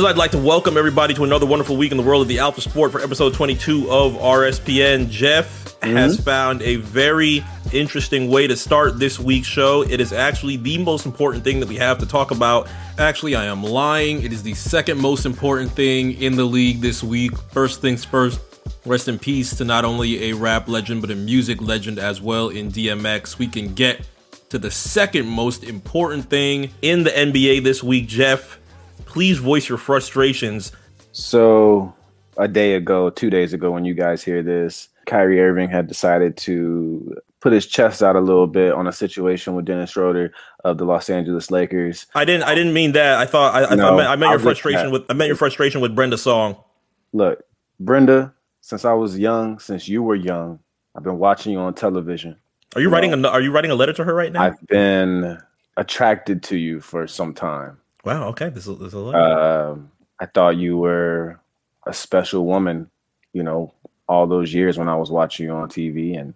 as 0.00 0.06
I'd 0.06 0.16
like 0.16 0.30
to 0.30 0.38
welcome 0.38 0.78
everybody 0.78 1.12
to 1.12 1.24
another 1.24 1.44
wonderful 1.44 1.76
week 1.76 1.90
in 1.90 1.98
the 1.98 2.02
world 2.02 2.22
of 2.22 2.28
the 2.28 2.38
Alpha 2.38 2.62
Sport 2.62 2.90
for 2.90 3.02
episode 3.02 3.34
22 3.34 3.90
of 3.90 4.14
RSPN, 4.14 5.10
Jeff 5.10 5.78
mm-hmm. 5.80 5.94
has 5.94 6.18
found 6.18 6.62
a 6.62 6.76
very 6.76 7.44
interesting 7.74 8.30
way 8.30 8.46
to 8.46 8.56
start 8.56 8.98
this 8.98 9.20
week's 9.20 9.46
show. 9.46 9.82
It 9.82 10.00
is 10.00 10.14
actually 10.14 10.56
the 10.56 10.78
most 10.78 11.04
important 11.04 11.44
thing 11.44 11.60
that 11.60 11.68
we 11.68 11.76
have 11.76 11.98
to 11.98 12.06
talk 12.06 12.30
about. 12.30 12.66
Actually, 12.96 13.34
I 13.34 13.44
am 13.44 13.62
lying. 13.62 14.22
It 14.22 14.32
is 14.32 14.42
the 14.42 14.54
second 14.54 14.98
most 14.98 15.26
important 15.26 15.72
thing 15.72 16.12
in 16.12 16.34
the 16.34 16.46
league 16.46 16.80
this 16.80 17.02
week. 17.02 17.36
First 17.52 17.82
things 17.82 18.02
first, 18.02 18.40
rest 18.86 19.06
in 19.06 19.18
peace 19.18 19.54
to 19.56 19.66
not 19.66 19.84
only 19.84 20.30
a 20.30 20.32
rap 20.34 20.66
legend, 20.66 21.02
but 21.02 21.10
a 21.10 21.14
music 21.14 21.60
legend 21.60 21.98
as 21.98 22.22
well 22.22 22.48
in 22.48 22.70
DMX. 22.70 23.36
We 23.36 23.48
can 23.48 23.74
get 23.74 24.00
to 24.48 24.58
the 24.58 24.70
second 24.70 25.26
most 25.26 25.62
important 25.62 26.30
thing 26.30 26.70
in 26.80 27.02
the 27.02 27.10
NBA 27.10 27.64
this 27.64 27.82
week, 27.82 28.06
Jeff. 28.06 28.59
Please 29.06 29.38
voice 29.38 29.68
your 29.68 29.78
frustrations. 29.78 30.72
So, 31.12 31.94
a 32.36 32.48
day 32.48 32.74
ago, 32.74 33.10
two 33.10 33.30
days 33.30 33.52
ago, 33.52 33.70
when 33.70 33.84
you 33.84 33.94
guys 33.94 34.22
hear 34.22 34.42
this, 34.42 34.88
Kyrie 35.06 35.40
Irving 35.40 35.68
had 35.68 35.86
decided 35.86 36.36
to 36.38 37.16
put 37.40 37.52
his 37.52 37.66
chest 37.66 38.02
out 38.02 38.16
a 38.16 38.20
little 38.20 38.46
bit 38.46 38.72
on 38.72 38.86
a 38.86 38.92
situation 38.92 39.54
with 39.54 39.64
Dennis 39.64 39.90
Schroeder 39.90 40.32
of 40.64 40.78
the 40.78 40.84
Los 40.84 41.10
Angeles 41.10 41.50
Lakers. 41.50 42.06
I 42.14 42.24
didn't. 42.24 42.44
I 42.44 42.54
didn't 42.54 42.72
mean 42.72 42.92
that. 42.92 43.18
I 43.18 43.26
thought. 43.26 43.54
I, 43.54 43.74
no, 43.74 43.94
I, 43.94 43.96
meant, 43.96 44.08
I 44.08 44.16
meant 44.16 44.30
your 44.30 44.38
frustration 44.38 44.90
with. 44.90 45.02
I 45.08 45.14
meant 45.14 45.28
your 45.28 45.36
frustration 45.36 45.80
with 45.80 45.94
Brenda 45.94 46.18
Song. 46.18 46.56
Look, 47.12 47.42
Brenda. 47.78 48.34
Since 48.62 48.84
I 48.84 48.92
was 48.92 49.18
young, 49.18 49.58
since 49.58 49.88
you 49.88 50.02
were 50.02 50.14
young, 50.14 50.60
I've 50.94 51.02
been 51.02 51.18
watching 51.18 51.52
you 51.52 51.58
on 51.60 51.72
television. 51.72 52.36
Are 52.74 52.80
you, 52.80 52.88
you 52.88 52.92
writing 52.92 53.10
know, 53.20 53.28
a 53.28 53.32
Are 53.32 53.40
you 53.40 53.50
writing 53.50 53.70
a 53.70 53.74
letter 53.74 53.94
to 53.94 54.04
her 54.04 54.14
right 54.14 54.30
now? 54.30 54.42
I've 54.42 54.66
been 54.66 55.38
attracted 55.76 56.42
to 56.44 56.58
you 56.58 56.80
for 56.80 57.06
some 57.06 57.32
time. 57.32 57.79
Wow. 58.04 58.28
Okay. 58.28 58.48
This 58.48 58.66
is, 58.66 58.78
this 58.78 58.88
is 58.88 58.94
letter. 58.94 59.18
Uh, 59.18 59.76
I 60.18 60.26
thought 60.26 60.56
you 60.56 60.78
were 60.78 61.40
a 61.86 61.92
special 61.92 62.46
woman. 62.46 62.90
You 63.32 63.42
know, 63.44 63.72
all 64.10 64.26
those 64.26 64.52
years 64.52 64.76
when 64.76 64.88
I 64.88 64.96
was 64.96 65.10
watching 65.10 65.46
you 65.46 65.52
on 65.52 65.68
TV. 65.68 66.18
And 66.18 66.34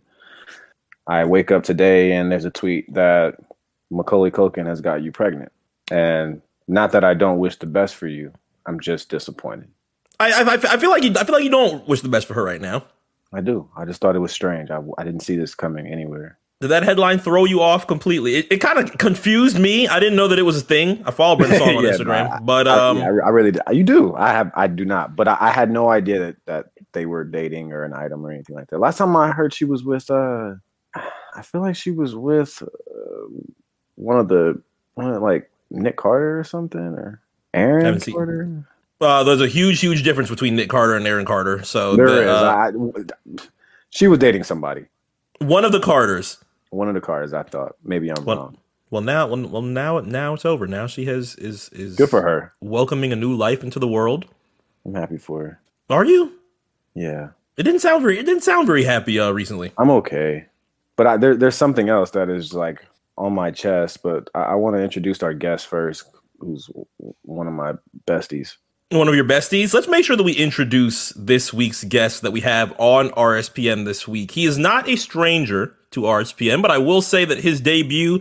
I 1.09 1.25
wake 1.25 1.51
up 1.51 1.65
today 1.65 2.13
and 2.13 2.31
there's 2.31 2.45
a 2.45 2.51
tweet 2.51 2.95
that 2.95 3.35
Macaulay 3.91 4.31
Culkin 4.31 4.67
has 4.67 4.81
got 4.81 5.03
you 5.03 5.11
pregnant. 5.11 5.51
And 5.91 6.41
not 6.69 6.93
that 6.93 7.05
I 7.05 7.15
don't 7.15 7.41
wish 7.41 7.57
the 7.57 7.67
best 7.67 7.97
for 7.97 8.07
you, 8.07 8.33
I'm 8.65 8.79
just 8.79 9.11
disappointed. 9.11 9.69
I, 10.21 10.33
I, 10.33 10.53
I 10.55 10.77
feel 10.79 10.91
like 10.91 11.03
you, 11.03 11.13
I 11.19 11.25
feel 11.25 11.35
like 11.35 11.45
you 11.45 11.51
don't 11.51 11.87
wish 11.89 12.01
the 12.01 12.09
best 12.09 12.29
for 12.29 12.35
her 12.35 12.45
right 12.45 12.61
now. 12.61 12.85
I 13.33 13.41
do. 13.41 13.69
I 13.77 13.85
just 13.85 14.01
thought 14.01 14.15
it 14.15 14.21
was 14.21 14.33
strange. 14.33 14.71
I, 14.71 14.81
I 14.97 15.03
didn't 15.03 15.21
see 15.21 15.37
this 15.37 15.57
coming 15.57 15.89
anywhere. 15.89 16.39
Did 16.61 16.69
that 16.69 16.83
headline 16.83 17.19
throw 17.19 17.45
you 17.45 17.61
off 17.61 17.87
completely? 17.87 18.37
It, 18.37 18.47
it 18.53 18.57
kind 18.59 18.79
of 18.79 18.97
confused 18.97 19.59
me. 19.59 19.89
I 19.89 19.99
didn't 20.01 20.17
know 20.17 20.29
that 20.29 20.39
it 20.39 20.43
was 20.43 20.57
a 20.57 20.65
thing. 20.65 21.03
I 21.05 21.11
follow 21.11 21.37
Brenda 21.37 21.59
Song 21.59 21.77
on 21.77 21.85
yeah, 21.85 21.91
Instagram, 21.91 22.31
I, 22.31 22.39
but 22.41 22.69
um, 22.69 22.99
I, 22.99 23.01
yeah, 23.01 23.07
I, 23.07 23.29
really 23.29 23.59
you 23.73 23.83
do. 23.83 24.15
I 24.15 24.31
have 24.31 24.51
I 24.55 24.67
do 24.67 24.85
not, 24.85 25.17
but 25.17 25.29
I, 25.29 25.37
I, 25.41 25.51
had 25.51 25.71
no 25.71 25.91
idea 25.91 26.21
that 26.21 26.37
that 26.47 26.67
they 26.93 27.07
were 27.07 27.25
dating 27.25 27.73
or 27.73 27.85
an 27.85 27.93
item 27.93 28.25
or 28.25 28.31
anything 28.31 28.57
like 28.57 28.69
that. 28.69 28.79
Last 28.79 28.99
time 28.99 29.15
I 29.17 29.33
heard 29.33 29.53
she 29.53 29.65
was 29.65 29.85
with, 29.85 30.11
uh, 30.11 30.55
I 30.95 31.43
feel 31.43 31.61
like 31.61 31.77
she 31.77 31.91
was 31.91 32.15
with 32.15 32.63
uh, 32.63 33.27
one 33.97 34.19
of 34.19 34.29
the 34.29 34.63
one 34.95 35.13
of, 35.13 35.23
like 35.23 35.51
Nick 35.71 35.97
Carter 35.97 36.39
or 36.39 36.45
something 36.45 36.81
or 36.81 37.21
Aaron 37.53 38.01
Carter. 38.01 38.65
Uh, 39.01 39.23
there's 39.23 39.41
a 39.41 39.49
huge, 39.49 39.81
huge 39.81 40.03
difference 40.03 40.31
between 40.31 40.57
Nick 40.57 40.69
Carter 40.71 40.97
and 40.97 41.07
Aaron 41.07 41.27
Carter. 41.27 41.63
So 41.63 41.97
there 41.97 42.09
the, 42.09 42.23
is. 42.23 42.29
Uh, 42.29 42.45
I, 42.55 43.43
she 43.91 44.09
was 44.09 44.19
dating 44.19 44.45
somebody. 44.45 44.87
One 45.39 45.65
of 45.65 45.73
the 45.73 45.81
Carters. 45.81 46.39
One 46.75 46.89
of 46.89 46.95
the 46.95 47.01
cars, 47.01 47.33
I 47.33 47.45
thought 47.45 47.77
maybe 47.85 48.11
I'm 48.11 48.25
well, 48.25 48.37
wrong. 48.37 48.59
Well, 48.91 49.03
now, 49.03 49.29
well, 49.29 49.63
now, 49.63 50.01
now 50.01 50.35
it's 50.35 50.45
over. 50.45 50.67
Now 50.67 50.89
she 50.89 51.05
has 51.07 51.37
is 51.37 51.69
is 51.69 51.95
good 51.95 52.11
for 52.11 52.23
her. 52.23 52.53
Welcoming 52.61 53.13
a 53.13 53.17
new 53.17 53.35
life 53.35 53.63
into 53.63 53.79
the 53.79 53.87
world. 53.87 54.27
I'm 54.85 54.95
happy 54.95 55.19
for 55.19 55.43
her. 55.43 55.61
Are 55.89 56.05
you? 56.05 56.33
Yeah. 56.95 57.29
It 57.57 57.63
didn't 57.63 57.81
sound 57.81 58.03
very. 58.03 58.19
It 58.19 58.27
didn't 58.27 58.43
sound 58.43 58.67
very 58.67 58.83
happy 58.83 59.21
uh, 59.21 59.31
recently. 59.31 59.73
I'm 59.79 59.91
okay, 59.91 60.47
but 60.97 61.07
I, 61.07 61.17
there, 61.17 61.37
there's 61.37 61.55
something 61.55 61.89
else 61.89 62.11
that 62.11 62.29
is 62.29 62.53
like 62.53 62.85
on 63.17 63.33
my 63.33 63.53
chest. 63.53 64.03
But 64.03 64.29
I, 64.35 64.43
I 64.43 64.55
want 64.57 64.75
to 64.75 64.83
introduce 64.83 65.23
our 65.23 65.33
guest 65.33 65.69
first, 65.69 66.11
who's 66.41 66.69
one 67.23 67.47
of 67.47 67.53
my 67.53 67.75
besties. 68.05 68.57
One 68.91 69.07
of 69.07 69.15
your 69.15 69.25
besties. 69.25 69.73
Let's 69.73 69.89
make 69.89 70.05
sure 70.05 70.17
that 70.17 70.25
we 70.25 70.33
introduce 70.33 71.11
this 71.11 71.53
week's 71.53 71.85
guest 71.85 72.23
that 72.23 72.33
we 72.33 72.41
have 72.41 72.75
on 72.79 73.11
RSPN 73.11 73.85
this 73.85 74.09
week. 74.09 74.33
He 74.33 74.45
is 74.45 74.59
not 74.59 74.89
a 74.89 74.97
stranger 74.97 75.77
to 75.95 76.03
RSPN, 76.03 76.63
but 76.63 76.71
I 76.71 76.79
will 76.79 77.03
say 77.03 77.25
that 77.25 77.39
his 77.39 77.61
debut 77.61 78.21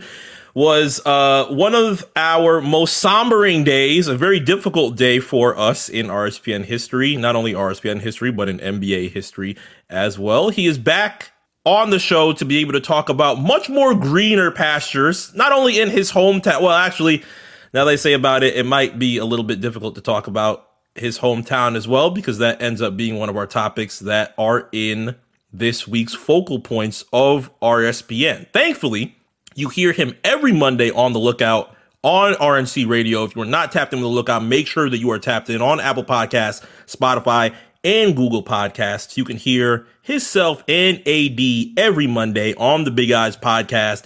was 0.54 1.04
uh, 1.04 1.46
one 1.50 1.74
of 1.74 2.06
our 2.14 2.60
most 2.60 3.02
sombering 3.02 3.64
days, 3.64 4.06
a 4.06 4.16
very 4.16 4.38
difficult 4.38 4.96
day 4.96 5.18
for 5.18 5.58
us 5.58 5.88
in 5.88 6.06
RSPN 6.06 6.64
history, 6.64 7.16
not 7.16 7.34
only 7.34 7.52
RSPN 7.52 8.00
history, 8.00 8.30
but 8.30 8.48
in 8.48 8.58
NBA 8.58 9.10
history 9.10 9.56
as 9.90 10.18
well. 10.18 10.50
He 10.50 10.66
is 10.66 10.78
back 10.78 11.32
on 11.66 11.90
the 11.90 11.98
show 11.98 12.32
to 12.34 12.44
be 12.44 12.58
able 12.58 12.72
to 12.72 12.80
talk 12.80 13.08
about 13.08 13.40
much 13.40 13.68
more 13.68 13.94
greener 13.94 14.50
pastures, 14.52 15.34
not 15.34 15.50
only 15.50 15.80
in 15.80 15.90
his 15.90 16.12
hometown. 16.12 16.60
Well, 16.60 16.70
actually, 16.70 17.24
now 17.72 17.84
they 17.84 17.96
say 17.96 18.12
about 18.12 18.44
it, 18.44 18.54
it 18.54 18.64
might 18.64 18.98
be 18.98 19.18
a 19.18 19.24
little 19.24 19.44
bit 19.44 19.60
difficult 19.60 19.96
to 19.96 20.00
talk 20.00 20.28
about 20.28 20.68
his 20.94 21.18
hometown 21.18 21.74
as 21.74 21.88
well, 21.88 22.10
because 22.10 22.38
that 22.38 22.62
ends 22.62 22.80
up 22.80 22.96
being 22.96 23.18
one 23.18 23.28
of 23.28 23.36
our 23.36 23.48
topics 23.48 23.98
that 24.00 24.34
are 24.38 24.68
in 24.70 25.16
this 25.54 25.86
week's 25.86 26.14
focal 26.14 26.58
points 26.58 27.04
of 27.12 27.50
RSPN. 27.60 28.50
Thankfully, 28.52 29.16
you 29.54 29.68
hear 29.68 29.92
him 29.92 30.16
every 30.24 30.52
Monday 30.52 30.90
on 30.90 31.12
the 31.12 31.20
lookout 31.20 31.74
on 32.02 32.34
RNC 32.34 32.88
Radio. 32.88 33.24
If 33.24 33.36
you 33.36 33.42
are 33.42 33.46
not 33.46 33.70
tapped 33.70 33.92
in 33.92 34.00
with 34.00 34.04
the 34.04 34.08
lookout, 34.08 34.44
make 34.44 34.66
sure 34.66 34.90
that 34.90 34.98
you 34.98 35.10
are 35.12 35.18
tapped 35.18 35.48
in 35.48 35.62
on 35.62 35.78
Apple 35.78 36.04
Podcasts, 36.04 36.66
Spotify, 36.86 37.54
and 37.84 38.16
Google 38.16 38.42
Podcasts. 38.42 39.16
You 39.16 39.24
can 39.24 39.36
hear 39.36 39.86
himself 40.02 40.64
and 40.66 40.98
AD 41.06 41.40
every 41.76 42.08
Monday 42.08 42.54
on 42.54 42.82
the 42.82 42.90
Big 42.90 43.12
Eyes 43.12 43.36
Podcast. 43.36 44.04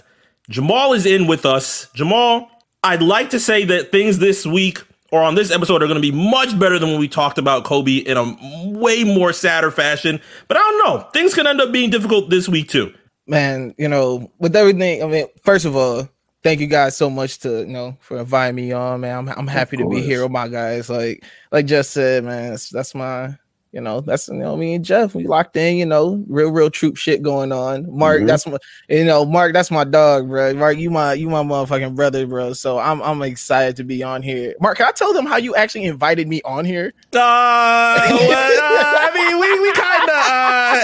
Jamal 0.49 0.93
is 0.93 1.05
in 1.05 1.25
with 1.25 1.45
us. 1.45 1.89
Jamal, 1.95 2.49
I'd 2.83 3.01
like 3.01 3.31
to 3.31 3.39
say 3.39 3.65
that 3.65 3.91
things 3.91 4.19
this 4.19 4.45
week 4.45 4.83
or 5.11 5.21
on 5.21 5.35
this 5.35 5.51
episode 5.51 5.81
are 5.83 5.87
going 5.87 6.01
to 6.01 6.11
be 6.11 6.11
much 6.11 6.57
better 6.57 6.79
than 6.79 6.89
when 6.89 6.99
we 6.99 7.07
talked 7.07 7.37
about 7.37 7.63
Kobe 7.63 7.97
in 7.97 8.17
a 8.17 8.35
way 8.77 9.03
more 9.03 9.33
sadder 9.33 9.71
fashion. 9.71 10.21
But 10.47 10.57
I 10.57 10.59
don't 10.61 10.85
know. 10.85 11.09
Things 11.13 11.33
can 11.33 11.47
end 11.47 11.61
up 11.61 11.71
being 11.71 11.89
difficult 11.89 12.29
this 12.29 12.47
week 12.47 12.69
too 12.69 12.93
man, 13.29 13.75
you 13.77 13.87
know, 13.87 14.29
with 14.39 14.55
everything, 14.55 15.03
I 15.03 15.07
mean, 15.07 15.27
first 15.43 15.65
of 15.65 15.75
all, 15.75 16.09
thank 16.43 16.59
you 16.59 16.67
guys 16.67 16.97
so 16.97 17.09
much 17.09 17.39
to 17.39 17.59
you 17.59 17.67
know 17.67 17.97
for 18.01 18.19
inviting 18.19 18.55
me 18.55 18.71
on, 18.71 19.01
man. 19.01 19.17
I'm 19.17 19.29
I'm 19.29 19.47
happy 19.47 19.77
to 19.77 19.87
be 19.87 20.01
here 20.01 20.23
with 20.23 20.31
my 20.31 20.47
guys. 20.47 20.89
Like 20.89 21.23
like 21.51 21.65
just 21.67 21.91
said, 21.91 22.23
man, 22.25 22.51
that's, 22.51 22.69
that's 22.69 22.95
my 22.95 23.37
you 23.71 23.81
know, 23.81 24.01
that's 24.01 24.27
you 24.27 24.35
know 24.35 24.57
me 24.57 24.73
and 24.73 24.83
Jeff. 24.83 25.13
We 25.13 25.27
locked 25.27 25.55
in, 25.55 25.77
you 25.77 25.85
know, 25.85 26.23
real, 26.27 26.51
real 26.51 26.71
troop 26.71 26.97
shit 26.97 27.21
going 27.21 27.51
on. 27.51 27.85
Mark, 27.95 28.19
mm-hmm. 28.19 28.27
that's 28.27 28.47
my 28.47 28.57
you 28.87 29.05
know, 29.05 29.25
Mark, 29.25 29.53
that's 29.53 29.69
my 29.69 29.83
dog, 29.83 30.27
bro. 30.27 30.53
Mark, 30.55 30.77
you 30.77 30.89
my 30.89 31.13
you 31.13 31.29
my 31.29 31.43
motherfucking 31.43 31.95
brother, 31.95 32.25
bro. 32.25 32.53
So 32.53 32.79
I'm 32.79 33.01
I'm 33.03 33.21
excited 33.21 33.75
to 33.75 33.83
be 33.83 34.01
on 34.01 34.23
here. 34.23 34.55
Mark, 34.59 34.77
can 34.77 34.87
I 34.87 34.91
tell 34.91 35.13
them 35.13 35.27
how 35.27 35.37
you 35.37 35.55
actually 35.55 35.85
invited 35.85 36.27
me 36.27 36.41
on 36.43 36.65
here? 36.65 36.93
Uh, 37.13 38.07
well, 38.09 38.31
uh 38.31 38.99
I 38.99 39.11
mean, 39.13 39.39
we 39.39 39.59
we 39.59 39.71
kind 39.73 40.03
of 40.03 40.09
uh, 40.09 40.79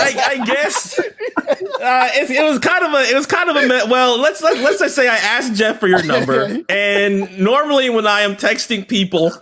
I, 0.00 0.38
I, 0.40 0.44
guess 0.46 0.98
uh, 0.98 2.10
it, 2.14 2.30
it, 2.30 2.42
was 2.42 2.58
kind 2.58 2.84
of 2.84 2.94
a 2.94 3.10
it 3.10 3.14
was 3.14 3.26
kind 3.26 3.50
of 3.50 3.56
a 3.56 3.90
well. 3.90 4.18
Let's 4.18 4.42
let's 4.42 4.60
let's 4.60 4.78
just 4.78 4.96
say 4.96 5.08
I 5.08 5.16
asked 5.16 5.54
Jeff 5.54 5.78
for 5.78 5.88
your 5.88 6.02
number, 6.02 6.58
and 6.68 7.38
normally 7.38 7.90
when 7.90 8.06
I 8.06 8.22
am 8.22 8.36
texting 8.36 8.88
people 8.88 9.32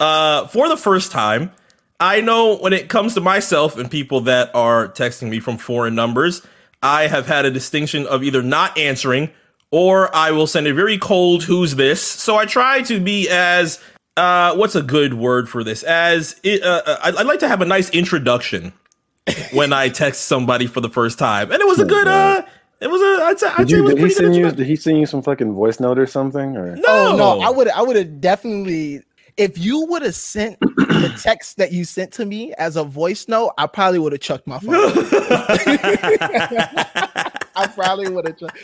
uh, 0.00 0.46
for 0.46 0.68
the 0.68 0.76
first 0.76 1.12
time. 1.12 1.50
I 1.98 2.20
know 2.20 2.56
when 2.56 2.72
it 2.72 2.88
comes 2.88 3.14
to 3.14 3.20
myself 3.20 3.78
and 3.78 3.90
people 3.90 4.22
that 4.22 4.54
are 4.54 4.88
texting 4.88 5.28
me 5.30 5.40
from 5.40 5.58
foreign 5.58 5.94
numbers, 5.94 6.46
I 6.82 7.06
have 7.06 7.26
had 7.26 7.44
a 7.44 7.50
distinction 7.50 8.06
of 8.06 8.22
either 8.22 8.42
not 8.42 8.76
answering 8.76 9.30
or 9.70 10.14
I 10.14 10.30
will 10.30 10.46
send 10.46 10.66
a 10.66 10.74
very 10.74 10.98
cold 10.98 11.44
who's 11.44 11.76
this. 11.76 12.02
So 12.02 12.36
I 12.36 12.46
try 12.46 12.82
to 12.82 13.00
be 13.00 13.28
as 13.28 13.80
uh, 14.16 14.54
what's 14.54 14.74
a 14.74 14.82
good 14.82 15.14
word 15.14 15.48
for 15.48 15.64
this? 15.64 15.82
As 15.82 16.40
it, 16.42 16.62
uh, 16.62 16.82
uh 16.86 16.98
I'd 17.02 17.26
like 17.26 17.40
to 17.40 17.48
have 17.48 17.60
a 17.60 17.66
nice 17.66 17.90
introduction 17.90 18.72
when 19.52 19.72
I 19.72 19.88
text 19.88 20.24
somebody 20.24 20.66
for 20.66 20.80
the 20.80 20.88
first 20.88 21.18
time, 21.18 21.50
and 21.50 21.60
it 21.60 21.66
was 21.66 21.80
a 21.80 21.84
good. 21.84 22.06
Uh, 22.06 22.42
it 22.80 22.88
was 22.88 23.00
a. 23.00 23.24
I'd 23.24 23.38
say, 23.38 23.48
I'd 23.48 23.68
did, 23.68 23.70
you, 23.70 23.88
did 23.88 23.98
he 23.98 24.10
send 24.10 24.36
you? 24.36 24.50
Did 24.50 24.66
he 24.66 24.76
send 24.76 24.98
you 24.98 25.06
some 25.06 25.22
fucking 25.22 25.52
voice 25.52 25.80
note 25.80 25.98
or 25.98 26.06
something? 26.06 26.56
Or 26.56 26.76
no, 26.76 26.82
oh, 26.86 27.16
no. 27.16 27.40
I 27.40 27.50
would. 27.50 27.68
I 27.68 27.82
would 27.82 27.96
have 27.96 28.20
definitely 28.20 29.02
if 29.36 29.58
you 29.58 29.86
would 29.86 30.02
have 30.02 30.14
sent 30.14 30.58
the 30.60 31.14
text 31.22 31.58
that 31.58 31.72
you 31.72 31.84
sent 31.84 32.12
to 32.14 32.24
me 32.24 32.54
as 32.54 32.76
a 32.76 32.84
voice 32.84 33.28
note, 33.28 33.52
I 33.58 33.66
probably 33.66 33.98
would 33.98 34.12
have 34.12 34.20
chucked 34.20 34.46
my 34.46 34.58
phone. 34.58 34.74
I 37.54 37.66
probably 37.74 38.08
would 38.10 38.26
have. 38.26 38.38
Chucked. 38.38 38.58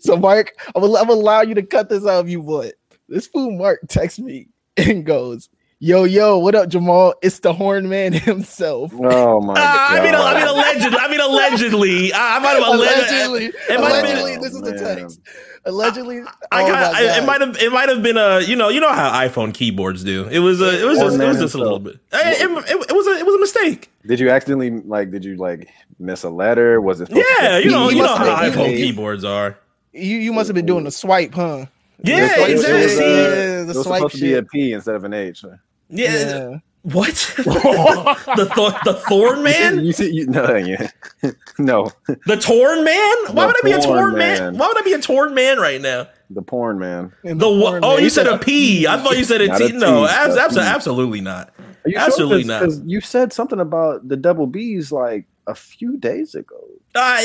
so, 0.00 0.16
Mark, 0.16 0.52
I 0.74 0.78
will, 0.78 0.96
I 0.96 1.02
will 1.02 1.20
allow 1.20 1.42
you 1.42 1.54
to 1.54 1.62
cut 1.62 1.88
this 1.88 2.06
out 2.06 2.24
if 2.24 2.30
you 2.30 2.40
would. 2.42 2.74
This 3.08 3.26
fool 3.26 3.50
Mark 3.52 3.80
texts 3.88 4.18
me 4.18 4.48
and 4.76 5.04
goes, 5.04 5.48
Yo, 5.82 6.04
yo, 6.04 6.36
what 6.36 6.54
up, 6.54 6.68
Jamal? 6.68 7.14
It's 7.22 7.38
the 7.38 7.54
Horn 7.54 7.88
Man 7.88 8.12
himself. 8.12 8.92
Oh 8.92 9.40
my 9.40 9.54
uh, 9.54 9.56
god! 9.56 9.98
I 9.98 10.04
mean, 10.04 10.14
I 10.14 10.34
mean, 10.34 10.46
allegedly. 10.46 10.98
I 10.98 11.08
mean, 11.08 11.20
allegedly. 11.20 12.12
I 12.12 12.38
might 12.38 12.50
have 12.50 12.74
allegedly. 12.74 13.46
Allegedly, 13.46 13.74
allegedly 13.74 14.32
been, 14.32 14.40
this 14.42 14.52
is 14.52 14.60
the 14.60 14.72
text. 14.72 15.20
Allegedly, 15.64 16.20
I, 16.52 16.64
I, 16.64 16.70
oh 16.70 16.92
I 16.94 17.18
it 17.18 17.24
might 17.24 17.40
have 17.40 17.56
it 17.56 17.72
might 17.72 17.88
have 17.88 18.02
been 18.02 18.18
a 18.18 18.40
you 18.40 18.56
know 18.56 18.68
you 18.68 18.78
know 18.78 18.92
how 18.92 19.10
iPhone 19.10 19.54
keyboards 19.54 20.04
do. 20.04 20.28
It 20.28 20.40
was 20.40 20.60
a 20.60 20.82
it 20.82 20.84
was 20.84 20.98
just, 20.98 21.18
it 21.18 21.26
was 21.26 21.38
just 21.38 21.54
a 21.54 21.58
little 21.58 21.78
bit. 21.78 21.94
It, 22.12 22.42
it, 22.42 22.90
it, 22.90 22.94
was 22.94 23.06
a 23.06 23.12
it 23.12 23.24
was 23.24 23.34
a 23.36 23.40
mistake. 23.40 23.90
Did 24.06 24.20
you 24.20 24.28
accidentally 24.28 24.82
like? 24.82 25.10
Did 25.10 25.24
you 25.24 25.36
like 25.36 25.70
miss 25.98 26.24
a 26.24 26.30
letter? 26.30 26.82
Was 26.82 27.00
it? 27.00 27.08
Yeah, 27.10 27.56
you 27.56 27.70
know 27.70 27.88
you 27.88 28.02
know 28.02 28.16
how 28.16 28.36
iPhone 28.36 28.76
keyboards 28.76 29.24
are. 29.24 29.56
You 29.94 30.18
you 30.18 30.34
must 30.34 30.48
have 30.48 30.54
been 30.54 30.66
doing 30.66 30.84
the 30.84 30.90
swipe, 30.90 31.32
huh? 31.32 31.64
Yeah, 32.02 32.44
exactly. 32.44 33.06
Yeah, 33.06 33.62
the 33.62 33.72
swipe 33.72 33.96
supposed 33.96 34.12
shit. 34.12 34.20
to 34.20 34.26
be 34.26 34.34
a 34.34 34.42
P 34.42 34.72
instead 34.74 34.94
of 34.94 35.04
an 35.04 35.14
H. 35.14 35.42
Yeah. 35.90 36.10
yeah. 36.12 36.58
What? 36.82 37.34
the 37.36 38.50
th- 38.54 38.84
the 38.84 39.02
Thorn 39.06 39.42
Man? 39.42 39.84
You 39.84 39.92
see, 39.92 40.10
you, 40.10 40.26
no, 40.26 40.56
yeah. 40.56 40.88
no. 41.58 41.92
The 42.26 42.36
Torn 42.36 42.84
Man? 42.84 43.16
Why 43.34 43.42
the 43.42 43.46
would 43.46 43.56
I 43.56 43.60
be 43.62 43.72
a 43.72 43.80
Torn 43.80 44.16
man? 44.16 44.38
man? 44.38 44.56
Why 44.56 44.66
would 44.68 44.78
I 44.78 44.82
be 44.82 44.94
a 44.94 44.98
Torn 44.98 45.34
Man 45.34 45.58
right 45.58 45.80
now? 45.80 46.08
The 46.30 46.42
porn 46.42 46.78
man. 46.78 47.12
The, 47.22 47.34
the 47.34 47.46
porn 47.46 47.80
oh, 47.84 47.96
man. 47.96 48.04
you 48.04 48.08
said 48.08 48.28
a 48.28 48.38
P. 48.38 48.86
I 48.86 48.96
thought 48.98 49.18
you 49.18 49.24
said 49.24 49.40
a 49.40 49.58
T. 49.58 49.72
No, 49.72 50.06
abs- 50.06 50.36
abs- 50.36 50.56
absolutely 50.56 51.20
not. 51.20 51.52
Absolutely 51.96 52.44
sure? 52.44 52.66
not. 52.68 52.84
You 52.86 53.00
said 53.00 53.32
something 53.32 53.60
about 53.60 54.08
the 54.08 54.16
double 54.16 54.46
B's 54.46 54.92
like 54.92 55.26
a 55.46 55.54
few 55.54 55.96
days 55.98 56.34
ago. 56.34 56.56
Uh, 56.92 57.22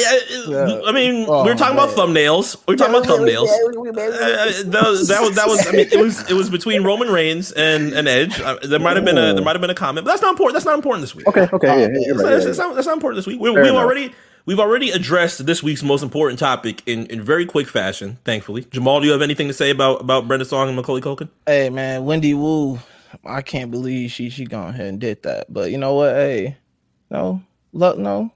yeah. 0.48 0.82
I 0.86 0.92
mean, 0.92 1.26
oh, 1.28 1.44
we 1.44 1.50
were 1.50 1.56
talking 1.56 1.76
man. 1.76 1.86
about 1.86 1.98
thumbnails. 1.98 2.56
We 2.68 2.74
were 2.74 2.78
talking 2.78 2.94
about 2.94 3.08
thumbnails. 3.08 3.48
Uh, 3.48 4.70
that, 4.70 5.08
that, 5.08 5.22
was 5.22 5.36
that 5.36 5.48
was. 5.48 5.68
I 5.68 5.72
mean, 5.72 5.88
it 5.92 6.00
was 6.00 6.30
it 6.30 6.36
was 6.36 6.52
between 6.52 6.84
Roman 6.84 7.08
Reigns 7.08 7.52
and 7.52 7.92
and 7.94 8.08
Edge. 8.08 8.40
Uh, 8.40 8.60
there 8.62 8.80
might 8.80 8.96
have 8.96 9.06
been 9.06 9.18
a 9.18 9.34
there 9.34 9.44
might 9.44 9.56
have 9.56 9.62
been 9.62 9.72
a 9.72 9.76
comment, 9.76 10.06
but 10.06 10.12
that's 10.12 10.22
not 10.22 10.30
important. 10.30 10.54
That's 10.54 10.68
not 10.68 10.76
important 10.76 11.02
this 11.02 11.16
week. 11.16 11.28
Okay, 11.28 11.48
okay, 11.52 11.68
yeah, 11.68 11.88
yeah, 11.92 12.12
right, 12.12 12.18
that's, 12.18 12.46
that's, 12.46 12.58
not, 12.60 12.76
that's, 12.76 12.86
not, 12.86 12.94
important 12.94 13.18
this 13.18 13.26
week. 13.26 13.40
We, 13.40 13.52
have 13.52 13.76
already 13.76 14.14
we've 14.46 14.60
already 14.60 14.92
addressed 14.92 15.48
this 15.48 15.64
week's 15.64 15.82
most 15.82 16.04
important 16.04 16.38
topic 16.38 16.84
in, 16.86 17.08
in 17.08 17.24
very 17.24 17.48
quick 17.48 17.68
fashion. 17.68 18.20
Thankfully, 18.24 18.68
Jamal, 18.70 19.00
do 19.00 19.08
you 19.08 19.14
have 19.14 19.24
anything 19.24 19.48
to 19.48 19.54
say 19.54 19.72
about 19.72 20.00
about 20.00 20.28
Brenda 20.28 20.46
Song 20.46 20.68
and 20.68 20.76
Macaulay 20.76 21.02
Culkin? 21.02 21.28
Hey 21.48 21.72
man, 21.72 22.06
Wendy 22.06 22.36
Wu, 22.36 22.78
I 23.26 23.42
can't 23.42 23.72
believe 23.72 24.12
she 24.12 24.30
she 24.30 24.46
gone 24.46 24.70
ahead 24.76 24.86
and 24.86 25.00
did 25.00 25.24
that. 25.24 25.52
But 25.52 25.72
you 25.72 25.80
know 25.80 25.96
what? 25.96 26.14
Hey, 26.14 26.56
no, 27.10 27.42
look, 27.74 27.98
no, 27.98 28.32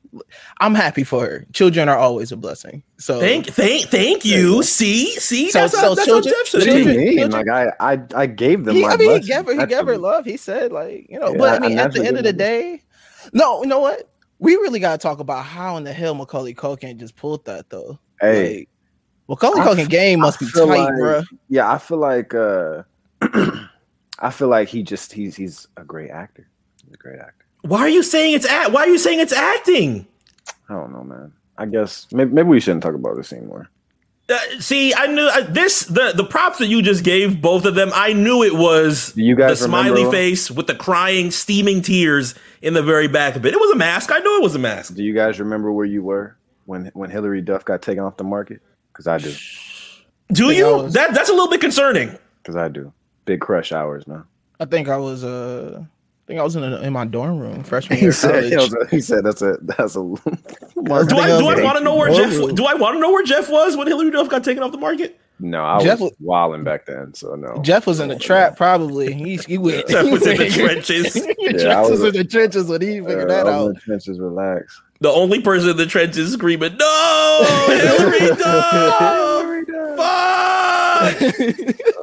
I'm 0.60 0.76
happy 0.76 1.04
for 1.04 1.26
her. 1.26 1.46
Children 1.54 1.90
are 1.90 1.98
always 1.98 2.32
a 2.32 2.38
blessing. 2.38 2.84
So 2.98 3.20
thank, 3.20 3.48
thank, 3.48 3.88
thank 3.88 4.26
you. 4.26 4.64
See, 4.64 5.12
see, 5.20 5.52
so, 5.52 5.60
that's, 5.60 5.80
so 5.80 5.96
that's 5.96 6.08
children, 6.08 6.34
what 6.34 6.46
Jeff 6.46 6.64
children, 6.64 7.06
children, 7.16 7.32
like 7.32 7.50
I, 7.50 7.94
I, 7.94 8.02
I 8.16 8.26
gave 8.26 8.66
them. 8.66 8.76
He, 8.76 8.86
I 8.86 8.98
mean, 8.98 9.22
he 9.22 9.28
gave 9.28 9.46
her, 9.46 9.60
he 9.60 9.66
gave 9.66 9.86
her 9.86 9.98
love. 9.98 10.26
He 10.26 10.38
said, 10.38 10.72
like, 10.72 11.08
you 11.10 11.20
know, 11.20 11.32
yeah, 11.32 11.38
but 11.38 11.64
I 11.64 11.68
mean, 11.68 11.80
at 11.80 11.94
the 11.94 12.06
end 12.06 12.18
of 12.18 12.24
the 12.24 12.34
day, 12.34 12.84
no, 13.34 13.62
you 13.62 13.68
know 13.68 13.80
what? 13.80 14.10
We 14.40 14.56
really 14.56 14.80
got 14.80 14.94
to 14.94 14.98
talk 14.98 15.20
about 15.20 15.46
how 15.46 15.78
in 15.78 15.84
the 15.84 15.94
hell 15.94 16.16
Macaulay 16.16 16.54
Culkin 16.54 16.98
just 16.98 17.16
pulled 17.16 17.46
that 17.46 17.70
though. 17.70 18.00
Hey, 18.22 18.58
like, 18.58 18.70
Macaulay 19.28 19.62
Culkin 19.62 19.90
game 19.90 20.22
must 20.22 20.40
be 20.40 20.50
tight, 20.50 20.64
like, 20.64 20.96
bro. 20.96 21.24
Yeah, 21.50 21.72
I 21.72 21.78
feel 21.78 21.98
like, 21.98 22.34
uh 22.34 22.84
I 24.22 24.32
feel 24.32 24.50
like 24.50 24.68
he 24.68 24.84
just 24.84 25.14
he's 25.14 25.36
he's 25.36 25.68
a 25.78 25.84
great 25.84 26.12
actor. 26.12 26.48
He's 26.84 26.94
a 26.94 26.98
great 26.98 27.20
actor. 27.20 27.39
Why 27.62 27.80
are 27.80 27.90
you 27.90 28.04
saying 28.04 28.36
it's 28.36 28.46
act? 28.46 28.72
Why 28.72 28.82
are 28.82 28.88
you 28.88 28.98
saying 28.98 29.20
it's 29.20 29.34
acting? 29.34 30.08
I 30.70 30.74
don't 30.74 30.92
know, 30.92 31.04
man. 31.04 31.34
I 31.58 31.66
guess 31.66 32.08
maybe, 32.12 32.32
maybe 32.32 32.48
we 32.48 32.60
shouldn't 32.60 32.84
talk 32.84 32.96
about 32.96 33.18
this 33.18 33.34
anymore. 33.34 33.70
Uh, 34.30 34.38
see, 34.60 34.94
I 34.94 35.08
knew 35.08 35.26
uh, 35.26 35.42
this 35.42 35.82
the 35.86 36.14
the 36.16 36.24
props 36.24 36.60
that 36.60 36.68
you 36.68 36.82
just 36.82 37.04
gave 37.04 37.42
both 37.42 37.66
of 37.66 37.74
them. 37.74 37.90
I 37.94 38.14
knew 38.14 38.44
it 38.44 38.54
was 38.54 39.12
you 39.18 39.36
guys 39.36 39.60
the 39.60 39.66
smiley 39.66 40.10
face 40.12 40.52
with 40.52 40.68
the 40.68 40.76
crying, 40.76 41.32
steaming 41.32 41.82
tears 41.82 42.36
in 42.62 42.76
the 42.76 42.84
very 42.84 43.08
back 43.08 43.36
of 43.36 43.46
it. 43.46 43.54
It 43.54 43.60
was 43.60 43.72
a 43.72 43.76
mask. 43.76 44.12
I 44.12 44.20
knew 44.20 44.38
it 44.38 44.44
was 44.44 44.54
a 44.54 44.60
mask. 44.60 44.94
Do 44.94 45.04
you 45.04 45.14
guys 45.16 45.40
remember 45.40 45.72
where 45.72 45.86
you 45.86 46.04
were 46.04 46.38
when 46.66 46.92
when 46.94 47.10
Hilary 47.10 47.42
Duff 47.42 47.66
got 47.66 47.82
taken 47.82 48.04
off 48.04 48.18
the 48.18 48.24
market? 48.24 48.62
Because 48.94 49.08
I 49.08 49.18
do. 49.18 49.34
Do 50.32 50.52
you? 50.52 50.78
Was, 50.78 50.94
that 50.94 51.16
that's 51.16 51.30
a 51.30 51.34
little 51.34 51.50
bit 51.50 51.60
concerning. 51.60 52.16
Because 52.44 52.56
I 52.56 52.68
do. 52.68 52.94
Big 53.26 53.42
crush 53.42 53.72
hours 53.72 54.06
now. 54.08 54.26
I 54.60 54.66
think 54.66 54.90
I 54.90 54.98
was 54.98 55.24
uh 55.24 55.84
think 56.30 56.40
I 56.40 56.44
was 56.44 56.56
in, 56.56 56.64
a, 56.64 56.80
in 56.82 56.94
my 56.94 57.06
dorm 57.06 57.40
room 57.40 57.64
freshman 57.64 57.98
year. 57.98 58.10
He 58.10 58.14
said, 58.14 58.90
he 58.92 59.02
said 59.02 59.24
that's 59.24 59.42
a 59.42 59.58
that's 59.62 59.96
a. 59.96 60.00
do 60.00 60.14
I 60.92 61.04
do 61.04 61.18
I 61.18 61.64
want 61.64 61.80
to 61.80 61.84
know 61.84 61.96
where 61.96 62.14
Jeff? 62.14 62.38
Room. 62.38 62.54
Do 62.54 62.66
I 62.66 62.76
want 62.76 62.96
to 62.96 63.00
know 63.00 63.12
where 63.12 63.24
Jeff 63.24 63.50
was 63.50 63.76
when 63.76 63.88
Hilary 63.88 64.12
Duff 64.12 64.30
got 64.30 64.44
taken 64.44 64.62
off 64.62 64.72
the 64.72 64.78
market? 64.78 65.20
No, 65.40 65.64
I 65.64 65.84
Jeff 65.84 66.00
was, 66.00 66.12
was 66.12 66.20
wilding 66.20 66.64
back 66.64 66.86
then, 66.86 67.16
so 67.16 67.34
no. 67.34 67.60
Jeff 67.64 67.88
was 67.88 68.00
in 68.00 68.10
the 68.10 68.16
trap, 68.16 68.58
probably. 68.58 69.12
He, 69.12 69.38
he 69.38 69.58
went. 69.58 69.88
Jeff 69.88 70.12
was 70.12 70.28
in 70.28 70.38
the 70.38 70.50
trenches. 70.50 71.16
yeah, 71.40 71.52
Jeff 71.54 71.90
was, 71.90 72.02
was, 72.02 72.14
in 72.14 72.22
the 72.22 72.30
trenches 72.30 72.68
when 72.68 72.82
he 72.82 73.00
figured 73.00 73.32
uh, 73.32 73.44
that 73.44 73.48
out. 73.48 73.68
In 73.70 73.74
the 73.74 73.80
trenches, 73.80 74.20
relax. 74.20 74.80
The 75.00 75.10
only 75.10 75.42
person 75.42 75.72
in 75.72 75.78
the 75.78 75.88
trenches 75.88 76.34
screaming, 76.34 76.78
"No, 76.78 77.66
Hilary 77.70 78.36
Duff! 78.36 79.00
Hilary 79.00 79.66
Duff! 79.66 79.98
Fuck!" 79.98 81.96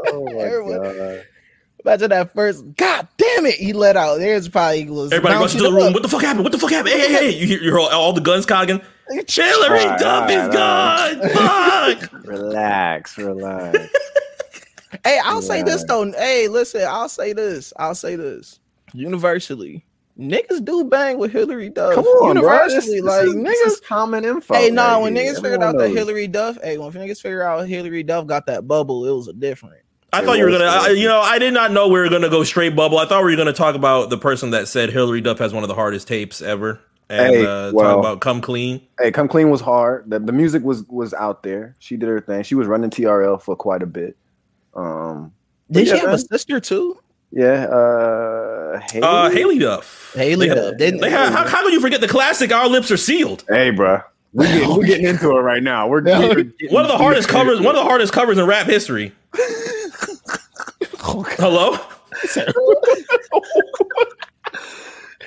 Imagine 1.86 2.10
that 2.10 2.34
first. 2.34 2.64
God 2.74 3.06
damn 3.16 3.46
it! 3.46 3.54
He 3.54 3.72
let 3.72 3.96
out. 3.96 4.18
There's 4.18 4.48
probably 4.48 4.90
was. 4.90 5.12
Everybody 5.12 5.36
runs 5.36 5.52
to 5.52 5.62
the 5.62 5.70
room. 5.70 5.92
What 5.92 6.02
the 6.02 6.08
fuck 6.08 6.20
happened? 6.20 6.42
What 6.42 6.50
the 6.50 6.58
fuck 6.58 6.72
happened? 6.72 6.92
Hey, 6.92 6.98
hey, 6.98 7.12
hey! 7.12 7.30
You 7.30 7.46
hear, 7.46 7.58
you 7.58 7.70
hear 7.70 7.78
all, 7.78 7.88
all 7.90 8.12
the 8.12 8.20
guns 8.20 8.44
cocking. 8.44 8.80
Hillary 9.28 9.86
right, 9.86 9.96
Duff 9.96 10.28
is 10.28 10.48
gone. 10.52 11.20
Fuck. 11.30 12.26
relax, 12.26 13.16
relax. 13.16 13.78
hey, 15.04 15.20
I'll 15.22 15.40
relax. 15.40 15.46
say 15.46 15.62
this 15.62 15.84
though. 15.84 16.10
Hey, 16.10 16.48
listen, 16.48 16.82
I'll 16.88 17.08
say 17.08 17.32
this. 17.32 17.72
I'll 17.76 17.94
say 17.94 18.16
this. 18.16 18.58
Universally, 18.92 19.86
niggas 20.18 20.64
do 20.64 20.82
bang 20.86 21.18
with 21.18 21.30
Hilary 21.30 21.68
Duff. 21.68 21.94
Come 21.94 22.04
on, 22.04 22.34
Universally, 22.34 23.00
bro. 23.00 23.26
This, 23.26 23.34
like 23.36 23.44
this 23.44 23.64
niggas. 23.64 23.72
Is 23.74 23.80
common 23.80 24.24
info. 24.24 24.54
Hey, 24.54 24.70
nah, 24.70 24.98
when 24.98 25.14
niggas 25.14 25.36
figured 25.36 25.62
out 25.62 25.78
that 25.78 25.90
Hilary 25.90 26.26
Duff, 26.26 26.58
hey, 26.64 26.78
when 26.78 26.90
niggas 26.90 27.22
figure 27.22 27.44
out 27.44 27.68
Hilary 27.68 28.02
Duff 28.02 28.26
got 28.26 28.46
that 28.46 28.66
bubble, 28.66 29.06
it 29.06 29.12
was 29.12 29.28
a 29.28 29.32
different. 29.32 29.85
I 30.16 30.24
thought 30.24 30.38
you 30.38 30.44
were 30.44 30.50
gonna. 30.50 30.64
I, 30.64 30.88
you 30.90 31.08
know, 31.08 31.20
I 31.20 31.38
did 31.38 31.52
not 31.52 31.72
know 31.72 31.88
we 31.88 31.98
were 31.98 32.08
gonna 32.08 32.28
go 32.28 32.44
straight 32.44 32.74
bubble. 32.74 32.98
I 32.98 33.06
thought 33.06 33.24
we 33.24 33.32
were 33.32 33.36
gonna 33.36 33.52
talk 33.52 33.74
about 33.74 34.10
the 34.10 34.18
person 34.18 34.50
that 34.50 34.68
said 34.68 34.90
Hilary 34.90 35.20
Duff 35.20 35.38
has 35.38 35.52
one 35.52 35.62
of 35.62 35.68
the 35.68 35.74
hardest 35.74 36.08
tapes 36.08 36.40
ever, 36.42 36.80
and 37.08 37.35
hey, 37.35 37.44
uh, 37.44 37.73
well, 37.73 37.85
talk 37.85 37.99
about 37.99 38.20
"Come 38.20 38.40
Clean." 38.40 38.80
Hey, 38.99 39.11
"Come 39.11 39.28
Clean" 39.28 39.50
was 39.50 39.61
hard. 39.61 40.11
The, 40.11 40.18
the 40.18 40.32
music 40.32 40.62
was 40.62 40.85
was 40.85 41.14
out 41.14 41.42
there. 41.42 41.75
She 41.78 41.96
did 41.96 42.08
her 42.08 42.20
thing. 42.20 42.42
She 42.42 42.54
was 42.54 42.66
running 42.66 42.90
TRL 42.90 43.40
for 43.40 43.56
quite 43.56 43.82
a 43.82 43.87
bit. 43.87 44.16
Um, 44.75 45.32
did 45.70 45.87
yeah, 45.87 45.92
she 45.94 45.99
have 45.99 46.08
man. 46.08 46.14
a 46.14 46.18
sister 46.18 46.61
too? 46.61 46.99
Yeah, 47.32 47.64
uh, 47.64 48.80
Haylie, 48.80 49.02
uh, 49.02 49.30
Haylie 49.30 49.61
Duff. 49.61 50.12
Haylie 50.14 50.54
Duff. 50.54 50.78
Didn't 50.78 51.00
they 51.00 51.11
have, 51.11 51.32
how, 51.32 51.46
how 51.46 51.62
could 51.62 51.73
you 51.73 51.80
forget 51.80 52.00
the 52.00 52.08
classic 52.08 52.52
"Our 52.52 52.68
Lips 52.68 52.90
Are 52.90 52.96
Sealed"? 52.96 53.44
Hey, 53.49 53.70
bro. 53.70 54.00
We're 54.32 54.44
getting, 54.46 54.76
we're 54.76 54.87
getting 54.87 55.06
into 55.06 55.30
it 55.30 55.40
right 55.40 55.62
now. 55.62 55.88
We're, 55.88 56.02
we're 56.02 56.44
one 56.70 56.82
of 56.82 56.88
the 56.88 56.99
hardest 56.99 57.28
covers. 57.28 57.61
One 57.61 57.75
of 57.75 57.82
the 57.82 57.88
hardest 57.88 58.12
covers 58.12 58.38
in 58.38 58.46
rap 58.46 58.66
history. 58.66 59.12
Hello? 61.38 61.78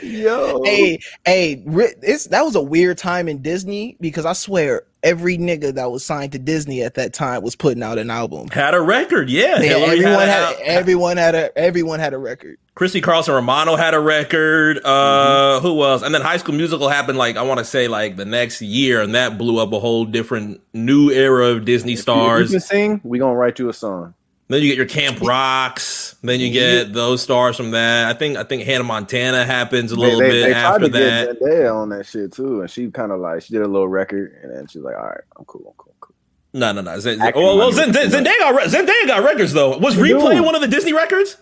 Yo. 0.04 0.62
Hey, 0.64 1.00
hey, 1.26 1.64
it's 1.66 2.26
that 2.28 2.44
was 2.44 2.56
a 2.56 2.62
weird 2.62 2.98
time 2.98 3.28
in 3.28 3.42
Disney 3.42 3.98
because 4.00 4.26
I 4.26 4.34
swear 4.34 4.84
every 5.02 5.38
nigga 5.38 5.74
that 5.74 5.92
was 5.92 6.06
signed 6.06 6.32
to 6.34 6.40
Disney 6.40 6.84
at 6.84 6.94
that 6.94 7.12
time 7.14 7.42
was 7.42 7.56
putting 7.56 7.82
out 7.82 7.98
an 7.98 8.12
album. 8.12 8.50
Had 8.50 8.76
a 8.76 8.82
record, 8.82 9.30
yeah. 9.30 9.58
everyone 9.62 10.28
had, 10.28 10.30
had 10.30 10.54
a, 10.54 10.68
everyone 10.68 11.18
had 11.18 11.36
a 11.36 11.58
everyone 11.58 12.00
had 12.00 12.14
a 12.14 12.18
record. 12.18 12.58
Christy 12.76 13.02
Carlson 13.02 13.34
Romano 13.34 13.76
had 13.76 13.94
a 13.94 14.00
record. 14.00 14.78
Uh 14.78 15.58
mm-hmm. 15.58 15.68
who 15.68 15.84
else? 15.84 16.04
And 16.04 16.14
then 16.14 16.22
High 16.22 16.38
School 16.38 16.56
Musical 16.56 16.88
happened 16.88 17.18
like 17.18 17.36
I 17.36 17.42
want 17.42 17.58
to 17.58 17.66
say 17.66 17.88
like 17.88 18.16
the 18.16 18.26
next 18.26 18.62
year, 18.62 19.02
and 19.02 19.16
that 19.16 19.40
blew 19.40 19.58
up 19.58 19.74
a 19.74 19.80
whole 19.80 20.06
different 20.06 20.62
new 20.72 21.10
era 21.10 21.48
of 21.48 21.66
Disney 21.66 21.96
stars. 21.96 22.54
If 22.54 22.54
you 22.54 22.60
can 22.60 22.68
sing, 22.68 23.02
we 23.04 23.18
gonna 23.18 23.36
write 23.36 23.58
you 23.58 23.70
a 23.70 23.74
song. 23.74 24.14
Then 24.50 24.64
you 24.64 24.68
get 24.68 24.78
your 24.78 24.88
Camp 24.88 25.22
Rocks. 25.22 26.16
Then 26.24 26.40
you 26.40 26.52
get 26.52 26.92
those 26.92 27.22
stars 27.22 27.56
from 27.56 27.72
that. 27.72 28.08
I 28.08 28.18
think 28.18 28.36
I 28.36 28.44
think 28.44 28.64
Hannah 28.64 28.84
Montana 28.84 29.46
happens 29.46 29.92
a 29.92 29.96
little 29.96 30.20
they, 30.20 30.28
they, 30.28 30.32
bit 30.32 30.46
they 30.48 30.54
after 30.54 30.88
that. 30.90 31.40
Zendaya 31.40 31.76
on 31.76 31.90
that 31.90 32.08
shit 32.08 32.34
too, 32.34 32.62
and 32.62 32.70
she 32.70 32.90
kind 32.90 33.12
of 33.12 33.20
like 33.20 33.44
she 33.44 33.54
did 33.54 33.62
a 33.62 33.68
little 33.68 33.88
record, 33.88 34.40
and 34.42 34.52
then 34.52 34.66
she's 34.66 34.82
like, 34.82 34.96
"All 34.96 35.04
right, 35.04 35.22
I'm 35.38 35.46
cool, 35.46 35.62
I'm 35.68 35.74
cool, 35.78 35.94
cool." 36.00 36.16
No, 36.54 36.72
no, 36.72 36.82
no. 36.82 37.00
Z- 37.00 37.18
well, 37.20 37.60
well 37.60 37.72
Zendaya, 37.72 38.08
Zendaya, 38.08 38.40
got 38.40 38.68
Zendaya 38.68 39.08
got 39.08 39.24
records 39.24 39.54
though. 39.54 39.78
Was 39.78 39.96
Replay 39.96 40.44
one 40.44 40.56
of 40.56 40.62
the 40.62 40.68
Disney 40.68 40.94
records? 40.94 41.38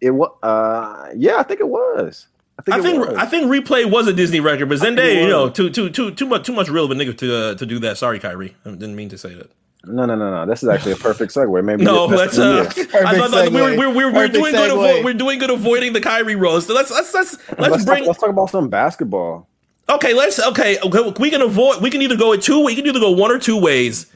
It 0.00 0.12
was. 0.12 0.30
Uh, 0.40 1.10
yeah, 1.16 1.38
I 1.38 1.42
think 1.42 1.58
it 1.58 1.68
was. 1.68 2.28
I 2.60 2.62
think 2.62 2.76
I 2.76 2.82
think, 2.82 3.08
I 3.18 3.26
think 3.26 3.46
Replay 3.46 3.90
was 3.90 4.06
a 4.06 4.12
Disney 4.12 4.38
record, 4.38 4.68
but 4.68 4.78
Zendaya, 4.78 5.22
you 5.22 5.28
know, 5.28 5.50
too 5.50 5.68
too 5.68 5.90
too 5.90 6.12
too 6.12 6.26
much 6.26 6.46
too 6.46 6.52
much 6.52 6.68
real 6.68 6.84
of 6.84 6.92
a 6.92 6.94
nigga 6.94 7.18
to 7.18 7.36
uh, 7.36 7.54
to 7.56 7.66
do 7.66 7.80
that. 7.80 7.98
Sorry, 7.98 8.20
Kyrie, 8.20 8.54
I 8.64 8.70
didn't 8.70 8.94
mean 8.94 9.08
to 9.08 9.18
say 9.18 9.34
that. 9.34 9.50
No, 9.84 10.06
no, 10.06 10.14
no, 10.14 10.30
no. 10.30 10.46
This 10.46 10.62
is 10.62 10.68
actually 10.68 10.92
a 10.92 10.96
perfect 10.96 11.34
segue. 11.34 11.64
Maybe 11.64 11.84
no. 11.92 12.06
Let's. 12.06 12.38
Uh, 12.38 12.64
I 12.68 13.18
thought, 13.18 13.30
thought 13.30 13.52
we 13.52 13.60
are 13.60 13.76
we 13.76 13.86
we 13.86 14.04
we're 14.04 14.28
doing 14.28 14.52
good. 14.52 14.70
Avo- 14.70 15.04
we're 15.04 15.14
doing 15.14 15.38
good 15.38 15.50
avoiding 15.50 15.92
the 15.92 16.00
Kyrie 16.00 16.36
roast. 16.36 16.68
So 16.68 16.74
let's 16.74 16.90
let's 16.90 17.12
let's 17.12 17.36
let's, 17.50 17.58
let's 17.58 17.84
bring. 17.84 17.98
Talk, 18.00 18.08
let's 18.08 18.20
talk 18.20 18.30
about 18.30 18.50
some 18.50 18.68
basketball. 18.68 19.48
Okay, 19.88 20.14
let's. 20.14 20.38
Okay, 20.38 20.78
okay, 20.78 21.12
we 21.18 21.30
can 21.30 21.42
avoid. 21.42 21.82
We 21.82 21.90
can 21.90 22.00
either 22.02 22.16
go 22.16 22.32
in 22.32 22.40
two. 22.40 22.64
We 22.64 22.76
can 22.76 22.86
either 22.86 23.00
go 23.00 23.10
one 23.10 23.32
or 23.32 23.38
two 23.38 23.60
ways. 23.60 24.06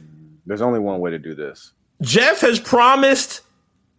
There's 0.46 0.62
only 0.62 0.78
one 0.78 1.00
way 1.00 1.11
to 1.11 1.18
do 1.18 1.35
this. 1.35 1.73
Jeff 2.00 2.40
has 2.42 2.61
promised 2.61 3.40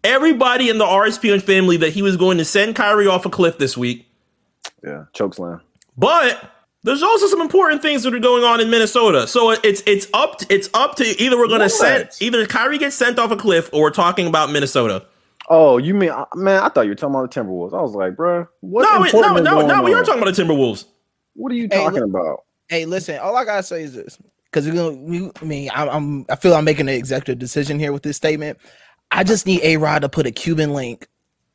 everybody 0.03 0.69
in 0.69 0.77
the 0.77 0.86
RSPN 0.86 1.41
family 1.41 1.75
that 1.77 1.89
he 1.91 2.01
was 2.01 2.15
going 2.15 2.38
to 2.38 2.45
send 2.45 2.75
Kyrie 2.75 3.07
off 3.07 3.25
a 3.25 3.29
cliff 3.29 3.57
this 3.57 3.75
week. 3.75 4.07
Yeah, 4.83 5.05
chokeslam. 5.13 5.62
But 5.97 6.57
there's 6.88 7.03
also 7.03 7.27
some 7.27 7.41
important 7.41 7.82
things 7.82 8.03
that 8.03 8.13
are 8.13 8.20
going 8.20 8.44
on 8.44 8.60
in 8.62 8.70
Minnesota. 8.70 9.27
So 9.27 9.51
it's 9.51 9.84
it's 9.86 10.08
up 10.13 10.39
to, 10.39 10.53
it's 10.53 10.70
up 10.74 10.96
to 10.96 11.03
either 11.22 11.38
we're 11.38 11.48
going 11.48 11.62
to 11.62 11.70
send 11.70 12.10
either 12.20 12.46
Kyrie 12.46 12.77
gets 12.77 12.96
sent 12.96 13.20
off 13.20 13.32
a 13.32 13.36
cliff 13.36 13.70
or 13.74 13.82
we're 13.82 13.91
talking 13.91 14.27
about 14.27 14.51
Minnesota. 14.51 15.06
Oh, 15.50 15.77
you 15.77 15.94
mean 15.94 16.10
uh, 16.10 16.25
man? 16.36 16.62
I 16.62 16.70
thought 16.70 16.82
you 16.82 16.89
were 16.89 16.96
talking 16.96 17.15
about 17.15 17.32
the 17.32 17.41
Timberwolves. 17.41 17.74
I 17.74 17.82
was 17.82 17.94
like, 17.94 18.15
bro, 18.15 18.48
what? 18.62 18.84
No, 18.84 19.01
wait, 19.01 19.13
no, 19.13 19.38
no, 19.38 19.65
no. 19.65 19.82
We 19.82 19.94
are 19.94 20.03
talking 20.03 20.22
about 20.22 20.36
the 20.36 20.44
Timberwolves. 20.44 20.86
What 21.34 21.51
are 21.51 21.56
you 21.56 21.70
talking 21.70 22.00
hey, 22.00 22.03
about? 22.03 22.44
Hey, 22.67 22.86
listen. 22.86 23.17
All 23.20 23.36
I 23.36 23.46
gotta 23.46 23.63
say 23.63 23.84
is 23.84 23.94
this, 23.94 24.17
because 24.46 24.67
we're 24.67 24.75
gonna. 24.75 24.98
We, 24.98 25.32
I 25.41 25.46
mean, 25.46 25.70
I'm, 25.74 25.89
I'm. 25.89 26.25
I 26.29 26.36
feel 26.36 26.53
I'm 26.53 26.65
making 26.65 26.89
an 26.89 26.96
executive 26.96 27.39
decision 27.39 27.79
here 27.79 27.94
with 27.94 28.03
this 28.03 28.17
statement. 28.17 28.58
I 29.12 29.24
just 29.24 29.46
need 29.46 29.62
A 29.63 29.77
Rod 29.77 30.01
to 30.01 30.10
put 30.10 30.25
a 30.25 30.32
Cuban 30.32 30.74
link 30.74 31.08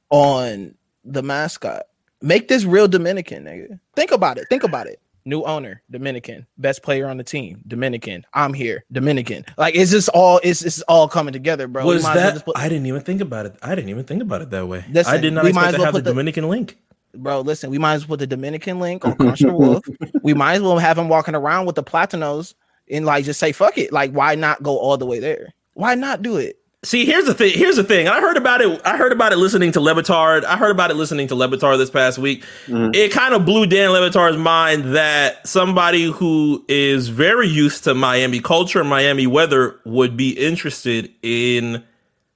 on 0.08 0.74
the 1.04 1.22
mascot. 1.22 1.82
Make 2.22 2.48
this 2.48 2.64
real 2.64 2.88
Dominican, 2.88 3.44
nigga. 3.44 3.78
Think 3.94 4.10
about 4.10 4.38
it. 4.38 4.46
Think 4.48 4.62
about 4.62 4.86
it. 4.86 5.00
New 5.24 5.42
owner, 5.42 5.82
Dominican. 5.90 6.46
Best 6.58 6.82
player 6.82 7.08
on 7.08 7.16
the 7.16 7.24
team, 7.24 7.62
Dominican. 7.66 8.24
I'm 8.34 8.52
here, 8.52 8.84
Dominican. 8.90 9.44
Like 9.56 9.74
it's 9.74 9.90
just 9.90 10.08
all 10.10 10.40
it's 10.42 10.62
it's 10.62 10.82
all 10.82 11.08
coming 11.08 11.32
together, 11.32 11.68
bro. 11.68 11.86
Was 11.86 12.02
that? 12.04 12.34
Well 12.34 12.42
put, 12.42 12.58
I 12.58 12.68
didn't 12.68 12.86
even 12.86 13.00
think 13.02 13.20
about 13.20 13.46
it. 13.46 13.56
I 13.62 13.74
didn't 13.74 13.90
even 13.90 14.04
think 14.04 14.22
about 14.22 14.42
it 14.42 14.50
that 14.50 14.66
way. 14.66 14.84
Listen, 14.90 15.14
I 15.14 15.18
did 15.18 15.32
not 15.32 15.46
expect 15.46 15.72
to 15.72 15.78
well 15.78 15.84
have 15.86 15.94
the, 15.94 16.00
the 16.00 16.10
Dominican 16.10 16.48
link. 16.48 16.78
Bro, 17.14 17.42
listen, 17.42 17.70
we 17.70 17.78
might 17.78 17.94
as 17.94 18.02
well 18.02 18.14
put 18.16 18.20
the 18.20 18.26
Dominican 18.26 18.80
link 18.80 19.04
on 19.04 19.16
Crunch 19.16 19.40
the 19.40 19.52
Wolf. 19.52 19.84
we 20.22 20.34
might 20.34 20.54
as 20.54 20.62
well 20.62 20.78
have 20.78 20.98
him 20.98 21.08
walking 21.08 21.34
around 21.34 21.66
with 21.66 21.76
the 21.76 21.84
platinos 21.84 22.54
and 22.90 23.04
like 23.04 23.24
just 23.24 23.38
say 23.38 23.52
fuck 23.52 23.78
it. 23.78 23.92
Like, 23.92 24.12
why 24.12 24.34
not 24.34 24.62
go 24.62 24.78
all 24.78 24.96
the 24.96 25.06
way 25.06 25.20
there? 25.20 25.52
Why 25.74 25.94
not 25.94 26.22
do 26.22 26.36
it? 26.36 26.56
See, 26.84 27.04
here's 27.04 27.26
the 27.26 27.34
thing. 27.34 27.56
Here's 27.56 27.76
the 27.76 27.84
thing. 27.84 28.08
I 28.08 28.20
heard 28.20 28.36
about 28.36 28.60
it. 28.60 28.80
I 28.84 28.96
heard 28.96 29.12
about 29.12 29.32
it 29.32 29.36
listening 29.36 29.70
to 29.72 29.80
Le 29.80 29.94
Batard. 29.94 30.42
I 30.44 30.56
heard 30.56 30.72
about 30.72 30.90
it 30.90 30.94
listening 30.94 31.28
to 31.28 31.36
Le 31.36 31.46
Batard 31.46 31.78
this 31.78 31.90
past 31.90 32.18
week. 32.18 32.44
Mm-hmm. 32.66 32.90
It 32.92 33.12
kind 33.12 33.34
of 33.34 33.44
blew 33.44 33.66
Dan 33.66 33.92
Le 33.92 34.00
Batard's 34.00 34.36
mind 34.36 34.96
that 34.96 35.46
somebody 35.46 36.10
who 36.10 36.64
is 36.66 37.06
very 37.06 37.46
used 37.46 37.84
to 37.84 37.94
Miami 37.94 38.40
culture, 38.40 38.80
and 38.80 38.90
Miami 38.90 39.28
weather, 39.28 39.78
would 39.84 40.16
be 40.16 40.30
interested 40.30 41.12
in 41.22 41.84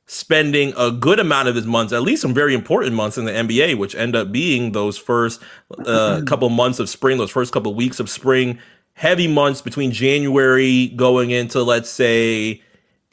spending 0.07 0.73
a 0.77 0.93
good 0.93 1.19
amount 1.19 1.49
of 1.49 1.57
his 1.57 1.67
months, 1.67 1.93
at 1.93 2.03
least 2.03 2.23
some 2.23 2.33
very 2.33 2.55
important 2.55 2.95
months 2.95 3.19
in 3.19 3.25
the 3.25 3.33
NBA, 3.33 3.77
which 3.77 3.97
end 3.97 4.15
up 4.15 4.31
being 4.31 4.71
those 4.71 4.97
first 4.97 5.43
uh, 5.87 6.23
couple 6.27 6.49
months 6.51 6.79
of 6.79 6.89
spring, 6.89 7.19
those 7.19 7.33
first 7.33 7.53
couple 7.53 7.75
weeks 7.75 7.99
of 7.99 8.09
spring, 8.09 8.61
heavy 8.93 9.27
months 9.27 9.61
between 9.61 9.91
January 9.91 10.87
going 10.95 11.31
into 11.31 11.65
let's 11.65 11.91
say 11.91 12.63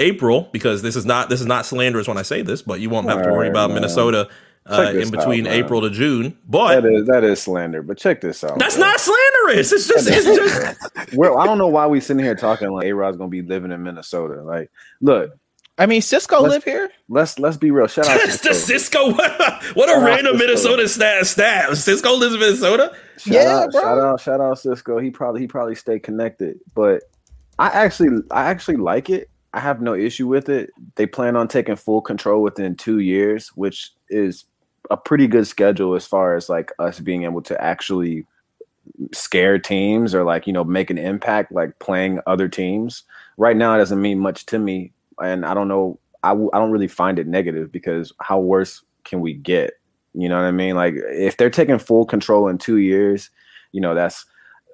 April, 0.03 0.49
because 0.51 0.81
this 0.81 0.95
is 0.95 1.05
not 1.05 1.29
this 1.29 1.39
is 1.39 1.47
not 1.47 1.65
slanderous 1.65 2.07
when 2.07 2.17
I 2.17 2.21
say 2.21 2.41
this, 2.41 2.61
but 2.61 2.79
you 2.79 2.89
won't 2.89 3.07
have 3.07 3.23
to 3.23 3.31
worry 3.31 3.49
about 3.49 3.69
man. 3.69 3.75
Minnesota. 3.75 4.29
Uh, 4.65 4.93
in 4.95 5.11
between 5.11 5.45
out, 5.45 5.51
April 5.51 5.81
to 5.81 5.89
June, 5.89 6.37
but 6.47 6.79
that 6.79 6.85
is 6.85 7.05
that 7.07 7.21
is 7.25 7.41
slander. 7.41 7.83
But 7.83 7.97
check 7.97 8.21
this 8.21 8.45
out. 8.45 8.57
That's 8.57 8.77
bro. 8.77 8.85
not 8.85 8.97
slanderous. 8.97 9.73
It's 9.73 9.89
just 9.89 10.07
it's 10.09 10.23
just. 11.05 11.15
well, 11.17 11.37
I 11.37 11.45
don't 11.45 11.57
know 11.57 11.67
why 11.67 11.85
we 11.85 11.99
sitting 11.99 12.23
here 12.23 12.33
talking 12.33 12.71
like 12.71 12.85
A 12.85 12.93
Rod's 12.93 13.17
gonna 13.17 13.27
be 13.27 13.41
living 13.41 13.73
in 13.73 13.83
Minnesota. 13.83 14.41
Like, 14.41 14.71
look, 15.01 15.37
I 15.77 15.87
mean, 15.87 16.01
Cisco 16.01 16.39
let's, 16.39 16.53
live 16.53 16.63
here. 16.63 16.91
Let's 17.09 17.39
let's 17.39 17.57
be 17.57 17.71
real. 17.71 17.87
Shout 17.87 18.07
out 18.07 18.21
to 18.21 18.31
Cisco. 18.31 18.53
Cisco. 18.53 19.11
what 19.73 19.89
a 19.89 19.99
random 20.05 20.37
Minnesota 20.37 20.87
stat. 20.87 21.25
Stat. 21.25 21.75
Cisco 21.75 22.15
lives 22.15 22.35
in 22.35 22.39
Minnesota. 22.39 22.95
Shout 23.17 23.33
yeah, 23.33 23.57
out, 23.57 23.71
bro. 23.71 23.81
Shout 23.81 23.99
out, 23.99 24.21
shout 24.21 24.41
out, 24.41 24.59
Cisco. 24.59 24.99
He 24.99 25.09
probably 25.09 25.41
he 25.41 25.47
probably 25.47 25.75
stay 25.75 25.99
connected. 25.99 26.59
But 26.75 27.03
I 27.57 27.69
actually 27.69 28.21
I 28.29 28.45
actually 28.45 28.77
like 28.77 29.09
it 29.09 29.29
I 29.53 29.59
have 29.59 29.81
no 29.81 29.93
issue 29.93 30.27
with 30.27 30.49
it. 30.49 30.71
They 30.95 31.05
plan 31.05 31.35
on 31.35 31.47
taking 31.47 31.75
full 31.75 32.01
control 32.01 32.41
within 32.41 32.75
two 32.75 32.99
years, 32.99 33.49
which 33.49 33.91
is 34.09 34.45
a 34.89 34.97
pretty 34.97 35.27
good 35.27 35.47
schedule 35.47 35.95
as 35.95 36.05
far 36.05 36.35
as 36.35 36.49
like 36.49 36.71
us 36.79 36.99
being 36.99 37.23
able 37.23 37.41
to 37.43 37.61
actually 37.61 38.25
scare 39.13 39.57
teams 39.57 40.13
or 40.13 40.23
like 40.23 40.45
you 40.45 40.51
know 40.51 40.63
make 40.63 40.89
an 40.89 40.97
impact 40.97 41.51
like 41.51 41.77
playing 41.79 42.19
other 42.27 42.49
teams. 42.49 43.03
Right 43.37 43.55
now 43.55 43.75
it 43.75 43.77
doesn't 43.77 44.01
mean 44.01 44.19
much 44.19 44.45
to 44.47 44.59
me 44.59 44.91
and 45.21 45.45
i 45.45 45.53
don't 45.53 45.67
know 45.67 45.99
I 46.23 46.29
w- 46.29 46.49
I 46.53 46.59
don't 46.59 46.71
really 46.71 46.87
find 46.87 47.19
it 47.19 47.27
negative 47.27 47.71
because 47.71 48.13
how 48.21 48.39
worse 48.39 48.81
can 49.03 49.19
we 49.19 49.33
get? 49.33 49.73
You 50.13 50.27
know 50.29 50.37
what 50.37 50.47
i 50.47 50.51
mean? 50.51 50.75
Like 50.75 50.95
if 50.97 51.37
they're 51.37 51.49
taking 51.49 51.79
full 51.79 52.05
control 52.05 52.47
in 52.47 52.57
two 52.57 52.77
years 52.77 53.29
you 53.71 53.81
know 53.81 53.95
that's 53.95 54.25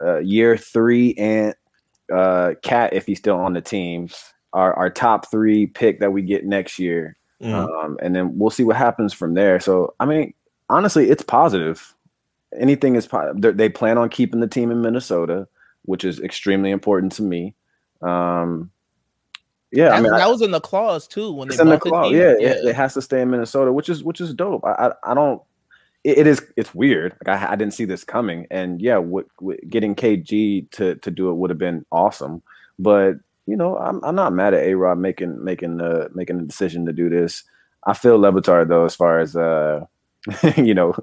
uh, 0.01 0.19
year 0.19 0.57
three 0.57 1.13
and 1.15 1.55
uh 2.13 2.53
KAT 2.63 2.93
if 2.93 3.05
he's 3.05 3.19
still 3.19 3.37
on 3.37 3.53
the 3.53 3.61
team 3.61 4.09
our, 4.53 4.73
our 4.73 4.89
top 4.89 5.29
three 5.29 5.67
pick 5.67 5.99
that 5.99 6.11
we 6.11 6.21
get 6.21 6.45
next 6.45 6.79
year. 6.79 7.17
Mm. 7.41 7.53
Um, 7.53 7.97
and 8.01 8.15
then 8.15 8.37
we'll 8.37 8.49
see 8.49 8.63
what 8.63 8.75
happens 8.75 9.13
from 9.13 9.33
there. 9.33 9.59
So, 9.59 9.93
I 9.99 10.05
mean, 10.05 10.33
honestly, 10.69 11.09
it's 11.09 11.23
positive. 11.23 11.95
Anything 12.57 12.95
is 12.95 13.07
positive. 13.07 13.57
They 13.57 13.69
plan 13.69 13.97
on 13.97 14.09
keeping 14.09 14.39
the 14.39 14.47
team 14.47 14.71
in 14.71 14.81
Minnesota, 14.81 15.47
which 15.83 16.03
is 16.03 16.19
extremely 16.19 16.71
important 16.71 17.11
to 17.13 17.23
me. 17.23 17.55
Um, 18.01 18.71
yeah, 19.71 19.89
that, 19.89 19.95
I 19.95 20.01
mean, 20.01 20.11
that 20.11 20.21
I, 20.21 20.27
was 20.27 20.41
in 20.41 20.51
the 20.51 20.59
clause 20.59 21.07
too. 21.07 21.31
When 21.31 21.49
it's 21.49 21.59
in 21.59 21.69
the 21.69 21.77
clause, 21.77 22.11
yeah, 22.11 22.33
yeah. 22.39 22.49
It, 22.49 22.69
it, 22.69 22.75
has 22.75 22.95
to 22.95 23.01
stay 23.01 23.21
in 23.21 23.29
Minnesota, 23.29 23.71
which 23.71 23.87
is 23.87 24.03
which 24.03 24.19
is 24.19 24.33
dope. 24.33 24.65
I 24.65 24.71
I, 24.71 25.11
I 25.11 25.13
don't. 25.13 25.41
It, 26.03 26.19
it 26.19 26.27
is. 26.27 26.41
It's 26.57 26.73
weird. 26.73 27.15
Like 27.23 27.39
I, 27.39 27.51
I 27.51 27.55
didn't 27.55 27.75
see 27.75 27.85
this 27.85 28.03
coming, 28.03 28.47
and 28.49 28.81
yeah, 28.81 28.97
what, 28.97 29.27
what, 29.37 29.59
getting 29.69 29.93
KG 29.93 30.71
to 30.71 30.95
to 30.95 31.11
do 31.11 31.29
it 31.29 31.35
would 31.35 31.51
have 31.51 31.59
been 31.59 31.85
awesome. 31.91 32.41
But 32.79 33.17
you 33.49 33.57
know, 33.57 33.77
I'm 33.77 34.03
I'm 34.03 34.15
not 34.15 34.33
mad 34.33 34.53
at 34.53 34.63
A 34.63 34.75
Rod 34.75 34.99
making 34.99 35.43
making 35.43 35.77
the 35.77 36.09
making 36.13 36.37
the 36.37 36.45
decision 36.45 36.85
to 36.85 36.93
do 36.93 37.09
this. 37.09 37.43
I 37.85 37.93
feel 37.93 38.19
Le 38.19 38.31
Batard 38.31 38.67
though, 38.67 38.85
as 38.85 38.95
far 38.95 39.19
as 39.19 39.35
uh, 39.35 39.85
you 40.57 40.75
know, 40.75 40.93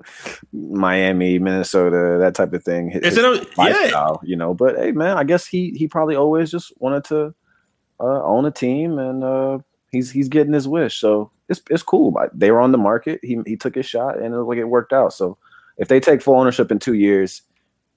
Miami, 0.52 1.40
Minnesota, 1.40 2.18
that 2.20 2.34
type 2.36 2.52
of 2.52 2.62
thing. 2.62 2.90
His, 2.90 3.16
it 3.16 3.24
a, 3.24 3.46
yeah, 3.58 4.12
you 4.22 4.36
know. 4.36 4.54
But 4.54 4.76
hey, 4.76 4.92
man, 4.92 5.16
I 5.16 5.24
guess 5.24 5.46
he 5.46 5.70
he 5.70 5.88
probably 5.88 6.14
always 6.14 6.50
just 6.50 6.72
wanted 6.78 7.04
to 7.04 7.34
uh, 7.98 8.22
own 8.22 8.46
a 8.46 8.52
team, 8.52 8.98
and 8.98 9.24
uh, 9.24 9.58
he's 9.90 10.12
he's 10.12 10.28
getting 10.28 10.52
his 10.52 10.68
wish. 10.68 11.00
So 11.00 11.32
it's 11.48 11.60
it's 11.68 11.82
cool. 11.82 12.14
They 12.32 12.52
were 12.52 12.60
on 12.60 12.70
the 12.70 12.78
market. 12.78 13.18
He 13.22 13.40
he 13.44 13.56
took 13.56 13.74
his 13.74 13.86
shot, 13.86 14.22
and 14.22 14.34
it 14.34 14.38
like 14.38 14.58
it 14.58 14.64
worked 14.64 14.92
out. 14.92 15.12
So 15.12 15.36
if 15.78 15.88
they 15.88 15.98
take 15.98 16.22
full 16.22 16.38
ownership 16.38 16.70
in 16.70 16.78
two 16.78 16.94
years, 16.94 17.42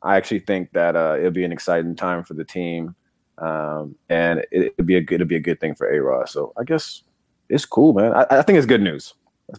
I 0.01 0.17
actually 0.17 0.39
think 0.39 0.71
that 0.71 0.95
uh, 0.95 1.17
it'll 1.19 1.31
be 1.31 1.45
an 1.45 1.51
exciting 1.51 1.95
time 1.95 2.23
for 2.23 2.33
the 2.33 2.45
team 2.45 2.95
um, 3.41 3.95
and 4.09 4.45
it, 4.51 4.73
would 4.77 4.85
be 4.85 4.95
a 4.95 5.01
good, 5.01 5.15
it'd 5.15 5.27
be 5.27 5.35
a 5.35 5.39
good 5.39 5.59
thing 5.59 5.75
for 5.75 5.89
A 5.89 5.99
Rod. 6.01 6.29
So 6.29 6.53
I 6.57 6.63
guess 6.63 7.03
it's 7.49 7.65
cool, 7.65 7.93
man. 7.93 8.13
I, 8.13 8.25
I 8.29 8.41
think 8.41 8.57
it's 8.57 8.65
good 8.65 8.81
news. 8.81 9.13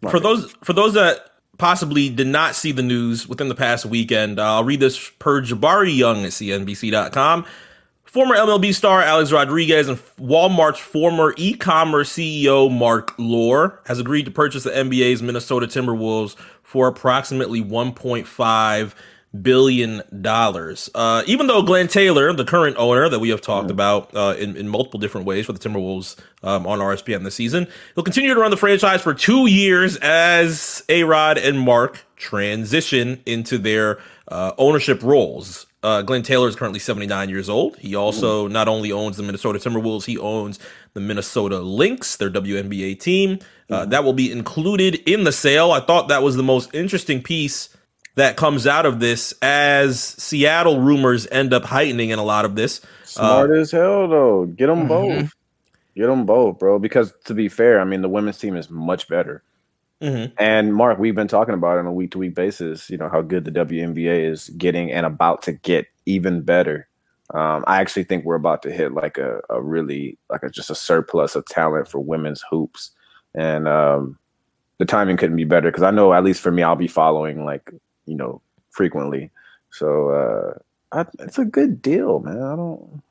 For 0.09 0.21
those 0.21 0.53
for 0.63 0.73
those 0.73 0.95
that 0.95 1.31
possibly 1.59 2.09
did 2.09 2.29
not 2.29 2.55
see 2.55 2.73
the 2.73 2.83
news 2.83 3.29
within 3.29 3.49
the 3.49 3.55
past 3.55 3.85
weekend, 3.85 4.39
uh, 4.39 4.55
I'll 4.55 4.65
read 4.65 4.81
this 4.81 5.11
per 5.19 5.43
Jabari 5.43 5.97
Young 5.97 6.25
at 6.25 6.31
CNBC.com. 6.31 7.45
Former 8.05 8.35
MLB 8.35 8.75
star 8.75 9.03
Alex 9.03 9.31
Rodriguez 9.31 9.89
and 9.89 9.99
Walmart's 10.19 10.81
former 10.81 11.33
e-commerce 11.37 12.13
CEO 12.13 12.71
Mark 12.71 13.15
Lore 13.19 13.81
has 13.87 14.01
agreed 14.01 14.25
to 14.25 14.33
purchase 14.33 14.65
the 14.65 14.71
NBA's 14.71 15.23
Minnesota 15.23 15.67
Timberwolves 15.67 16.37
for 16.63 16.89
approximately 16.89 17.63
1.5 17.63 18.95
billion 19.43 20.03
dollars. 20.21 20.91
Uh, 20.95 21.23
even 21.27 21.47
though 21.47 21.63
Glenn 21.63 21.89
Taylor, 21.89 22.33
the 22.33 22.45
current 22.45 22.77
owner 22.79 23.09
that 23.09 23.19
we 23.21 23.29
have 23.31 23.41
talked 23.41 23.69
mm. 23.69 23.73
about 23.73 24.15
uh, 24.15 24.35
in, 24.39 24.57
in 24.57 24.69
multiple 24.69 24.99
different 24.99 25.27
ways 25.27 25.47
for 25.47 25.53
the 25.53 25.59
Timberwolves 25.59 26.17
um, 26.43 26.67
on 26.67 26.81
RSPN 26.81 27.23
this 27.23 27.37
season, 27.37 27.67
he'll 27.95 28.05
continue 28.05 28.35
to 28.35 28.41
run 28.41 28.51
the 28.51 28.57
franchise 28.57 29.03
for 29.03 29.15
two 29.15 29.47
years 29.47 29.97
as 29.99 30.85
A 30.89 31.05
Rod 31.05 31.39
and 31.39 31.61
Mark 31.61 32.05
transition 32.17 33.23
into 33.25 33.57
their 33.57 34.01
uh, 34.29 34.53
ownership 34.59 35.03
roles. 35.03 35.67
Uh, 35.83 36.03
Glenn 36.03 36.23
Taylor 36.23 36.47
is 36.47 36.57
currently 36.57 36.79
79 36.79 37.31
years 37.31 37.49
old. 37.49 37.79
He 37.79 37.95
also 37.95 38.49
mm. 38.49 38.53
not 38.53 38.69
only 38.69 38.93
owns 38.93 39.17
the 39.17 39.23
Minnesota 39.23 39.59
Timberwolves, 39.59 40.05
he 40.05 40.19
owns 40.19 40.59
the 40.93 41.01
Minnesota 41.01 41.61
Lynx, 41.61 42.17
their 42.17 42.31
WNBA 42.31 42.99
team. 42.99 43.39
Uh, 43.71 43.87
mm. 43.87 43.91
That 43.91 44.05
will 44.05 44.13
be 44.13 44.31
included 44.31 44.97
in 45.07 45.25
the 45.25 45.33
sale. 45.33 45.71
I 45.71 45.81
thought 45.81 46.09
that 46.09 46.23
was 46.23 46.37
the 46.37 46.43
most 46.43 46.75
interesting 46.75 47.23
piece 47.23 47.75
that 48.17 48.37
comes 48.37 48.67
out 48.67 48.87
of 48.87 49.01
this 49.01 49.33
as 49.43 50.01
Seattle 50.01 50.81
rumors 50.81 51.27
end 51.31 51.53
up 51.53 51.65
heightening 51.65 52.11
in 52.11 52.19
a 52.19 52.25
lot 52.25 52.45
of 52.45 52.57
this. 52.57 52.81
Smart 53.05 53.51
uh, 53.51 53.55
as 53.55 53.71
hell, 53.71 54.09
though. 54.09 54.47
Get 54.47 54.67
them 54.67 54.89
mm-hmm. 54.89 54.89
both. 54.89 55.35
Get 55.97 56.07
them 56.07 56.27
both, 56.27 56.59
bro. 56.59 56.79
Because 56.79 57.13
to 57.25 57.35
be 57.35 57.49
fair, 57.49 57.81
I 57.81 57.85
mean, 57.85 58.03
the 58.03 58.09
women's 58.09 58.39
team 58.39 58.57
is 58.57 58.71
much 58.71 59.09
better. 59.09 59.43
Mm-hmm. 60.01 60.33
And 60.39 60.75
Mark, 60.75 60.99
we've 60.99 61.15
been 61.15 61.29
talking 61.29 61.55
about 61.55 61.77
it 61.77 61.81
on 61.81 61.87
a 61.87 61.93
week 61.93 62.13
to 62.13 62.19
week 62.19 62.35
basis, 62.35 62.89
you 62.89 62.97
know, 62.97 63.09
how 63.09 63.21
good 63.21 63.45
the 63.45 63.51
WNBA 63.51 64.31
is 64.31 64.49
getting 64.51 64.91
and 64.91 65.05
about 65.05 65.43
to 65.43 65.53
get 65.53 65.87
even 66.07 66.43
better. 66.43 66.89
Um, 67.35 67.65
I 67.67 67.81
actually 67.81 68.05
think 68.05 68.25
we're 68.25 68.35
about 68.35 68.63
to 68.63 68.73
hit 68.73 68.93
like 68.93 69.19
a, 69.19 69.41
a 69.51 69.61
really 69.61 70.19
like 70.31 70.43
a, 70.43 70.51
just 70.51 70.71
a 70.71 70.75
surplus 70.75 71.37
of 71.37 71.45
talent 71.47 71.87
for 71.87 72.01
women's 72.01 72.43
hoops. 72.51 72.91
And 73.35 73.69
um, 73.69 74.19
the 74.79 74.85
timing 74.87 75.17
couldn't 75.17 75.37
be 75.37 75.45
better 75.45 75.71
because 75.71 75.83
I 75.83 75.91
know 75.91 76.13
at 76.13 76.25
least 76.25 76.41
for 76.41 76.51
me, 76.51 76.63
I'll 76.63 76.77
be 76.77 76.89
following 76.89 77.45
like 77.45 77.71
you 78.11 78.17
know, 78.17 78.43
frequently. 78.71 79.31
So 79.71 80.11
uh, 80.11 80.59
I, 80.93 81.07
it's 81.21 81.39
a 81.39 81.45
good 81.45 81.81
deal, 81.81 82.19
man. 82.19 82.43
I 82.43 82.57
don't. 82.57 83.03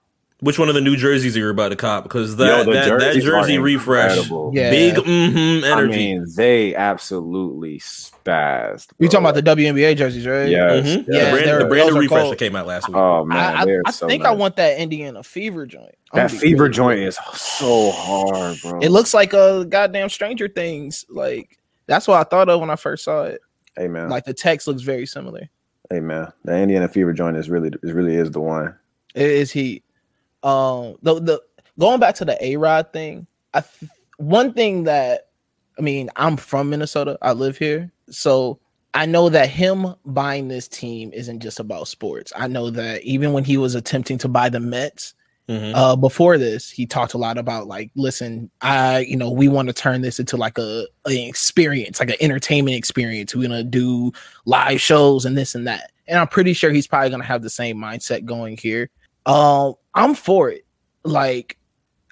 Which 0.42 0.58
one 0.58 0.70
of 0.70 0.76
the 0.76 0.82
new 0.82 0.96
jerseys 0.96 1.36
are 1.36 1.40
you 1.40 1.50
about 1.50 1.70
to 1.70 1.76
cop? 1.76 2.04
Because 2.04 2.38
that 2.38 2.66
Yo, 2.66 2.74
that, 2.74 3.00
that 3.00 3.16
jersey 3.22 3.58
refresh, 3.58 4.16
yeah. 4.30 4.70
big 4.70 4.96
mm-hmm 4.96 5.66
energy. 5.66 5.94
I 5.94 5.98
mean, 5.98 6.26
they 6.38 6.74
absolutely 6.76 7.80
spazzed. 7.80 8.92
You 9.00 9.10
talking 9.10 9.28
about 9.28 9.36
the 9.36 9.44
WNBA 9.44 9.98
jerseys, 9.98 10.26
right? 10.26 10.48
Yes. 10.48 10.88
Mm-hmm. 10.88 11.12
Yeah, 11.12 11.26
the 11.26 11.32
brand, 11.32 11.62
the 11.62 11.66
brand 11.66 11.94
refresh 11.94 12.22
cold. 12.22 12.34
that 12.34 12.40
came 12.40 12.56
out 12.56 12.68
last 12.68 12.88
week. 12.88 12.96
Oh 12.96 13.26
man, 13.26 13.38
I, 13.38 13.64
I, 13.64 13.78
I 13.88 13.92
so 13.92 14.08
think 14.08 14.24
nice. 14.24 14.30
I 14.30 14.36
want 14.36 14.56
that 14.56 14.80
Indiana 14.80 15.24
Fever 15.24 15.66
joint. 15.66 15.96
that 16.14 16.32
Fever 16.32 16.64
really 16.64 16.74
joint 16.74 17.00
is 17.02 17.18
so 17.34 17.92
hard, 17.92 18.58
bro. 18.62 18.80
It 18.80 18.92
looks 18.92 19.14
like 19.14 19.34
a 19.34 19.66
goddamn 19.68 20.08
Stranger 20.08 20.48
Things. 20.48 21.04
Like 21.10 21.60
that's 21.86 22.08
what 22.08 22.18
I 22.18 22.24
thought 22.24 22.48
of 22.48 22.62
when 22.62 22.70
I 22.70 22.78
first 22.78 23.04
saw 23.04 23.24
it. 23.24 23.42
Man, 23.88 24.10
like 24.10 24.26
the 24.26 24.34
text 24.34 24.68
looks 24.68 24.82
very 24.82 25.06
similar. 25.06 25.50
Amen. 25.92 26.28
the 26.44 26.56
Indiana 26.56 26.88
Fever 26.88 27.14
joint 27.14 27.38
is 27.38 27.50
really 27.50 27.72
is 27.82 27.94
really 27.94 28.16
is 28.16 28.32
the 28.32 28.40
one. 28.40 28.76
It 29.16 29.30
is 29.30 29.52
he. 29.52 29.84
Um, 30.44 30.98
the 31.02 31.20
the 31.20 31.42
going 31.80 32.00
back 32.00 32.16
to 32.16 32.26
the 32.26 32.44
A 32.44 32.58
Rod 32.58 32.94
thing, 32.94 33.28
I 33.54 33.64
one 34.18 34.54
thing 34.54 34.84
that 34.84 35.30
I 35.78 35.82
mean, 35.82 36.10
I'm 36.18 36.38
from 36.38 36.70
Minnesota. 36.70 37.18
I 37.22 37.32
live 37.32 37.58
here, 37.58 37.92
so 38.10 38.60
I 38.94 39.06
know 39.06 39.30
that 39.30 39.50
him 39.50 39.96
buying 40.06 40.50
this 40.50 40.68
team 40.68 41.12
isn't 41.14 41.40
just 41.40 41.60
about 41.60 41.88
sports. 41.88 42.34
I 42.36 42.48
know 42.48 42.70
that 42.72 43.02
even 43.04 43.32
when 43.32 43.46
he 43.46 43.56
was 43.58 43.76
attempting 43.76 44.18
to 44.20 44.28
buy 44.28 44.50
the 44.50 44.60
Mets, 44.60 45.14
Mm-hmm. 45.50 45.74
Uh, 45.74 45.96
before 45.96 46.38
this, 46.38 46.70
he 46.70 46.86
talked 46.86 47.16
a 47.16 47.18
lot 47.18 47.40
about 47.40 47.66
like, 47.66 47.90
listen, 47.96 48.52
I, 48.62 49.00
you 49.00 49.18
know, 49.18 49.32
we 49.32 49.48
want 49.48 49.68
to 49.68 49.74
turn 49.74 50.02
this 50.02 50.20
into 50.20 50.38
like 50.38 50.60
a, 50.60 50.86
a 51.08 51.28
experience, 51.28 52.00
like 52.00 52.10
an 52.10 52.18
entertainment 52.22 52.78
experience. 52.78 53.34
We're 53.34 53.48
gonna 53.48 53.64
do 53.64 54.12
live 54.46 54.80
shows 54.80 55.26
and 55.26 55.36
this 55.36 55.56
and 55.56 55.66
that. 55.66 55.92
And 56.08 56.20
I'm 56.20 56.28
pretty 56.28 56.54
sure 56.54 56.72
he's 56.72 56.86
probably 56.86 57.10
gonna 57.10 57.24
have 57.24 57.42
the 57.42 57.50
same 57.50 57.78
mindset 57.78 58.26
going 58.26 58.58
here. 58.58 58.92
Um, 59.26 59.74
I'm 59.96 60.14
for 60.14 60.52
it. 60.52 60.66
Like, 61.04 61.58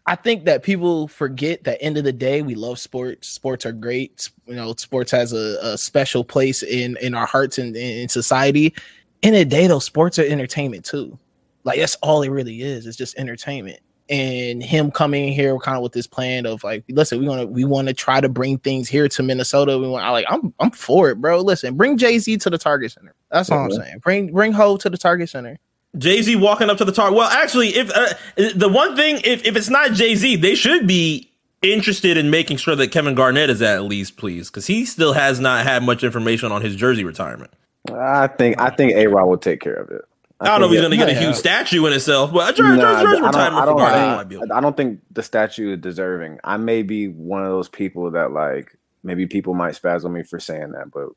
I 0.08 0.15
think 0.15 0.46
that 0.46 0.63
people 0.63 1.08
forget 1.08 1.65
that 1.65 1.79
end 1.79 1.98
of 1.98 2.06
the 2.06 2.13
day, 2.13 2.41
we 2.41 2.56
love 2.56 2.79
sports. 2.79 3.27
Sports 3.27 3.67
are 3.67 3.72
great. 3.72 4.32
You 4.48 4.56
know, 4.56 4.74
sports 4.77 5.12
has 5.12 5.32
a, 5.32 5.60
a 5.62 5.77
special 5.77 6.24
place 6.24 6.63
in 6.63 6.98
in 7.01 7.13
our 7.13 7.27
hearts 7.27 7.60
and 7.60 7.75
in 7.75 8.10
society. 8.10 8.74
In 9.22 9.36
the 9.36 9.46
day, 9.46 9.67
though, 9.67 9.77
sports 9.77 10.17
are 10.17 10.25
entertainment 10.25 10.86
too. 10.86 11.20
Like 11.67 11.79
that's 11.79 11.95
all 11.95 12.21
it 12.24 12.29
really 12.29 12.62
is. 12.62 12.88
It's 12.88 12.97
just 12.97 13.17
entertainment. 13.17 13.81
And 14.09 14.63
him 14.63 14.89
coming 14.89 15.33
here 15.33 15.57
kind 15.57 15.75
of 15.75 15.83
with 15.83 15.91
this 15.91 16.07
plan 16.07 16.45
of 16.45 16.63
like, 16.63 16.86
listen, 16.88 17.19
we 17.19 17.27
want 17.27 17.41
to 17.41 17.47
we 17.47 17.65
want 17.65 17.89
to 17.89 17.93
try 17.93 18.21
to 18.21 18.29
bring 18.29 18.57
things 18.59 18.88
here 18.88 19.09
to 19.09 19.21
Minnesota. 19.21 19.77
We 19.77 19.89
want 19.89 20.05
I 20.05 20.12
like 20.12 20.25
I'm 20.29 20.53
I'm 20.62 20.71
for 20.71 21.09
it, 21.09 21.19
bro. 21.19 21.41
Listen, 21.41 21.75
bring 21.75 21.97
Jay 21.97 22.19
Z 22.19 22.38
to 22.38 22.50
the 22.50 22.57
Target 22.57 22.93
Center. 22.93 23.13
That's 23.29 23.51
all 23.51 23.59
mm-hmm. 23.59 23.74
I'm 23.74 23.86
saying. 23.86 24.00
Bring 24.00 24.31
bring 24.31 24.53
Ho 24.53 24.77
to 24.77 24.89
the 24.89 24.97
Target 24.97 25.29
Center. 25.29 25.59
Jay 25.97 26.21
Z 26.21 26.38
walking 26.38 26.69
up 26.69 26.77
to 26.77 26.86
the 26.86 26.93
tar. 26.93 27.12
Well, 27.12 27.29
actually, 27.29 27.69
if 27.75 27.91
uh, 27.91 28.13
the 28.55 28.69
one 28.69 28.95
thing, 28.95 29.19
if, 29.25 29.45
if 29.45 29.57
it's 29.57 29.69
not 29.69 29.91
Jay 29.91 30.15
Z, 30.15 30.38
they 30.38 30.55
should 30.55 30.88
be 30.88 31.29
interested 31.62 32.15
in 32.15 32.29
making 32.29 32.57
sure 32.57 32.77
that 32.77 32.91
Kevin 32.91 33.13
Garnett 33.13 33.50
is 33.50 33.62
at 33.62 33.83
least 33.83 34.15
pleased 34.15 34.53
because 34.53 34.67
he 34.67 34.86
still 34.86 35.13
has 35.13 35.41
not 35.41 35.65
had 35.65 35.83
much 35.83 36.03
information 36.03 36.51
on 36.51 36.62
his 36.62 36.77
jersey 36.77 37.03
retirement. 37.03 37.51
I 37.93 38.27
think 38.27 38.57
I 38.62 38.69
think 38.69 38.93
A 38.93 39.07
Rod 39.07 39.25
will 39.25 39.38
take 39.38 39.59
care 39.59 39.74
of 39.74 39.89
it. 39.89 40.03
I, 40.39 40.46
I 40.46 40.50
don't 40.50 40.62
know 40.62 40.65
if 40.67 40.72
he's 40.72 40.82
going 40.82 40.91
to 40.91 40.98
get 40.98 41.10
a 41.10 41.20
huge 41.20 41.36
statue 41.36 41.86
in 41.88 41.94
itself, 41.94 42.32
but 42.32 42.53
a 42.53 42.56
jersey, 42.56 42.77
nah, 42.77 43.01
jersey 43.01 43.22
retirement 43.22 43.56
I 43.56 43.65
don't, 43.65 43.82
I 43.82 44.24
don't, 44.24 44.51
I, 44.51 44.58
I 44.58 44.62
don't 44.62 44.77
think 44.77 45.01
the 45.12 45.24
statue 45.24 45.74
is 45.74 45.79
deserving. 45.79 46.39
I 46.44 46.58
may 46.58 46.84
be 46.84 47.08
one 47.08 47.44
of 47.44 47.50
those 47.50 47.70
people 47.70 48.12
that 48.12 48.32
like 48.32 48.77
maybe 49.03 49.25
people 49.25 49.56
might 49.56 49.74
spaz 49.74 50.06
on 50.06 50.13
me 50.13 50.22
for 50.22 50.39
saying 50.39 50.74
that, 50.74 50.91
but 50.91 51.10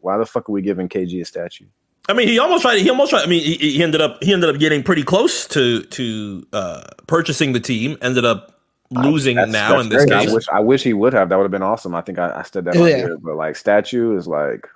why 0.00 0.18
the 0.18 0.26
fuck 0.26 0.48
are 0.48 0.52
we 0.52 0.62
giving 0.62 0.88
KG 0.88 1.20
a 1.20 1.24
statue? 1.24 1.66
I 2.08 2.12
mean, 2.12 2.28
he 2.28 2.38
almost 2.38 2.62
tried. 2.62 2.78
He 2.78 2.90
almost 2.90 3.10
tried. 3.10 3.22
I 3.22 3.26
mean, 3.26 3.42
he, 3.42 3.56
he 3.56 3.82
ended 3.82 4.00
up. 4.00 4.22
He 4.22 4.32
ended 4.32 4.50
up 4.50 4.58
getting 4.58 4.82
pretty 4.82 5.04
close 5.04 5.46
to 5.48 5.82
to 5.82 6.46
uh, 6.52 6.82
purchasing 7.06 7.52
the 7.52 7.60
team. 7.60 7.98
Ended 8.02 8.24
up 8.24 8.60
losing 8.90 9.36
that's, 9.36 9.52
now 9.52 9.70
that's 9.70 9.84
in 9.84 9.88
this 9.90 10.04
case. 10.04 10.30
I 10.30 10.34
wish, 10.34 10.48
I 10.54 10.60
wish 10.60 10.82
he 10.82 10.92
would 10.92 11.12
have. 11.12 11.28
That 11.28 11.36
would 11.36 11.44
have 11.44 11.50
been 11.52 11.62
awesome. 11.62 11.94
I 11.94 12.00
think 12.00 12.18
I, 12.18 12.40
I 12.40 12.42
said 12.42 12.64
that. 12.64 12.74
Yeah. 12.74 12.96
Here, 12.96 13.18
but 13.18 13.36
like 13.36 13.56
statue 13.56 14.16
is 14.16 14.26
like, 14.26 14.66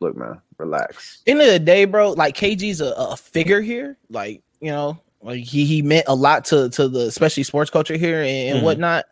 look, 0.00 0.16
man, 0.16 0.40
relax. 0.60 1.22
End 1.26 1.40
of 1.40 1.46
the 1.46 1.58
day, 1.58 1.84
bro. 1.84 2.12
Like 2.12 2.36
KG's 2.36 2.80
a, 2.80 2.92
a 2.96 3.16
figure 3.16 3.60
here. 3.60 3.96
Like 4.08 4.42
you 4.60 4.70
know, 4.70 5.00
like 5.22 5.42
he 5.42 5.64
he 5.64 5.82
meant 5.82 6.06
a 6.08 6.14
lot 6.14 6.44
to 6.46 6.68
to 6.70 6.88
the 6.88 7.00
especially 7.00 7.42
sports 7.42 7.70
culture 7.70 7.96
here 7.96 8.20
and, 8.20 8.28
and 8.28 8.56
mm-hmm. 8.56 8.64
whatnot 8.64 9.06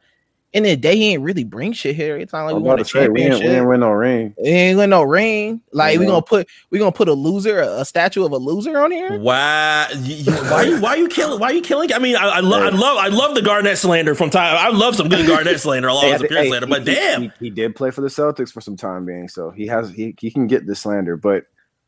in 0.54 0.62
the 0.62 0.76
day, 0.76 0.96
he 0.96 1.12
ain't 1.12 1.22
really 1.22 1.44
bring 1.44 1.72
shit 1.72 1.94
here. 1.94 2.16
It's 2.16 2.32
not 2.32 2.44
like 2.44 2.54
we 2.54 2.62
want 2.62 2.80
a 2.80 2.84
championship. 2.84 3.12
We 3.12 3.22
ain't, 3.22 3.44
we 3.44 3.50
ain't 3.58 3.68
win 3.68 3.80
no 3.80 3.90
ring. 3.90 4.34
We 4.42 4.48
ain't 4.48 4.78
win 4.78 4.90
no 4.90 5.02
ring. 5.02 5.60
Like 5.72 5.94
yeah. 5.94 5.98
we 5.98 6.04
mm-hmm. 6.04 6.12
gonna 6.12 6.22
put 6.22 6.48
we 6.70 6.78
gonna 6.78 6.90
put 6.90 7.08
a 7.08 7.12
loser, 7.12 7.60
a, 7.60 7.80
a, 7.80 7.84
statue 7.84 8.24
of 8.24 8.32
a 8.32 8.38
loser 8.38 8.78
on 8.80 8.90
here. 8.90 9.18
Why? 9.18 9.88
why 9.90 10.62
you 10.62 10.80
why 10.80 10.94
you 10.94 11.08
killing? 11.08 11.38
Why 11.38 11.50
you 11.50 11.60
killing? 11.60 11.92
I 11.92 11.98
mean, 11.98 12.16
I, 12.16 12.28
I 12.28 12.40
love 12.40 12.62
I 12.62 12.76
love 12.76 12.96
I 12.96 13.08
love 13.08 13.34
the 13.34 13.42
Garnett 13.42 13.76
slander 13.76 14.14
from 14.14 14.30
time. 14.30 14.56
I 14.56 14.74
love 14.74 14.96
some 14.96 15.10
good 15.10 15.26
Garnett 15.26 15.60
slander 15.60 15.88
along 15.88 16.12
with 16.12 16.22
the 16.22 16.28
Pierce 16.28 16.48
slander. 16.48 16.66
But 16.66 16.88
he, 16.88 16.94
damn, 16.94 17.22
he, 17.22 17.32
he, 17.40 17.50
did 17.50 17.76
play 17.76 17.90
for 17.90 18.00
the 18.00 18.08
Celtics 18.08 18.50
for 18.50 18.62
some 18.62 18.76
time 18.76 19.04
being, 19.04 19.28
so 19.28 19.50
he 19.50 19.66
has 19.66 19.90
he 19.90 20.14
he 20.18 20.30
can 20.30 20.46
get 20.46 20.66
the 20.66 20.74
slander. 20.74 21.18
But 21.18 21.44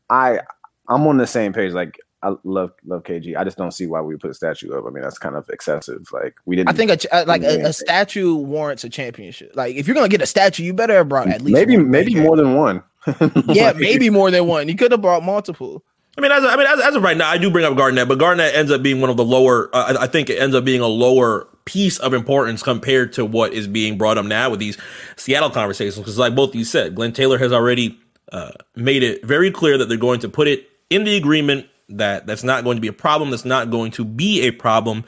I 0.07 0.41
I'm 0.87 1.07
on 1.07 1.17
the 1.17 1.27
same 1.27 1.51
page. 1.51 1.73
Like 1.73 1.97
I 2.23 2.35
love 2.43 2.71
love 2.85 3.03
KG. 3.03 3.35
I 3.35 3.43
just 3.43 3.57
don't 3.57 3.71
see 3.71 3.87
why 3.87 4.01
we 4.01 4.15
put 4.15 4.29
a 4.29 4.33
statue 4.33 4.73
up. 4.77 4.85
I 4.85 4.89
mean, 4.91 5.03
that's 5.03 5.17
kind 5.17 5.35
of 5.35 5.49
excessive. 5.49 6.07
Like 6.11 6.35
we 6.45 6.55
didn't. 6.55 6.69
I 6.69 6.73
think 6.73 6.91
a, 6.91 7.25
like 7.25 7.41
a, 7.41 7.61
a, 7.63 7.73
statue 7.73 8.35
warrants 8.35 8.83
a 8.83 8.89
championship. 8.89 9.51
Like 9.55 9.75
if 9.75 9.87
you're 9.87 9.95
gonna 9.95 10.09
get 10.09 10.21
a 10.21 10.27
statue, 10.27 10.63
you 10.63 10.73
better 10.73 10.95
have 10.95 11.09
brought 11.09 11.27
at 11.27 11.41
least 11.41 11.53
maybe 11.53 11.77
maybe 11.77 12.15
more 12.15 12.35
than 12.35 12.55
one. 12.55 12.83
yeah, 13.07 13.17
like, 13.65 13.77
maybe 13.77 14.09
more 14.09 14.29
than 14.29 14.45
one. 14.45 14.67
You 14.67 14.75
could 14.75 14.91
have 14.91 15.01
brought 15.01 15.23
multiple. 15.23 15.83
I 16.17 16.21
mean, 16.21 16.31
as 16.31 16.43
I 16.43 16.55
mean, 16.57 16.67
as, 16.67 16.79
as, 16.79 16.95
of 16.95 17.03
right 17.03 17.17
now, 17.17 17.29
I 17.29 17.37
do 17.37 17.49
bring 17.49 17.65
up 17.65 17.75
Garnett, 17.75 18.07
but 18.07 18.19
Garnett 18.19 18.53
ends 18.53 18.71
up 18.71 18.83
being 18.83 19.01
one 19.01 19.09
of 19.09 19.17
the 19.17 19.25
lower. 19.25 19.69
Uh, 19.73 19.97
I 19.99 20.07
think 20.07 20.29
it 20.29 20.39
ends 20.39 20.55
up 20.55 20.65
being 20.65 20.81
a 20.81 20.87
lower 20.87 21.47
piece 21.65 21.99
of 21.99 22.13
importance 22.13 22.61
compared 22.61 23.13
to 23.13 23.25
what 23.25 23.53
is 23.53 23.67
being 23.67 23.97
brought 23.97 24.17
up 24.17 24.25
now 24.25 24.49
with 24.49 24.59
these 24.59 24.77
Seattle 25.15 25.49
conversations. 25.49 25.97
Because, 25.97 26.17
like 26.17 26.35
both 26.35 26.53
you 26.53 26.65
said, 26.65 26.95
Glenn 26.95 27.13
Taylor 27.13 27.37
has 27.37 27.53
already 27.53 27.97
uh, 28.31 28.51
made 28.75 29.03
it 29.03 29.25
very 29.25 29.51
clear 29.51 29.77
that 29.77 29.87
they're 29.87 29.97
going 29.97 30.19
to 30.19 30.29
put 30.29 30.47
it 30.47 30.69
in 30.89 31.05
the 31.05 31.15
agreement 31.15 31.65
that 31.97 32.25
that's 32.25 32.43
not 32.43 32.63
going 32.63 32.77
to 32.77 32.81
be 32.81 32.87
a 32.87 32.93
problem. 32.93 33.29
That's 33.29 33.45
not 33.45 33.69
going 33.69 33.91
to 33.91 34.05
be 34.05 34.41
a 34.41 34.51
problem 34.51 35.03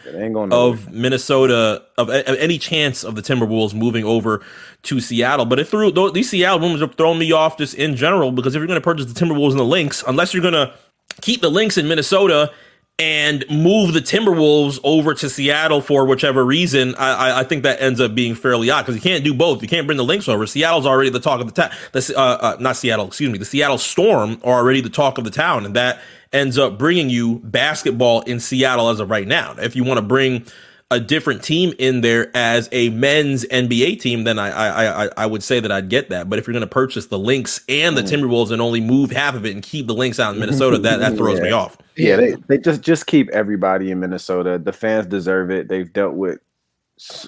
of 0.52 0.92
Minnesota 0.92 1.84
of, 1.98 2.10
of, 2.10 2.38
any 2.38 2.58
chance 2.58 3.04
of 3.04 3.16
the 3.16 3.22
Timberwolves 3.22 3.74
moving 3.74 4.04
over 4.04 4.44
to 4.84 5.00
Seattle. 5.00 5.46
But 5.46 5.60
it 5.60 5.68
threw 5.68 5.92
these 6.12 6.30
Seattle 6.30 6.60
rumors 6.60 6.82
are 6.82 6.88
throwing 6.88 7.20
me 7.20 7.32
off 7.32 7.58
just 7.58 7.76
in 7.76 7.96
general 7.96 8.32
because 8.32 8.56
if 8.56 8.60
you're 8.60 8.68
going 8.68 8.80
to 8.80 8.84
purchase 8.84 9.12
the 9.12 9.20
Timberwolves 9.20 9.52
and 9.52 9.60
the 9.60 9.66
Lynx, 9.66 10.04
unless 10.08 10.34
you're 10.34 10.42
going 10.42 10.54
to 10.54 10.74
keep 11.22 11.42
the 11.42 11.50
Lynx 11.50 11.78
in 11.78 11.88
Minnesota 11.88 12.52
and 13.00 13.44
move 13.50 13.94
the 13.94 14.00
Timberwolves 14.00 14.80
over 14.84 15.14
to 15.16 15.30
Seattle 15.30 15.82
for 15.82 16.06
whichever 16.06 16.46
reason, 16.46 16.94
I, 16.96 17.40
I 17.40 17.44
think 17.44 17.64
that 17.64 17.82
ends 17.82 18.00
up 18.00 18.14
being 18.14 18.36
fairly 18.36 18.70
odd 18.70 18.84
because 18.84 18.96
you 18.96 19.02
can't 19.02 19.24
do 19.24 19.34
both. 19.34 19.62
You 19.62 19.68
can't 19.68 19.88
bring 19.88 19.98
the 19.98 20.04
Lynx 20.04 20.28
over. 20.28 20.46
Seattle's 20.46 20.86
already 20.86 21.10
the 21.10 21.20
talk 21.20 21.42
of 21.42 21.52
the 21.52 21.54
town. 21.54 21.72
Uh, 21.94 22.20
uh, 22.20 22.58
not 22.60 22.76
Seattle, 22.76 23.08
excuse 23.08 23.32
me. 23.32 23.40
The 23.40 23.46
Seattle 23.46 23.80
Storm 23.80 24.40
are 24.44 24.60
already 24.60 24.82
the 24.82 24.90
talk 24.90 25.18
of 25.18 25.24
the 25.24 25.32
town, 25.32 25.66
and 25.66 25.76
that 25.76 26.02
ends 26.34 26.58
up 26.58 26.78
bringing 26.78 27.10
you 27.10 27.40
basketball 27.40 28.22
in 28.22 28.40
Seattle 28.40 28.90
as 28.90 29.00
of 29.00 29.10
right 29.10 29.28
now. 29.28 29.56
If 29.58 29.76
you 29.76 29.84
want 29.84 30.00
to 30.00 30.06
bring 30.06 30.46
a 30.92 31.00
different 31.00 31.44
team 31.44 31.74
in 31.80 32.02
there 32.02 32.30
as 32.36 32.70
a 32.72 32.90
men's 32.90 33.46
NBA 33.46 34.00
team, 34.00 34.24
then 34.24 34.38
I 34.38 34.50
I 34.50 35.06
I, 35.06 35.10
I 35.18 35.26
would 35.26 35.44
say 35.44 35.60
that 35.60 35.72
I'd 35.72 35.90
get 35.90 36.10
that. 36.10 36.30
But 36.30 36.40
if 36.40 36.48
you're 36.48 36.54
going 36.54 36.62
to 36.62 36.68
purchase 36.68 37.08
the 37.08 37.20
Lynx 37.20 37.62
and 37.68 37.98
the 37.98 38.04
mm. 38.04 38.10
Timberwolves 38.10 38.52
and 38.52 38.62
only 38.62 38.82
move 38.82 39.12
half 39.12 39.36
of 39.36 39.46
it 39.46 39.54
and 39.54 39.64
keep 39.64 39.88
the 39.88 39.96
Lynx 39.96 40.20
out 40.20 40.34
in 40.34 40.40
Minnesota, 40.40 40.78
that 40.80 41.00
that 41.00 41.16
throws 41.16 41.38
yeah. 41.40 41.44
me 41.44 41.52
off. 41.52 41.78
Yeah, 41.96 42.16
they, 42.18 42.36
they 42.48 42.58
just 42.58 42.82
just 42.82 43.08
keep 43.08 43.30
everybody 43.30 43.92
in 43.92 44.00
Minnesota. 44.00 44.60
The 44.60 44.74
fans 44.74 45.08
deserve 45.08 45.52
it. 45.52 45.68
They've 45.68 45.92
dealt 45.92 46.16
with 46.16 46.40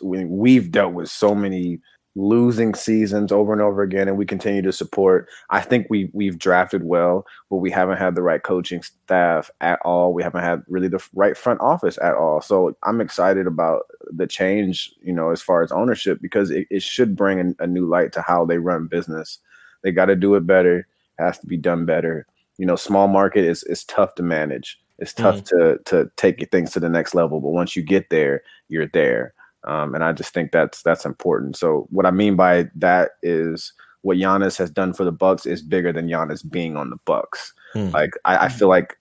we've 0.03 0.71
dealt 0.71 0.93
with 0.93 1.09
so 1.09 1.33
many 1.33 1.79
losing 2.15 2.73
seasons 2.73 3.31
over 3.31 3.51
and 3.51 3.61
over 3.61 3.81
again 3.81 4.07
and 4.07 4.17
we 4.17 4.25
continue 4.25 4.61
to 4.61 4.71
support. 4.71 5.27
I 5.49 5.59
think 5.59 5.87
we 5.89 6.09
we've 6.13 6.39
drafted 6.39 6.83
well 6.83 7.25
but 7.49 7.57
we 7.57 7.69
haven't 7.69 7.97
had 7.97 8.15
the 8.15 8.21
right 8.21 8.41
coaching 8.41 8.81
staff 8.81 9.51
at 9.59 9.79
all. 9.83 10.13
We 10.13 10.23
haven't 10.23 10.43
had 10.43 10.63
really 10.67 10.87
the 10.87 11.05
right 11.13 11.35
front 11.35 11.59
office 11.59 11.97
at 12.01 12.15
all. 12.15 12.41
So 12.41 12.75
i'm 12.83 13.01
excited 13.01 13.47
about 13.47 13.83
the 14.11 14.27
change 14.27 14.93
you 15.01 15.11
know 15.13 15.31
as 15.31 15.41
far 15.41 15.61
as 15.61 15.71
ownership 15.71 16.19
because 16.21 16.51
it, 16.51 16.67
it 16.69 16.81
should 16.81 17.15
bring 17.15 17.55
a, 17.59 17.63
a 17.63 17.67
new 17.67 17.85
light 17.85 18.13
to 18.13 18.21
how 18.21 18.45
they 18.45 18.57
run 18.57 18.87
business. 18.87 19.39
They 19.83 19.91
got 19.91 20.05
to 20.05 20.15
do 20.15 20.35
it 20.35 20.47
better. 20.47 20.87
Has 21.19 21.37
to 21.39 21.47
be 21.47 21.57
done 21.57 21.85
better. 21.85 22.25
You 22.57 22.65
know 22.65 22.77
small 22.77 23.07
market 23.09 23.43
is 23.43 23.63
is 23.63 23.83
tough 23.83 24.15
to 24.15 24.23
manage. 24.23 24.79
It's 24.99 25.13
tough 25.13 25.43
mm-hmm. 25.43 25.59
to 25.59 26.03
to 26.03 26.11
take 26.15 26.49
things 26.51 26.71
to 26.71 26.79
the 26.79 26.87
next 26.87 27.13
level 27.13 27.41
but 27.41 27.49
once 27.49 27.75
you 27.75 27.83
get 27.83 28.09
there 28.09 28.41
you're 28.69 28.87
there 28.87 29.33
um, 29.65 29.95
and 29.95 30.03
I 30.03 30.11
just 30.13 30.33
think 30.33 30.51
that's 30.51 30.83
that's 30.83 31.05
important. 31.05 31.57
So 31.57 31.87
what 31.89 32.05
I 32.05 32.11
mean 32.11 32.35
by 32.35 32.65
that 32.75 33.11
is 33.23 33.73
what 34.01 34.17
Giannis 34.17 34.57
has 34.57 34.69
done 34.69 34.93
for 34.93 35.03
the 35.03 35.11
Bucks 35.11 35.45
is 35.45 35.61
bigger 35.61 35.91
than 35.91 36.07
Giannis 36.07 36.49
being 36.49 36.77
on 36.77 36.91
the 36.91 36.97
Bucks. 37.05 37.53
Hmm. 37.73 37.89
Like 37.89 38.11
I, 38.23 38.45
I 38.45 38.49
feel 38.49 38.67
like 38.67 38.97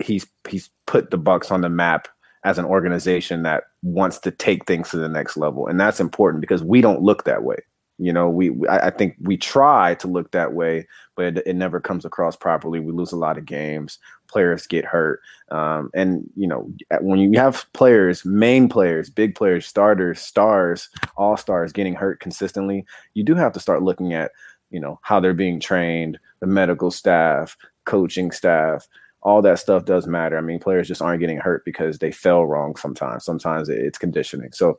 he's 0.00 0.26
he's 0.48 0.70
put 0.86 1.10
the 1.10 1.18
Bucks 1.18 1.50
on 1.50 1.60
the 1.60 1.68
map 1.68 2.08
as 2.44 2.56
an 2.56 2.64
organization 2.64 3.42
that 3.42 3.64
wants 3.82 4.18
to 4.20 4.30
take 4.30 4.64
things 4.66 4.90
to 4.90 4.96
the 4.96 5.08
next 5.08 5.36
level, 5.36 5.66
and 5.66 5.80
that's 5.80 6.00
important 6.00 6.40
because 6.40 6.62
we 6.62 6.80
don't 6.80 7.02
look 7.02 7.24
that 7.24 7.42
way. 7.42 7.56
You 7.98 8.12
know, 8.12 8.30
we 8.30 8.52
I, 8.68 8.86
I 8.86 8.90
think 8.90 9.16
we 9.20 9.36
try 9.36 9.94
to 9.96 10.08
look 10.08 10.30
that 10.30 10.54
way, 10.54 10.86
but 11.16 11.36
it, 11.36 11.42
it, 11.46 11.56
never 11.56 11.80
comes 11.80 12.06
across 12.06 12.34
properly. 12.34 12.80
We 12.80 12.92
lose 12.92 13.12
a 13.12 13.16
lot 13.16 13.36
of 13.36 13.44
games, 13.44 13.98
players 14.30 14.66
get 14.66 14.84
hurt. 14.84 15.20
Um, 15.50 15.90
and 15.94 16.28
you 16.36 16.46
know, 16.46 16.70
when 17.00 17.18
you 17.18 17.38
have 17.38 17.66
players, 17.72 18.24
main 18.24 18.68
players, 18.68 19.10
big 19.10 19.34
players, 19.34 19.66
starters, 19.66 20.20
stars, 20.20 20.88
all 21.16 21.36
stars 21.36 21.72
getting 21.72 21.94
hurt 21.94 22.20
consistently, 22.20 22.86
you 23.14 23.24
do 23.24 23.34
have 23.34 23.52
to 23.52 23.60
start 23.60 23.82
looking 23.82 24.14
at 24.14 24.30
you 24.70 24.80
know 24.80 24.98
how 25.02 25.20
they're 25.20 25.34
being 25.34 25.60
trained, 25.60 26.18
the 26.40 26.46
medical 26.46 26.90
staff, 26.90 27.56
coaching 27.84 28.30
staff. 28.30 28.86
All 29.22 29.42
that 29.42 29.58
stuff 29.58 29.84
does 29.84 30.06
matter. 30.06 30.38
I 30.38 30.40
mean, 30.40 30.60
players 30.60 30.88
just 30.88 31.02
aren't 31.02 31.20
getting 31.20 31.36
hurt 31.36 31.62
because 31.66 31.98
they 31.98 32.10
fell 32.10 32.46
wrong 32.46 32.74
sometimes. 32.76 33.24
Sometimes 33.24 33.68
it's 33.68 33.98
conditioning. 33.98 34.52
So, 34.52 34.78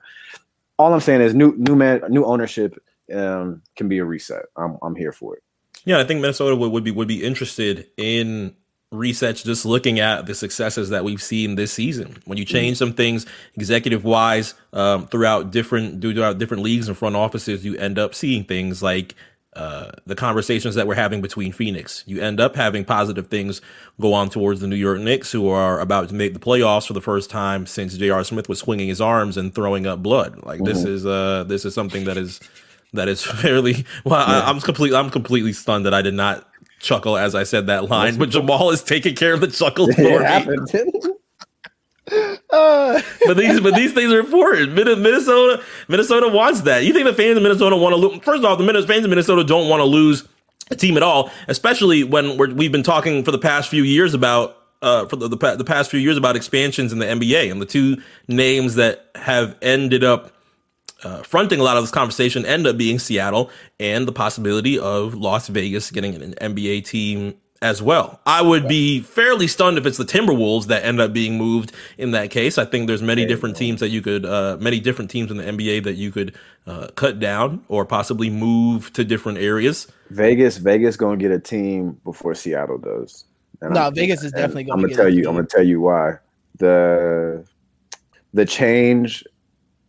all 0.79 0.93
I'm 0.93 0.99
saying 0.99 1.21
is, 1.21 1.35
new 1.35 1.55
new 1.57 1.75
man, 1.75 2.01
new 2.09 2.25
ownership 2.25 2.81
um, 3.13 3.61
can 3.75 3.87
be 3.87 3.99
a 3.99 4.05
reset. 4.05 4.45
I'm 4.55 4.77
I'm 4.81 4.95
here 4.95 5.11
for 5.11 5.35
it. 5.35 5.43
Yeah, 5.85 5.99
I 5.99 6.03
think 6.03 6.21
Minnesota 6.21 6.55
would, 6.55 6.71
would 6.71 6.83
be 6.83 6.91
would 6.91 7.07
be 7.07 7.23
interested 7.23 7.87
in 7.97 8.55
resets 8.91 9.43
just 9.45 9.65
looking 9.65 9.99
at 9.99 10.25
the 10.25 10.35
successes 10.35 10.89
that 10.89 11.03
we've 11.03 11.21
seen 11.21 11.55
this 11.55 11.71
season. 11.71 12.17
When 12.25 12.37
you 12.37 12.45
change 12.45 12.77
some 12.77 12.93
things 12.93 13.25
executive 13.55 14.03
wise 14.03 14.53
um, 14.73 15.07
throughout 15.07 15.51
different 15.51 16.01
throughout 16.01 16.37
different 16.37 16.63
leagues 16.63 16.87
and 16.87 16.97
front 16.97 17.15
offices, 17.15 17.63
you 17.63 17.77
end 17.77 17.97
up 17.97 18.13
seeing 18.13 18.43
things 18.43 18.83
like 18.83 19.15
uh, 19.55 19.91
the 20.05 20.15
conversations 20.15 20.75
that 20.75 20.87
we're 20.87 20.95
having 20.95 21.21
between 21.21 21.51
Phoenix. 21.51 22.03
You 22.05 22.21
end 22.21 22.39
up 22.39 22.55
having 22.55 22.85
positive 22.85 23.27
things 23.27 23.61
go 23.99 24.13
on 24.13 24.29
towards 24.29 24.61
the 24.61 24.67
New 24.67 24.75
York 24.75 24.99
Knicks, 24.99 25.31
who 25.31 25.49
are 25.49 25.79
about 25.79 26.09
to 26.09 26.15
make 26.15 26.33
the 26.33 26.39
playoffs 26.39 26.87
for 26.87 26.93
the 26.93 27.01
first 27.01 27.29
time 27.29 27.65
since 27.65 27.97
J.R. 27.97 28.23
Smith 28.23 28.49
was 28.49 28.59
swinging 28.59 28.89
his 28.89 29.01
arms 29.01 29.37
and 29.37 29.53
throwing 29.53 29.87
up 29.87 30.01
blood. 30.03 30.43
Like 30.43 30.59
mm-hmm. 30.59 30.65
this 30.65 30.83
is 30.83 31.05
uh 31.05 31.45
this 31.45 31.63
is 31.63 31.73
something 31.73 32.05
that 32.05 32.17
is 32.17 32.41
that 32.93 33.07
is 33.07 33.23
fairly 33.41 33.85
well. 34.03 34.27
Yeah. 34.27 34.41
I, 34.41 34.49
am 34.49 34.59
completely 34.59 34.97
I'm 34.97 35.09
completely 35.09 35.53
stunned 35.53 35.85
that 35.85 35.93
I 35.93 36.01
did 36.01 36.13
not 36.13 36.45
chuckle 36.81 37.17
as 37.17 37.35
I 37.35 37.43
said 37.43 37.67
that 37.67 37.89
line, 37.89 38.17
but 38.17 38.29
Jamal 38.29 38.71
is 38.71 38.83
taking 38.83 39.15
care 39.15 39.33
of 39.33 39.41
the 39.41 39.47
chuckle 39.47 39.91
for 39.93 40.01
me. 40.01 40.91
Uh, 42.49 43.01
but 43.25 43.37
these 43.37 43.61
but 43.61 43.73
these 43.73 43.93
things 43.93 44.11
are 44.11 44.19
important. 44.19 44.73
Minnesota 44.73 45.63
Minnesota 45.87 46.27
wants 46.27 46.61
that. 46.61 46.83
You 46.83 46.91
think 46.91 47.05
the 47.05 47.13
fans 47.13 47.37
of 47.37 47.43
Minnesota 47.43 47.77
want 47.77 47.93
to 47.93 47.97
lose? 47.97 48.19
First 48.21 48.43
off, 48.43 48.57
the 48.57 48.65
fans 48.85 49.05
of 49.05 49.09
Minnesota 49.09 49.45
don't 49.45 49.69
want 49.69 49.79
to 49.79 49.85
lose 49.85 50.27
a 50.69 50.75
team 50.75 50.97
at 50.97 51.03
all, 51.03 51.31
especially 51.47 52.03
when 52.03 52.37
we 52.37 52.65
have 52.65 52.71
been 52.71 52.83
talking 52.83 53.23
for 53.23 53.31
the 53.31 53.39
past 53.39 53.69
few 53.69 53.83
years 53.83 54.13
about 54.13 54.57
uh, 54.81 55.05
for 55.05 55.15
the, 55.15 55.29
the, 55.29 55.55
the 55.55 55.63
past 55.63 55.89
few 55.91 55.99
years 55.99 56.17
about 56.17 56.35
expansions 56.35 56.91
in 56.91 56.99
the 56.99 57.05
NBA 57.05 57.51
and 57.51 57.61
the 57.61 57.65
two 57.65 58.01
names 58.27 58.75
that 58.75 59.09
have 59.15 59.55
ended 59.61 60.03
up 60.03 60.33
uh, 61.03 61.23
fronting 61.23 61.59
a 61.59 61.63
lot 61.63 61.77
of 61.77 61.83
this 61.83 61.91
conversation 61.91 62.45
end 62.45 62.67
up 62.67 62.77
being 62.77 62.99
Seattle 62.99 63.49
and 63.79 64.07
the 64.07 64.11
possibility 64.11 64.77
of 64.79 65.15
Las 65.15 65.47
Vegas 65.47 65.91
getting 65.91 66.15
an 66.15 66.33
NBA 66.35 66.85
team 66.85 67.35
as 67.61 67.81
well. 67.81 68.19
I 68.25 68.41
would 68.41 68.67
be 68.67 69.01
fairly 69.01 69.47
stunned 69.47 69.77
if 69.77 69.85
it's 69.85 69.97
the 69.97 70.03
Timberwolves 70.03 70.65
that 70.67 70.83
end 70.83 70.99
up 70.99 71.13
being 71.13 71.37
moved 71.37 71.71
in 71.97 72.11
that 72.11 72.31
case. 72.31 72.57
I 72.57 72.65
think 72.65 72.87
there's 72.87 73.03
many 73.03 73.25
different 73.25 73.55
teams 73.55 73.79
that 73.81 73.89
you 73.89 74.01
could, 74.01 74.25
uh, 74.25 74.57
many 74.59 74.79
different 74.79 75.11
teams 75.11 75.29
in 75.29 75.37
the 75.37 75.43
NBA 75.43 75.83
that 75.83 75.93
you 75.93 76.11
could 76.11 76.35
uh, 76.65 76.87
cut 76.95 77.19
down 77.19 77.63
or 77.67 77.85
possibly 77.85 78.31
move 78.31 78.91
to 78.93 79.03
different 79.03 79.37
areas. 79.37 79.87
Vegas, 80.09 80.57
Vegas 80.57 80.97
going 80.97 81.19
to 81.19 81.23
get 81.23 81.31
a 81.31 81.39
team 81.39 81.99
before 82.03 82.33
Seattle 82.33 82.79
does. 82.79 83.25
And 83.61 83.75
no, 83.75 83.87
I'm, 83.87 83.95
Vegas 83.95 84.23
is 84.23 84.31
definitely 84.31 84.63
going. 84.63 84.79
I'm 84.79 84.85
gonna 84.85 84.95
tell 84.95 85.09
you. 85.09 85.29
I'm 85.29 85.35
gonna 85.35 85.45
tell 85.45 85.63
you 85.63 85.81
why 85.81 86.13
the 86.57 87.45
the 88.33 88.45
change 88.45 89.23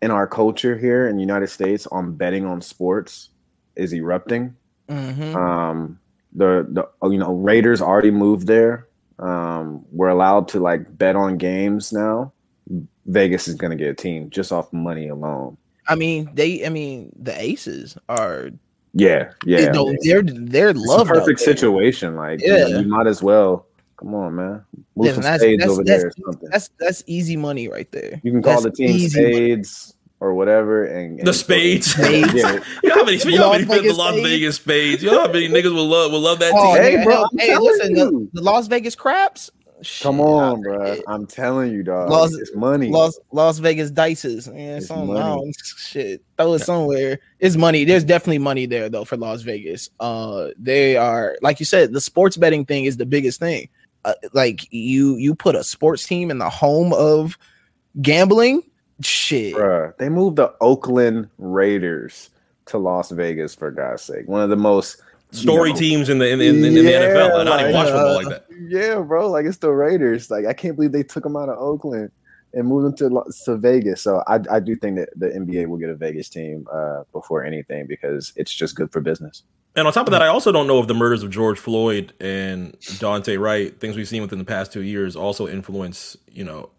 in 0.03 0.11
our 0.11 0.27
culture 0.27 0.77
here 0.77 1.09
in 1.09 1.17
the 1.17 1.23
United 1.23 1.49
States 1.49 1.87
on 1.87 2.15
betting 2.15 2.45
on 2.45 2.61
sports 2.61 3.31
is 3.77 3.95
erupting. 3.95 4.55
Mm-hmm. 4.89 5.37
Um, 5.37 5.99
the 6.35 6.67
the 6.69 7.09
you 7.09 7.19
know 7.19 7.35
Raiders 7.35 7.81
already 7.81 8.11
moved 8.11 8.47
there. 8.47 8.89
Um, 9.19 9.85
we're 9.93 10.09
allowed 10.09 10.49
to 10.49 10.61
like 10.61 10.99
bet 10.99 11.17
on 11.17 11.39
games 11.39 11.93
now. 11.93 12.33
Vegas 13.07 13.49
is 13.49 13.55
going 13.55 13.71
to 13.71 13.77
get 13.77 13.91
a 13.91 13.95
team 13.95 14.31
just 14.31 14.53
off 14.53 14.73
money 14.73 15.09
alone. 15.09 15.57
I 15.89 15.95
mean, 15.95 16.31
they. 16.35 16.67
I 16.67 16.69
mean, 16.69 17.13
the 17.19 17.39
Aces 17.41 17.97
are. 18.09 18.51
Yeah, 18.95 19.33
yeah. 19.45 19.61
You 19.61 19.71
know, 19.71 19.95
they're 20.03 20.23
they're 20.23 20.75
love 20.75 21.09
perfect 21.09 21.41
situation. 21.41 22.15
Like, 22.17 22.41
yeah, 22.43 22.67
you, 22.67 22.75
know, 22.75 22.81
you, 22.81 22.89
might 22.89 23.07
as 23.07 23.23
well. 23.23 23.67
Come 23.97 24.15
on, 24.15 24.35
man. 24.35 24.65
Move 24.97 25.07
yeah, 25.07 25.13
some 25.13 25.23
that's, 25.23 25.43
spades 25.43 25.61
that's, 25.61 25.73
over 25.73 25.85
that's, 25.85 26.03
there. 26.03 26.49
That's 26.51 26.71
that's 26.79 27.05
easy 27.07 27.37
money 27.37 27.69
right 27.69 27.91
there. 27.91 28.21
You 28.23 28.33
can 28.33 28.43
call 28.43 28.61
the 28.61 28.71
team 28.71 29.09
spades. 29.09 29.89
Money 29.89 29.92
or 30.23 30.35
whatever, 30.35 30.85
and, 30.85 31.19
and 31.19 31.27
the 31.27 31.35
spades. 31.35 31.93
spades. 31.93 32.33
yeah. 32.35 32.63
you 32.85 32.89
know 32.91 32.95
how 32.95 33.05
many, 33.05 33.19
you 33.19 33.39
know 33.39 33.53
how 33.53 33.59
many 33.59 33.65
the 33.89 33.93
Las 33.93 34.15
Vegas 34.15 34.57
spades? 34.57 35.03
You 35.03 35.11
know 35.11 35.23
how 35.23 35.33
many 35.33 35.49
niggas 35.49 35.75
will 35.75 35.89
love 35.89 36.13
will 36.13 36.21
love 36.21 36.39
that 36.39 36.53
oh, 36.55 36.75
team? 36.75 36.83
Hey, 36.83 37.05
bro, 37.05 37.25
hey, 37.37 37.59
listen, 37.59 37.93
the, 37.95 38.29
the, 38.33 38.41
Las 38.41 38.69
Vegas 38.69 38.95
Craps. 38.95 39.51
Come 40.01 40.21
on, 40.21 40.63
bro. 40.63 40.97
I'm 41.09 41.27
telling 41.27 41.73
you, 41.73 41.83
dog. 41.83 42.09
Las, 42.09 42.33
it's 42.35 42.55
money. 42.55 42.89
Las, 42.89 43.19
Las 43.33 43.59
Vegas 43.59 43.91
dices. 43.91 44.47
Yeah, 44.47 44.77
it's 44.77 44.89
money. 44.89 45.53
Shit, 45.77 46.23
throw 46.39 46.53
it 46.53 46.61
somewhere. 46.61 47.19
It's 47.41 47.57
money. 47.57 47.83
There's 47.83 48.05
definitely 48.05 48.39
money 48.39 48.67
there 48.67 48.89
though 48.89 49.05
for 49.05 49.17
Las 49.17 49.43
Vegas. 49.43 49.91
Uh, 49.99 50.51
they 50.57 50.97
are 50.97 51.37
like 51.43 51.59
you 51.59 51.67
said, 51.67 51.93
the 51.93 52.01
sports 52.01 52.37
betting 52.37 52.65
thing 52.65 52.85
is 52.85 52.97
the 52.97 53.07
biggest 53.07 53.41
thing. 53.41 53.69
Uh, 54.05 54.15
like 54.33 54.73
you, 54.73 55.17
you 55.17 55.35
put 55.35 55.57
a 55.57 55.65
sports 55.65 56.07
team 56.07 56.31
in 56.31 56.39
the 56.39 56.49
home 56.49 56.93
of 56.93 57.37
gambling 58.01 58.63
Shit. 59.01 59.55
Bruh, 59.55 59.97
they 59.97 60.09
moved 60.09 60.37
the 60.37 60.55
Oakland 60.61 61.29
Raiders 61.39 62.31
to 62.67 62.79
Las 62.79 63.11
Vegas 63.11 63.55
for 63.55 63.71
God's 63.71 64.03
sake. 64.03 64.29
One 64.29 64.43
of 64.43 64.51
the 64.51 64.57
most 64.57 65.03
story 65.33 65.71
you 65.71 65.75
know, 65.75 65.81
teams 65.81 66.09
in 66.09 66.19
the 66.19 66.29
in, 66.29 66.41
in, 66.41 66.65
in, 66.65 66.75
yeah, 66.75 66.83
the 66.83 67.07
NFL. 67.07 67.41
I 67.41 67.45
don't 67.45 67.61
even 67.61 67.73
watch 67.73 67.87
football 67.87 68.15
like 68.15 68.29
that. 68.29 68.47
Yeah, 68.61 69.01
bro. 69.01 69.31
Like 69.31 69.47
it's 69.47 69.59
the 69.59 69.71
Raiders. 69.71 70.31
Like 70.31 70.47
I 70.47 70.53
can't 70.53 70.77
believe 70.77 70.93
they 70.93 71.03
took 71.03 71.23
them 71.25 71.37
out 71.37 71.49
of 71.49 71.59
Oakland 71.59 72.11
and 72.55 72.69
moved 72.69 72.99
them 72.99 73.11
to 73.11 73.33
to 73.45 73.57
Vegas. 73.57 74.03
So 74.03 74.23
I 74.27 74.41
I 74.51 74.61
do 74.61 74.77
think 74.77 74.97
that 74.97 75.09
the 75.17 75.29
NBA 75.29 75.67
will 75.67 75.79
get 75.79 75.89
a 75.89 75.95
Vegas 75.95 76.29
team 76.29 76.67
uh, 76.73 77.05
before 77.13 77.45
anything 77.45 77.87
because 77.87 78.33
it's 78.37 78.53
just 78.53 78.77
good 78.77 78.93
for 78.93 79.01
business. 79.01 79.43
And 79.75 79.87
on 79.87 79.93
top 79.95 80.07
of 80.07 80.11
that, 80.11 80.21
I 80.21 80.27
also 80.27 80.53
don't 80.53 80.67
know 80.67 80.81
if 80.81 80.87
the 80.87 80.95
murders 80.95 81.23
of 81.23 81.31
George 81.31 81.59
Floyd 81.59 82.13
and 82.21 82.79
Daunte 82.81 83.41
Wright, 83.41 83.79
things 83.81 83.97
we've 83.97 84.09
seen 84.09 84.21
within 84.21 84.39
the 84.39 84.45
past 84.45 84.71
two 84.71 84.83
years, 84.83 85.17
also 85.17 85.49
influence 85.49 86.17
you 86.31 86.45
know 86.45 86.71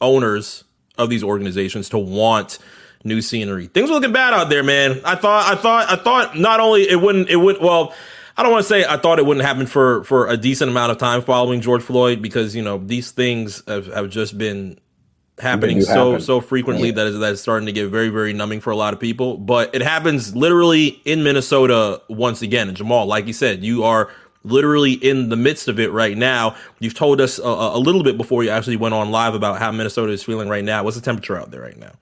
owners 0.00 0.64
of 0.98 1.08
these 1.08 1.22
organizations 1.22 1.88
to 1.90 1.98
want 1.98 2.58
new 3.04 3.22
scenery. 3.22 3.68
Things 3.68 3.88
were 3.88 3.94
looking 3.94 4.12
bad 4.12 4.34
out 4.34 4.50
there, 4.50 4.62
man. 4.62 5.00
I 5.04 5.14
thought, 5.14 5.50
I 5.50 5.54
thought, 5.54 5.90
I 5.90 5.96
thought 5.96 6.36
not 6.36 6.60
only 6.60 6.88
it 6.88 7.00
wouldn't, 7.00 7.30
it 7.30 7.36
would, 7.36 7.60
well, 7.60 7.94
I 8.38 8.42
don't 8.44 8.52
want 8.52 8.64
to 8.64 8.68
say 8.68 8.84
I 8.84 8.96
thought 8.98 9.18
it 9.18 9.26
wouldn't 9.26 9.44
happen 9.44 9.66
for 9.66 10.04
for 10.04 10.28
a 10.28 10.36
decent 10.36 10.70
amount 10.70 10.92
of 10.92 10.98
time 10.98 11.22
following 11.22 11.60
George 11.60 11.82
Floyd 11.82 12.22
because 12.22 12.54
you 12.54 12.62
know 12.62 12.78
these 12.78 13.10
things 13.10 13.64
have, 13.66 13.86
have 13.88 14.10
just 14.10 14.38
been 14.38 14.78
happening 15.40 15.82
so 15.82 16.12
happen. 16.12 16.20
so 16.20 16.40
frequently 16.40 16.88
yeah. 16.88 16.94
that 16.94 17.06
is 17.08 17.18
that 17.18 17.32
is 17.32 17.40
starting 17.40 17.66
to 17.66 17.72
get 17.72 17.88
very 17.88 18.10
very 18.10 18.32
numbing 18.32 18.60
for 18.60 18.70
a 18.70 18.76
lot 18.76 18.94
of 18.94 19.00
people. 19.00 19.36
But 19.38 19.74
it 19.74 19.82
happens 19.82 20.36
literally 20.36 21.00
in 21.04 21.24
Minnesota 21.24 22.00
once 22.08 22.40
again. 22.40 22.68
And 22.68 22.76
Jamal, 22.76 23.06
like 23.06 23.26
you 23.26 23.32
said, 23.32 23.64
you 23.64 23.82
are 23.82 24.08
literally 24.44 24.92
in 24.92 25.28
the 25.28 25.36
midst 25.36 25.68
of 25.68 25.78
it 25.80 25.92
right 25.92 26.16
now. 26.16 26.56
You've 26.78 26.94
told 26.94 27.20
us 27.20 27.38
a, 27.38 27.42
a, 27.42 27.78
little 27.78 28.02
bit 28.02 28.16
before 28.16 28.44
you 28.44 28.50
actually 28.50 28.76
went 28.76 28.94
on 28.94 29.10
live 29.10 29.34
about 29.34 29.58
how 29.58 29.70
Minnesota 29.72 30.12
is 30.12 30.22
feeling 30.22 30.48
right 30.48 30.64
now. 30.64 30.84
What's 30.84 30.96
the 30.96 31.02
temperature 31.02 31.38
out 31.38 31.50
there 31.50 31.62
right 31.62 31.78
now? 31.78 31.92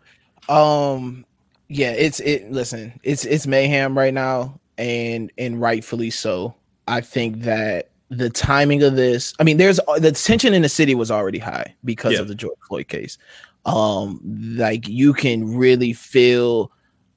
Um, 0.55 1.25
yeah, 1.68 1.92
it's 1.92 2.20
it. 2.20 2.51
Listen, 2.53 2.99
it's 3.03 3.25
it's 3.25 3.46
mayhem 3.46 3.99
right 3.99 4.14
now, 4.14 4.61
and 4.79 5.33
and 5.37 5.61
rightfully 5.61 6.11
so. 6.11 6.55
I 6.87 7.01
think 7.01 7.40
that 7.40 7.90
the 8.09 8.31
timing 8.31 8.83
of 8.83 8.96
this. 8.96 9.35
I 9.40 9.44
mean, 9.44 9.57
there's 9.57 9.81
the 9.99 10.12
tension 10.12 10.55
in 10.55 10.62
the 10.62 10.68
city 10.68 10.94
was 10.94 11.11
already 11.11 11.38
high 11.38 11.75
because 11.85 12.14
yeah. 12.14 12.20
of 12.20 12.29
the 12.29 12.35
George 12.35 12.59
Floyd 12.68 12.88
case. 12.88 13.18
Um, 13.64 14.20
like 14.57 14.87
you 14.87 15.12
can 15.12 15.57
really 15.57 15.92
feel 15.92 16.70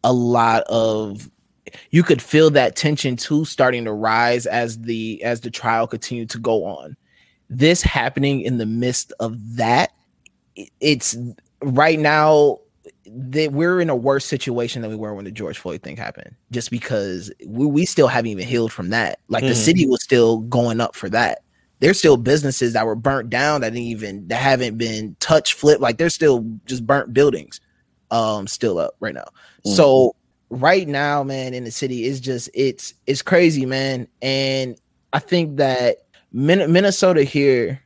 a 0.03 0.12
lot 0.12 0.63
of 0.63 1.29
you 1.91 2.03
could 2.03 2.21
feel 2.21 2.49
that 2.49 2.75
tension 2.75 3.15
too 3.15 3.45
starting 3.45 3.86
to 3.86 3.93
rise 3.93 4.45
as 4.45 4.79
the 4.79 5.21
as 5.23 5.41
the 5.41 5.51
trial 5.51 5.88
continued 5.88 6.29
to 6.29 6.39
go 6.39 6.65
on 6.65 6.95
this 7.49 7.82
happening 7.82 8.41
in 8.41 8.58
the 8.58 8.65
midst 8.65 9.12
of 9.19 9.55
that 9.55 9.91
it's 10.79 11.17
right 11.62 11.99
now 11.99 12.58
that 13.12 13.51
we're 13.51 13.79
in 13.79 13.89
a 13.89 13.95
worse 13.95 14.25
situation 14.25 14.82
than 14.82 14.91
we 14.91 14.97
were 14.97 15.13
when 15.13 15.25
the 15.25 15.32
George 15.32 15.58
Floyd 15.58 15.82
thing 15.82 15.97
happened, 15.97 16.36
just 16.51 16.69
because 16.69 17.32
we, 17.45 17.65
we 17.65 17.86
still 17.86 18.08
haven't 18.08 18.29
even 18.29 18.47
healed 18.47 18.71
from 18.71 18.89
that. 18.89 19.19
Like 19.29 19.43
mm-hmm. 19.43 19.49
the 19.49 19.55
city 19.55 19.88
was 19.88 20.03
still 20.03 20.39
going 20.39 20.79
up 20.79 20.95
for 20.95 21.10
that. 21.10 21.39
There's 21.79 21.97
still 21.97 22.17
businesses 22.17 22.73
that 22.73 22.86
were 22.86 22.95
burnt 22.95 23.29
down 23.29 23.62
that 23.62 23.71
didn't 23.71 23.88
even 23.88 24.27
that 24.27 24.41
haven't 24.41 24.77
been 24.77 25.15
touched, 25.19 25.53
flipped. 25.53 25.82
Like 25.82 25.97
there's 25.97 26.13
still 26.13 26.45
just 26.65 26.86
burnt 26.86 27.13
buildings, 27.13 27.62
um, 28.12 28.47
still 28.47 28.77
up 28.77 28.95
right 28.99 29.13
now. 29.13 29.29
Mm-hmm. 29.65 29.71
So 29.71 30.15
right 30.49 30.88
now, 30.88 31.23
man, 31.23 31.53
in 31.53 31.63
the 31.63 31.71
city 31.71 32.05
is 32.05 32.19
just 32.19 32.49
it's 32.53 32.93
it's 33.07 33.21
crazy, 33.21 33.65
man. 33.65 34.07
And 34.21 34.79
I 35.13 35.19
think 35.19 35.57
that 35.57 35.97
Min- 36.31 36.71
Minnesota 36.71 37.23
here, 37.23 37.81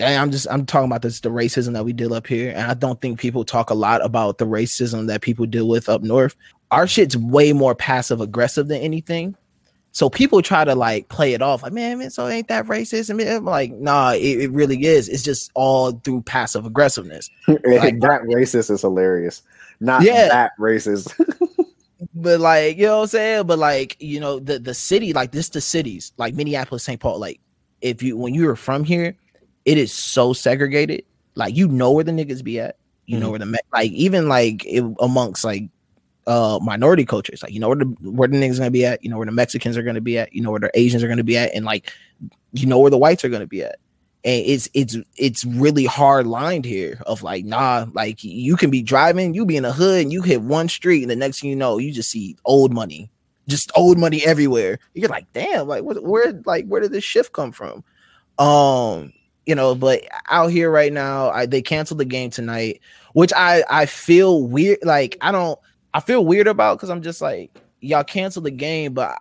I'm 0.00 0.30
just 0.30 0.46
I'm 0.50 0.66
talking 0.66 0.86
about 0.86 1.02
this 1.02 1.20
the 1.20 1.30
racism 1.30 1.72
that 1.74 1.84
we 1.84 1.92
deal 1.92 2.14
up 2.14 2.26
here, 2.26 2.50
and 2.50 2.70
I 2.70 2.74
don't 2.74 3.00
think 3.00 3.18
people 3.18 3.44
talk 3.44 3.70
a 3.70 3.74
lot 3.74 4.04
about 4.04 4.38
the 4.38 4.46
racism 4.46 5.06
that 5.06 5.22
people 5.22 5.46
deal 5.46 5.68
with 5.68 5.88
up 5.88 6.02
north. 6.02 6.36
Our 6.70 6.86
shit's 6.86 7.16
way 7.16 7.52
more 7.52 7.74
passive 7.74 8.20
aggressive 8.20 8.68
than 8.68 8.80
anything. 8.80 9.36
So 9.92 10.08
people 10.08 10.40
try 10.40 10.64
to 10.64 10.76
like 10.76 11.08
play 11.08 11.34
it 11.34 11.42
off 11.42 11.64
like, 11.64 11.72
man, 11.72 11.98
man 11.98 12.10
so 12.10 12.28
ain't 12.28 12.46
that 12.46 12.66
racist? 12.66 13.10
I 13.10 13.14
mean, 13.14 13.26
I'm 13.26 13.44
like, 13.44 13.72
nah, 13.72 14.12
it, 14.12 14.42
it, 14.42 14.50
really 14.52 14.84
is. 14.84 15.08
It's 15.08 15.24
just 15.24 15.50
all 15.54 15.92
through 16.04 16.22
passive 16.22 16.64
aggressiveness. 16.64 17.28
like, 17.48 17.98
that 18.00 18.22
racist 18.22 18.70
is 18.70 18.82
hilarious. 18.82 19.42
Not 19.80 20.02
yeah. 20.02 20.28
that 20.28 20.52
racist. 20.60 21.12
but 22.14 22.40
like, 22.40 22.76
you 22.76 22.86
know 22.86 22.98
what 22.98 23.02
I'm 23.02 23.08
saying? 23.08 23.46
But 23.46 23.58
like, 23.58 23.96
you 24.00 24.20
know, 24.20 24.38
the 24.38 24.58
the 24.58 24.74
city, 24.74 25.12
like 25.12 25.32
this 25.32 25.48
the 25.48 25.60
cities, 25.60 26.12
like 26.16 26.34
Minneapolis, 26.34 26.84
St. 26.84 27.00
Paul, 27.00 27.18
like 27.18 27.40
if 27.80 28.02
you 28.02 28.16
when 28.16 28.34
you 28.34 28.48
are 28.48 28.56
from 28.56 28.84
here, 28.84 29.16
it 29.64 29.78
is 29.78 29.92
so 29.92 30.32
segregated. 30.32 31.04
Like 31.34 31.56
you 31.56 31.68
know 31.68 31.92
where 31.92 32.04
the 32.04 32.12
niggas 32.12 32.42
be 32.42 32.60
at. 32.60 32.76
You 33.06 33.16
mm-hmm. 33.16 33.22
know 33.22 33.30
where 33.30 33.38
the 33.38 33.58
like 33.72 33.90
even 33.92 34.28
like 34.28 34.64
it, 34.66 34.84
amongst 35.00 35.44
like 35.44 35.64
uh 36.26 36.58
minority 36.62 37.04
cultures. 37.04 37.42
Like 37.42 37.52
you 37.52 37.60
know 37.60 37.68
where 37.68 37.76
the 37.76 37.96
where 38.02 38.28
the 38.28 38.36
niggas 38.36 38.58
gonna 38.58 38.70
be 38.70 38.86
at, 38.86 39.02
you 39.04 39.10
know 39.10 39.16
where 39.16 39.26
the 39.26 39.32
Mexicans 39.32 39.76
are 39.76 39.82
gonna 39.82 40.00
be 40.00 40.18
at, 40.18 40.32
you 40.32 40.42
know 40.42 40.50
where 40.50 40.60
the 40.60 40.70
Asians 40.74 41.02
are 41.02 41.08
gonna 41.08 41.24
be 41.24 41.36
at, 41.36 41.54
and 41.54 41.64
like 41.64 41.92
you 42.52 42.66
know 42.66 42.78
where 42.78 42.90
the 42.90 42.98
whites 42.98 43.24
are 43.24 43.28
gonna 43.28 43.46
be 43.46 43.62
at. 43.62 43.78
And 44.22 44.44
it's 44.44 44.68
it's 44.74 44.96
it's 45.16 45.44
really 45.46 45.86
hard 45.86 46.26
lined 46.26 46.66
here 46.66 47.00
of 47.06 47.22
like, 47.22 47.44
nah, 47.44 47.86
like 47.94 48.22
you 48.22 48.56
can 48.56 48.70
be 48.70 48.82
driving, 48.82 49.32
you 49.32 49.46
be 49.46 49.56
in 49.56 49.64
a 49.64 49.72
hood 49.72 50.02
and 50.02 50.12
you 50.12 50.20
hit 50.20 50.42
one 50.42 50.68
street, 50.68 51.02
and 51.02 51.10
the 51.10 51.16
next 51.16 51.40
thing 51.40 51.50
you 51.50 51.56
know, 51.56 51.78
you 51.78 51.90
just 51.90 52.10
see 52.10 52.36
old 52.44 52.72
money, 52.72 53.10
just 53.48 53.72
old 53.74 53.98
money 53.98 54.22
everywhere. 54.24 54.78
You're 54.92 55.08
like, 55.08 55.26
damn, 55.32 55.66
like 55.66 55.84
what 55.84 56.02
where 56.02 56.34
like 56.44 56.66
where 56.66 56.82
did 56.82 56.92
this 56.92 57.04
shift 57.04 57.32
come 57.32 57.50
from? 57.50 57.82
Um, 58.38 59.12
you 59.46 59.54
know, 59.54 59.74
but 59.74 60.02
out 60.28 60.48
here 60.48 60.70
right 60.70 60.92
now, 60.92 61.30
I 61.30 61.46
they 61.46 61.62
canceled 61.62 62.00
the 62.00 62.04
game 62.04 62.30
tonight, 62.30 62.80
which 63.14 63.32
I 63.34 63.64
I 63.70 63.86
feel 63.86 64.44
weird. 64.44 64.78
Like 64.82 65.16
I 65.22 65.32
don't 65.32 65.58
I 65.94 66.00
feel 66.00 66.24
weird 66.24 66.46
about 66.46 66.76
because 66.76 66.90
I'm 66.90 67.02
just 67.02 67.20
like, 67.22 67.50
y'all 67.80 68.04
cancel 68.04 68.42
the 68.42 68.50
game, 68.50 68.92
but 68.92 69.18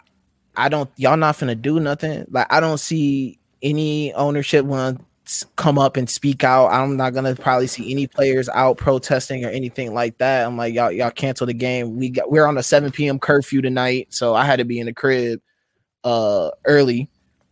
I 0.55 0.69
don't 0.69 0.89
y'all 0.97 1.17
not 1.17 1.39
gonna 1.39 1.55
do 1.55 1.79
nothing. 1.79 2.25
Like 2.29 2.51
I 2.51 2.59
don't 2.59 2.79
see 2.79 3.38
any 3.61 4.13
ownership 4.13 4.65
want 4.65 5.01
come 5.55 5.77
up 5.77 5.95
and 5.95 6.09
speak 6.09 6.43
out. 6.43 6.67
I'm 6.67 6.97
not 6.97 7.13
gonna 7.13 7.35
probably 7.35 7.67
see 7.67 7.91
any 7.91 8.07
players 8.07 8.49
out 8.49 8.77
protesting 8.77 9.45
or 9.45 9.49
anything 9.49 9.93
like 9.93 10.17
that. 10.17 10.45
I'm 10.45 10.57
like, 10.57 10.73
y'all, 10.73 10.91
y'all 10.91 11.11
cancel 11.11 11.45
the 11.45 11.53
game. 11.53 11.97
We 11.97 12.09
got 12.09 12.31
we're 12.31 12.45
on 12.45 12.57
a 12.57 12.63
7 12.63 12.91
p.m. 12.91 13.19
curfew 13.19 13.61
tonight, 13.61 14.07
so 14.09 14.33
I 14.33 14.45
had 14.45 14.57
to 14.57 14.65
be 14.65 14.79
in 14.79 14.87
the 14.87 14.93
crib 14.93 15.41
uh 16.03 16.49
early. 16.65 17.09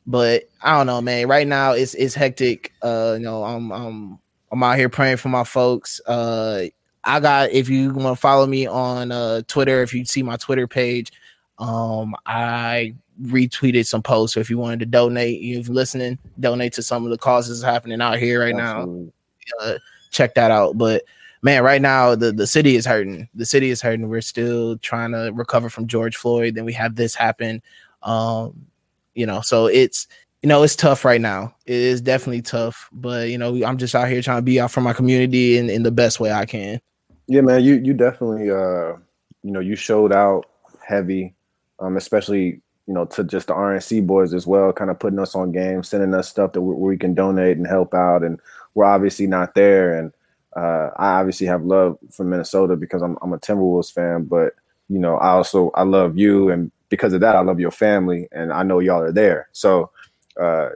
But 0.08 0.50
I 0.62 0.78
don't 0.78 0.88
know, 0.88 1.02
man. 1.02 1.28
Right 1.28 1.48
now 1.48 1.74
it's 1.74 1.94
it's 1.94 2.16
hectic. 2.16 2.74
Uh, 2.82 3.16
you 3.18 3.24
know, 3.24 3.44
I'm 3.44 3.72
I'm 3.72 4.20
I'm 4.52 4.64
out 4.64 4.78
here 4.78 4.90
praying 4.90 5.18
for 5.18 5.30
my 5.30 5.44
folks. 5.44 6.02
Uh 6.08 6.66
I 7.04 7.20
got 7.22 7.52
if 7.52 7.70
you 7.70 7.94
want 7.94 8.18
to 8.18 8.20
follow 8.20 8.46
me 8.46 8.68
on 8.68 9.12
uh, 9.12 9.42
Twitter, 9.48 9.82
if 9.82 9.94
you 9.94 10.04
see 10.04 10.24
my 10.24 10.36
Twitter 10.36 10.68
page, 10.68 11.12
um, 11.58 12.16
I 12.26 12.96
retweeted 13.24 13.86
some 13.86 14.02
posts. 14.02 14.34
So 14.34 14.40
if 14.40 14.50
you 14.50 14.58
wanted 14.58 14.80
to 14.80 14.86
donate, 14.86 15.42
you're 15.42 15.64
listening, 15.64 16.18
donate 16.40 16.74
to 16.74 16.84
some 16.84 17.04
of 17.06 17.12
the 17.12 17.18
causes 17.18 17.64
happening 17.64 18.02
out 18.02 18.18
here 18.18 18.42
right 18.42 18.56
Absolutely. 18.56 19.12
now. 19.60 19.66
Uh, 19.66 19.78
check 20.12 20.36
that 20.36 20.52
out. 20.52 20.78
But 20.78 21.04
man, 21.42 21.64
right 21.64 21.82
now 21.82 22.16
the, 22.16 22.32
the 22.32 22.48
city 22.48 22.76
is 22.76 22.86
hurting. 22.86 23.28
The 23.36 23.46
city 23.46 23.70
is 23.70 23.82
hurting. 23.82 24.10
We're 24.10 24.22
still 24.22 24.78
trying 24.78 25.12
to 25.12 25.32
recover 25.34 25.70
from 25.70 25.88
George 25.88 26.16
Floyd. 26.16 26.56
Then 26.56 26.66
we 26.66 26.74
have 26.74 26.96
this 26.96 27.16
happen. 27.16 27.62
Um, 28.04 28.68
you 29.16 29.26
know, 29.26 29.42
so 29.42 29.66
it's 29.68 30.08
you 30.44 30.50
know, 30.50 30.62
it's 30.62 30.76
tough 30.76 31.04
right 31.04 31.20
now. 31.20 31.56
It 31.66 31.76
is 31.76 32.00
definitely 32.00 32.44
tough, 32.44 32.90
but 32.92 33.30
you 33.30 33.40
know, 33.40 33.64
I'm 33.66 33.78
just 33.78 33.96
out 33.96 34.08
here 34.08 34.22
trying 34.22 34.38
to 34.38 34.44
be 34.44 34.60
out 34.60 34.72
for 34.72 34.82
my 34.82 34.94
community 34.94 35.58
in, 35.58 35.70
in 35.70 35.82
the 35.82 35.92
best 35.92 36.20
way 36.20 36.32
I 36.32 36.46
can. 36.46 36.80
Yeah, 37.28 37.42
man, 37.42 37.64
you 37.64 37.76
you 37.76 37.94
definitely 37.94 38.52
uh 38.52 38.98
you 39.44 39.52
know 39.52 39.60
you 39.60 39.76
showed 39.76 40.14
out 40.14 40.46
heavy, 40.86 41.34
um, 41.80 41.98
especially 41.98 42.62
you 42.88 42.94
know 42.94 43.06
to 43.06 43.24
just 43.24 43.48
the 43.48 43.54
RNC 43.54 44.08
boys 44.08 44.34
as 44.34 44.48
well, 44.48 44.72
kind 44.72 44.90
of 44.90 44.98
putting 45.00 45.20
us 45.20 45.36
on 45.36 45.52
game, 45.52 45.84
sending 45.84 46.14
us 46.14 46.30
stuff 46.30 46.54
that 46.54 46.62
we, 46.62 46.74
we 46.74 46.98
can 46.98 47.14
donate 47.14 47.58
and 47.58 47.68
help 47.68 47.94
out, 47.94 48.24
and 48.24 48.40
we're 48.74 48.86
obviously 48.86 49.28
not 49.28 49.54
there, 49.56 49.98
and 49.98 50.14
uh, 50.56 50.90
I 50.98 51.20
obviously 51.20 51.48
have 51.48 51.64
love 51.64 51.98
for 52.10 52.24
Minnesota 52.24 52.76
because 52.76 53.02
I'm 53.02 53.18
I'm 53.22 53.34
a 53.34 53.40
Timberwolves 53.40 53.94
fan, 53.94 54.24
but 54.24 54.56
you 54.90 55.00
know 55.00 55.18
I 55.18 55.30
also 55.30 55.72
I 55.76 55.84
love 55.84 56.18
you, 56.18 56.50
and 56.50 56.72
because 56.90 57.14
of 57.14 57.22
that 57.22 57.36
I 57.36 57.42
love 57.42 57.60
your 57.60 57.72
family, 57.72 58.28
and 58.32 58.54
I 58.54 58.64
know 58.64 58.80
y'all 58.80 59.04
are 59.04 59.12
there, 59.12 59.50
so. 59.52 59.92
Uh, 60.40 60.70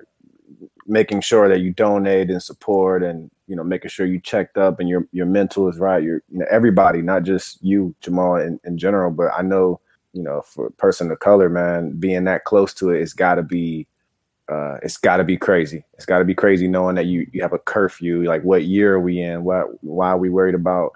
making 0.88 1.22
sure 1.22 1.48
that 1.48 1.62
you 1.62 1.72
donate 1.72 2.32
and 2.32 2.42
support 2.42 3.04
and 3.04 3.30
you 3.48 3.56
know 3.56 3.64
making 3.64 3.90
sure 3.90 4.06
you 4.06 4.20
checked 4.20 4.58
up 4.58 4.80
and 4.80 4.90
your 4.90 5.08
your 5.12 5.26
mental 5.26 5.70
is 5.70 5.78
right 5.78 6.04
you 6.04 6.20
know 6.32 6.46
everybody 6.50 7.02
not 7.02 7.24
just 7.24 7.64
you 7.64 7.94
jamal 8.02 8.36
in, 8.36 8.60
in 8.64 8.78
general 8.78 9.12
but 9.12 9.32
i 9.38 9.42
know 9.42 9.80
you 10.14 10.22
know 10.22 10.42
for 10.42 10.68
a 10.68 10.72
person 10.72 11.12
of 11.12 11.20
color 11.20 11.50
man 11.50 11.92
being 11.92 12.24
that 12.26 12.44
close 12.46 12.74
to 12.74 12.92
it 12.92 13.02
it's 13.02 13.14
got 13.14 13.36
to 13.36 13.44
be 13.44 13.88
uh, 14.52 14.78
it's 14.84 14.98
got 14.98 15.18
to 15.18 15.24
be 15.24 15.38
crazy 15.38 15.84
it's 15.94 16.06
got 16.06 16.20
to 16.20 16.26
be 16.26 16.36
crazy 16.36 16.68
knowing 16.68 16.96
that 16.96 17.06
you 17.06 17.26
you 17.32 17.42
have 17.42 17.54
a 17.54 17.60
curfew 17.60 18.24
like 18.24 18.44
what 18.44 18.64
year 18.64 18.96
are 18.96 19.00
we 19.00 19.22
in 19.22 19.44
why 19.44 19.62
why 19.82 20.10
are 20.10 20.18
we 20.18 20.30
worried 20.30 20.56
about 20.56 20.92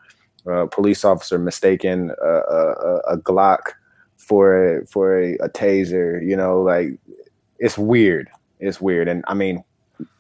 a 0.48 0.68
police 0.68 1.06
officer 1.06 1.40
mistaking 1.40 2.12
a, 2.22 2.30
a, 2.30 2.98
a 3.08 3.18
glock 3.18 3.60
for 4.18 4.78
a, 4.78 4.86
for 4.86 5.20
a, 5.20 5.36
a 5.38 5.50
taser 5.50 6.26
you 6.26 6.36
know 6.36 6.62
like 6.62 6.90
it's 7.60 7.78
weird 7.78 8.30
it's 8.60 8.82
weird 8.82 9.08
and 9.08 9.24
i 9.28 9.34
mean 9.34 9.64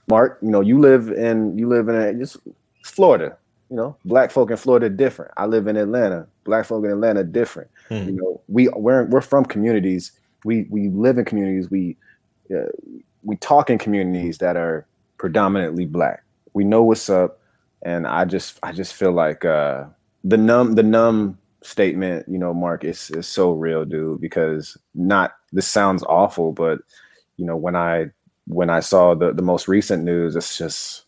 Mark, 0.08 0.38
you 0.42 0.50
know, 0.50 0.62
you 0.62 0.80
live 0.80 1.10
in 1.10 1.58
you 1.58 1.68
live 1.68 1.90
in 1.90 1.96
a, 1.96 2.14
just 2.14 2.38
Florida. 2.84 3.38
You 3.70 3.78
know, 3.78 3.96
black 4.06 4.30
folk 4.30 4.52
in 4.52 4.58
Florida 4.58 4.90
different. 4.90 5.32
I 5.38 5.48
live 5.48 5.68
in 5.68 5.76
Atlanta. 5.76 6.28
Black 6.44 6.66
folk 6.66 6.86
in 6.86 6.92
Atlanta 6.92 7.24
different. 7.24 7.70
Hmm. 7.90 7.96
You 7.96 8.12
know, 8.12 8.42
we 8.48 8.68
we're 8.70 9.06
we're 9.06 9.22
from 9.22 9.46
communities. 9.46 10.12
We 10.44 10.68
we 10.70 10.90
live 10.90 11.18
in 11.18 11.26
communities. 11.26 11.70
We 11.70 11.98
uh, 12.54 12.70
we 13.24 13.36
talk 13.38 13.70
in 13.70 13.78
communities 13.78 14.38
that 14.40 14.58
are 14.58 14.86
predominantly 15.18 15.86
black. 15.86 16.24
We 16.54 16.64
know 16.64 16.84
what's 16.84 17.10
up, 17.10 17.40
and 17.82 18.08
I 18.08 18.26
just 18.26 18.60
I 18.64 18.72
just 18.72 18.94
feel 18.94 19.12
like 19.12 19.46
uh, 19.46 19.86
the 20.24 20.38
numb 20.38 20.74
the 20.74 20.84
numb 20.84 21.38
statement. 21.62 22.28
You 22.28 22.38
know, 22.38 22.54
Mark 22.54 22.84
is 22.84 23.12
is 23.12 23.28
so 23.28 23.52
real, 23.52 23.86
dude. 23.86 24.22
Because 24.22 24.78
not 24.94 25.36
this 25.52 25.68
sounds 25.68 26.04
awful, 26.04 26.52
but 26.52 26.80
you 27.38 27.46
know 27.46 27.56
when 27.56 27.76
I 27.76 28.12
when 28.48 28.70
I 28.70 28.80
saw 28.80 29.14
the 29.14 29.32
the 29.34 29.42
most 29.42 29.68
recent 29.68 30.04
news, 30.04 30.36
it's 30.36 30.58
just 30.58 31.04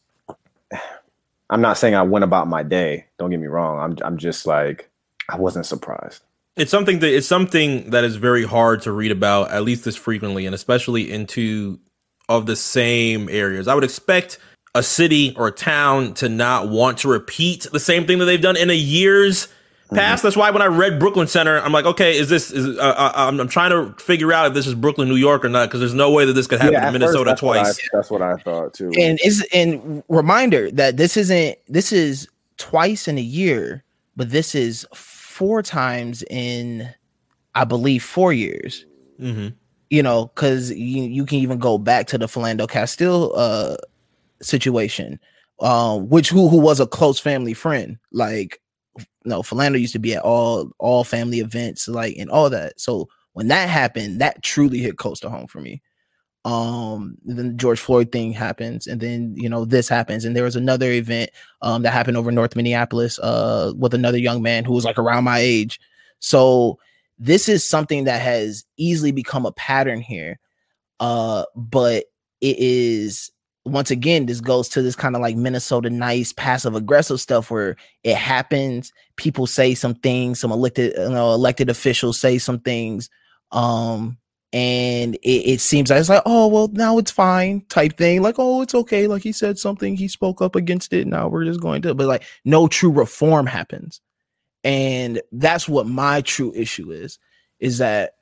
I'm 1.49 1.61
not 1.61 1.77
saying 1.77 1.95
I 1.95 2.03
went 2.03 2.23
about 2.23 2.47
my 2.47 2.61
day. 2.61 3.05
Don't 3.17 3.29
get 3.29 3.39
me 3.39 3.47
wrong. 3.47 3.79
I'm 3.79 3.97
I'm 4.05 4.17
just 4.17 4.45
like 4.45 4.89
I 5.29 5.37
wasn't 5.37 5.65
surprised. 5.65 6.23
It's 6.57 6.71
something 6.71 6.99
that 6.99 7.15
it's 7.15 7.27
something 7.27 7.91
that 7.91 8.03
is 8.03 8.15
very 8.15 8.43
hard 8.43 8.81
to 8.81 8.91
read 8.91 9.11
about 9.11 9.51
at 9.51 9.63
least 9.63 9.85
this 9.85 9.95
frequently 9.95 10.45
and 10.45 10.55
especially 10.55 11.11
into 11.11 11.79
of 12.29 12.45
the 12.45 12.55
same 12.55 13.29
areas. 13.29 13.67
I 13.67 13.75
would 13.75 13.83
expect 13.83 14.39
a 14.75 14.83
city 14.83 15.33
or 15.37 15.47
a 15.47 15.51
town 15.51 16.13
to 16.15 16.29
not 16.29 16.69
want 16.69 16.99
to 16.99 17.07
repeat 17.07 17.67
the 17.71 17.79
same 17.79 18.05
thing 18.05 18.19
that 18.19 18.25
they've 18.25 18.41
done 18.41 18.57
in 18.57 18.69
a 18.69 18.75
year's 18.75 19.47
past. 19.93 20.19
Mm-hmm. 20.19 20.27
That's 20.27 20.37
why 20.37 20.51
when 20.51 20.61
I 20.61 20.65
read 20.65 20.99
Brooklyn 20.99 21.27
Center, 21.27 21.59
I'm 21.59 21.71
like, 21.71 21.85
okay, 21.85 22.17
is 22.17 22.29
this? 22.29 22.51
Is 22.51 22.77
uh, 22.77 22.81
uh, 22.81 23.11
I'm, 23.15 23.39
I'm, 23.39 23.47
trying 23.47 23.71
to 23.71 23.93
figure 24.01 24.33
out 24.33 24.47
if 24.47 24.53
this 24.53 24.67
is 24.67 24.75
Brooklyn, 24.75 25.07
New 25.07 25.15
York, 25.15 25.45
or 25.45 25.49
not, 25.49 25.67
because 25.67 25.79
there's 25.79 25.93
no 25.93 26.11
way 26.11 26.25
that 26.25 26.33
this 26.33 26.47
could 26.47 26.59
happen 26.59 26.73
yeah, 26.73 26.87
in 26.87 26.93
Minnesota 26.93 27.31
first, 27.31 27.41
that's 27.41 27.41
twice. 27.41 27.65
What 27.65 27.77
I, 27.77 27.97
that's 27.97 28.11
what 28.11 28.21
I 28.21 28.35
thought 28.35 28.73
too. 28.73 28.91
And 28.97 29.19
is 29.23 29.45
and 29.53 30.03
reminder 30.09 30.69
that 30.71 30.97
this 30.97 31.17
isn't 31.17 31.57
this 31.67 31.91
is 31.91 32.27
twice 32.57 33.07
in 33.07 33.17
a 33.17 33.21
year, 33.21 33.83
but 34.15 34.29
this 34.31 34.53
is 34.53 34.85
four 35.37 35.61
times 35.61 36.23
in, 36.31 36.89
I 37.53 37.63
believe, 37.63 38.03
four 38.03 38.33
years. 38.33 38.85
Mm-hmm. 39.19 39.49
You 39.89 40.03
know, 40.03 40.31
because 40.33 40.71
you 40.71 41.03
you 41.03 41.25
can 41.25 41.37
even 41.37 41.59
go 41.59 41.77
back 41.77 42.07
to 42.07 42.17
the 42.17 42.25
Philando 42.25 42.67
Castile 42.67 43.31
uh 43.35 43.77
situation, 44.41 45.19
um, 45.61 46.09
which 46.09 46.29
who 46.29 46.49
who 46.49 46.57
was 46.57 46.79
a 46.79 46.87
close 46.87 47.19
family 47.19 47.53
friend, 47.53 47.97
like 48.11 48.59
no, 49.23 49.41
Philando 49.43 49.79
used 49.79 49.93
to 49.93 49.99
be 49.99 50.15
at 50.15 50.23
all 50.23 50.71
all 50.79 51.03
family 51.03 51.39
events, 51.39 51.87
like 51.87 52.17
and 52.17 52.29
all 52.29 52.49
that. 52.49 52.79
So 52.79 53.07
when 53.33 53.47
that 53.47 53.69
happened, 53.69 54.19
that 54.19 54.43
truly 54.43 54.79
hit 54.79 54.97
close 54.97 55.19
to 55.21 55.29
home 55.29 55.47
for 55.47 55.61
me. 55.61 55.81
Um, 56.47 57.17
then 57.25 57.49
the 57.49 57.53
George 57.55 57.79
Floyd 57.79 58.13
thing 58.13 58.31
happens, 58.31 58.87
and 58.87 59.01
then 59.01 59.35
you 59.35 59.49
know 59.49 59.65
this 59.65 59.89
happens, 59.89 60.23
and 60.23 60.33
there 60.33 60.45
was 60.45 60.55
another 60.55 60.89
event 60.91 61.29
um 61.61 61.81
that 61.81 61.91
happened 61.91 62.15
over 62.15 62.31
North 62.31 62.55
Minneapolis, 62.55 63.19
uh, 63.19 63.73
with 63.77 63.93
another 63.93 64.17
young 64.17 64.41
man 64.41 64.63
who 64.63 64.71
was 64.71 64.85
like 64.85 64.97
around 64.97 65.25
my 65.25 65.39
age. 65.39 65.77
So 66.19 66.79
this 67.19 67.49
is 67.49 67.65
something 67.65 68.05
that 68.05 68.21
has 68.21 68.63
easily 68.77 69.11
become 69.11 69.45
a 69.45 69.51
pattern 69.51 69.99
here. 69.99 70.39
Uh, 71.01 71.43
but 71.53 72.05
it 72.39 72.57
is 72.59 73.29
once 73.65 73.91
again, 73.91 74.25
this 74.25 74.39
goes 74.39 74.69
to 74.69 74.81
this 74.81 74.95
kind 74.95 75.15
of 75.15 75.21
like 75.21 75.35
Minnesota 75.35 75.89
nice 75.89 76.31
passive 76.31 76.75
aggressive 76.75 77.19
stuff 77.19 77.51
where 77.51 77.75
it 78.03 78.15
happens. 78.15 78.93
People 79.17 79.47
say 79.47 79.75
some 79.75 79.95
things, 79.95 80.39
some 80.39 80.51
elected, 80.53 80.93
you 80.97 81.09
know, 81.09 81.33
elected 81.33 81.69
officials 81.69 82.17
say 82.17 82.37
some 82.37 82.59
things, 82.59 83.09
um, 83.51 84.17
and 84.53 85.15
it, 85.15 85.53
it 85.53 85.61
seems 85.61 85.89
like 85.89 85.99
it's 85.99 86.09
like, 86.09 86.23
oh 86.25 86.47
well, 86.47 86.69
now 86.69 86.97
it's 86.97 87.11
fine 87.11 87.61
type 87.69 87.97
thing. 87.97 88.21
Like, 88.21 88.35
oh, 88.37 88.61
it's 88.61 88.75
okay. 88.75 89.07
Like 89.07 89.21
he 89.21 89.31
said 89.31 89.59
something, 89.59 89.95
he 89.95 90.07
spoke 90.07 90.41
up 90.41 90.55
against 90.55 90.93
it. 90.93 91.07
Now 91.07 91.27
we're 91.27 91.45
just 91.45 91.61
going 91.61 91.81
to, 91.83 91.93
but 91.93 92.07
like, 92.07 92.23
no 92.45 92.67
true 92.67 92.91
reform 92.91 93.45
happens, 93.45 94.01
and 94.63 95.21
that's 95.31 95.67
what 95.67 95.87
my 95.87 96.21
true 96.21 96.53
issue 96.55 96.91
is. 96.91 97.19
Is 97.59 97.79
that 97.79 98.13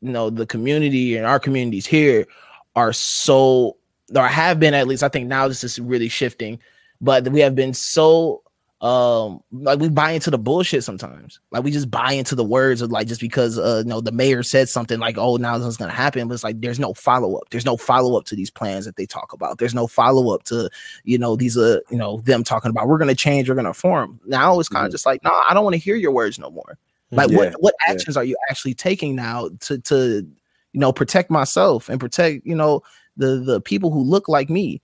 you 0.00 0.12
know 0.12 0.30
the 0.30 0.46
community 0.46 1.16
and 1.16 1.26
our 1.26 1.40
communities 1.40 1.86
here 1.86 2.26
are 2.76 2.92
so 2.92 3.76
or 4.14 4.28
have 4.28 4.60
been 4.60 4.74
at 4.74 4.86
least. 4.86 5.02
I 5.02 5.08
think 5.08 5.28
now 5.28 5.48
this 5.48 5.64
is 5.64 5.78
really 5.78 6.08
shifting, 6.08 6.58
but 7.00 7.28
we 7.28 7.40
have 7.40 7.54
been 7.54 7.74
so 7.74 8.41
um 8.82 9.40
like 9.52 9.78
we 9.78 9.88
buy 9.88 10.10
into 10.10 10.28
the 10.28 10.38
bullshit 10.38 10.82
sometimes. 10.82 11.38
Like 11.52 11.62
we 11.62 11.70
just 11.70 11.88
buy 11.88 12.12
into 12.12 12.34
the 12.34 12.42
words 12.42 12.82
of 12.82 12.90
like 12.90 13.06
just 13.06 13.20
because 13.20 13.56
uh 13.56 13.82
you 13.84 13.88
know 13.88 14.00
the 14.00 14.10
mayor 14.10 14.42
said 14.42 14.68
something 14.68 14.98
like 14.98 15.16
oh 15.16 15.36
now 15.36 15.56
this 15.56 15.68
is 15.68 15.76
gonna 15.76 15.92
happen 15.92 16.26
but 16.26 16.34
it's 16.34 16.42
like 16.42 16.60
there's 16.60 16.80
no 16.80 16.92
follow-up. 16.92 17.44
There's 17.50 17.64
no 17.64 17.76
follow-up 17.76 18.24
to 18.24 18.34
these 18.34 18.50
plans 18.50 18.84
that 18.84 18.96
they 18.96 19.06
talk 19.06 19.32
about. 19.32 19.58
There's 19.58 19.74
no 19.74 19.86
follow-up 19.86 20.42
to 20.44 20.68
you 21.04 21.16
know 21.16 21.36
these 21.36 21.56
uh 21.56 21.78
you 21.90 21.96
know 21.96 22.22
them 22.22 22.42
talking 22.42 22.70
about 22.70 22.88
we're 22.88 22.98
gonna 22.98 23.14
change 23.14 23.48
we're 23.48 23.54
gonna 23.54 23.72
form. 23.72 24.20
Now 24.26 24.58
it's 24.58 24.68
kind 24.68 24.84
of 24.84 24.88
mm-hmm. 24.88 24.94
just 24.94 25.06
like 25.06 25.22
no 25.22 25.30
i 25.48 25.54
don't 25.54 25.64
want 25.64 25.74
to 25.74 25.80
hear 25.80 25.96
your 25.96 26.12
words 26.12 26.38
no 26.38 26.50
more. 26.50 26.76
Like 27.12 27.30
yeah, 27.30 27.36
what 27.36 27.52
what 27.62 27.74
actions 27.86 28.16
yeah. 28.16 28.22
are 28.22 28.24
you 28.24 28.36
actually 28.50 28.74
taking 28.74 29.14
now 29.14 29.50
to 29.60 29.78
to 29.78 30.26
you 30.72 30.80
know 30.80 30.92
protect 30.92 31.30
myself 31.30 31.88
and 31.88 32.00
protect 32.00 32.44
you 32.44 32.56
know 32.56 32.82
the 33.16 33.36
the 33.36 33.60
people 33.60 33.92
who 33.92 34.02
look 34.02 34.28
like 34.28 34.50
me? 34.50 34.82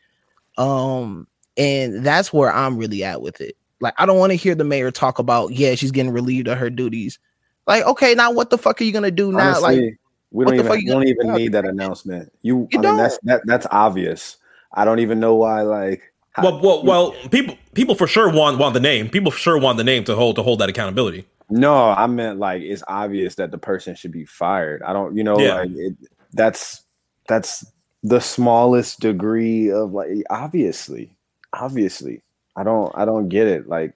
Um 0.56 1.26
and 1.56 2.06
that's 2.06 2.32
where 2.32 2.52
i'm 2.52 2.78
really 2.78 3.02
at 3.02 3.20
with 3.20 3.40
it 3.40 3.56
like, 3.80 3.94
I 3.96 4.06
don't 4.06 4.18
want 4.18 4.30
to 4.32 4.36
hear 4.36 4.54
the 4.54 4.64
mayor 4.64 4.90
talk 4.90 5.18
about, 5.18 5.52
yeah, 5.52 5.74
she's 5.74 5.90
getting 5.90 6.12
relieved 6.12 6.48
of 6.48 6.58
her 6.58 6.70
duties. 6.70 7.18
Like, 7.66 7.84
okay, 7.84 8.14
now 8.14 8.32
what 8.32 8.50
the 8.50 8.58
fuck 8.58 8.80
are 8.80 8.84
you 8.84 8.92
gonna 8.92 9.10
do 9.10 9.30
now? 9.30 9.56
Honestly, 9.56 9.84
like, 9.84 9.98
we 10.30 10.44
don't 10.44 10.54
even, 10.54 10.86
don't 10.86 11.06
even 11.06 11.32
need 11.34 11.52
that 11.52 11.64
announcement. 11.64 12.32
You, 12.42 12.66
you 12.70 12.78
I 12.78 12.82
mean, 12.82 12.96
that's 12.96 13.18
that, 13.24 13.42
that's 13.44 13.66
obvious. 13.70 14.38
I 14.72 14.84
don't 14.84 15.00
even 15.00 15.20
know 15.20 15.34
why. 15.34 15.62
Like, 15.62 16.02
how, 16.32 16.44
well, 16.44 16.60
well, 16.60 16.84
well, 16.84 17.28
people 17.30 17.58
people 17.74 17.94
for 17.94 18.06
sure 18.06 18.30
want 18.32 18.58
want 18.58 18.74
the 18.74 18.80
name. 18.80 19.10
People 19.10 19.30
for 19.30 19.38
sure 19.38 19.58
want 19.58 19.76
the 19.76 19.84
name 19.84 20.04
to 20.04 20.14
hold 20.14 20.36
to 20.36 20.42
hold 20.42 20.60
that 20.60 20.68
accountability. 20.68 21.26
No, 21.50 21.90
I 21.90 22.06
meant 22.06 22.38
like 22.38 22.62
it's 22.62 22.82
obvious 22.88 23.34
that 23.36 23.50
the 23.50 23.58
person 23.58 23.94
should 23.94 24.12
be 24.12 24.24
fired. 24.24 24.82
I 24.82 24.92
don't, 24.92 25.16
you 25.16 25.24
know, 25.24 25.38
yeah. 25.38 25.54
like 25.54 25.70
it, 25.72 25.94
that's 26.32 26.84
that's 27.26 27.64
the 28.02 28.20
smallest 28.20 29.00
degree 29.00 29.70
of 29.70 29.92
like 29.92 30.10
obviously, 30.30 31.16
obviously. 31.52 32.22
I 32.58 32.64
don't 32.64 32.92
I 32.96 33.04
don't 33.04 33.28
get 33.28 33.46
it. 33.46 33.68
Like 33.68 33.94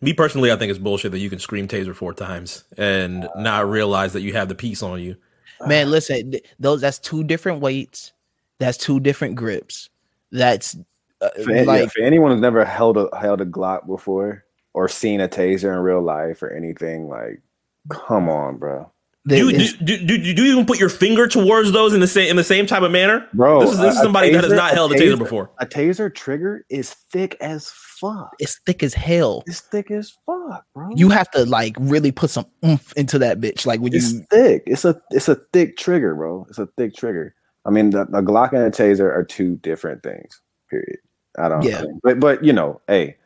me 0.00 0.12
personally, 0.12 0.50
I 0.50 0.56
think 0.56 0.70
it's 0.70 0.80
bullshit 0.80 1.12
that 1.12 1.20
you 1.20 1.30
can 1.30 1.38
scream 1.38 1.68
taser 1.68 1.94
four 1.94 2.12
times 2.12 2.64
and 2.76 3.28
not 3.36 3.70
realize 3.70 4.12
that 4.14 4.22
you 4.22 4.32
have 4.32 4.48
the 4.48 4.56
piece 4.56 4.82
on 4.82 5.00
you. 5.00 5.16
Man, 5.64 5.90
listen, 5.90 6.34
those 6.58 6.80
that's 6.80 6.98
two 6.98 7.22
different 7.22 7.60
weights. 7.60 8.12
That's 8.58 8.76
two 8.76 8.98
different 8.98 9.36
grips. 9.36 9.90
That's 10.32 10.76
uh, 11.20 11.28
for, 11.44 11.64
like 11.64 11.82
yeah, 11.82 11.88
for 11.88 12.02
anyone 12.02 12.32
who's 12.32 12.40
never 12.40 12.64
held 12.64 12.96
a 12.96 13.08
held 13.16 13.40
a 13.40 13.46
Glock 13.46 13.86
before 13.86 14.44
or 14.74 14.88
seen 14.88 15.20
a 15.20 15.28
taser 15.28 15.72
in 15.72 15.78
real 15.78 16.02
life 16.02 16.42
or 16.42 16.50
anything. 16.50 17.08
Like, 17.08 17.40
come 17.88 18.28
on, 18.28 18.56
bro. 18.56 18.90
Do, 19.28 19.50
do, 19.50 19.66
do, 19.78 20.06
do, 20.06 20.34
do 20.34 20.44
you 20.44 20.52
even 20.52 20.66
put 20.66 20.78
your 20.78 20.88
finger 20.88 21.26
towards 21.26 21.72
those 21.72 21.92
in 21.92 21.98
the 21.98 22.06
same 22.06 22.30
in 22.30 22.36
the 22.36 22.44
same 22.44 22.64
type 22.64 22.82
of 22.82 22.92
manner, 22.92 23.26
bro? 23.34 23.60
This 23.60 23.72
is, 23.72 23.78
this 23.78 23.94
is 23.96 24.00
somebody 24.00 24.30
taser, 24.30 24.34
that 24.34 24.44
has 24.44 24.52
not 24.52 24.72
held 24.72 24.92
a 24.92 24.94
taser, 24.94 25.14
a 25.14 25.16
taser, 25.16 25.18
before. 25.18 25.50
A 25.58 25.66
taser 25.66 26.14
trigger 26.14 26.64
is 26.70 26.90
thick 27.10 27.36
as 27.40 27.68
fuck. 27.68 28.30
It's 28.38 28.60
thick 28.66 28.84
as 28.84 28.94
hell. 28.94 29.42
It's 29.46 29.62
thick 29.62 29.90
as 29.90 30.12
fuck, 30.24 30.64
bro. 30.74 30.90
You 30.94 31.08
have 31.08 31.28
to 31.32 31.44
like 31.44 31.74
really 31.80 32.12
put 32.12 32.30
some 32.30 32.46
oomph 32.64 32.92
into 32.92 33.18
that 33.18 33.40
bitch. 33.40 33.66
Like 33.66 33.80
when 33.80 33.92
it's 33.92 34.12
you 34.12 34.24
thick. 34.30 34.62
It's 34.66 34.84
a 34.84 35.00
it's 35.10 35.28
a 35.28 35.34
thick 35.52 35.76
trigger, 35.76 36.14
bro. 36.14 36.46
It's 36.48 36.58
a 36.58 36.66
thick 36.76 36.94
trigger. 36.94 37.34
I 37.64 37.70
mean, 37.70 37.90
the, 37.90 38.04
the 38.04 38.20
Glock 38.20 38.52
and 38.52 38.62
a 38.62 38.70
taser 38.70 39.12
are 39.12 39.24
two 39.24 39.56
different 39.56 40.04
things. 40.04 40.40
Period. 40.70 40.98
I 41.36 41.48
don't. 41.48 41.62
Yeah. 41.62 41.84
But 42.04 42.20
but 42.20 42.44
you 42.44 42.52
know, 42.52 42.80
hey, 42.86 43.16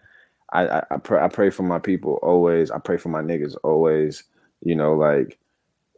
I 0.54 0.66
I, 0.66 0.82
I 0.92 0.96
pray, 0.96 1.22
I 1.22 1.28
pray 1.28 1.50
for 1.50 1.62
my 1.62 1.78
people 1.78 2.18
always. 2.22 2.70
I 2.70 2.78
pray 2.78 2.96
for 2.96 3.10
my 3.10 3.20
niggas 3.20 3.54
always. 3.62 4.24
You 4.62 4.74
know, 4.74 4.94
like 4.94 5.38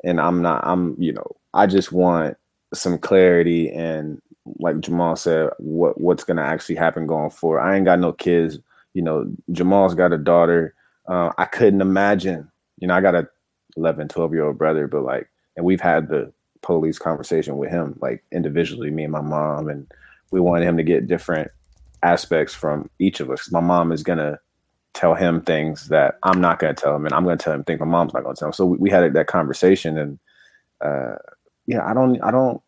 and 0.04 0.20
I'm 0.20 0.42
not 0.42 0.66
I'm 0.66 0.96
you 0.98 1.12
know 1.12 1.36
I 1.54 1.66
just 1.66 1.92
want 1.92 2.36
some 2.74 2.98
clarity 2.98 3.70
and 3.70 4.20
like 4.58 4.80
Jamal 4.80 5.16
said 5.16 5.50
what 5.58 6.00
what's 6.00 6.24
gonna 6.24 6.42
actually 6.42 6.76
happen 6.76 7.06
going 7.06 7.30
forward. 7.30 7.60
I 7.60 7.76
ain't 7.76 7.84
got 7.84 8.00
no 8.00 8.12
kids. 8.12 8.58
You 8.94 9.02
know, 9.02 9.30
Jamal's 9.52 9.94
got 9.94 10.12
a 10.12 10.18
daughter. 10.18 10.74
Uh, 11.08 11.32
I 11.38 11.46
couldn't 11.46 11.80
imagine. 11.80 12.50
You 12.78 12.88
know, 12.88 12.94
I 12.94 13.00
got 13.00 13.14
a 13.14 13.28
11, 13.76 14.08
12 14.08 14.32
year 14.32 14.44
old 14.44 14.58
brother, 14.58 14.86
but 14.86 15.02
like, 15.02 15.28
and 15.56 15.64
we've 15.64 15.80
had 15.80 16.08
the 16.08 16.32
police 16.62 16.98
conversation 16.98 17.56
with 17.56 17.70
him, 17.70 17.98
like 18.00 18.22
individually, 18.32 18.90
me 18.90 19.04
and 19.04 19.12
my 19.12 19.20
mom, 19.20 19.68
and 19.68 19.90
we 20.30 20.40
wanted 20.40 20.66
him 20.66 20.76
to 20.76 20.82
get 20.82 21.06
different 21.06 21.50
aspects 22.02 22.54
from 22.54 22.90
each 22.98 23.20
of 23.20 23.30
us. 23.30 23.50
My 23.50 23.60
mom 23.60 23.92
is 23.92 24.02
gonna 24.02 24.38
tell 24.94 25.14
him 25.14 25.40
things 25.40 25.88
that 25.88 26.18
I'm 26.22 26.40
not 26.40 26.59
going 26.59 26.74
to 26.74 26.81
tell 26.81 26.94
him, 26.94 27.05
and 27.05 27.14
I'm 27.14 27.24
going 27.24 27.38
to 27.38 27.42
tell 27.42 27.52
him 27.52 27.64
things 27.64 27.81
my 27.81 27.87
mom's 27.87 28.14
not 28.14 28.24
going 28.24 28.35
to 28.35 28.38
tell 28.38 28.48
him. 28.48 28.52
So 28.52 28.66
we, 28.66 28.78
we 28.78 28.90
had 28.90 29.12
that 29.12 29.26
conversation, 29.26 29.98
and 29.98 30.18
uh, 30.81 31.16
yeah, 31.66 31.85
I 31.85 31.94
don't, 31.94 32.22
I 32.22 32.31
don't, 32.31 32.61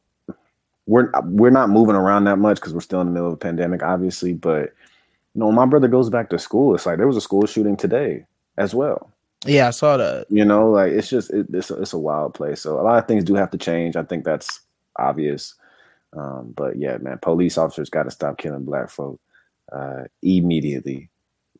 we're 0.86 1.10
we're 1.24 1.50
not 1.50 1.70
moving 1.70 1.96
around 1.96 2.24
that 2.24 2.38
much 2.38 2.56
because 2.56 2.74
we're 2.74 2.80
still 2.80 3.00
in 3.00 3.06
the 3.06 3.12
middle 3.12 3.28
of 3.28 3.34
a 3.34 3.38
pandemic, 3.38 3.82
obviously. 3.82 4.32
But 4.32 4.72
you 5.34 5.40
know, 5.40 5.52
my 5.52 5.66
brother 5.66 5.88
goes 5.88 6.10
back 6.10 6.30
to 6.30 6.38
school. 6.38 6.74
It's 6.74 6.86
like 6.86 6.98
there 6.98 7.06
was 7.06 7.16
a 7.16 7.22
school 7.22 7.46
shooting 7.46 7.76
today 7.76 8.26
as 8.56 8.74
well. 8.74 9.10
Yeah, 9.46 9.68
I 9.68 9.70
saw 9.70 9.96
that. 9.98 10.26
You 10.30 10.44
know, 10.44 10.70
like 10.70 10.92
it's 10.92 11.08
just 11.08 11.30
it, 11.32 11.46
it's 11.52 11.70
a, 11.70 11.80
it's 11.80 11.92
a 11.92 11.98
wild 11.98 12.34
place. 12.34 12.60
So 12.62 12.80
a 12.80 12.82
lot 12.82 12.98
of 12.98 13.06
things 13.06 13.24
do 13.24 13.34
have 13.34 13.50
to 13.50 13.58
change. 13.58 13.96
I 13.96 14.02
think 14.02 14.24
that's 14.24 14.60
obvious. 14.98 15.54
Um, 16.16 16.52
but 16.56 16.76
yeah, 16.78 16.96
man, 16.98 17.18
police 17.18 17.58
officers 17.58 17.90
got 17.90 18.04
to 18.04 18.10
stop 18.10 18.38
killing 18.38 18.64
black 18.64 18.88
folk 18.88 19.20
uh, 19.72 20.04
immediately 20.22 21.10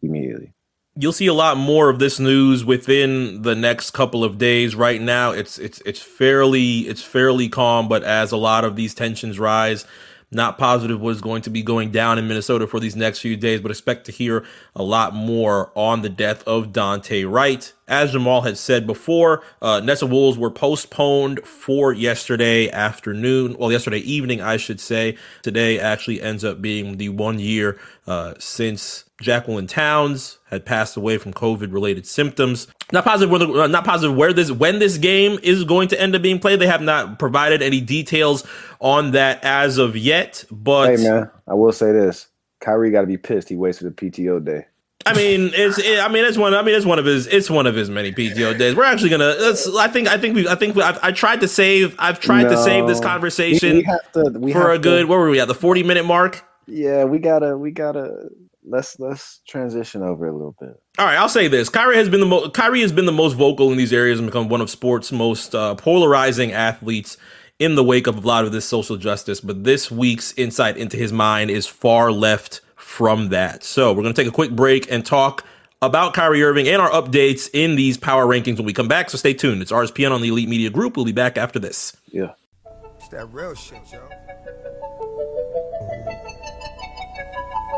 immediately. 0.04 0.53
You'll 0.96 1.12
see 1.12 1.26
a 1.26 1.34
lot 1.34 1.56
more 1.56 1.88
of 1.90 1.98
this 1.98 2.20
news 2.20 2.64
within 2.64 3.42
the 3.42 3.56
next 3.56 3.90
couple 3.90 4.22
of 4.22 4.38
days. 4.38 4.76
Right 4.76 5.00
now, 5.00 5.32
it's 5.32 5.58
it's 5.58 5.80
it's 5.84 6.00
fairly 6.00 6.80
it's 6.82 7.02
fairly 7.02 7.48
calm, 7.48 7.88
but 7.88 8.04
as 8.04 8.30
a 8.30 8.36
lot 8.36 8.64
of 8.64 8.76
these 8.76 8.94
tensions 8.94 9.40
rise, 9.40 9.86
not 10.30 10.56
positive 10.56 11.00
what 11.00 11.10
is 11.10 11.20
going 11.20 11.42
to 11.42 11.50
be 11.50 11.64
going 11.64 11.90
down 11.90 12.16
in 12.16 12.28
Minnesota 12.28 12.68
for 12.68 12.78
these 12.78 12.94
next 12.94 13.18
few 13.18 13.36
days, 13.36 13.60
but 13.60 13.72
expect 13.72 14.06
to 14.06 14.12
hear 14.12 14.44
a 14.76 14.84
lot 14.84 15.14
more 15.14 15.72
on 15.74 16.02
the 16.02 16.08
death 16.08 16.46
of 16.46 16.68
Daunte 16.68 17.28
Wright. 17.28 17.72
As 17.88 18.12
Jamal 18.12 18.42
had 18.42 18.56
said 18.56 18.86
before, 18.86 19.42
uh, 19.60 19.80
Nessa 19.80 20.06
Wolves 20.06 20.38
were 20.38 20.50
postponed 20.50 21.40
for 21.44 21.92
yesterday 21.92 22.70
afternoon, 22.70 23.56
well, 23.58 23.72
yesterday 23.72 23.98
evening, 23.98 24.40
I 24.40 24.58
should 24.58 24.80
say. 24.80 25.16
Today 25.42 25.80
actually 25.80 26.22
ends 26.22 26.44
up 26.44 26.62
being 26.62 26.98
the 26.98 27.08
one 27.08 27.40
year 27.40 27.78
uh, 28.06 28.34
since 28.38 29.04
Jacqueline 29.24 29.66
Towns 29.66 30.38
had 30.50 30.66
passed 30.66 30.98
away 30.98 31.16
from 31.16 31.32
COVID 31.32 31.72
related 31.72 32.06
symptoms. 32.06 32.68
Not 32.92 33.04
positive 33.04 33.30
whether, 33.30 33.46
uh, 33.46 33.66
not 33.66 33.84
positive 33.84 34.14
where 34.14 34.34
this, 34.34 34.50
when 34.52 34.78
this 34.78 34.98
game 34.98 35.38
is 35.42 35.64
going 35.64 35.88
to 35.88 36.00
end 36.00 36.14
up 36.14 36.20
being 36.20 36.38
played. 36.38 36.60
They 36.60 36.66
have 36.66 36.82
not 36.82 37.18
provided 37.18 37.62
any 37.62 37.80
details 37.80 38.46
on 38.80 39.12
that 39.12 39.42
as 39.42 39.78
of 39.78 39.96
yet. 39.96 40.44
But 40.50 40.98
hey, 40.98 41.02
man, 41.02 41.30
I 41.48 41.54
will 41.54 41.72
say 41.72 41.90
this: 41.90 42.28
Kyrie 42.60 42.90
got 42.90 43.00
to 43.00 43.06
be 43.06 43.16
pissed. 43.16 43.48
He 43.48 43.56
wasted 43.56 43.88
a 43.88 43.90
PTO 43.90 44.44
day. 44.44 44.66
I 45.06 45.14
mean, 45.14 45.50
it's. 45.54 45.78
It, 45.78 46.00
I 46.00 46.08
mean, 46.08 46.24
it's 46.26 46.36
one. 46.36 46.52
I 46.52 46.60
mean, 46.60 46.74
it's 46.74 46.86
one 46.86 46.98
of 46.98 47.06
his. 47.06 47.26
It's 47.26 47.48
one 47.48 47.66
of 47.66 47.74
his 47.74 47.88
many 47.88 48.12
PTO 48.12 48.58
days. 48.58 48.76
We're 48.76 48.84
actually 48.84 49.10
gonna. 49.10 49.34
I 49.78 49.88
think. 49.88 50.06
I 50.06 50.18
think 50.18 50.34
we. 50.34 50.46
I 50.46 50.54
think 50.54 50.76
we, 50.76 50.82
I've, 50.82 50.98
I 51.02 51.12
tried 51.12 51.40
to 51.40 51.48
save. 51.48 51.96
I've 51.98 52.20
tried 52.20 52.44
no, 52.44 52.50
to 52.50 52.62
save 52.62 52.86
this 52.86 53.00
conversation 53.00 53.84
we, 54.14 54.38
we 54.38 54.52
to, 54.52 54.58
for 54.58 54.70
a 54.70 54.78
good. 54.78 55.02
To, 55.02 55.06
where 55.06 55.18
were 55.18 55.30
we 55.30 55.40
at? 55.40 55.48
The 55.48 55.54
forty 55.54 55.82
minute 55.82 56.04
mark. 56.04 56.44
Yeah, 56.66 57.04
we 57.04 57.18
gotta. 57.18 57.56
We 57.56 57.70
gotta 57.70 58.28
let's 58.64 58.98
let's 58.98 59.40
transition 59.46 60.02
over 60.02 60.26
a 60.26 60.32
little 60.32 60.56
bit. 60.58 60.80
All 60.98 61.06
right, 61.06 61.16
I'll 61.16 61.28
say 61.28 61.48
this: 61.48 61.68
Kyrie 61.68 61.96
has 61.96 62.08
been 62.08 62.20
the 62.20 62.26
most 62.26 62.54
Kyrie 62.54 62.80
has 62.80 62.92
been 62.92 63.06
the 63.06 63.12
most 63.12 63.34
vocal 63.34 63.70
in 63.70 63.78
these 63.78 63.92
areas 63.92 64.18
and 64.18 64.26
become 64.26 64.48
one 64.48 64.60
of 64.60 64.70
sports' 64.70 65.12
most 65.12 65.54
uh, 65.54 65.74
polarizing 65.74 66.52
athletes 66.52 67.16
in 67.58 67.74
the 67.74 67.84
wake 67.84 68.06
of 68.06 68.24
a 68.24 68.26
lot 68.26 68.44
of 68.44 68.52
this 68.52 68.64
social 68.64 68.96
justice. 68.96 69.40
But 69.40 69.64
this 69.64 69.90
week's 69.90 70.32
insight 70.34 70.76
into 70.76 70.96
his 70.96 71.12
mind 71.12 71.50
is 71.50 71.66
far 71.66 72.10
left 72.10 72.60
from 72.76 73.28
that. 73.28 73.62
So 73.64 73.92
we're 73.92 74.02
going 74.02 74.14
to 74.14 74.22
take 74.22 74.28
a 74.28 74.34
quick 74.34 74.50
break 74.50 74.90
and 74.90 75.04
talk 75.04 75.44
about 75.80 76.14
Kyrie 76.14 76.42
Irving 76.42 76.66
and 76.68 76.80
our 76.80 76.90
updates 76.90 77.48
in 77.52 77.76
these 77.76 77.96
power 77.96 78.26
rankings 78.26 78.56
when 78.56 78.66
we 78.66 78.72
come 78.72 78.88
back. 78.88 79.10
So 79.10 79.18
stay 79.18 79.34
tuned. 79.34 79.62
It's 79.62 79.72
RSPN 79.72 80.10
on 80.10 80.22
the 80.22 80.28
Elite 80.28 80.48
Media 80.48 80.70
Group. 80.70 80.96
We'll 80.96 81.04
be 81.04 81.12
back 81.12 81.36
after 81.36 81.58
this. 81.58 81.96
Yeah. 82.08 82.32
It's 82.96 83.08
that 83.08 83.26
real 83.32 83.54
shit, 83.54 83.80
yo. 83.92 84.08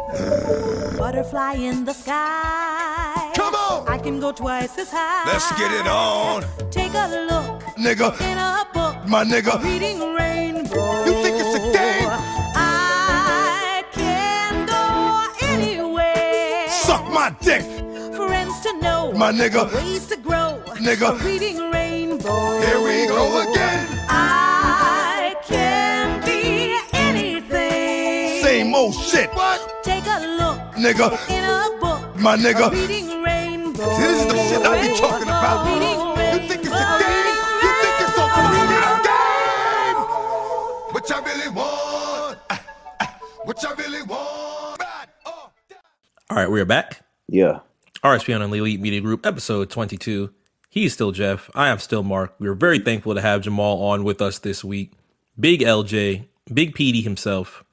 Butterfly 0.06 1.54
in 1.54 1.84
the 1.84 1.92
sky. 1.92 3.32
Come 3.34 3.54
on! 3.54 3.88
I 3.88 3.98
can 3.98 4.20
go 4.20 4.30
twice 4.30 4.78
as 4.78 4.90
high. 4.90 5.24
Let's 5.26 5.50
get 5.58 5.72
it 5.72 5.86
on. 5.88 6.44
Take 6.70 6.94
a 6.94 7.26
look. 7.28 7.62
Nigga. 7.76 8.14
In 8.20 8.38
a 8.38 8.66
book. 8.72 8.96
My 9.08 9.24
nigga. 9.24 9.62
Reading 9.64 10.14
rainbow. 10.14 11.04
You 11.06 11.12
think 11.22 11.36
it's 11.40 11.54
a 11.56 11.72
game? 11.72 12.08
I 12.54 13.84
can 13.92 14.66
go 14.66 15.46
anywhere. 15.48 16.68
Suck 16.68 17.04
my 17.10 17.34
dick. 17.40 17.62
Friends 18.14 18.60
to 18.60 18.72
know. 18.80 19.12
My 19.12 19.32
nigga. 19.32 19.72
Ways 19.74 20.06
to 20.06 20.16
grow. 20.16 20.62
Nigga. 20.76 21.20
Reading 21.24 21.70
rainbow. 21.72 22.60
Here 22.60 22.80
we 22.80 23.06
go 23.08 23.40
again. 23.42 23.88
I 24.08 24.55
more 28.76 28.92
shit. 28.92 29.30
What? 29.34 29.82
Take 29.82 30.04
a 30.04 30.18
look, 30.40 30.58
nigga. 30.76 31.08
In 31.30 31.44
a 31.44 31.80
book, 31.80 32.00
my 32.20 32.36
nigga. 32.36 32.70
Reading 32.70 33.22
rainbow. 33.22 33.96
See, 33.96 34.02
this 34.02 34.20
is 34.20 34.26
the 34.26 34.36
shit 34.48 34.66
I 34.66 34.82
be 34.82 34.88
talking 34.98 35.28
about. 35.28 35.66
Rainbow, 35.66 36.20
you 36.32 36.48
think 36.48 36.60
it's 36.60 36.76
a 36.76 36.98
game? 37.00 37.36
You 37.62 37.70
think 37.80 37.96
it's 38.04 38.12
a 38.12 38.26
fucking 38.36 38.68
game? 39.08 39.98
What 40.92 41.08
y'all 41.08 41.24
really 41.24 41.48
want? 41.48 42.38
What 43.44 43.62
y'all 43.62 43.76
really 43.76 44.02
want? 44.02 44.82
All 46.28 46.36
right, 46.36 46.50
we 46.50 46.60
are 46.60 46.66
back. 46.66 47.02
Yeah. 47.28 47.60
RSPN 48.02 48.42
and 48.42 48.52
Elite 48.54 48.80
Media 48.80 49.00
Group, 49.00 49.24
episode 49.24 49.70
22. 49.70 50.30
He's 50.68 50.92
still 50.92 51.12
Jeff. 51.12 51.48
I 51.54 51.68
am 51.68 51.78
still 51.78 52.02
Mark. 52.02 52.34
We 52.38 52.48
are 52.48 52.54
very 52.54 52.78
thankful 52.78 53.14
to 53.14 53.22
have 53.22 53.40
Jamal 53.40 53.82
on 53.84 54.04
with 54.04 54.20
us 54.20 54.38
this 54.40 54.62
week. 54.62 54.92
Big 55.38 55.60
LJ, 55.60 56.26
Big 56.52 56.74
PD 56.74 57.02
himself. 57.02 57.64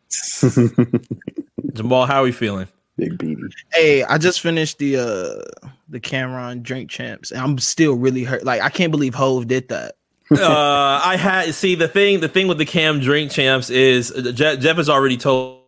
Jamal, 1.73 2.05
how 2.05 2.21
are 2.21 2.23
we 2.23 2.31
feeling? 2.31 2.67
Big 2.97 3.17
beady. 3.17 3.41
Hey, 3.73 4.03
I 4.03 4.17
just 4.17 4.41
finished 4.41 4.77
the 4.77 4.97
uh 4.97 5.69
the 5.89 5.99
Cam'ron 5.99 6.61
Drink 6.61 6.89
Champs, 6.91 7.31
and 7.31 7.41
I'm 7.41 7.57
still 7.57 7.93
really 7.95 8.23
hurt. 8.23 8.43
Like 8.43 8.61
I 8.61 8.69
can't 8.69 8.91
believe 8.91 9.15
Hove 9.15 9.47
did 9.47 9.69
that. 9.69 9.95
uh, 10.31 11.01
I 11.03 11.17
had 11.17 11.53
see 11.55 11.75
the 11.75 11.87
thing. 11.87 12.19
The 12.19 12.27
thing 12.29 12.47
with 12.47 12.57
the 12.59 12.65
Cam 12.65 12.99
Drink 12.99 13.31
Champs 13.31 13.69
is 13.69 14.11
uh, 14.11 14.31
Jeff, 14.31 14.59
Jeff 14.59 14.77
has 14.77 14.89
already 14.89 15.17
told 15.17 15.61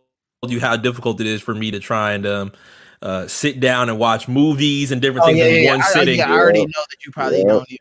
you 0.46 0.60
how 0.60 0.76
difficult 0.76 1.20
it 1.20 1.26
is 1.26 1.42
for 1.42 1.54
me 1.54 1.72
to 1.72 1.80
try 1.80 2.12
and 2.12 2.26
um, 2.26 2.52
uh, 3.02 3.26
sit 3.26 3.58
down 3.58 3.88
and 3.88 3.98
watch 3.98 4.28
movies 4.28 4.92
and 4.92 5.02
different 5.02 5.24
Oh 5.24 5.26
things 5.26 5.38
yeah, 5.38 5.44
in 5.46 5.64
yeah, 5.64 5.70
one 5.72 5.80
I, 5.82 5.84
I- 5.84 5.88
sitting. 5.92 6.18
yeah, 6.18 6.32
I 6.32 6.38
already 6.38 6.60
know 6.64 6.66
that 6.88 7.04
you 7.04 7.10
probably 7.12 7.38
Yeah. 7.42 7.48
don't. 7.48 7.66
Either. 7.70 7.78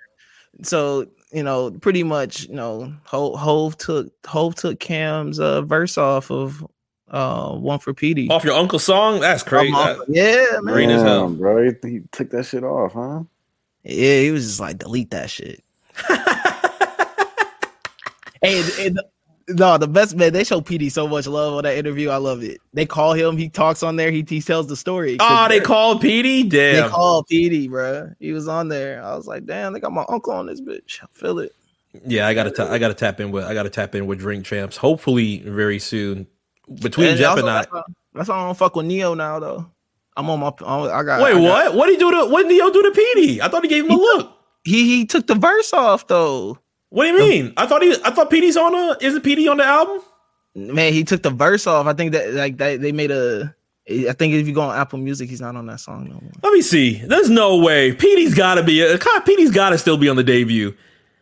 So 0.64 1.08
you 1.32 1.44
know, 1.44 1.72
pretty 1.72 2.04
much, 2.04 2.48
you 2.48 2.56
know, 2.56 2.94
Hove, 3.04 3.40
Hove 3.40 3.78
took 3.78 4.12
Hove 4.26 4.56
took 4.56 4.80
Cam's 4.80 5.40
uh, 5.40 5.62
verse 5.62 5.98
off 5.98 6.32
of 6.32 6.66
uh 7.10 7.52
one 7.52 7.80
for 7.80 7.94
PD. 7.94 8.30
Off 8.30 8.44
your 8.44 8.56
uncle's 8.56 8.84
song? 8.84 9.20
That's 9.20 9.44
crazy. 9.44 9.74
Um, 9.74 10.02
yeah, 10.08 10.46
man. 10.62 10.74
Great 10.74 10.90
as 10.90 11.02
hell. 11.02 11.30
Bro. 11.30 11.72
He, 11.84 11.90
he 11.90 12.02
took 12.12 12.30
that 12.32 12.46
shit 12.46 12.64
off, 12.64 12.94
huh? 12.94 13.24
Yeah, 13.84 14.22
he 14.22 14.32
was 14.32 14.48
just 14.48 14.60
like 14.60 14.80
delete 14.80 15.12
that 15.12 15.30
shit. 15.30 15.64
and, 18.42 18.72
and 18.80 19.00
no, 19.50 19.78
the 19.78 19.88
best 19.88 20.16
man, 20.16 20.34
they 20.34 20.44
show 20.44 20.60
PD 20.62 20.92
so 20.92 21.08
much 21.08 21.28
love 21.28 21.54
on 21.54 21.64
that 21.64 21.78
interview. 21.78 22.10
I 22.10 22.18
love 22.18 22.42
it. 22.44 22.60
They 22.74 22.86
call 22.86 23.14
him, 23.14 23.38
he 23.38 23.50
talks 23.50 23.84
on 23.84 23.96
there, 23.96 24.10
he, 24.12 24.26
he 24.28 24.42
tells 24.42 24.68
the 24.68 24.76
story. 24.76 25.18
Oh, 25.20 25.48
they 25.48 25.60
called 25.60 26.02
PD? 26.02 26.50
they 26.50 26.74
Damn. 26.74 26.90
call 26.90 27.24
PD, 27.24 27.70
bro. 27.70 28.12
He 28.20 28.32
was 28.32 28.48
on 28.48 28.68
there. 28.70 29.04
I 29.04 29.16
was 29.16 29.28
like, 29.28 29.46
damn, 29.46 29.74
they 29.74 29.80
got 29.80 29.92
my 29.94 30.06
uncle 30.10 30.34
on 30.34 30.48
this 30.48 30.62
bitch. 30.62 31.00
I 31.04 31.08
feel 31.12 31.40
it. 31.40 31.54
Yeah, 32.06 32.28
I 32.28 32.34
gotta 32.34 32.52
ta- 32.52 32.70
I 32.72 32.78
gotta 32.78 32.94
tap 32.94 33.20
in 33.22 33.32
with 33.32 33.46
I 33.46 33.54
gotta 33.54 33.70
tap 33.70 33.96
in 33.96 34.06
with 34.06 34.20
Drink 34.20 34.46
Champs. 34.46 34.76
Hopefully 34.76 35.40
very 35.46 35.80
soon. 35.80 36.28
Between 36.82 37.08
And 37.10 37.18
Jeff 37.18 37.38
and 37.38 37.50
I. 37.50 37.66
that's 38.14 38.28
why- 38.28 38.36
I 38.36 38.46
don't 38.46 38.58
fuck 38.58 38.76
with 38.76 38.86
Ne-Yo 38.86 39.14
now, 39.14 39.40
though. 39.40 39.66
I'm 40.18 40.30
on 40.30 40.40
my. 40.42 40.48
I 40.48 41.04
got. 41.04 41.22
Wait, 41.22 41.32
I 41.32 41.34
got- 41.34 41.42
what? 41.42 41.76
What 41.76 41.86
did 41.86 41.94
he 41.94 41.98
do 42.00 42.12
to 42.12 42.26
what 42.26 42.42
did 42.44 42.48
Ne-Yo 42.50 42.70
do 42.72 42.82
to 42.84 42.92
PD? 42.92 43.40
I 43.40 43.48
thought 43.48 43.64
he 43.64 43.70
gave 43.70 43.86
him 43.86 43.92
a 43.92 43.96
look. 43.96 44.32
He 44.66 44.84
he 44.86 45.06
took 45.06 45.28
the 45.28 45.36
verse 45.36 45.72
off 45.74 46.08
though. 46.08 46.58
What 46.90 47.06
do 47.06 47.12
you 47.12 47.20
mean? 47.20 47.54
I 47.58 47.66
thought 47.66 47.82
he 47.82 47.92
I 48.04 48.12
thought 48.12 48.30
PD's 48.32 48.58
on 48.58 48.74
a 48.74 48.98
isn't 49.02 49.24
PD 49.24 49.50
on 49.50 49.58
the 49.58 49.66
album? 49.66 50.02
Man, 50.56 50.94
he 50.94 51.04
took 51.04 51.22
the 51.22 51.30
verse 51.32 51.68
off. 51.68 51.86
I 51.88 51.94
think 51.94 52.14
that 52.14 52.34
like 52.34 52.58
that 52.58 52.82
they 52.82 52.92
made 52.92 53.12
a. 53.12 53.54
I 53.88 54.14
think 54.14 54.34
if 54.34 54.48
you 54.48 54.54
go 54.54 54.62
on 54.62 54.76
Apple 54.76 54.98
Music, 54.98 55.30
he's 55.30 55.42
not 55.42 55.56
on 55.56 55.68
that 55.68 55.80
song 55.80 56.06
no 56.06 56.14
more. 56.14 56.32
Let 56.42 56.54
me 56.54 56.62
see. 56.62 56.96
There's 57.06 57.30
no 57.30 57.58
way. 57.58 57.92
PD's 57.92 58.34
gotta 58.34 58.64
be 58.64 58.82
uh, 58.84 58.98
PD's 58.98 59.52
gotta 59.52 59.78
still 59.78 59.98
be 59.98 60.10
on 60.10 60.16
the 60.16 60.24
debut. 60.24 60.76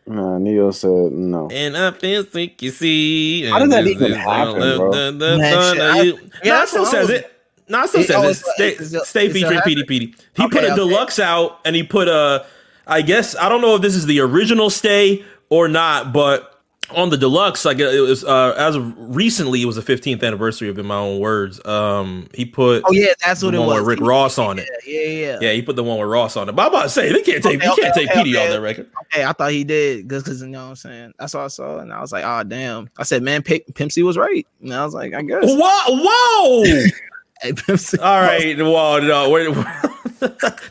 Nah, 0.06 0.38
Ne-Yo 0.38 0.70
said 0.70 1.12
no. 1.12 1.48
And 1.50 1.76
I 1.76 1.90
feel 1.92 2.24
sick, 2.24 2.60
you 2.60 2.70
see. 2.70 3.46
How 3.46 3.58
does 3.58 3.70
that 3.70 3.86
even 3.86 4.12
happen, 4.12 4.54
bro? 4.78 5.12
Man, 5.12 5.18
shit, 5.72 5.80
I- 5.80 6.02
Yeah, 6.02 6.12
yeah, 6.44 6.62
it 6.62 6.68
still 6.68 6.68
that's 6.68 6.72
what 6.74 6.86
I 6.86 6.90
says 6.90 7.10
it. 7.10 7.30
No, 7.68 7.82
it 7.82 7.88
still 7.88 8.00
It- 8.02 8.06
says 8.06 8.16
oh, 8.16 8.28
it. 8.28 8.34
Stay, 8.36 8.68
it's 8.68 8.88
still- 8.88 9.04
stay 9.04 9.26
it's 9.26 9.34
featuring 9.34 9.60
PD? 9.60 9.84
PD. 9.84 10.14
He 10.36 10.48
put 10.48 10.62
a 10.62 10.66
okay. 10.66 10.74
deluxe 10.76 11.18
out 11.18 11.60
and 11.64 11.74
he 11.74 11.82
put 11.82 12.08
a, 12.08 12.44
I 12.86 13.00
guess, 13.00 13.34
I 13.36 13.48
don't 13.48 13.62
know 13.62 13.76
if 13.76 13.82
this 13.82 13.94
is 13.94 14.04
the 14.04 14.20
original 14.20 14.68
stay 14.68 15.24
or 15.50 15.68
not, 15.68 16.12
but 16.12 16.50
on 16.90 17.08
the 17.08 17.16
deluxe, 17.16 17.64
I 17.64 17.72
guess 17.72 17.94
it 17.94 18.00
was, 18.00 18.24
uh, 18.24 18.54
as 18.58 18.76
of 18.76 18.94
recently, 19.16 19.62
it 19.62 19.64
was 19.64 19.76
the 19.76 19.82
15th 19.82 20.22
anniversary 20.22 20.68
of 20.68 20.78
In 20.78 20.84
My 20.84 20.96
Own 20.96 21.18
Words. 21.18 21.64
Um, 21.64 22.28
he 22.34 22.44
put 22.44 22.82
Oh 22.86 22.92
yeah, 22.92 23.14
that's 23.24 23.42
what 23.42 23.54
it 23.54 23.58
was. 23.58 23.78
with 23.78 23.86
Rick 23.86 24.00
Ross 24.00 24.36
on 24.36 24.58
it. 24.58 24.68
Yeah, 24.86 25.00
yeah, 25.00 25.08
yeah. 25.08 25.38
Yeah, 25.40 25.52
he 25.52 25.62
put 25.62 25.76
the 25.76 25.84
one 25.84 25.98
with 25.98 26.08
Ross 26.08 26.36
on 26.36 26.48
it. 26.48 26.52
But 26.52 26.62
I'm 26.62 26.68
about 26.68 26.82
to 26.82 26.88
say, 26.90 27.10
they 27.10 27.22
can't 27.22 27.42
take, 27.42 27.56
Okay, 27.56 27.66
you 27.66 27.74
can't 27.74 27.96
okay, 27.96 28.06
take 28.06 28.10
PD 28.10 28.34
okay. 28.34 28.44
off 28.44 28.50
that 28.50 28.60
record. 28.60 28.90
Hey, 29.10 29.24
I 29.24 29.32
thought 29.32 29.52
he 29.52 29.64
did 29.64 30.06
because 30.06 30.42
you 30.42 30.48
know 30.48 30.64
what 30.64 30.70
I'm 30.70 30.76
saying. 30.76 31.12
That's 31.18 31.32
what 31.32 31.44
I 31.44 31.48
saw, 31.48 31.78
and 31.78 31.90
I 31.92 32.00
was 32.02 32.12
like, 32.12 32.24
oh 32.24 32.42
damn. 32.44 32.90
I 32.98 33.02
said, 33.04 33.22
man, 33.22 33.42
P- 33.42 33.64
Pimp 33.74 33.90
C 33.90 34.02
was 34.02 34.18
right. 34.18 34.46
And 34.60 34.74
I 34.74 34.84
was 34.84 34.92
like, 34.94 35.14
I 35.14 35.22
guess. 35.22 35.42
Whoa, 35.44 36.02
whoa! 36.06 36.84
Hey, 37.42 37.52
All 38.00 38.20
right, 38.22 38.56
well, 38.56 39.02
no, 39.02 39.28
we're, 39.28 39.52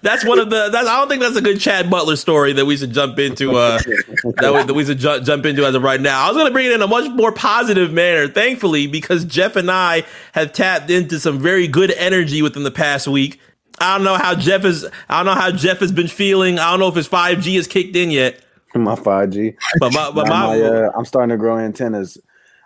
that's 0.02 0.26
one 0.26 0.39
of 0.39 0.50
the. 0.50 0.70
That's, 0.70 0.88
I 0.88 1.00
don't 1.00 1.10
think 1.10 1.22
that's 1.22 1.36
a 1.36 1.41
good 1.41 1.60
Chad 1.60 1.89
Butler 1.89 2.16
story 2.16 2.54
that 2.54 2.66
we 2.66 2.78
should 2.78 2.94
jump 2.94 3.20
into. 3.20 3.56
Uh, 3.56 3.78
that, 3.78 4.52
we, 4.54 4.64
that 4.64 4.74
we 4.74 4.86
should 4.86 5.00
ju- 5.00 5.22
jump 5.22 5.46
into 5.46 5.66
as 5.66 5.76
of 5.76 5.84
right 5.84 6.02
now. 6.02 6.26
I 6.26 6.28
was 6.28 6.38
going 6.38 6.48
to 6.48 6.54
bring 6.54 6.66
it 6.66 6.72
in 6.72 6.82
a 6.82 6.88
much 6.88 7.10
more 7.12 7.32
positive 7.32 7.91
manner, 7.91 8.28
thankfully, 8.28 8.88
because 8.88 9.26
Jeff 9.26 9.56
and 9.56 9.70
I 9.70 10.04
have 10.34 10.54
tapped 10.54 10.89
into 10.89 11.20
some 11.20 11.39
very 11.39 11.68
good 11.68 11.91
energy 11.91 12.41
within 12.41 12.64
the 12.64 12.72
past 12.72 13.08
week. 13.08 13.39
I 13.80 13.98
don't 13.98 14.06
know 14.06 14.16
how 14.16 14.36
Jeff 14.36 14.66
is. 14.66 14.86
I 15.10 15.24
don't 15.24 15.26
know 15.26 15.41
how 15.41 15.52
Jeff 15.52 15.80
has 15.80 15.91
been 15.91 16.08
feeling. 16.08 16.60
I 16.60 16.72
don't 16.72 16.80
know 16.80 16.88
if 16.88 16.96
his 16.96 17.08
five 17.08 17.41
G 17.41 17.56
has 17.56 17.68
kicked 17.68 17.96
in 17.96 18.12
yet. 18.12 18.44
my 18.76 18.96
five 18.96 19.32
G, 19.32 19.56
but 19.80 19.94
my, 19.94 20.12
but 20.12 20.28
my, 20.28 20.58
my 20.58 20.62
uh, 20.62 20.91
I'm 20.96 21.06
starting 21.06 21.30
to 21.30 21.38
grow 21.38 21.58
antennas. 21.58 22.18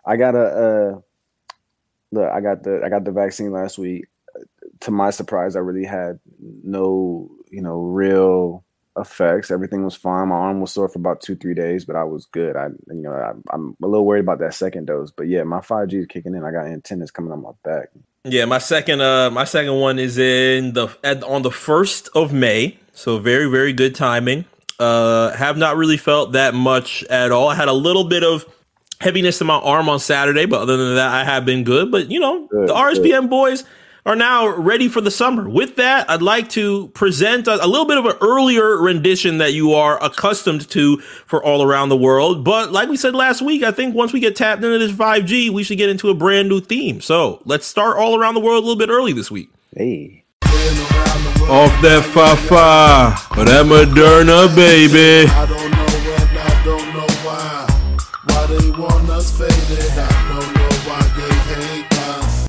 I 0.05 0.15
got 0.17 0.35
a 0.35 0.39
uh, 0.39 0.99
look. 2.11 2.29
I 2.31 2.41
got 2.41 2.63
the 2.63 2.81
I 2.83 2.89
got 2.89 3.03
the 3.03 3.11
vaccine 3.11 3.51
last 3.51 3.77
week. 3.77 4.07
To 4.81 4.91
my 4.91 5.09
surprise, 5.09 5.55
I 5.55 5.59
really 5.59 5.85
had 5.85 6.19
no 6.39 7.29
you 7.49 7.61
know 7.61 7.79
real 7.79 8.63
effects. 8.97 9.51
Everything 9.51 9.83
was 9.83 9.95
fine. 9.95 10.29
My 10.29 10.35
arm 10.35 10.59
was 10.59 10.71
sore 10.71 10.89
for 10.89 10.99
about 10.99 11.21
two 11.21 11.35
three 11.35 11.53
days, 11.53 11.85
but 11.85 11.95
I 11.95 12.03
was 12.03 12.25
good. 12.25 12.55
I 12.55 12.67
you 12.87 13.01
know 13.01 13.13
I, 13.13 13.33
I'm 13.53 13.75
a 13.81 13.87
little 13.87 14.05
worried 14.05 14.21
about 14.21 14.39
that 14.39 14.53
second 14.53 14.85
dose, 14.85 15.11
but 15.11 15.27
yeah, 15.27 15.43
my 15.43 15.59
5G 15.59 15.93
is 15.93 16.05
kicking 16.07 16.35
in. 16.35 16.43
I 16.43 16.51
got 16.51 16.65
antennas 16.65 17.11
coming 17.11 17.31
on 17.31 17.41
my 17.41 17.51
back. 17.63 17.89
Yeah, 18.23 18.45
my 18.45 18.57
second 18.57 19.01
uh 19.01 19.29
my 19.29 19.43
second 19.43 19.75
one 19.75 19.99
is 19.99 20.17
in 20.17 20.73
the 20.73 20.89
at, 21.03 21.23
on 21.23 21.41
the 21.43 21.49
1st 21.49 22.09
of 22.15 22.33
May. 22.33 22.79
So 22.93 23.19
very 23.19 23.49
very 23.49 23.73
good 23.73 23.95
timing. 23.95 24.45
Uh 24.79 25.31
have 25.35 25.57
not 25.57 25.77
really 25.77 25.97
felt 25.97 26.33
that 26.33 26.53
much 26.53 27.03
at 27.05 27.31
all. 27.31 27.49
I 27.49 27.55
had 27.55 27.67
a 27.67 27.73
little 27.73 28.05
bit 28.05 28.23
of 28.23 28.45
heaviness 28.99 29.39
in 29.41 29.47
my 29.47 29.57
arm 29.57 29.89
on 29.89 29.99
Saturday, 29.99 30.45
but 30.45 30.61
other 30.61 30.77
than 30.77 30.95
that 30.95 31.13
I 31.13 31.23
have 31.23 31.45
been 31.45 31.63
good, 31.63 31.91
but 31.91 32.09
you 32.09 32.19
know, 32.19 32.47
Good, 32.47 32.69
the 32.69 32.73
RSPN 32.73 33.29
boys 33.29 33.63
are 34.07 34.15
now 34.15 34.47
ready 34.47 34.87
for 34.87 35.01
the 35.01 35.11
summer. 35.11 35.49
With 35.49 35.75
that, 35.75 36.09
I'd 36.09 36.21
like 36.21 36.47
to 36.51 36.87
present 36.89 37.45
a, 37.47 37.63
a 37.63 37.67
little 37.67 37.85
bit 37.85 37.97
of 37.97 38.05
an 38.05 38.15
earlier 38.21 38.77
rendition 38.77 39.39
that 39.39 39.51
you 39.51 39.73
are 39.73 40.01
accustomed 40.01 40.69
to 40.69 40.99
for 41.25 41.43
all 41.43 41.61
around 41.61 41.89
the 41.89 41.97
world. 41.97 42.45
But 42.45 42.71
like 42.71 42.87
we 42.87 42.95
said 42.95 43.13
last 43.13 43.41
week, 43.41 43.63
I 43.63 43.71
think 43.71 43.93
once 43.93 44.13
we 44.13 44.21
get 44.21 44.37
tapped 44.37 44.63
into 44.63 44.79
this 44.79 44.93
5G, 44.93 45.49
we 45.49 45.61
should 45.61 45.77
get 45.77 45.89
into 45.89 46.09
a 46.09 46.13
brand 46.13 46.47
new 46.47 46.61
theme. 46.61 47.01
So 47.01 47.41
let's 47.43 47.67
start 47.67 47.97
all 47.97 48.17
around 48.17 48.35
the 48.35 48.39
world 48.39 48.63
a 48.63 48.65
little 48.65 48.79
bit 48.79 48.89
early 48.89 49.11
this 49.11 49.29
week. 49.29 49.49
Hey, 49.75 50.23
Off 51.49 51.81
that 51.81 52.03
fa-fa, 52.13 53.37
or 53.37 53.45
that 53.45 53.65
Moderna, 53.65 54.53
baby. 54.55 55.66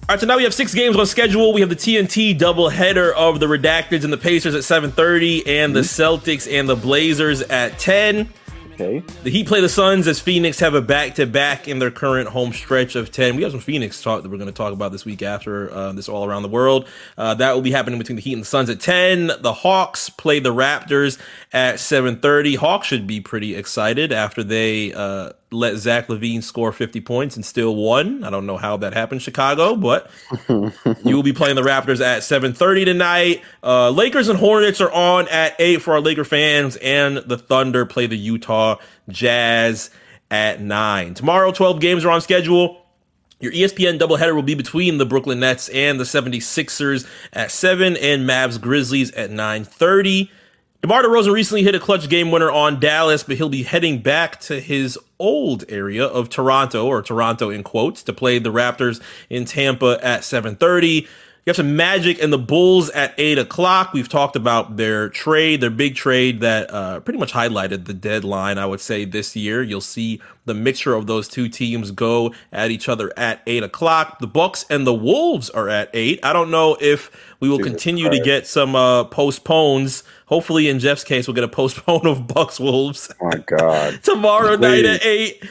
All 0.09 0.15
right, 0.15 0.21
so 0.21 0.27
now 0.27 0.39
we 0.39 0.45
have 0.45 0.55
six 0.55 0.73
games 0.73 0.97
on 0.97 1.05
schedule. 1.05 1.53
We 1.53 1.61
have 1.61 1.69
the 1.69 1.77
TNT 1.77 2.35
doubleheader 2.39 3.13
of 3.13 3.41
the 3.41 3.47
Redacteds 3.47 4.05
and 4.05 4.13
the 4.13 4.17
Pacers 4.17 4.55
at 4.55 4.65
7:30, 4.65 5.47
and 5.47 5.77
the 5.77 5.81
Celtics 5.81 6.51
and 6.51 6.67
the 6.67 6.77
Blazers 6.77 7.43
at 7.43 7.79
10. 7.79 8.27
okay. 8.73 9.03
The 9.23 9.29
Heat 9.29 9.47
play 9.47 9.61
the 9.61 9.69
Suns 9.69 10.09
as 10.09 10.19
Phoenix 10.19 10.61
have 10.61 10.73
a 10.73 10.81
back-to-back 10.81 11.69
in 11.69 11.79
their 11.79 11.91
current 11.91 12.31
home 12.31 12.55
stretch 12.55 12.97
of 12.97 13.13
10. 13.13 13.37
We 13.37 13.43
have 13.43 13.53
some 13.53 13.61
Phoenix 13.61 14.01
talk 14.01 14.23
that 14.23 14.31
we're 14.31 14.39
going 14.39 14.47
to 14.47 14.57
talk 14.57 14.73
about 14.73 14.93
this 14.93 15.05
week 15.05 15.21
after 15.21 15.71
uh, 15.71 15.93
this 15.93 16.09
all 16.09 16.25
around 16.25 16.41
the 16.41 16.49
world. 16.49 16.89
Uh, 17.19 17.35
that 17.35 17.55
will 17.55 17.61
be 17.61 17.73
happening 17.73 17.99
between 17.99 18.17
the 18.17 18.23
Heat 18.23 18.33
and 18.33 18.41
the 18.41 18.47
Suns 18.47 18.71
at 18.71 18.81
10. 18.81 19.31
The 19.41 19.53
Hawks 19.53 20.09
play 20.09 20.41
the 20.41 20.55
Raptors 20.55 21.19
at 21.53 21.75
7:30. 21.75 22.57
Hawks 22.57 22.87
should 22.87 23.07
be 23.07 23.21
pretty 23.21 23.55
excited 23.55 24.11
after 24.11 24.43
they 24.43 24.91
uh, 24.95 25.33
let 25.51 25.77
Zach 25.77 26.09
LaVine 26.09 26.43
score 26.43 26.73
50 26.73 27.01
points 27.01 27.37
and 27.37 27.45
still 27.45 27.75
won. 27.75 28.23
I 28.23 28.31
don't 28.31 28.47
know 28.47 28.57
how 28.59 28.77
that 28.79 28.93
happened, 28.93 29.23
Chicago, 29.23 29.77
but 29.77 30.11
you 30.49 31.17
will 31.17 31.23
be 31.23 31.33
playing 31.33 31.57
the 31.57 31.63
Raptors 31.63 32.01
at 32.01 32.23
7:30 32.23 32.85
tonight. 32.85 33.43
Uh, 33.63 33.91
Lakers 33.91 34.29
and 34.29 34.39
Hornets 34.39 34.81
are 34.81 34.93
on 34.93 35.29
at 35.29 35.55
8 35.59 35.81
for 35.83 35.95
our 35.95 36.01
Laker 36.01 36.25
fans, 36.25 36.77
and 36.77 37.19
the 37.19 37.39
Thunder 37.39 37.87
play 37.87 38.07
the 38.07 38.19
Utah 38.19 38.77
Jazz 39.09 39.91
at 40.31 40.61
9. 40.61 41.15
Tomorrow, 41.15 41.53
12 41.53 41.81
games 41.81 42.05
are 42.05 42.11
on 42.11 42.21
schedule. 42.21 42.85
Your 43.41 43.53
ESPN 43.53 43.99
doubleheader 43.99 44.35
will 44.35 44.43
be 44.43 44.55
between 44.55 44.99
the 44.99 45.07
Brooklyn 45.07 45.41
Nets 45.41 45.69
and 45.69 46.01
the 46.01 46.05
76ers 46.05 47.09
at 47.33 47.53
7 47.53 47.97
and 47.97 48.29
Mavs 48.29 48.61
Grizzlies 48.61 49.13
at 49.13 49.31
9:30. 49.31 50.29
DeMar 50.81 51.03
DeRozan 51.03 51.33
recently 51.33 51.65
hit 51.65 51.75
a 51.75 51.81
clutch 51.81 52.09
game 52.09 52.31
winner 52.31 52.53
on 52.53 52.79
Dallas, 52.79 53.25
but 53.25 53.37
he'll 53.37 53.49
be 53.49 53.65
heading 53.65 54.01
back 54.01 54.39
to 54.43 54.61
his 54.61 54.97
old 55.19 55.65
area 55.69 56.07
of 56.07 56.29
Toronto, 56.29 56.87
or 56.87 57.03
Toronto 57.03 57.51
in 57.51 57.65
quotes, 57.65 58.05
to 58.05 58.13
play 58.13 58.39
the 58.39 58.53
Raptors 58.53 59.01
in 59.29 59.45
Tampa 59.45 59.99
at 60.01 60.21
7:30. 60.21 61.09
You 61.49 61.51
have 61.53 61.57
some 61.57 61.77
Magic 61.77 62.23
and 62.23 62.31
the 62.31 62.37
Bulls 62.37 62.91
at 62.91 63.15
eight 63.17 63.39
o'clock. 63.39 63.95
We've 63.95 64.07
talked 64.07 64.37
about 64.37 64.77
their 64.77 65.09
trade, 65.09 65.63
their 65.63 65.71
big 65.71 65.95
trade 65.95 66.41
that 66.41 66.71
uh, 66.71 67.01
pretty 67.01 67.19
much 67.19 67.33
highlighted 67.33 67.87
the 67.87 67.95
deadline. 67.95 68.59
I 68.59 68.67
would 68.67 68.83
say 68.83 69.07
this 69.07 69.35
year 69.35 69.63
you'll 69.63 69.81
see 69.81 70.21
the 70.45 70.53
mixture 70.53 70.93
of 70.93 71.07
those 71.07 71.27
two 71.27 71.49
teams 71.49 71.91
go 71.91 72.35
at 72.53 72.71
each 72.71 72.87
other 72.87 73.19
at 73.19 73.41
eight 73.47 73.63
o'clock. 73.63 74.19
The 74.19 74.27
Bucks 74.27 74.67
and 74.69 74.87
the 74.87 74.93
Wolves 74.93 75.49
are 75.49 75.71
at 75.71 75.89
eight. 75.95 76.21
I 76.23 76.35
don't 76.35 76.51
know 76.51 76.77
if 76.83 77.11
we 77.41 77.49
will 77.49 77.61
continue 77.61 78.11
to 78.11 78.21
get 78.21 78.47
some 78.47 78.77
uh, 78.77 79.05
postpones. 79.05 80.05
Hopefully, 80.27 80.69
in 80.69 80.79
Jeff's 80.81 81.03
case, 81.03 81.27
we'll 81.27 81.35
get 81.35 81.45
a 81.45 81.49
postpone 81.49 82.07
of 82.07 82.27
Bucks 82.27 82.61
Wolves 82.61 83.11
Oh 83.23 83.27
my 83.27 83.39
God. 83.39 84.01
tomorrow 84.03 84.57
night 84.57 84.85
at 84.85 85.03
eight. 85.03 85.43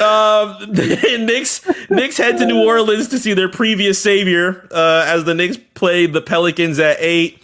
Um, 0.00 0.72
Knicks 1.26 1.66
Knicks 1.90 2.16
head 2.16 2.38
to 2.38 2.46
New 2.46 2.66
Orleans 2.66 3.08
to 3.08 3.18
see 3.18 3.34
their 3.34 3.48
previous 3.48 4.02
savior 4.02 4.66
uh, 4.70 5.04
as 5.06 5.24
the 5.24 5.34
Knicks 5.34 5.58
play 5.74 6.06
the 6.06 6.22
Pelicans 6.22 6.78
at 6.78 6.96
eight. 7.00 7.42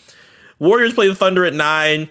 Warriors 0.58 0.94
play 0.94 1.08
the 1.08 1.14
Thunder 1.14 1.44
at 1.44 1.54
nine. 1.54 2.10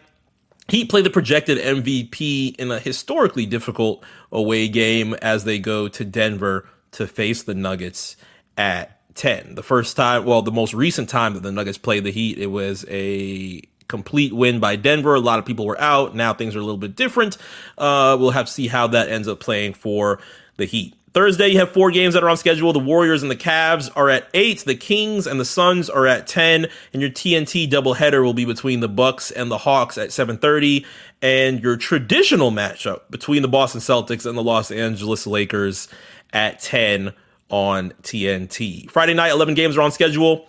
Heat 0.70 0.89
play 0.89 1.01
the 1.01 1.10
projected 1.10 1.58
MVP 1.58 2.55
in 2.58 2.72
a 2.72 2.80
historically 2.80 3.45
difficult 3.45 4.03
away 4.32 4.68
game 4.68 5.14
as 5.16 5.45
they 5.45 5.60
go 5.60 5.88
to 5.88 6.03
Denver 6.03 6.68
to 6.91 7.08
face 7.08 7.43
the 7.43 7.55
Nuggets 7.55 8.18
at 8.58 8.99
10. 9.16 9.55
The 9.55 9.64
first 9.64 9.95
time, 9.95 10.26
well, 10.26 10.41
the 10.41 10.51
most 10.51 10.74
recent 10.74 11.10
time 11.10 11.34
that 11.34 11.43
the 11.43 11.51
Nuggets 11.51 11.78
played 11.78 12.03
the 12.03 12.12
Heat, 12.12 12.38
it 12.38 12.47
was 12.47 12.86
a 12.89 13.62
complete 13.88 14.33
win 14.33 14.59
by 14.59 14.75
Denver. 14.75 15.15
A 15.15 15.19
lot 15.19 15.39
of 15.39 15.45
people 15.45 15.65
were 15.65 15.79
out. 15.79 16.15
Now 16.15 16.33
things 16.33 16.55
are 16.55 16.59
a 16.59 16.63
little 16.63 16.77
bit 16.77 16.95
different. 16.95 17.38
Uh, 17.77 18.17
we'll 18.19 18.31
have 18.31 18.47
to 18.47 18.51
see 18.51 18.67
how 18.67 18.88
that 18.88 19.09
ends 19.09 19.27
up 19.27 19.39
playing 19.39 19.73
for 19.73 20.19
the 20.57 20.65
Heat. 20.65 20.93
Thursday, 21.13 21.47
you 21.47 21.57
have 21.57 21.71
four 21.71 21.89
games 21.89 22.13
that 22.13 22.23
are 22.23 22.29
on 22.29 22.38
schedule. 22.38 22.73
The 22.73 22.79
Warriors 22.79 23.23
and 23.23 23.31
the 23.31 23.35
Cavs 23.35 23.89
are 23.95 24.07
at 24.09 24.27
eight. 24.35 24.59
The 24.59 24.75
Kings 24.75 25.25
and 25.25 25.39
the 25.39 25.45
Suns 25.45 25.89
are 25.89 26.05
at 26.05 26.27
ten. 26.27 26.67
And 26.93 27.01
your 27.01 27.09
TNT 27.09 27.67
doubleheader 27.67 28.23
will 28.23 28.35
be 28.35 28.45
between 28.45 28.81
the 28.81 28.88
Bucks 28.88 29.31
and 29.31 29.49
the 29.49 29.57
Hawks 29.57 29.97
at 29.97 30.11
seven 30.11 30.38
thirty. 30.38 30.85
And 31.21 31.63
your 31.63 31.75
traditional 31.75 32.51
matchup 32.51 33.09
between 33.09 33.41
the 33.41 33.47
Boston 33.47 33.81
Celtics 33.81 34.27
and 34.27 34.38
the 34.38 34.43
Los 34.43 34.69
Angeles 34.69 35.25
Lakers 35.25 35.88
at 36.33 36.59
ten 36.59 37.13
on 37.49 37.93
TNT. 38.03 38.91
Friday 38.91 39.15
night, 39.15 39.31
eleven 39.31 39.55
games 39.55 39.75
are 39.75 39.81
on 39.81 39.91
schedule. 39.91 40.47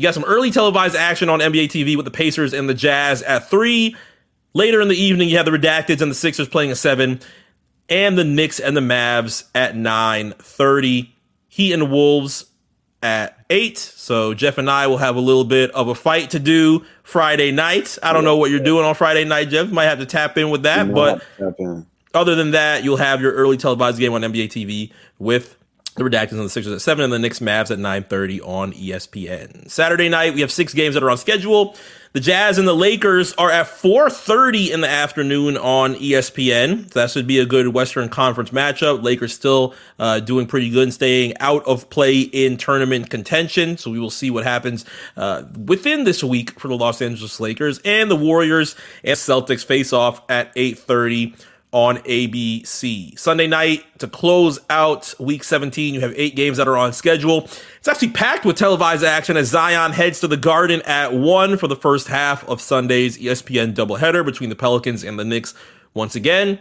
You 0.00 0.04
got 0.04 0.14
some 0.14 0.24
early 0.24 0.50
televised 0.50 0.96
action 0.96 1.28
on 1.28 1.40
NBA 1.40 1.66
TV 1.66 1.94
with 1.94 2.06
the 2.06 2.10
Pacers 2.10 2.54
and 2.54 2.66
the 2.66 2.72
Jazz 2.72 3.20
at 3.22 3.50
three. 3.50 3.94
Later 4.54 4.80
in 4.80 4.88
the 4.88 4.96
evening, 4.96 5.28
you 5.28 5.36
have 5.36 5.44
the 5.44 5.52
Redacteds 5.52 6.00
and 6.00 6.10
the 6.10 6.14
Sixers 6.14 6.48
playing 6.48 6.70
at 6.70 6.78
seven, 6.78 7.20
and 7.86 8.16
the 8.16 8.24
Knicks 8.24 8.58
and 8.58 8.74
the 8.74 8.80
Mavs 8.80 9.44
at 9.54 9.76
nine 9.76 10.32
thirty. 10.38 11.14
Heat 11.48 11.74
and 11.74 11.90
Wolves 11.90 12.46
at 13.02 13.44
eight. 13.50 13.76
So 13.76 14.32
Jeff 14.32 14.56
and 14.56 14.70
I 14.70 14.86
will 14.86 14.96
have 14.96 15.16
a 15.16 15.20
little 15.20 15.44
bit 15.44 15.70
of 15.72 15.88
a 15.88 15.94
fight 15.94 16.30
to 16.30 16.38
do 16.38 16.86
Friday 17.02 17.52
night. 17.52 17.98
I 18.02 18.14
don't 18.14 18.24
know 18.24 18.38
what 18.38 18.50
you're 18.50 18.58
doing 18.58 18.86
on 18.86 18.94
Friday 18.94 19.26
night, 19.26 19.50
Jeff. 19.50 19.68
Might 19.68 19.84
have 19.84 19.98
to 19.98 20.06
tap 20.06 20.38
in 20.38 20.48
with 20.48 20.62
that, 20.62 20.94
but 20.94 21.22
other 22.14 22.36
than 22.36 22.52
that, 22.52 22.84
you'll 22.84 22.96
have 22.96 23.20
your 23.20 23.32
early 23.32 23.58
televised 23.58 23.98
game 23.98 24.14
on 24.14 24.22
NBA 24.22 24.46
TV 24.46 24.92
with 25.18 25.58
the 25.96 26.04
Redacteds 26.04 26.32
and 26.32 26.40
the 26.40 26.50
Sixers 26.50 26.72
at 26.72 26.80
seven, 26.80 27.04
and 27.04 27.12
the 27.12 27.18
Knicks 27.18 27.40
Mavs 27.40 27.70
at 27.70 27.78
nine 27.78 28.04
thirty 28.04 28.40
on 28.40 28.72
ESPN. 28.72 29.70
Saturday 29.70 30.08
night, 30.08 30.34
we 30.34 30.40
have 30.40 30.52
six 30.52 30.74
games 30.74 30.94
that 30.94 31.02
are 31.02 31.10
on 31.10 31.18
schedule. 31.18 31.76
The 32.12 32.18
Jazz 32.18 32.58
and 32.58 32.66
the 32.66 32.74
Lakers 32.74 33.32
are 33.34 33.52
at 33.52 33.68
four 33.68 34.10
thirty 34.10 34.72
in 34.72 34.80
the 34.80 34.88
afternoon 34.88 35.56
on 35.56 35.94
ESPN. 35.94 36.92
So 36.92 37.00
that 37.00 37.10
should 37.10 37.28
be 37.28 37.38
a 37.38 37.46
good 37.46 37.68
Western 37.68 38.08
Conference 38.08 38.50
matchup. 38.50 39.04
Lakers 39.04 39.32
still 39.32 39.74
uh, 39.98 40.18
doing 40.18 40.46
pretty 40.48 40.70
good 40.70 40.84
and 40.84 40.94
staying 40.94 41.38
out 41.38 41.64
of 41.66 41.88
play 41.88 42.18
in 42.20 42.56
tournament 42.56 43.10
contention. 43.10 43.78
So 43.78 43.92
we 43.92 44.00
will 44.00 44.10
see 44.10 44.28
what 44.28 44.42
happens 44.42 44.84
uh, 45.16 45.44
within 45.64 46.02
this 46.02 46.24
week 46.24 46.58
for 46.58 46.66
the 46.66 46.76
Los 46.76 47.00
Angeles 47.00 47.38
Lakers 47.38 47.80
and 47.84 48.10
the 48.10 48.16
Warriors 48.16 48.74
and 49.04 49.16
Celtics 49.16 49.64
face 49.64 49.92
off 49.92 50.20
at 50.28 50.50
eight 50.56 50.78
thirty 50.80 51.36
on 51.72 51.98
ABC. 51.98 53.18
Sunday 53.18 53.46
night 53.46 53.84
to 53.98 54.08
close 54.08 54.58
out 54.68 55.14
week 55.20 55.44
17, 55.44 55.94
you 55.94 56.00
have 56.00 56.12
eight 56.16 56.34
games 56.34 56.56
that 56.56 56.66
are 56.66 56.76
on 56.76 56.92
schedule. 56.92 57.48
It's 57.78 57.88
actually 57.88 58.10
packed 58.10 58.44
with 58.44 58.56
televised 58.56 59.04
action 59.04 59.36
as 59.36 59.48
Zion 59.48 59.92
heads 59.92 60.20
to 60.20 60.28
the 60.28 60.36
Garden 60.36 60.82
at 60.82 61.12
1 61.12 61.56
for 61.58 61.68
the 61.68 61.76
first 61.76 62.08
half 62.08 62.46
of 62.48 62.60
Sunday's 62.60 63.18
ESPN 63.18 63.74
doubleheader 63.74 64.24
between 64.24 64.50
the 64.50 64.56
Pelicans 64.56 65.04
and 65.04 65.18
the 65.18 65.24
Knicks 65.24 65.54
once 65.94 66.14
again. 66.14 66.58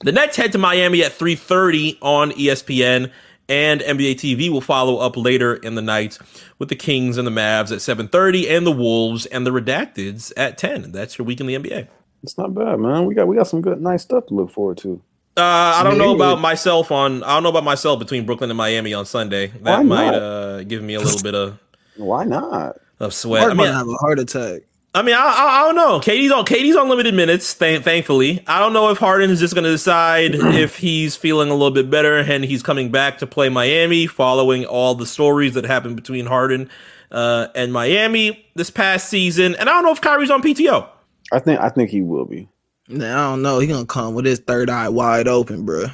The 0.00 0.12
Nets 0.12 0.36
head 0.36 0.52
to 0.52 0.58
Miami 0.58 1.02
at 1.02 1.12
3:30 1.12 1.98
on 2.00 2.30
ESPN 2.32 3.10
and 3.48 3.80
NBA 3.80 4.14
TV 4.14 4.48
will 4.50 4.60
follow 4.60 4.98
up 4.98 5.16
later 5.16 5.54
in 5.54 5.74
the 5.74 5.82
night 5.82 6.18
with 6.58 6.68
the 6.68 6.76
Kings 6.76 7.16
and 7.16 7.26
the 7.26 7.32
Mavs 7.32 7.72
at 7.72 7.80
7:30 7.80 8.48
and 8.48 8.66
the 8.66 8.70
Wolves 8.70 9.26
and 9.26 9.44
the 9.44 9.50
Redacteds 9.50 10.32
at 10.36 10.58
10. 10.58 10.92
That's 10.92 11.18
your 11.18 11.26
week 11.26 11.40
in 11.40 11.46
the 11.46 11.54
NBA. 11.54 11.88
It's 12.22 12.36
not 12.36 12.54
bad, 12.54 12.78
man. 12.80 13.06
We 13.06 13.14
got 13.14 13.28
we 13.28 13.36
got 13.36 13.46
some 13.46 13.60
good, 13.60 13.80
nice 13.80 14.02
stuff 14.02 14.26
to 14.26 14.34
look 14.34 14.50
forward 14.50 14.78
to. 14.78 15.00
Uh, 15.36 15.40
I 15.76 15.84
don't 15.84 15.98
know 15.98 16.14
about 16.16 16.40
myself 16.40 16.90
on. 16.90 17.22
I 17.22 17.34
don't 17.34 17.44
know 17.44 17.48
about 17.48 17.62
myself 17.62 18.00
between 18.00 18.26
Brooklyn 18.26 18.50
and 18.50 18.56
Miami 18.56 18.92
on 18.92 19.06
Sunday. 19.06 19.48
That 19.62 19.86
might 19.86 20.12
uh, 20.12 20.64
give 20.64 20.82
me 20.82 20.94
a 20.94 21.00
little 21.00 21.22
bit 21.22 21.36
of, 21.36 21.60
Why 21.96 22.24
not? 22.24 22.76
of 22.98 23.14
sweat. 23.14 23.44
I 23.44 23.48
mean, 23.48 23.58
might 23.58 23.66
have 23.68 23.86
a 23.86 23.94
heart 23.94 24.18
attack. 24.18 24.62
I 24.96 25.02
mean, 25.02 25.14
I, 25.14 25.18
I, 25.20 25.60
I 25.60 25.66
don't 25.66 25.76
know. 25.76 26.00
KD's 26.00 26.32
on. 26.32 26.44
KD's 26.44 26.74
on 26.74 26.88
limited 26.88 27.14
minutes. 27.14 27.54
Th- 27.54 27.80
thankfully, 27.82 28.42
I 28.48 28.58
don't 28.58 28.72
know 28.72 28.90
if 28.90 28.98
Harden 28.98 29.30
is 29.30 29.38
just 29.38 29.54
going 29.54 29.62
to 29.64 29.70
decide 29.70 30.34
if 30.34 30.76
he's 30.76 31.14
feeling 31.14 31.50
a 31.50 31.54
little 31.54 31.70
bit 31.70 31.88
better 31.88 32.18
and 32.18 32.44
he's 32.44 32.64
coming 32.64 32.90
back 32.90 33.18
to 33.18 33.26
play 33.26 33.48
Miami, 33.48 34.08
following 34.08 34.64
all 34.64 34.96
the 34.96 35.06
stories 35.06 35.54
that 35.54 35.64
happened 35.64 35.94
between 35.94 36.26
Harden 36.26 36.68
uh, 37.12 37.46
and 37.54 37.72
Miami 37.72 38.44
this 38.56 38.70
past 38.70 39.08
season. 39.08 39.54
And 39.54 39.68
I 39.68 39.72
don't 39.74 39.84
know 39.84 39.92
if 39.92 40.00
Kyrie's 40.00 40.30
on 40.30 40.42
PTO 40.42 40.88
I 41.32 41.38
think 41.38 41.60
I 41.60 41.68
think 41.68 41.90
he 41.90 42.02
will 42.02 42.24
be. 42.24 42.48
Nah, 42.88 43.06
I 43.06 43.30
don't 43.30 43.42
know. 43.42 43.58
He 43.58 43.66
gonna 43.66 43.84
come 43.86 44.14
with 44.14 44.24
his 44.24 44.38
third 44.38 44.70
eye 44.70 44.88
wide 44.88 45.28
open, 45.28 45.64
bro. 45.64 45.86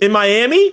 in 0.00 0.10
Miami. 0.12 0.72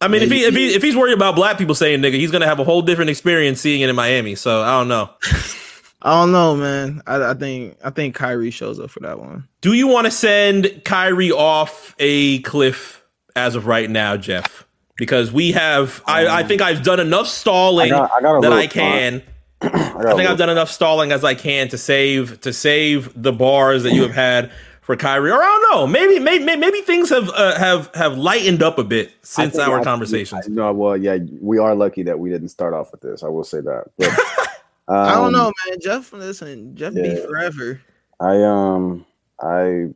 I 0.00 0.08
mean, 0.08 0.22
if 0.22 0.30
he 0.32 0.44
if 0.44 0.54
he 0.54 0.74
if 0.74 0.82
he's 0.82 0.96
worried 0.96 1.14
about 1.14 1.36
black 1.36 1.58
people 1.58 1.76
saying 1.76 2.00
nigga, 2.00 2.14
he's 2.14 2.32
gonna 2.32 2.46
have 2.46 2.58
a 2.58 2.64
whole 2.64 2.82
different 2.82 3.10
experience 3.10 3.60
seeing 3.60 3.82
it 3.82 3.88
in 3.88 3.94
Miami. 3.94 4.34
So 4.34 4.62
I 4.62 4.72
don't 4.72 4.88
know. 4.88 5.10
I 6.04 6.20
don't 6.20 6.32
know, 6.32 6.56
man. 6.56 7.00
I, 7.06 7.30
I 7.30 7.34
think 7.34 7.76
I 7.84 7.90
think 7.90 8.16
Kyrie 8.16 8.50
shows 8.50 8.80
up 8.80 8.90
for 8.90 8.98
that 9.00 9.20
one. 9.20 9.46
Do 9.60 9.72
you 9.72 9.86
want 9.86 10.06
to 10.06 10.10
send 10.10 10.82
Kyrie 10.84 11.30
off 11.30 11.94
a 12.00 12.40
cliff 12.40 13.04
as 13.36 13.54
of 13.54 13.66
right 13.68 13.88
now, 13.88 14.16
Jeff? 14.16 14.66
Because 14.96 15.32
we 15.32 15.52
have, 15.52 16.02
I, 16.04 16.26
I 16.26 16.42
um, 16.42 16.48
think 16.48 16.60
I've 16.60 16.82
done 16.82 17.00
enough 17.00 17.26
stalling 17.28 17.92
I 17.92 17.96
got- 17.96 18.10
I 18.12 18.20
got 18.20 18.42
that 18.42 18.52
I 18.52 18.66
can. 18.66 19.22
I, 19.74 20.02
I 20.06 20.14
think 20.14 20.28
I've 20.28 20.38
done 20.38 20.50
enough 20.50 20.70
stalling 20.70 21.12
as 21.12 21.24
I 21.24 21.34
can 21.34 21.68
to 21.68 21.78
save 21.78 22.40
to 22.40 22.52
save 22.52 23.20
the 23.20 23.32
bars 23.32 23.82
that 23.84 23.92
you 23.92 24.02
have 24.02 24.14
had 24.14 24.50
for 24.80 24.96
Kyrie. 24.96 25.30
Or 25.30 25.42
I 25.42 25.44
don't 25.44 25.72
know, 25.72 25.86
maybe 25.86 26.18
maybe 26.18 26.56
maybe 26.56 26.80
things 26.80 27.10
have 27.10 27.28
uh, 27.30 27.58
have 27.58 27.94
have 27.94 28.18
lightened 28.18 28.62
up 28.62 28.78
a 28.78 28.84
bit 28.84 29.12
since 29.22 29.58
our 29.58 29.82
conversations. 29.82 30.48
No, 30.48 30.72
well, 30.72 30.96
yeah, 30.96 31.18
we 31.40 31.58
are 31.58 31.74
lucky 31.74 32.02
that 32.02 32.18
we 32.18 32.30
didn't 32.30 32.48
start 32.48 32.74
off 32.74 32.92
with 32.92 33.00
this. 33.00 33.22
I 33.22 33.28
will 33.28 33.44
say 33.44 33.60
that. 33.60 33.90
But, 34.88 35.08
I 35.08 35.14
don't 35.14 35.26
um, 35.26 35.32
know, 35.32 35.52
man. 35.68 35.78
Jeff, 35.80 36.12
listen, 36.12 36.74
Jeff 36.74 36.92
be 36.92 37.16
forever. 37.16 37.80
I 38.20 38.42
um 38.42 39.06
I 39.40 39.90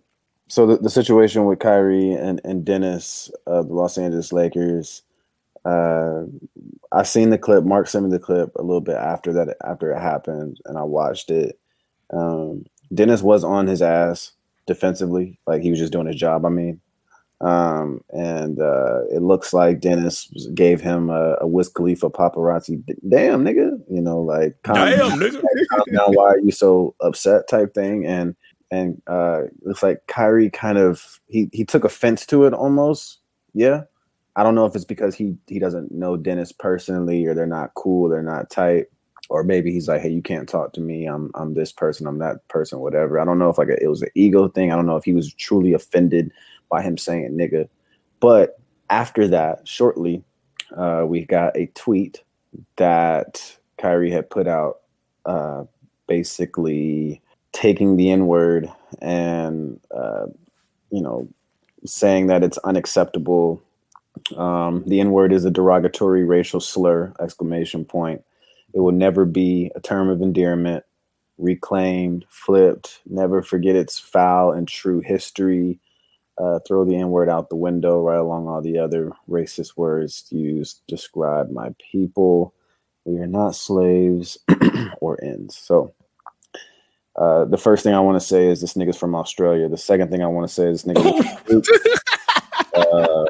so 0.49 0.67
the, 0.67 0.77
the 0.77 0.91
situation 0.91 1.45
with 1.45 1.59
Kyrie 1.59 2.13
and, 2.13 2.41
and 2.45 2.65
Dennis 2.65 3.31
of 3.47 3.69
the 3.69 3.75
Los 3.75 3.99
Angeles 3.99 4.33
Lakers, 4.33 5.03
uh 5.67 6.25
I 6.93 7.03
seen 7.03 7.31
the 7.31 7.39
clip, 7.39 7.65
Mark 7.65 7.89
sent 7.89 8.05
me 8.05 8.11
the 8.11 8.19
clip 8.19 8.55
a 8.57 8.63
little 8.63 8.81
bit 8.81 8.97
after 8.97 9.33
that 9.35 9.57
after 9.65 9.91
it 9.93 10.01
happened 10.01 10.61
and 10.67 10.79
I 10.79 10.83
watched 10.83 11.31
it. 11.31 11.59
Um 12.11 12.65
Dennis 12.95 13.23
was 13.23 13.43
on 13.45 13.67
his 13.67 13.83
ass 13.83 14.33
defensively, 14.67 15.39
like 15.47 15.63
he 15.63 15.71
was 15.71 15.79
just 15.79 15.93
doing 15.93 16.07
his 16.07 16.17
job, 16.17 16.45
I 16.47 16.51
mean. 16.51 16.81
Um 17.41 18.01
and 18.11 18.61
uh 18.61 19.03
it 19.13 19.21
looks 19.23 19.53
like 19.53 19.81
Dennis 19.81 20.27
gave 20.55 20.81
him 20.81 21.11
a, 21.11 21.37
a 21.41 21.47
Wiz 21.47 21.69
Khalifa 21.69 22.09
paparazzi 22.11 22.83
damn 23.09 23.45
nigga, 23.45 23.79
you 23.91 24.01
know, 24.01 24.21
like 24.21 24.57
calm- 24.63 24.77
Damn, 24.77 25.19
nigga. 25.19 25.43
calm 25.71 25.85
down, 25.93 26.13
why 26.15 26.29
are 26.31 26.39
you 26.39 26.53
so 26.53 26.95
upset 27.01 27.49
type 27.49 27.75
thing 27.75 28.07
and 28.07 28.35
and 28.71 29.03
uh 29.07 29.43
looks 29.63 29.83
like 29.83 30.07
Kyrie 30.07 30.49
kind 30.51 30.79
of 30.79 31.21
he 31.27 31.49
he 31.53 31.65
took 31.65 31.85
offense 31.85 32.25
to 32.27 32.45
it 32.47 32.55
almost 32.55 33.19
yeah 33.53 33.83
I 34.37 34.43
don't 34.43 34.55
know 34.55 34.67
if 34.67 34.75
it's 34.75 34.85
because 34.85 35.15
he 35.15 35.37
he 35.47 35.59
doesn't 35.59 35.93
know 35.93 36.17
Dennis 36.17 36.53
personally 36.53 37.27
or 37.27 37.35
they're 37.35 37.47
not 37.47 37.75
cool 37.75 38.09
they're 38.09 38.23
not 38.23 38.51
tight 38.51 38.87
or 39.31 39.43
maybe 39.43 39.73
he's 39.73 39.89
like 39.89 40.03
hey 40.03 40.11
you 40.11 40.23
can't 40.23 40.49
talk 40.49 40.73
to 40.75 40.81
me. 40.81 41.07
I'm 41.07 41.31
I'm 41.35 41.55
this 41.55 41.73
person 41.73 42.07
I'm 42.07 42.19
that 42.19 42.47
person 42.49 42.81
whatever. 42.81 43.19
I 43.19 43.25
don't 43.25 43.39
know 43.39 43.51
if 43.51 43.59
like 43.59 43.69
it 43.69 43.89
was 43.89 44.03
an 44.03 44.11
ego 44.15 44.49
thing. 44.49 44.73
I 44.73 44.77
don't 44.77 44.87
know 44.87 44.97
if 44.97 45.05
he 45.05 45.13
was 45.13 45.33
truly 45.35 45.73
offended 45.73 46.31
by 46.71 46.83
him 46.83 46.99
saying 46.99 47.37
nigga. 47.37 47.69
But 48.21 48.61
after 48.91 49.27
that 49.29 49.67
shortly 49.67 50.23
uh 50.77 51.05
we 51.07 51.25
got 51.25 51.57
a 51.57 51.67
tweet 51.75 52.23
that 52.77 53.57
Kyrie 53.79 54.11
had 54.11 54.31
put 54.31 54.47
out 54.47 54.81
uh 55.25 55.65
basically 56.07 57.21
taking 57.53 57.97
the 57.97 58.11
N 58.11 58.27
word 58.27 58.71
and, 59.01 59.81
uh, 59.91 60.27
you 60.91 61.01
know, 61.01 61.29
saying 61.85 62.27
that 62.27 62.45
it's 62.45 62.59
unacceptable 62.59 63.63
Um, 64.37 64.85
the 64.87 65.01
N 65.01 65.11
word 65.11 65.33
is 65.33 65.45
a 65.45 65.51
derogatory 65.51 66.25
racial 66.25 66.61
slur! 66.61 67.13
Exclamation 67.21 67.85
point. 67.85 68.23
It 68.75 68.81
will 68.81 68.93
never 68.93 69.25
be 69.25 69.71
a 69.75 69.81
term 69.81 70.09
of 70.09 70.23
endearment. 70.23 70.85
Reclaimed, 71.39 72.25
flipped. 72.29 73.01
Never 73.07 73.43
forget 73.43 73.77
its 73.77 73.99
foul 73.99 74.53
and 74.53 74.67
true 74.67 75.01
history. 75.01 75.79
Uh, 76.39 76.59
throw 76.67 76.85
the 76.85 76.97
N 76.97 77.11
word 77.11 77.29
out 77.29 77.49
the 77.49 77.57
window, 77.57 78.03
right 78.03 78.19
along 78.19 78.49
all 78.49 78.61
the 78.61 78.79
other 78.79 79.13
racist 79.29 79.77
words 79.77 80.27
used 80.31 80.79
to 80.79 80.95
describe 80.95 81.51
my 81.51 81.75
people. 81.91 82.53
We 83.05 83.19
are 83.21 83.27
not 83.27 83.55
slaves 83.55 84.39
or 85.01 85.23
ends. 85.23 85.57
So, 85.57 85.95
uh, 87.17 87.47
the 87.47 87.57
first 87.57 87.83
thing 87.83 87.95
I 87.95 88.01
want 88.01 88.21
to 88.21 88.27
say 88.27 88.49
is 88.49 88.61
this 88.61 88.75
nigga's 88.75 88.97
from 88.99 89.15
Australia. 89.15 89.69
The 89.69 89.79
second 89.79 90.11
thing 90.11 90.23
I 90.23 90.27
want 90.27 90.49
to 90.49 90.53
say 90.53 90.69
is 90.69 90.83
this 90.83 90.95
nigga. 90.95 91.67
uh, 92.75 93.25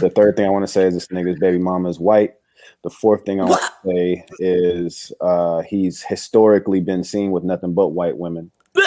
the 0.00 0.10
third 0.10 0.36
thing 0.36 0.46
I 0.46 0.50
want 0.50 0.64
to 0.64 0.72
say 0.72 0.84
is 0.84 0.94
this 0.94 1.08
nigga's 1.08 1.38
baby 1.38 1.58
mama 1.58 1.88
is 1.88 1.98
white. 1.98 2.34
The 2.82 2.90
fourth 2.90 3.24
thing 3.24 3.40
I 3.40 3.44
want 3.44 3.62
to 3.62 3.90
say 3.90 4.24
is 4.38 5.12
uh, 5.20 5.62
he's 5.62 6.02
historically 6.02 6.80
been 6.80 7.04
seen 7.04 7.30
with 7.30 7.44
nothing 7.44 7.74
but 7.74 7.88
white 7.88 8.16
women. 8.16 8.50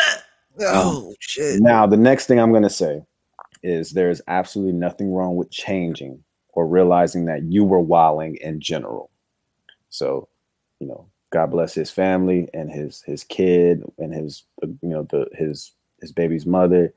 Oh 0.60 1.16
shit. 1.20 1.62
Now, 1.62 1.88
the 1.88 1.98
next 1.98 2.28
thing 2.28 2.40
I'm 2.40 2.52
going 2.52 2.62
to 2.62 2.70
say 2.70 3.02
is 3.64 3.92
there's 3.92 4.22
absolutely 4.28 4.74
nothing 4.74 5.12
wrong 5.12 5.36
with 5.36 5.50
changing 5.50 6.24
or 6.50 6.68
realizing 6.68 7.26
that 7.26 7.44
you 7.44 7.64
were 7.64 7.80
wilding 7.80 8.36
in 8.36 8.60
general. 8.60 9.10
So, 9.90 10.28
you 10.80 10.88
know, 10.88 11.08
God 11.32 11.50
bless 11.50 11.74
his 11.74 11.90
family 11.90 12.48
and 12.54 12.72
his 12.72 13.02
his 13.02 13.24
kid 13.24 13.84
and 13.98 14.14
his 14.14 14.44
you 14.62 14.78
know 14.90 15.04
the 15.10 15.26
his 15.34 15.72
his 16.00 16.12
baby's 16.12 16.46
mother. 16.46 16.94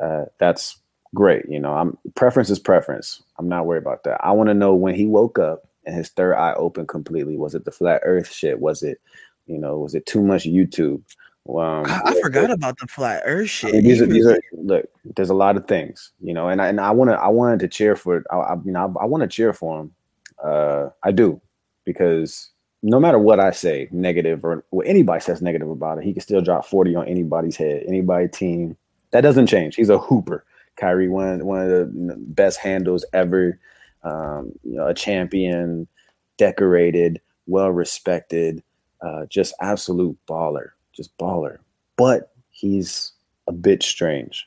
Uh, 0.00 0.26
that's 0.38 0.78
great. 1.14 1.48
You 1.48 1.60
know, 1.60 1.72
I'm 1.74 1.96
preference 2.14 2.50
is 2.50 2.58
preference. 2.58 3.22
I'm 3.38 3.48
not 3.48 3.66
worried 3.66 3.82
about 3.82 4.04
that. 4.04 4.20
I 4.22 4.32
want 4.32 4.48
to 4.48 4.54
know 4.54 4.74
when 4.74 4.94
he 4.94 5.06
woke 5.06 5.38
up 5.38 5.66
and 5.86 5.96
his 5.96 6.10
third 6.10 6.34
eye 6.34 6.54
opened 6.54 6.88
completely. 6.88 7.36
Was 7.36 7.54
it 7.54 7.64
the 7.64 7.70
flat 7.70 8.02
Earth 8.04 8.30
shit? 8.30 8.60
Was 8.60 8.82
it, 8.82 9.00
you 9.46 9.58
know, 9.58 9.78
was 9.78 9.94
it 9.94 10.06
too 10.06 10.22
much 10.22 10.44
YouTube? 10.44 11.02
Um, 11.46 11.84
I, 11.86 12.00
I 12.06 12.20
forgot 12.22 12.50
about 12.50 12.78
the 12.78 12.86
flat 12.86 13.22
Earth 13.26 13.42
I 13.42 13.46
shit. 13.46 13.72
mean, 13.74 13.84
these 13.84 14.00
are 14.00 14.06
these 14.06 14.26
are 14.26 14.40
look. 14.52 14.86
There's 15.16 15.30
a 15.30 15.34
lot 15.34 15.56
of 15.56 15.68
things, 15.68 16.12
you 16.20 16.32
know, 16.32 16.48
and 16.48 16.60
I 16.60 16.68
and 16.68 16.80
I 16.80 16.90
want 16.90 17.10
to 17.10 17.14
I 17.16 17.28
wanted 17.28 17.60
to 17.60 17.68
cheer 17.68 17.96
for 17.96 18.24
I, 18.30 18.36
I 18.36 18.54
you 18.64 18.72
know 18.72 18.94
I, 18.98 19.02
I 19.02 19.06
want 19.06 19.22
to 19.22 19.28
cheer 19.28 19.52
for 19.52 19.80
him. 19.80 19.94
Uh, 20.42 20.88
I 21.02 21.12
do 21.12 21.40
because 21.84 22.50
no 22.82 22.98
matter 22.98 23.18
what 23.18 23.40
I 23.40 23.50
say, 23.50 23.88
negative 23.92 24.44
or 24.44 24.64
what 24.70 24.86
anybody 24.86 25.20
says 25.20 25.42
negative 25.42 25.70
about 25.70 25.98
it, 25.98 26.04
he 26.04 26.12
can 26.12 26.22
still 26.22 26.40
drop 26.40 26.64
forty 26.64 26.94
on 26.94 27.06
anybody's 27.06 27.56
head, 27.56 27.84
anybody 27.86 28.26
team. 28.28 28.76
That 29.10 29.20
doesn't 29.20 29.46
change. 29.46 29.76
He's 29.76 29.90
a 29.90 29.98
hooper. 29.98 30.44
Kyrie, 30.76 31.08
one 31.08 31.44
one 31.44 31.62
of 31.62 31.68
the 31.70 32.14
best 32.18 32.58
handles 32.58 33.04
ever. 33.12 33.58
Um, 34.02 34.52
you 34.62 34.76
know, 34.76 34.86
a 34.86 34.94
champion, 34.94 35.88
decorated, 36.36 37.20
well 37.46 37.70
respected, 37.70 38.62
uh, 39.00 39.26
just 39.26 39.54
absolute 39.60 40.16
baller, 40.28 40.70
just 40.92 41.16
baller. 41.16 41.58
But 41.96 42.32
he's 42.50 43.12
a 43.46 43.52
bit 43.52 43.82
strange, 43.82 44.46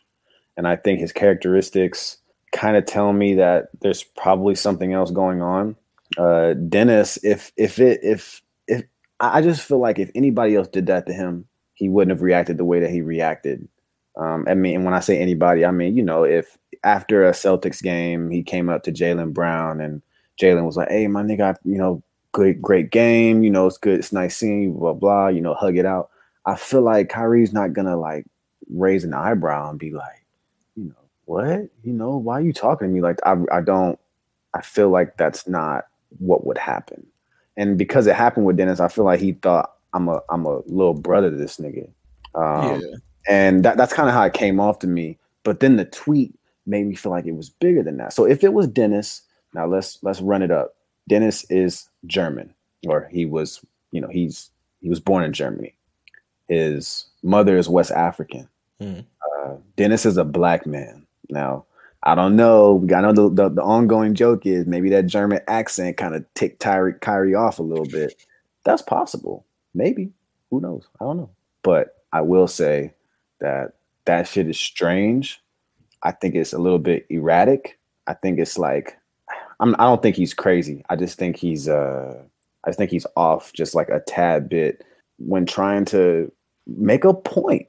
and 0.55 0.67
I 0.67 0.75
think 0.75 0.99
his 0.99 1.11
characteristics 1.11 2.17
kind 2.51 2.77
of 2.77 2.85
tell 2.85 3.13
me 3.13 3.35
that 3.35 3.69
there's 3.81 4.03
probably 4.03 4.55
something 4.55 4.93
else 4.93 5.11
going 5.11 5.41
on. 5.41 5.75
Uh, 6.17 6.53
Dennis, 6.53 7.17
if 7.23 7.51
if 7.57 7.79
it 7.79 7.99
if 8.03 8.41
if 8.67 8.83
I 9.19 9.41
just 9.41 9.61
feel 9.61 9.79
like 9.79 9.99
if 9.99 10.11
anybody 10.15 10.55
else 10.55 10.67
did 10.67 10.87
that 10.87 11.05
to 11.07 11.13
him, 11.13 11.45
he 11.73 11.89
wouldn't 11.89 12.11
have 12.11 12.21
reacted 12.21 12.57
the 12.57 12.65
way 12.65 12.79
that 12.79 12.89
he 12.89 13.01
reacted. 13.01 13.67
Um, 14.17 14.45
I 14.47 14.55
mean, 14.55 14.83
when 14.83 14.93
I 14.93 14.99
say 14.99 15.19
anybody, 15.19 15.65
I 15.65 15.71
mean 15.71 15.95
you 15.95 16.03
know 16.03 16.23
if 16.23 16.57
after 16.83 17.27
a 17.27 17.31
Celtics 17.31 17.81
game 17.81 18.29
he 18.29 18.43
came 18.43 18.69
up 18.69 18.83
to 18.83 18.91
Jaylen 18.91 19.33
Brown 19.33 19.79
and 19.81 20.01
Jaylen 20.41 20.65
was 20.65 20.77
like, 20.77 20.89
"Hey, 20.89 21.07
my 21.07 21.23
nigga, 21.23 21.55
you 21.63 21.77
know, 21.77 22.03
great 22.31 22.61
great 22.61 22.91
game. 22.91 23.43
You 23.43 23.49
know, 23.49 23.67
it's 23.67 23.77
good. 23.77 23.99
It's 23.99 24.13
nice 24.13 24.37
seeing 24.37 24.61
you. 24.63 24.71
Blah 24.71 24.93
blah. 24.93 25.27
You 25.27 25.41
know, 25.41 25.53
hug 25.53 25.77
it 25.77 25.85
out." 25.85 26.09
I 26.45 26.55
feel 26.55 26.81
like 26.81 27.09
Kyrie's 27.09 27.53
not 27.53 27.73
gonna 27.73 27.97
like 27.97 28.25
raise 28.69 29.03
an 29.03 29.13
eyebrow 29.13 29.69
and 29.69 29.79
be 29.79 29.91
like, 29.91 30.25
you 30.75 30.85
know, 30.85 30.95
what? 31.25 31.69
You 31.83 31.93
know, 31.93 32.17
why 32.17 32.35
are 32.35 32.41
you 32.41 32.53
talking 32.53 32.87
to 32.87 32.93
me 32.93 33.01
like 33.01 33.19
I 33.25 33.35
I 33.51 33.61
don't 33.61 33.99
I 34.53 34.61
feel 34.61 34.89
like 34.89 35.17
that's 35.17 35.47
not 35.47 35.85
what 36.19 36.45
would 36.45 36.57
happen. 36.57 37.05
And 37.57 37.77
because 37.77 38.07
it 38.07 38.15
happened 38.15 38.45
with 38.45 38.57
Dennis, 38.57 38.79
I 38.79 38.87
feel 38.87 39.03
like 39.03 39.19
he 39.19 39.33
thought 39.33 39.73
I'm 39.93 40.07
a 40.07 40.21
I'm 40.29 40.45
a 40.45 40.59
little 40.67 40.93
brother 40.93 41.29
to 41.29 41.35
this 41.35 41.57
nigga. 41.57 41.89
Um, 42.35 42.81
yeah. 42.81 42.97
And 43.27 43.63
that, 43.63 43.77
that's 43.77 43.93
kind 43.93 44.09
of 44.09 44.15
how 44.15 44.23
it 44.23 44.33
came 44.33 44.59
off 44.59 44.79
to 44.79 44.87
me. 44.87 45.17
But 45.43 45.59
then 45.59 45.77
the 45.77 45.85
tweet 45.85 46.33
made 46.65 46.85
me 46.85 46.95
feel 46.95 47.11
like 47.11 47.25
it 47.25 47.35
was 47.35 47.49
bigger 47.49 47.83
than 47.83 47.97
that. 47.97 48.13
So 48.13 48.25
if 48.25 48.43
it 48.43 48.53
was 48.53 48.67
Dennis, 48.67 49.21
now 49.53 49.65
let's 49.65 49.99
let's 50.01 50.21
run 50.21 50.41
it 50.41 50.51
up. 50.51 50.75
Dennis 51.07 51.45
is 51.49 51.89
German, 52.05 52.53
or 52.87 53.07
he 53.11 53.25
was, 53.25 53.63
you 53.91 54.01
know, 54.01 54.09
he's 54.09 54.49
he 54.81 54.89
was 54.89 54.99
born 54.99 55.23
in 55.23 55.33
Germany. 55.33 55.73
His 56.47 57.05
mother 57.23 57.57
is 57.57 57.69
West 57.69 57.91
African. 57.91 58.47
Mhm. 58.81 59.05
Uh, 59.21 59.55
Dennis 59.75 60.05
is 60.05 60.17
a 60.17 60.25
black 60.25 60.65
man. 60.65 61.05
Now 61.29 61.65
I 62.03 62.15
don't 62.15 62.35
know. 62.35 62.85
I 62.93 63.01
know 63.01 63.11
the, 63.11 63.29
the, 63.29 63.49
the 63.49 63.63
ongoing 63.63 64.13
joke 64.13 64.45
is 64.45 64.65
maybe 64.65 64.89
that 64.91 65.07
German 65.07 65.41
accent 65.47 65.97
kind 65.97 66.15
of 66.15 66.25
ticked 66.35 66.59
Kyrie, 66.59 66.93
Kyrie 66.93 67.35
off 67.35 67.59
a 67.59 67.63
little 67.63 67.87
bit. 67.87 68.13
That's 68.63 68.81
possible. 68.81 69.45
Maybe. 69.73 70.11
Who 70.51 70.61
knows? 70.61 70.87
I 71.01 71.05
don't 71.05 71.17
know. 71.17 71.29
But 71.63 71.95
I 72.13 72.21
will 72.21 72.47
say 72.47 72.93
that 73.39 73.73
that 74.05 74.27
shit 74.27 74.47
is 74.47 74.59
strange. 74.59 75.41
I 76.03 76.11
think 76.11 76.35
it's 76.35 76.53
a 76.53 76.59
little 76.59 76.79
bit 76.79 77.05
erratic. 77.09 77.79
I 78.07 78.13
think 78.13 78.39
it's 78.39 78.57
like 78.57 78.97
I'm, 79.59 79.75
I 79.75 79.85
don't 79.85 80.01
think 80.01 80.15
he's 80.15 80.33
crazy. 80.33 80.83
I 80.89 80.95
just 80.95 81.17
think 81.17 81.37
he's 81.37 81.67
uh 81.67 82.21
I 82.63 82.69
just 82.69 82.77
think 82.77 82.91
he's 82.91 83.07
off 83.15 83.53
just 83.53 83.75
like 83.75 83.89
a 83.89 84.01
tad 84.01 84.49
bit 84.49 84.83
when 85.17 85.45
trying 85.45 85.85
to 85.85 86.31
make 86.65 87.03
a 87.05 87.13
point. 87.13 87.67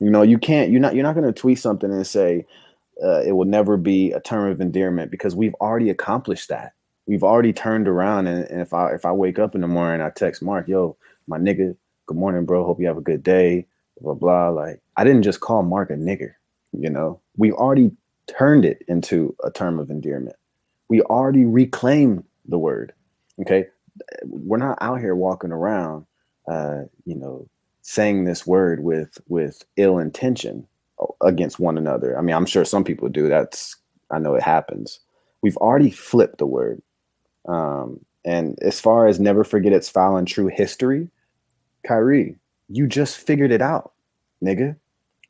You 0.00 0.10
know, 0.10 0.22
you 0.22 0.38
can't 0.38 0.70
you're 0.70 0.80
not 0.80 0.94
you're 0.94 1.04
not 1.04 1.14
going 1.14 1.32
to 1.32 1.38
tweet 1.40 1.58
something 1.58 1.90
and 1.90 2.06
say 2.06 2.46
uh, 3.02 3.22
it 3.22 3.32
will 3.32 3.46
never 3.46 3.76
be 3.76 4.12
a 4.12 4.20
term 4.20 4.50
of 4.50 4.60
endearment 4.60 5.10
because 5.10 5.34
we've 5.34 5.54
already 5.54 5.90
accomplished 5.90 6.48
that. 6.48 6.72
We've 7.06 7.24
already 7.24 7.52
turned 7.52 7.88
around 7.88 8.26
and, 8.26 8.44
and 8.44 8.60
if 8.60 8.72
I 8.74 8.92
if 8.92 9.04
I 9.04 9.12
wake 9.12 9.38
up 9.38 9.54
in 9.54 9.60
the 9.60 9.68
morning 9.68 10.00
I 10.00 10.10
text 10.10 10.42
Mark, 10.42 10.68
yo, 10.68 10.96
my 11.26 11.38
nigga, 11.38 11.76
good 12.06 12.16
morning, 12.16 12.44
bro. 12.44 12.64
Hope 12.64 12.80
you 12.80 12.86
have 12.86 12.98
a 12.98 13.02
good 13.02 13.22
day. 13.22 13.66
Blah 14.00 14.14
blah. 14.14 14.48
Like 14.48 14.80
I 14.96 15.04
didn't 15.04 15.22
just 15.22 15.40
call 15.40 15.62
Mark 15.62 15.90
a 15.90 15.94
nigger. 15.94 16.32
You 16.72 16.90
know, 16.90 17.20
we 17.36 17.52
already 17.52 17.90
turned 18.26 18.64
it 18.64 18.82
into 18.88 19.34
a 19.44 19.50
term 19.50 19.78
of 19.78 19.90
endearment. 19.90 20.36
We 20.88 21.02
already 21.02 21.44
reclaimed 21.44 22.24
the 22.46 22.58
word. 22.58 22.92
Okay, 23.40 23.66
we're 24.24 24.56
not 24.58 24.78
out 24.80 25.00
here 25.00 25.14
walking 25.14 25.52
around, 25.52 26.06
uh, 26.48 26.82
you 27.04 27.14
know, 27.14 27.48
saying 27.82 28.24
this 28.24 28.46
word 28.46 28.82
with 28.82 29.18
with 29.28 29.64
ill 29.76 29.98
intention 29.98 30.66
against 31.22 31.58
one 31.58 31.78
another. 31.78 32.18
I 32.18 32.22
mean, 32.22 32.36
I'm 32.36 32.46
sure 32.46 32.64
some 32.64 32.84
people 32.84 33.08
do. 33.08 33.28
That's 33.28 33.76
I 34.10 34.18
know 34.18 34.34
it 34.34 34.42
happens. 34.42 35.00
We've 35.42 35.56
already 35.56 35.90
flipped 35.90 36.38
the 36.38 36.46
word. 36.46 36.82
Um, 37.48 38.04
and 38.24 38.58
as 38.62 38.80
far 38.80 39.06
as 39.06 39.18
never 39.18 39.44
forget 39.44 39.72
its 39.72 39.88
foul 39.88 40.16
and 40.16 40.28
true 40.28 40.48
history, 40.48 41.08
Kyrie, 41.86 42.36
you 42.70 42.86
just 42.86 43.18
figured 43.18 43.50
it 43.50 43.60
out, 43.60 43.92
nigga. 44.42 44.76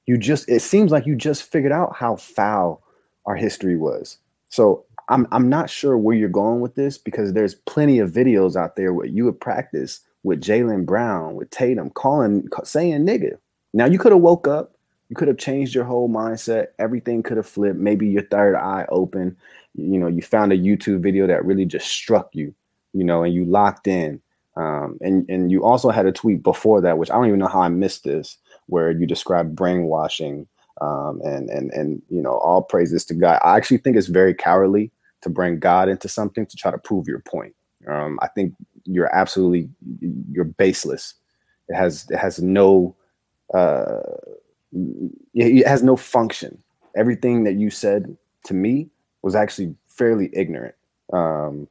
You 0.06 0.18
just 0.18 0.48
it 0.48 0.60
seems 0.60 0.90
like 0.92 1.06
you 1.06 1.16
just 1.16 1.42
figured 1.44 1.72
out 1.72 1.96
how 1.96 2.16
foul 2.16 2.82
our 3.26 3.36
history 3.36 3.76
was. 3.76 4.18
So 4.48 4.84
I'm 5.08 5.26
I'm 5.32 5.48
not 5.48 5.70
sure 5.70 5.96
where 5.96 6.16
you're 6.16 6.28
going 6.28 6.60
with 6.60 6.74
this 6.74 6.98
because 6.98 7.32
there's 7.32 7.54
plenty 7.54 7.98
of 7.98 8.10
videos 8.10 8.56
out 8.56 8.76
there 8.76 8.92
where 8.92 9.06
you 9.06 9.24
would 9.24 9.40
practice 9.40 10.00
with 10.22 10.42
Jaylen 10.42 10.84
Brown, 10.84 11.34
with 11.34 11.50
Tatum, 11.50 11.90
calling 11.90 12.48
saying 12.64 13.06
nigga. 13.06 13.38
Now 13.72 13.86
you 13.86 13.98
could 13.98 14.12
have 14.12 14.20
woke 14.20 14.46
up, 14.46 14.74
you 15.08 15.16
could 15.16 15.28
have 15.28 15.38
changed 15.38 15.74
your 15.74 15.84
whole 15.84 16.08
mindset, 16.08 16.68
everything 16.78 17.22
could 17.22 17.36
have 17.36 17.48
flipped, 17.48 17.78
maybe 17.78 18.08
your 18.08 18.22
third 18.22 18.56
eye 18.56 18.86
open, 18.90 19.36
you 19.74 19.98
know, 19.98 20.08
you 20.08 20.22
found 20.22 20.52
a 20.52 20.58
YouTube 20.58 21.00
video 21.00 21.26
that 21.26 21.44
really 21.44 21.64
just 21.64 21.88
struck 21.88 22.30
you, 22.34 22.54
you 22.92 23.04
know, 23.04 23.22
and 23.22 23.32
you 23.32 23.44
locked 23.44 23.86
in. 23.86 24.20
Um, 24.60 24.98
and 25.00 25.28
and 25.30 25.50
you 25.50 25.64
also 25.64 25.88
had 25.88 26.04
a 26.04 26.12
tweet 26.12 26.42
before 26.42 26.82
that, 26.82 26.98
which 26.98 27.10
I 27.10 27.14
don't 27.14 27.28
even 27.28 27.38
know 27.38 27.48
how 27.48 27.62
I 27.62 27.68
missed 27.68 28.04
this, 28.04 28.36
where 28.66 28.90
you 28.90 29.06
described 29.06 29.56
brainwashing 29.56 30.46
um, 30.82 31.20
and 31.24 31.48
and 31.48 31.70
and 31.72 32.02
you 32.10 32.20
know 32.20 32.36
all 32.38 32.62
praises 32.62 33.06
to 33.06 33.14
God. 33.14 33.40
I 33.42 33.56
actually 33.56 33.78
think 33.78 33.96
it's 33.96 34.08
very 34.08 34.34
cowardly 34.34 34.90
to 35.22 35.30
bring 35.30 35.58
God 35.58 35.88
into 35.88 36.08
something 36.08 36.44
to 36.44 36.56
try 36.56 36.70
to 36.70 36.76
prove 36.78 37.08
your 37.08 37.20
point. 37.20 37.54
Um, 37.88 38.18
I 38.20 38.28
think 38.28 38.54
you're 38.84 39.14
absolutely 39.14 39.70
you're 40.30 40.44
baseless. 40.44 41.14
It 41.68 41.74
has 41.74 42.06
it 42.10 42.18
has 42.18 42.42
no 42.42 42.94
uh, 43.54 44.00
it 45.32 45.66
has 45.66 45.82
no 45.82 45.96
function. 45.96 46.62
Everything 46.94 47.44
that 47.44 47.54
you 47.54 47.70
said 47.70 48.14
to 48.44 48.52
me 48.52 48.90
was 49.22 49.34
actually 49.34 49.74
fairly 49.86 50.28
ignorant. 50.34 50.74
Um, 51.14 51.66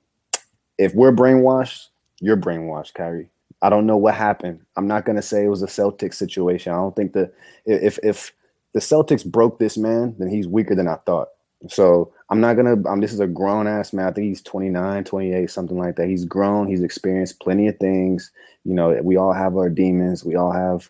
if 0.80 0.96
we're 0.96 1.12
brainwashed, 1.12 1.89
you're 2.22 2.38
brainwashed, 2.38 2.94
Kyrie. 2.94 3.30
I 3.62 3.70
don't 3.70 3.86
know 3.86 3.98
what 3.98 4.16
happened. 4.16 4.62
I'm 4.78 4.88
not 4.88 5.06
gonna 5.06 5.22
say 5.22 5.44
it 5.44 5.50
was 5.50 5.64
a 5.64 5.68
Celtics 5.68 6.16
situation. 6.16 6.72
I 6.72 6.78
don't 6.78 6.96
think 6.96 7.14
that 7.14 7.34
if 7.66 8.00
if 8.04 8.34
the 8.74 8.80
Celtics 8.80 9.26
broke 9.26 9.60
this 9.60 9.78
man, 9.78 10.16
then 10.18 10.30
he's 10.30 10.48
weaker 10.48 10.76
than 10.76 10.88
I 10.88 10.96
thought. 11.06 11.30
So 11.68 12.14
I'm 12.30 12.40
not 12.40 12.56
gonna. 12.56 12.78
I'm, 12.88 13.02
this 13.02 13.14
is 13.14 13.20
a 13.20 13.28
grown 13.28 13.68
ass 13.68 13.92
man. 13.92 14.08
I 14.08 14.12
think 14.12 14.28
he's 14.28 14.42
29, 14.42 15.04
28, 15.04 15.52
something 15.52 15.78
like 15.78 15.96
that. 15.98 16.08
He's 16.08 16.26
grown. 16.26 16.68
He's 16.68 16.84
experienced 16.84 17.40
plenty 17.42 17.68
of 17.68 17.78
things. 17.78 18.32
You 18.64 18.74
know, 18.74 18.98
we 19.02 19.18
all 19.18 19.34
have 19.34 19.58
our 19.58 19.70
demons. 19.70 20.24
We 20.24 20.36
all 20.36 20.52
have 20.52 20.90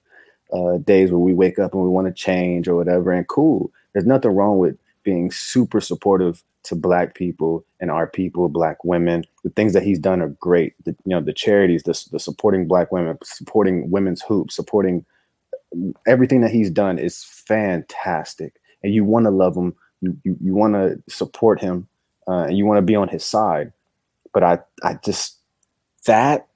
uh, 0.53 0.77
days 0.77 1.11
where 1.11 1.19
we 1.19 1.33
wake 1.33 1.57
up 1.57 1.73
and 1.73 1.81
we 1.81 1.89
want 1.89 2.07
to 2.07 2.13
change 2.13 2.67
or 2.67 2.75
whatever. 2.75 3.11
And 3.11 3.27
cool. 3.27 3.71
There's 3.93 4.05
nothing 4.05 4.31
wrong 4.31 4.59
with 4.59 4.77
being 5.03 5.31
super 5.31 5.81
supportive 5.81 6.43
to 6.69 6.75
black 6.75 7.13
people 7.13 7.65
and 7.79 7.91
our 7.91 8.07
people, 8.07 8.49
black 8.49 8.83
women. 8.83 9.25
The 9.43 9.49
things 9.51 9.73
that 9.73 9.83
he's 9.83 9.99
done 9.99 10.21
are 10.21 10.29
great. 10.29 10.73
The, 10.85 10.91
you 11.05 11.11
know, 11.11 11.21
the 11.21 11.33
charities, 11.33 11.83
the, 11.83 12.01
the 12.11 12.19
supporting 12.19 12.67
black 12.67 12.91
women, 12.91 13.17
supporting 13.23 13.91
women's 13.91 14.21
hoops, 14.21 14.55
supporting 14.55 15.05
everything 16.07 16.41
that 16.41 16.51
he's 16.51 16.69
done 16.69 16.97
is 16.97 17.23
fantastic. 17.23 18.55
And 18.81 18.93
you 18.93 19.03
want 19.03 19.25
to 19.25 19.31
love 19.31 19.55
him. 19.55 19.75
You, 20.01 20.17
you, 20.23 20.37
you 20.41 20.55
want 20.55 20.73
to 20.73 21.01
support 21.09 21.59
him 21.59 21.87
uh, 22.27 22.43
and 22.43 22.57
you 22.57 22.65
want 22.65 22.77
to 22.77 22.81
be 22.81 22.95
on 22.95 23.09
his 23.09 23.23
side. 23.23 23.73
But 24.33 24.43
I, 24.43 24.59
I 24.83 24.99
just, 25.03 25.37
that 26.05 26.47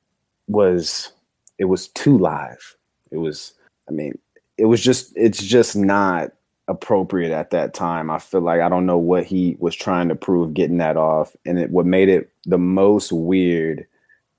was, 0.48 1.12
it 1.58 1.66
was 1.66 1.90
too 1.90 2.18
live. 2.18 2.78
It 3.12 3.18
was, 3.18 3.54
I 3.90 3.92
mean, 3.92 4.18
it 4.58 4.66
was 4.66 4.82
just, 4.82 5.12
it's 5.16 5.44
just 5.44 5.76
not 5.76 6.32
appropriate 6.68 7.32
at 7.32 7.52
that 7.52 7.74
time. 7.74 8.10
I 8.10 8.20
feel 8.20 8.42
like 8.42 8.62
I 8.62 8.70
don't 8.70 8.86
know 8.86 8.98
what 8.98 9.26
he 9.26 9.58
was 9.60 9.76
trying 9.76 10.10
to 10.10 10.16
prove 10.16 10.54
getting 10.54 10.78
that 10.78 10.98
off. 10.98 11.36
And 11.46 11.60
it, 11.60 11.70
what 11.70 11.86
made 11.86 12.10
it 12.10 12.30
the 12.46 12.58
most 12.58 13.12
weird 13.12 13.86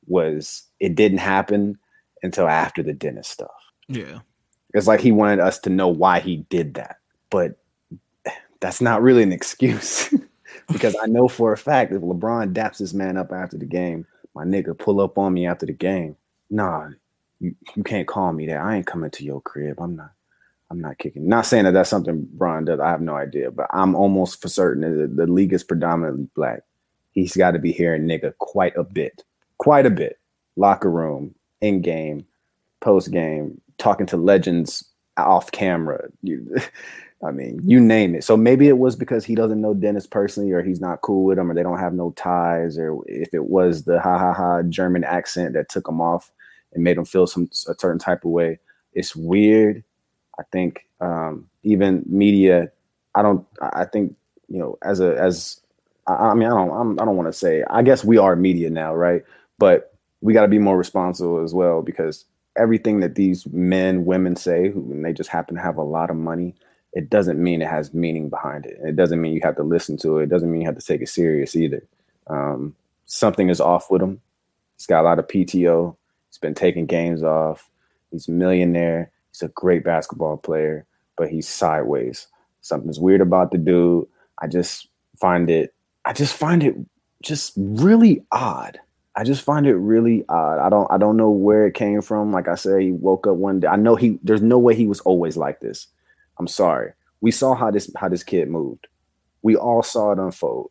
was 0.07 0.65
it 0.81 0.95
didn't 0.95 1.19
happen 1.19 1.79
until 2.23 2.49
after 2.49 2.83
the 2.83 2.93
dentist 2.93 3.31
stuff. 3.31 3.51
Yeah. 3.89 4.21
It's 4.73 4.87
like 4.87 5.01
he 5.01 5.13
wanted 5.13 5.41
us 5.41 5.59
to 5.61 5.71
know 5.71 5.89
why 5.89 6.21
he 6.21 6.39
did 6.49 6.75
that. 6.75 6.97
But 7.31 7.57
that's 8.61 8.81
not 8.81 9.03
really 9.03 9.23
an 9.23 9.33
excuse. 9.33 10.13
because 10.73 10.97
I 11.03 11.07
know 11.07 11.29
for 11.29 11.53
a 11.53 11.57
fact 11.57 11.93
if 11.93 12.01
LeBron 12.01 12.55
daps 12.55 12.79
this 12.79 12.95
man 12.95 13.17
up 13.17 13.33
after 13.33 13.59
the 13.59 13.67
game, 13.67 14.07
my 14.35 14.45
nigga 14.45 14.77
pull 14.77 15.01
up 15.01 15.19
on 15.19 15.35
me 15.35 15.47
after 15.47 15.67
the 15.67 15.73
game. 15.73 16.17
Nah, 16.51 16.89
you, 17.41 17.55
you 17.77 17.85
can't 17.85 18.09
call 18.09 18.33
me 18.33 18.47
that. 18.47 18.59
I 18.59 18.77
ain't 18.77 18.87
coming 18.87 19.11
to 19.11 19.25
your 19.25 19.41
crib. 19.43 19.79
I'm 19.81 19.97
not. 19.97 20.13
I'm 20.75 20.81
not 20.81 20.99
kicking. 20.99 21.29
Not 21.29 21.47
saying 21.47 21.65
that 21.65 21.71
that's 21.71 21.89
something 21.89 22.27
Bron 22.33 22.65
does. 22.65 22.81
I 22.81 22.91
have 22.91 23.01
no 23.01 23.15
idea, 23.15 23.53
but 23.53 23.69
I'm 23.71 23.95
almost 23.95 24.43
for 24.43 24.49
certain 24.49 24.81
that 24.81 25.15
the, 25.15 25.27
league 25.29 25.53
is 25.53 25.63
predominantly 25.63 26.29
black. 26.35 26.63
He's 27.13 27.37
got 27.37 27.53
to 27.53 27.61
be 27.61 27.71
hearing 27.71 28.09
nigga 28.09 28.37
quite 28.39 28.77
a 28.77 28.83
bit, 28.83 29.23
quite 29.59 29.87
a 29.87 29.91
bit. 29.91 30.19
Locker 30.57 30.91
room, 30.91 31.33
in 31.61 31.81
game, 31.81 32.27
post 32.81 33.13
game, 33.13 33.61
talking 33.79 34.07
to 34.07 34.17
legends 34.17 34.85
off 35.17 35.53
camera. 35.53 36.09
You, 36.23 36.57
I 37.25 37.31
mean, 37.31 37.61
you 37.65 37.79
name 37.79 38.17
it. 38.17 38.25
So 38.25 38.37
maybe 38.37 38.67
it 38.67 38.79
was 38.79 38.97
because 38.97 39.25
he 39.25 39.37
doesn't 39.37 39.61
know 39.61 39.75
Dennis 39.75 40.09
personally, 40.09 40.51
or 40.51 40.61
he's 40.61 40.81
not 40.81 41.03
cool 41.03 41.25
with 41.25 41.39
him, 41.39 41.53
or 41.53 41.55
they 41.55 41.63
don't 41.63 41.79
have 41.79 41.95
no 41.95 42.11
ties, 42.17 42.79
or 42.79 42.99
if 43.07 43.33
it 43.33 43.45
was 43.45 43.85
the 43.85 44.01
ha 44.01 44.19
ha 44.19 44.33
ha 44.33 44.63
German 44.63 45.05
accent 45.05 45.55
that 45.55 45.69
took 45.69 45.89
him 45.89 46.01
off 46.01 46.33
and 46.73 46.83
made 46.83 46.97
him 46.97 47.05
feel 47.05 47.29
some 47.29 47.49
a 47.69 47.75
certain 47.79 48.01
type 48.01 48.25
of 48.25 48.33
way. 48.33 48.59
It's 48.93 49.15
weird 49.15 49.85
I 50.39 50.43
think 50.53 50.87
um, 51.01 51.49
even 51.63 52.03
media, 52.07 52.71
I 53.15 53.23
don't. 53.23 53.47
I 53.61 53.85
think 53.85 54.17
you 54.49 54.59
know, 54.59 54.79
as 54.83 55.01
a 55.01 55.17
as 55.17 55.61
I, 56.07 56.15
I 56.15 56.35
mean, 56.35 56.49
I 56.49 56.55
don't. 56.55 56.71
I'm, 56.71 57.01
I 57.01 57.05
don't 57.05 57.17
want 57.17 57.29
to 57.29 57.39
say. 57.39 57.65
I 57.71 57.83
guess 57.83 58.05
we 58.05 58.19
are 58.19 58.37
media 58.37 58.71
now, 58.71 58.95
right? 58.95 59.23
But 59.59 59.95
we 60.21 60.33
got 60.33 60.43
to 60.43 60.49
be 60.49 60.59
more 60.59 60.77
responsible 60.77 61.43
as 61.43 61.55
well 61.55 61.83
because 61.83 62.25
everything 62.57 63.01
that 63.01 63.15
these 63.15 63.47
men, 63.49 64.05
women 64.05 64.37
say, 64.37 64.71
who 64.71 64.81
and 64.93 65.05
they 65.05 65.13
just 65.13 65.31
happen 65.31 65.57
to 65.57 65.63
have 65.63 65.77
a 65.77 65.83
lot 65.83 66.11
of 66.11 66.17
money, 66.17 66.55
it 66.93 67.11
doesn't 67.11 67.43
mean 67.43 67.61
it 67.61 67.69
has 67.69 67.93
meaning 67.93 68.29
behind 68.29 68.67
it. 68.67 68.79
It 68.83 68.97
doesn't 68.97 69.21
mean 69.21 69.35
you 69.35 69.41
have 69.43 69.57
to 69.57 69.63
listen 69.63 69.97
to 69.99 70.19
it. 70.19 70.25
It 70.25 70.29
doesn't 70.31 70.51
mean 70.51 70.63
you 70.63 70.67
have 70.67 70.79
to 70.79 70.87
take 70.87 71.03
it 71.03 71.09
serious 71.09 71.57
either. 71.57 71.83
Um, 72.29 72.75
something 73.07 73.49
is 73.51 73.61
off 73.61 73.91
with 73.91 74.03
him. 74.03 74.21
He's 74.77 74.87
got 74.87 75.03
a 75.03 75.09
lot 75.09 75.19
of 75.19 75.29
PTO. 75.29 75.97
He's 76.31 76.39
been 76.39 76.55
taking 76.55 76.87
games 76.87 77.23
off. 77.23 77.71
He's 78.11 78.29
a 78.29 78.33
millionaire. 78.33 79.11
He's 79.35 79.43
a 79.43 79.49
great 79.49 79.83
basketball 79.83 80.37
player, 80.37 80.87
but 81.17 81.29
he's 81.29 81.49
sideways. 81.49 82.29
Something's 82.61 83.01
weird 83.01 83.21
about 83.21 83.51
the 83.51 83.59
dude. 83.59 84.07
I 84.41 84.47
just 84.47 84.87
find 85.19 85.51
it, 85.51 85.75
I 86.05 86.13
just 86.13 86.35
find 86.37 86.63
it 86.63 86.77
just 87.21 87.53
really 87.57 88.25
odd. 88.31 88.79
I 89.17 89.25
just 89.25 89.43
find 89.43 89.67
it 89.67 89.75
really 89.75 90.25
odd. 90.29 90.61
I 90.61 90.69
don't 90.69 90.91
I 90.91 90.99
don't 90.99 91.17
know 91.17 91.31
where 91.31 91.67
it 91.67 91.75
came 91.75 92.01
from. 92.01 92.33
Like 92.33 92.49
I 92.49 92.55
said, 92.55 92.81
he 92.81 92.93
woke 92.93 93.27
up 93.27 93.37
one 93.37 93.61
day. 93.61 93.69
I 93.69 93.77
know 93.77 93.97
he 93.97 94.19
there's 94.23 94.43
no 94.43 94.59
way 94.59 94.75
he 94.75 94.87
was 94.87 95.01
always 95.01 95.37
like 95.37 95.61
this. 95.61 95.89
I'm 96.39 96.49
sorry. 96.49 96.93
We 97.21 97.31
saw 97.31 97.55
how 97.55 97.71
this 97.71 97.91
how 97.97 98.09
this 98.09 98.23
kid 98.23 98.49
moved. 98.49 98.87
We 99.43 99.57
all 99.57 99.83
saw 99.83 100.13
it 100.13 100.19
unfold. 100.19 100.71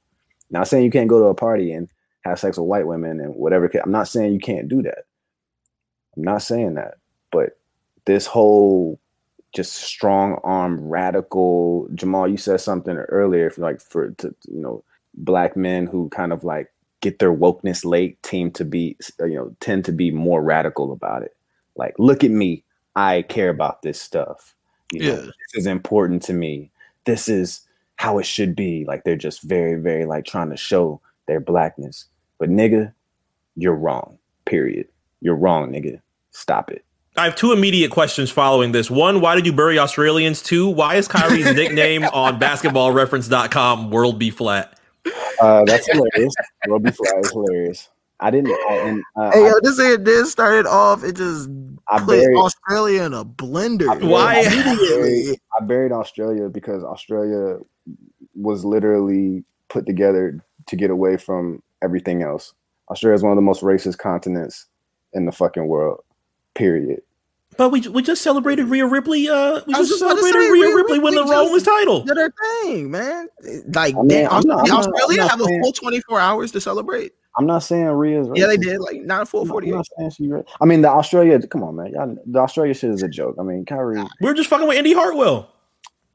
Now 0.49 0.63
saying 0.63 0.85
you 0.85 0.91
can't 0.91 1.09
go 1.09 1.19
to 1.19 1.25
a 1.27 1.35
party 1.35 1.71
and 1.71 1.89
have 2.21 2.39
sex 2.39 2.57
with 2.57 2.67
white 2.67 2.87
women 2.87 3.19
and 3.19 3.35
whatever. 3.35 3.69
I'm 3.83 3.91
not 3.91 4.07
saying 4.07 4.33
you 4.33 4.39
can't 4.39 4.67
do 4.67 4.81
that. 4.83 5.05
I'm 6.15 6.23
not 6.23 6.41
saying 6.41 6.75
that. 6.75 6.95
But 7.31 7.57
this 8.05 8.25
whole 8.25 8.99
just 9.53 9.73
strong 9.73 10.39
arm 10.43 10.79
radical 10.87 11.87
Jamal 11.93 12.27
you 12.27 12.37
said 12.37 12.59
something 12.59 12.95
earlier 12.95 13.49
for 13.49 13.61
like 13.61 13.81
for 13.81 14.11
to, 14.11 14.35
you 14.47 14.59
know 14.59 14.83
black 15.13 15.55
men 15.55 15.85
who 15.85 16.09
kind 16.09 16.33
of 16.33 16.43
like 16.43 16.71
get 17.01 17.19
their 17.19 17.33
wokeness 17.33 17.85
late 17.85 18.21
team 18.23 18.49
to 18.51 18.65
be 18.65 18.97
uh, 19.21 19.25
you 19.25 19.35
know 19.35 19.55
tend 19.59 19.85
to 19.85 19.91
be 19.91 20.11
more 20.11 20.41
radical 20.41 20.91
about 20.91 21.23
it. 21.23 21.35
Like 21.75 21.95
look 21.99 22.23
at 22.23 22.31
me. 22.31 22.63
I 22.95 23.23
care 23.23 23.49
about 23.49 23.81
this 23.81 24.01
stuff. 24.01 24.55
You 24.91 24.99
know 25.01 25.09
yeah. 25.09 25.21
this 25.21 25.53
is 25.55 25.65
important 25.67 26.23
to 26.23 26.33
me. 26.33 26.71
This 27.05 27.29
is 27.29 27.61
how 27.95 28.17
it 28.17 28.25
should 28.25 28.55
be. 28.55 28.85
Like 28.85 29.03
they're 29.03 29.15
just 29.15 29.43
very 29.43 29.79
very 29.79 30.05
like 30.05 30.25
trying 30.25 30.49
to 30.49 30.57
show 30.57 30.99
their 31.27 31.39
blackness. 31.39 32.05
But 32.39 32.49
nigga 32.49 32.93
you're 33.55 33.75
wrong 33.75 34.17
period. 34.45 34.87
You're 35.21 35.35
wrong 35.35 35.71
nigga. 35.71 36.01
Stop 36.31 36.71
it 36.71 36.83
I 37.15 37.25
have 37.25 37.35
two 37.35 37.51
immediate 37.51 37.91
questions 37.91 38.31
following 38.31 38.71
this. 38.71 38.89
One, 38.89 39.21
why 39.21 39.35
did 39.35 39.45
you 39.45 39.53
bury 39.53 39.77
Australians? 39.77 40.41
Two, 40.41 40.67
why 40.67 40.95
is 40.95 41.07
Kyrie's 41.07 41.45
nickname 41.55 42.05
on 42.05 42.39
basketballreference.com 42.39 43.91
World 43.91 44.17
B 44.17 44.31
Flat? 44.31 44.79
Uh, 45.39 45.63
that's 45.65 45.85
hilarious. 45.91 46.33
World 46.67 46.83
B 46.83 46.91
Flat 46.91 47.19
is 47.23 47.31
hilarious. 47.31 47.89
I 48.19 48.31
didn't. 48.31 48.51
I, 48.69 48.75
and, 48.77 49.03
uh, 49.15 49.31
hey, 49.31 49.45
yo, 49.45 49.53
this 49.61 49.77
is 49.77 49.99
this 50.03 50.31
started 50.31 50.65
off. 50.65 51.03
It 51.03 51.17
just 51.17 51.49
I 51.87 51.99
put 51.99 52.19
buried, 52.19 52.37
Australia 52.37 53.03
in 53.03 53.13
a 53.13 53.25
blender. 53.25 53.89
I, 53.89 54.05
why? 54.05 54.39
I 54.39 54.75
buried, 54.75 55.39
I 55.59 55.65
buried 55.65 55.91
Australia 55.91 56.49
because 56.49 56.83
Australia 56.83 57.59
was 58.33 58.65
literally 58.65 59.43
put 59.69 59.85
together 59.85 60.43
to 60.67 60.75
get 60.75 60.89
away 60.89 61.17
from 61.17 61.61
everything 61.83 62.23
else. 62.23 62.53
Australia 62.89 63.15
is 63.15 63.23
one 63.23 63.31
of 63.33 63.35
the 63.35 63.41
most 63.41 63.61
racist 63.61 63.97
continents 63.97 64.67
in 65.13 65.25
the 65.25 65.31
fucking 65.31 65.67
world. 65.67 66.01
Period. 66.55 67.01
But 67.57 67.69
we 67.69 67.81
we 67.81 68.01
just 68.01 68.23
celebrated 68.23 68.65
Rhea 68.65 68.85
Ripley. 68.85 69.29
Uh, 69.29 69.61
we 69.67 69.73
just, 69.73 69.89
just 69.89 69.99
celebrated 69.99 70.33
say, 70.33 70.39
Rhea, 70.39 70.51
Rhea 70.51 70.75
Ripley, 70.75 70.97
Ripley 70.97 70.99
win 70.99 71.15
the 71.15 71.23
Romans 71.23 71.63
title. 71.63 72.03
Did 72.03 72.17
her 72.17 72.33
thing, 72.63 72.89
man. 72.89 73.27
Like, 73.73 73.95
I 73.95 74.01
mean, 74.01 74.25
Australia, 74.25 74.43
not, 74.45 74.71
Australia 74.71 75.27
have 75.27 75.39
saying, 75.39 75.59
a 75.59 75.63
full 75.63 75.71
twenty 75.73 76.01
four 76.01 76.19
hours 76.19 76.51
to 76.53 76.61
celebrate. 76.61 77.13
I'm 77.37 77.45
not 77.45 77.59
saying 77.59 77.85
Rhea's. 77.85 78.27
Racist. 78.27 78.37
Yeah, 78.37 78.47
they 78.47 78.57
did 78.57 78.79
like 78.79 79.01
not 79.01 79.27
full 79.27 79.45
forty 79.45 79.71
eight. 79.71 80.45
I 80.61 80.65
mean, 80.65 80.81
the 80.81 80.89
Australia. 80.89 81.39
Come 81.47 81.63
on, 81.63 81.75
man. 81.75 81.91
Y'all, 81.91 82.17
the 82.25 82.39
Australia 82.39 82.73
shit 82.73 82.89
is 82.89 83.03
a 83.03 83.07
joke. 83.07 83.35
I 83.39 83.43
mean, 83.43 83.65
Kyrie. 83.65 84.03
We're 84.21 84.33
just 84.33 84.49
fucking 84.49 84.67
with 84.67 84.77
Indi 84.77 84.93
Hartwell. 84.93 85.51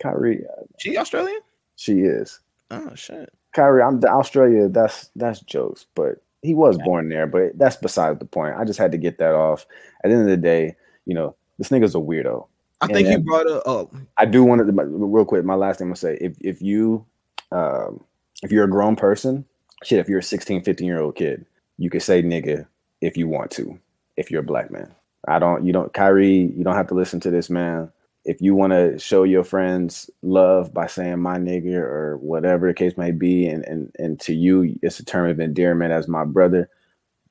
Kyrie. 0.00 0.44
Uh, 0.44 0.62
she 0.78 0.96
Australian. 0.96 1.40
She 1.76 2.00
is. 2.00 2.40
Oh 2.70 2.94
shit. 2.94 3.32
Kyrie, 3.54 3.82
I'm 3.82 4.00
the 4.00 4.08
Australia. 4.08 4.68
That's 4.68 5.10
that's 5.16 5.40
jokes, 5.40 5.86
but 5.94 6.22
he 6.42 6.54
was 6.54 6.78
born 6.78 7.08
there, 7.08 7.26
but 7.26 7.58
that's 7.58 7.76
beside 7.76 8.20
the 8.20 8.24
point. 8.24 8.56
I 8.56 8.64
just 8.64 8.78
had 8.78 8.92
to 8.92 8.98
get 8.98 9.18
that 9.18 9.34
off. 9.34 9.66
At 10.04 10.08
the 10.08 10.14
end 10.14 10.22
of 10.22 10.28
the 10.28 10.36
day, 10.36 10.76
you 11.04 11.14
know, 11.14 11.34
this 11.58 11.70
nigga's 11.70 11.94
a 11.94 11.98
weirdo. 11.98 12.46
I 12.80 12.86
and 12.86 12.94
think 12.94 13.08
you 13.08 13.18
brought 13.18 13.46
it 13.46 13.66
up. 13.66 13.92
I 14.16 14.24
do 14.24 14.44
want 14.44 14.64
to 14.64 14.84
real 14.84 15.24
quick. 15.24 15.44
My 15.44 15.56
last 15.56 15.78
thing 15.78 15.86
I'm 15.86 15.90
gonna 15.90 15.96
say: 15.96 16.18
if 16.20 16.36
if 16.40 16.62
you 16.62 17.04
um, 17.50 18.04
if 18.42 18.52
you're 18.52 18.64
a 18.64 18.70
grown 18.70 18.94
person, 18.94 19.44
shit, 19.82 19.98
if 19.98 20.08
you're 20.08 20.20
a 20.20 20.22
16, 20.22 20.62
15 20.62 20.86
year 20.86 21.00
old 21.00 21.16
kid, 21.16 21.44
you 21.76 21.90
can 21.90 22.00
say 22.00 22.22
nigga 22.22 22.66
if 23.00 23.16
you 23.16 23.26
want 23.26 23.50
to. 23.52 23.78
If 24.16 24.30
you're 24.30 24.40
a 24.40 24.44
black 24.44 24.70
man, 24.70 24.94
I 25.26 25.40
don't. 25.40 25.66
You 25.66 25.72
don't, 25.72 25.92
Kyrie. 25.92 26.52
You 26.56 26.62
don't 26.62 26.76
have 26.76 26.88
to 26.88 26.94
listen 26.94 27.18
to 27.20 27.30
this 27.30 27.50
man 27.50 27.90
if 28.28 28.42
you 28.42 28.54
want 28.54 28.74
to 28.74 28.98
show 28.98 29.22
your 29.22 29.42
friends 29.42 30.10
love 30.20 30.74
by 30.74 30.86
saying 30.86 31.18
my 31.18 31.38
nigga 31.38 31.76
or 31.76 32.18
whatever 32.18 32.68
the 32.68 32.74
case 32.74 32.94
may 32.98 33.10
be, 33.10 33.46
and, 33.46 33.64
and, 33.64 33.90
and 33.98 34.20
to 34.20 34.34
you, 34.34 34.78
it's 34.82 35.00
a 35.00 35.04
term 35.04 35.30
of 35.30 35.40
endearment 35.40 35.92
as 35.92 36.06
my 36.08 36.26
brother, 36.26 36.68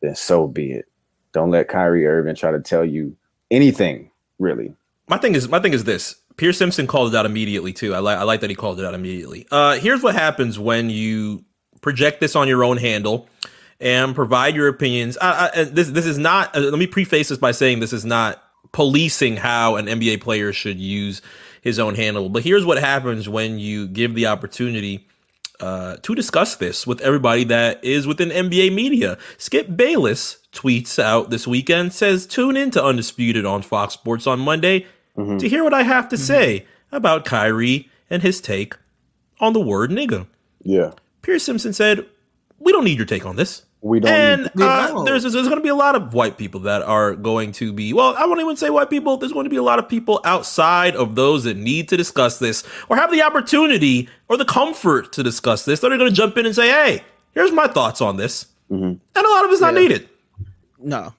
then 0.01 0.15
so 0.15 0.47
be 0.47 0.71
it. 0.71 0.87
Don't 1.33 1.51
let 1.51 1.67
Kyrie 1.67 2.07
Irving 2.07 2.35
try 2.35 2.49
to 2.49 2.59
tell 2.59 2.83
you 2.83 3.15
anything, 3.51 4.09
really. 4.39 4.73
My 5.07 5.19
thing 5.19 5.35
is, 5.35 5.47
my 5.47 5.59
thing 5.59 5.73
is 5.73 5.83
this. 5.83 6.15
Pierce 6.35 6.57
Simpson 6.57 6.87
called 6.87 7.13
it 7.13 7.17
out 7.17 7.27
immediately 7.27 7.73
too. 7.73 7.93
I 7.93 7.99
like, 7.99 8.17
I 8.17 8.23
like 8.23 8.41
that 8.41 8.49
he 8.49 8.55
called 8.55 8.79
it 8.79 8.85
out 8.85 8.95
immediately. 8.95 9.45
Uh, 9.51 9.75
here's 9.75 10.01
what 10.01 10.15
happens 10.15 10.57
when 10.57 10.89
you 10.89 11.45
project 11.81 12.21
this 12.21 12.35
on 12.35 12.47
your 12.47 12.63
own 12.63 12.77
handle 12.77 13.29
and 13.79 14.15
provide 14.15 14.55
your 14.55 14.67
opinions. 14.67 15.15
I, 15.21 15.51
I, 15.53 15.63
this, 15.65 15.91
this 15.91 16.07
is 16.07 16.17
not. 16.17 16.55
Uh, 16.55 16.61
let 16.61 16.79
me 16.79 16.87
preface 16.87 17.29
this 17.29 17.37
by 17.37 17.51
saying 17.51 17.81
this 17.81 17.93
is 17.93 18.03
not 18.03 18.41
policing 18.77 19.37
how 19.37 19.75
an 19.75 19.87
NBA 19.87 20.21
player 20.21 20.53
should 20.53 20.79
use 20.79 21.19
his 21.63 21.79
own 21.79 21.95
handle. 21.95 22.29
But 22.29 22.43
here's 22.43 22.63
what 22.63 22.77
happens 22.77 23.27
when 23.27 23.57
you 23.57 23.87
give 23.87 24.13
the 24.13 24.27
opportunity 24.27 25.07
uh, 25.59 25.97
to 26.03 26.13
discuss 26.13 26.57
this 26.57 26.85
with 26.85 27.01
everybody 27.01 27.43
that 27.45 27.83
is 27.83 28.05
within 28.05 28.29
NBA 28.29 28.75
media. 28.75 29.17
Skip 29.39 29.75
Bayless 29.75 30.37
tweets 30.53 30.99
out 30.99 31.31
this 31.31 31.47
weekend 31.47 31.91
says, 31.91 32.27
"Tune 32.27 32.55
in 32.55 32.69
to 32.69 32.83
Undisputed 32.83 33.47
on 33.47 33.63
Fox 33.63 33.95
Sports 33.95 34.27
on 34.27 34.39
Monday 34.39 34.85
Mm-hmm. 35.17 35.39
to 35.39 35.49
hear 35.49 35.63
what 35.63 35.73
I 35.73 35.81
have 35.81 36.07
to 36.09 36.17
say 36.17 36.67
about 36.91 37.25
Kyrie 37.25 37.89
and 38.11 38.21
his 38.21 38.39
take 38.39 38.75
on 39.39 39.53
the 39.53 39.59
word 39.59 39.89
nigga." 39.89 40.27
Yeah. 40.61 40.91
Pierce 41.23 41.41
Simpson 41.43 41.73
said, 41.73 42.05
"We 42.59 42.71
don't 42.71 42.83
need 42.83 42.97
your 42.99 43.07
take 43.07 43.25
on 43.25 43.37
this." 43.37 43.63
We 43.87 43.99
don't 43.99 44.11
and 44.11 44.41
need- 44.55 44.63
uh, 44.63 44.91
No. 44.93 45.03
there's 45.03 45.23
there's 45.23 45.33
going 45.47 45.55
to 45.57 45.61
be 45.61 45.69
a 45.69 45.75
lot 45.75 45.95
of 45.95 46.13
white 46.13 46.37
people 46.37 46.61
that 46.61 46.81
are 46.83 47.15
going 47.15 47.51
to 47.53 47.71
be 47.73 47.93
well. 47.93 48.15
I 48.17 48.25
won't 48.25 48.41
even 48.41 48.55
say 48.57 48.69
white 48.69 48.89
people. 48.89 49.17
There's 49.17 49.31
going 49.33 49.45
to 49.45 49.49
be 49.49 49.55
a 49.55 49.63
lot 49.63 49.79
of 49.79 49.87
people 49.87 50.19
outside 50.25 50.95
of 50.95 51.15
those 51.15 51.43
that 51.45 51.57
need 51.57 51.87
to 51.89 51.97
discuss 51.97 52.39
this 52.39 52.63
or 52.89 52.97
have 52.97 53.11
the 53.11 53.21
opportunity 53.21 54.09
or 54.29 54.37
the 54.37 54.45
comfort 54.45 55.11
to 55.13 55.23
discuss 55.23 55.65
this. 55.65 55.79
That 55.79 55.91
are 55.91 55.97
going 55.97 56.09
to 56.09 56.15
jump 56.15 56.37
in 56.37 56.45
and 56.45 56.53
say, 56.55 56.69
"Hey, 56.69 57.03
here's 57.33 57.51
my 57.51 57.67
thoughts 57.67 58.01
on 58.01 58.17
this," 58.17 58.47
Mm-hmm. 58.71 58.83
and 58.85 59.25
a 59.25 59.29
lot 59.29 59.45
of 59.45 59.51
it's 59.51 59.61
not 59.61 59.73
Yeah. 59.73 59.79
needed. 59.79 60.09
No, 60.79 61.13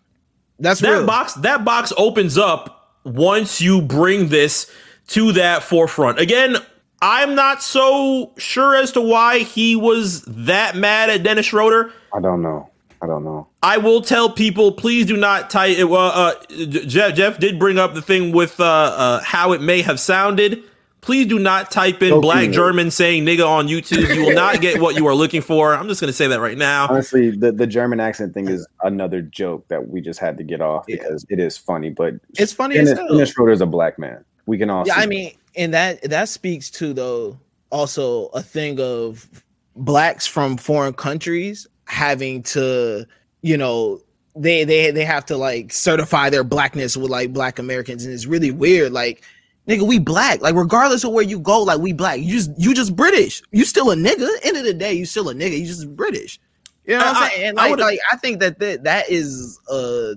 that's 0.61 0.81
That 0.81 0.91
real. 0.91 1.07
box 1.07 1.35
that 1.35 1.64
box 1.64 1.93
opens 1.97 2.37
up 2.39 2.93
once 3.05 3.61
you 3.61 3.81
bring 3.81 4.29
this 4.29 4.71
to 5.09 5.33
that 5.33 5.62
forefront. 5.62 6.19
Again, 6.19 6.57
I'm 7.01 7.35
not 7.35 7.63
so 7.63 8.33
sure 8.39 8.75
as 8.75 8.93
to 8.93 9.01
why 9.01 9.39
he 9.41 9.77
was 9.77 10.23
that 10.23 10.77
mad 10.77 11.11
at 11.11 11.23
Dennis 11.23 11.47
Schroeder. 11.47 11.93
I 12.15 12.21
don't 12.21 12.43
know. 12.43 12.71
I 13.01 13.07
don't 13.07 13.23
know. 13.25 13.47
I 13.63 13.79
will 13.79 14.01
tell 14.03 14.29
people, 14.29 14.73
please 14.73 15.07
do 15.07 15.17
not 15.17 15.51
type. 15.51 15.79
Uh, 15.79 15.95
uh, 15.95 16.35
Jeff, 16.67 17.15
Jeff 17.15 17.39
did 17.39 17.59
bring 17.59 17.79
up 17.79 17.95
the 17.95 18.03
thing 18.03 18.33
with 18.33 18.59
uh, 18.59 18.65
uh, 18.65 19.21
how 19.23 19.53
it 19.53 19.63
may 19.63 19.83
have 19.83 20.01
sounded. 20.01 20.65
Please 21.01 21.27
do 21.27 21.39
not 21.39 21.71
type 21.71 22.03
in 22.03 22.13
Okay. 22.15 22.21
black 22.21 22.51
German 22.51 22.91
saying 22.91 23.25
nigga 23.25 23.47
on 23.49 23.69
YouTube. 23.69 24.13
You 24.13 24.23
will 24.25 24.35
not 24.35 24.61
get 24.61 24.81
what 24.81 24.97
you 24.97 25.07
are 25.07 25.15
looking 25.15 25.41
for. 25.43 25.73
I'm 25.75 25.87
just 25.87 26.01
going 26.01 26.09
to 26.09 26.13
say 26.17 26.27
that 26.27 26.41
right 26.41 26.59
now. 26.59 26.89
Honestly, 26.91 27.31
the, 27.31 27.53
the 27.53 27.69
German 27.69 28.01
accent 28.01 28.35
thing 28.35 28.49
is 28.49 28.67
another 28.83 29.23
joke 29.23 29.67
that 29.69 29.89
we 29.89 30.01
just 30.01 30.19
had 30.19 30.37
to 30.39 30.43
get 30.43 30.61
off 30.61 30.87
because 30.87 31.25
it 31.31 31.39
is 31.39 31.57
funny. 31.57 31.91
But 31.91 32.15
It's 32.37 32.53
funny 32.53 32.77
as 32.79 32.89
Dennis, 32.89 32.99
hell. 32.99 33.09
Dennis 33.15 33.31
Schroeder 33.31 33.53
is 33.53 33.61
a 33.61 33.67
black 33.67 33.97
man. 34.01 34.25
We 34.47 34.59
can 34.59 34.71
all. 34.71 34.85
Yeah, 34.87 34.97
see 34.97 35.03
I 35.03 35.07
mean, 35.07 35.33
and 35.57 35.75
that 35.75 36.03
that 36.03 36.29
speaks 36.29 36.71
to 36.71 36.93
though 36.93 37.39
also 37.71 38.27
a 38.29 38.43
thing 38.43 38.81
of 38.81 39.29
blacks 39.77 40.27
from 40.27 40.57
foreign 40.57 40.93
countries 40.95 41.67
having 41.87 42.43
to, 42.43 43.07
you 43.43 43.57
know, 43.57 44.01
they 44.37 44.65
they 44.65 44.91
they 44.91 45.05
have 45.05 45.25
to 45.27 45.37
like 45.37 45.73
certify 45.73 46.31
their 46.31 46.45
blackness 46.45 46.97
with 46.97 47.11
like 47.11 47.33
black 47.33 47.59
Americans, 47.59 48.05
and 48.05 48.15
it's 48.15 48.27
really 48.27 48.51
weird. 48.51 48.93
Like, 48.93 49.23
nigga, 49.67 49.83
we 49.87 49.99
black. 49.99 50.41
Like, 50.41 50.55
regardless 50.55 51.05
of 51.05 51.13
where 51.13 51.25
you 51.25 51.39
go, 51.41 51.63
like 51.63 51.81
we 51.81 51.93
black. 51.93 52.21
You 52.21 52.33
just 52.33 52.51
you 52.57 52.75
just 52.75 52.95
British. 52.95 53.43
You 53.51 53.65
still 53.65 53.91
a 53.91 53.97
nigga. 53.97 54.29
End 54.45 54.57
of 54.57 54.65
the 54.65 54.75
day, 54.75 54.93
you 54.93 55.05
still 55.07 55.29
a 55.29 55.35
nigga. 55.35 55.59
You 55.59 55.67
just 55.67 55.95
British. 55.97 56.39
You 56.87 56.95
know 56.97 57.05
what 57.05 57.17
I- 57.17 57.25
I'm 57.25 57.31
saying? 57.31 57.49
And 57.49 57.59
I 57.59 57.63
like, 57.63 57.71
would've- 57.71 57.83
like 57.85 57.99
I 58.13 58.17
think 58.17 58.41
that 58.41 58.59
that, 58.61 58.85
that 58.85 59.11
is 59.11 59.59
uh 59.71 60.15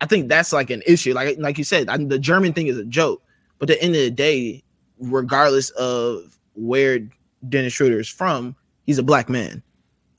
I 0.00 0.06
think 0.06 0.28
that's 0.28 0.52
like 0.52 0.70
an 0.70 0.82
issue. 0.86 1.12
Like 1.14 1.36
like 1.38 1.56
you 1.58 1.64
said, 1.64 1.88
I, 1.88 1.96
the 1.96 2.18
German 2.18 2.52
thing 2.52 2.66
is 2.66 2.76
a 2.78 2.84
joke. 2.84 3.22
But 3.58 3.70
at 3.70 3.78
the 3.78 3.84
end 3.84 3.94
of 3.94 4.00
the 4.00 4.10
day, 4.10 4.62
regardless 5.00 5.70
of 5.70 6.38
where 6.54 7.00
Dennis 7.48 7.72
Schroeder 7.72 8.00
is 8.00 8.08
from, 8.08 8.54
he's 8.84 8.98
a 8.98 9.02
black 9.02 9.28
man. 9.28 9.62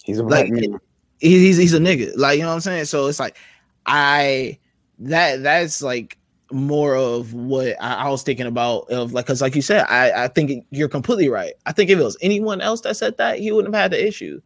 he's 0.04 0.20
a 0.20 0.24
black 0.24 0.46
like, 0.46 0.54
man. 0.54 0.80
He's 1.20 1.58
he's 1.58 1.74
a 1.74 1.80
nigga. 1.80 2.12
Like 2.16 2.38
you 2.38 2.44
know 2.44 2.50
what 2.50 2.56
I'm 2.56 2.62
saying. 2.62 2.86
So 2.86 3.08
it's 3.08 3.20
like 3.20 3.38
I 3.86 4.58
that 5.00 5.44
that's 5.44 5.82
like 5.82 6.18
more 6.52 6.96
of 6.96 7.34
what 7.34 7.76
I, 7.82 7.94
I 7.94 8.10
was 8.10 8.24
thinking 8.24 8.48
about 8.48 8.90
of 8.90 9.14
like 9.14 9.26
because 9.26 9.42
like 9.42 9.56
you 9.56 9.62
said, 9.62 9.86
I 9.88 10.26
I 10.26 10.28
think 10.28 10.66
you're 10.72 10.90
completely 10.90 11.30
right. 11.30 11.54
I 11.66 11.72
think 11.72 11.90
if 11.90 12.00
it 12.00 12.04
was 12.04 12.18
anyone 12.22 12.62
else 12.62 12.82
that 12.82 12.98
said 12.98 13.18
that, 13.18 13.40
he 13.40 13.52
wouldn't 13.52 13.74
have 13.74 13.82
had 13.82 13.92
the 13.92 14.06
issue. 14.06 14.42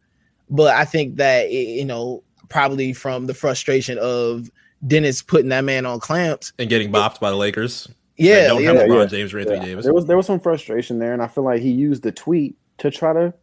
But 0.50 0.74
I 0.76 0.84
think 0.84 1.16
that 1.16 1.46
it, 1.46 1.78
you 1.78 1.84
know 1.84 2.22
probably 2.48 2.92
from 2.92 3.26
the 3.26 3.34
frustration 3.34 3.98
of 3.98 4.50
Dennis 4.86 5.22
putting 5.22 5.48
that 5.48 5.64
man 5.64 5.86
on 5.86 6.00
clamps. 6.00 6.52
And 6.58 6.68
getting 6.68 6.92
bopped 6.92 7.20
by 7.20 7.30
the 7.30 7.36
Lakers. 7.36 7.88
Yeah, 8.16 8.34
They 8.42 8.46
don't 8.48 8.62
yeah. 8.62 8.72
have 8.72 8.76
LeBron 8.88 8.98
yeah. 9.00 9.06
James 9.06 9.34
or 9.34 9.38
Anthony 9.40 9.56
Yeah. 9.58 9.64
Davis. 9.64 9.84
There 9.84 9.94
was 9.94 10.06
there 10.06 10.16
was 10.16 10.26
some 10.26 10.40
frustration 10.40 10.98
there, 10.98 11.12
and 11.12 11.22
I 11.22 11.28
feel 11.28 11.44
like 11.44 11.60
he 11.60 11.70
used 11.70 12.02
the 12.02 12.12
tweet 12.12 12.56
to 12.78 12.90
try 12.90 13.12
to 13.12 13.34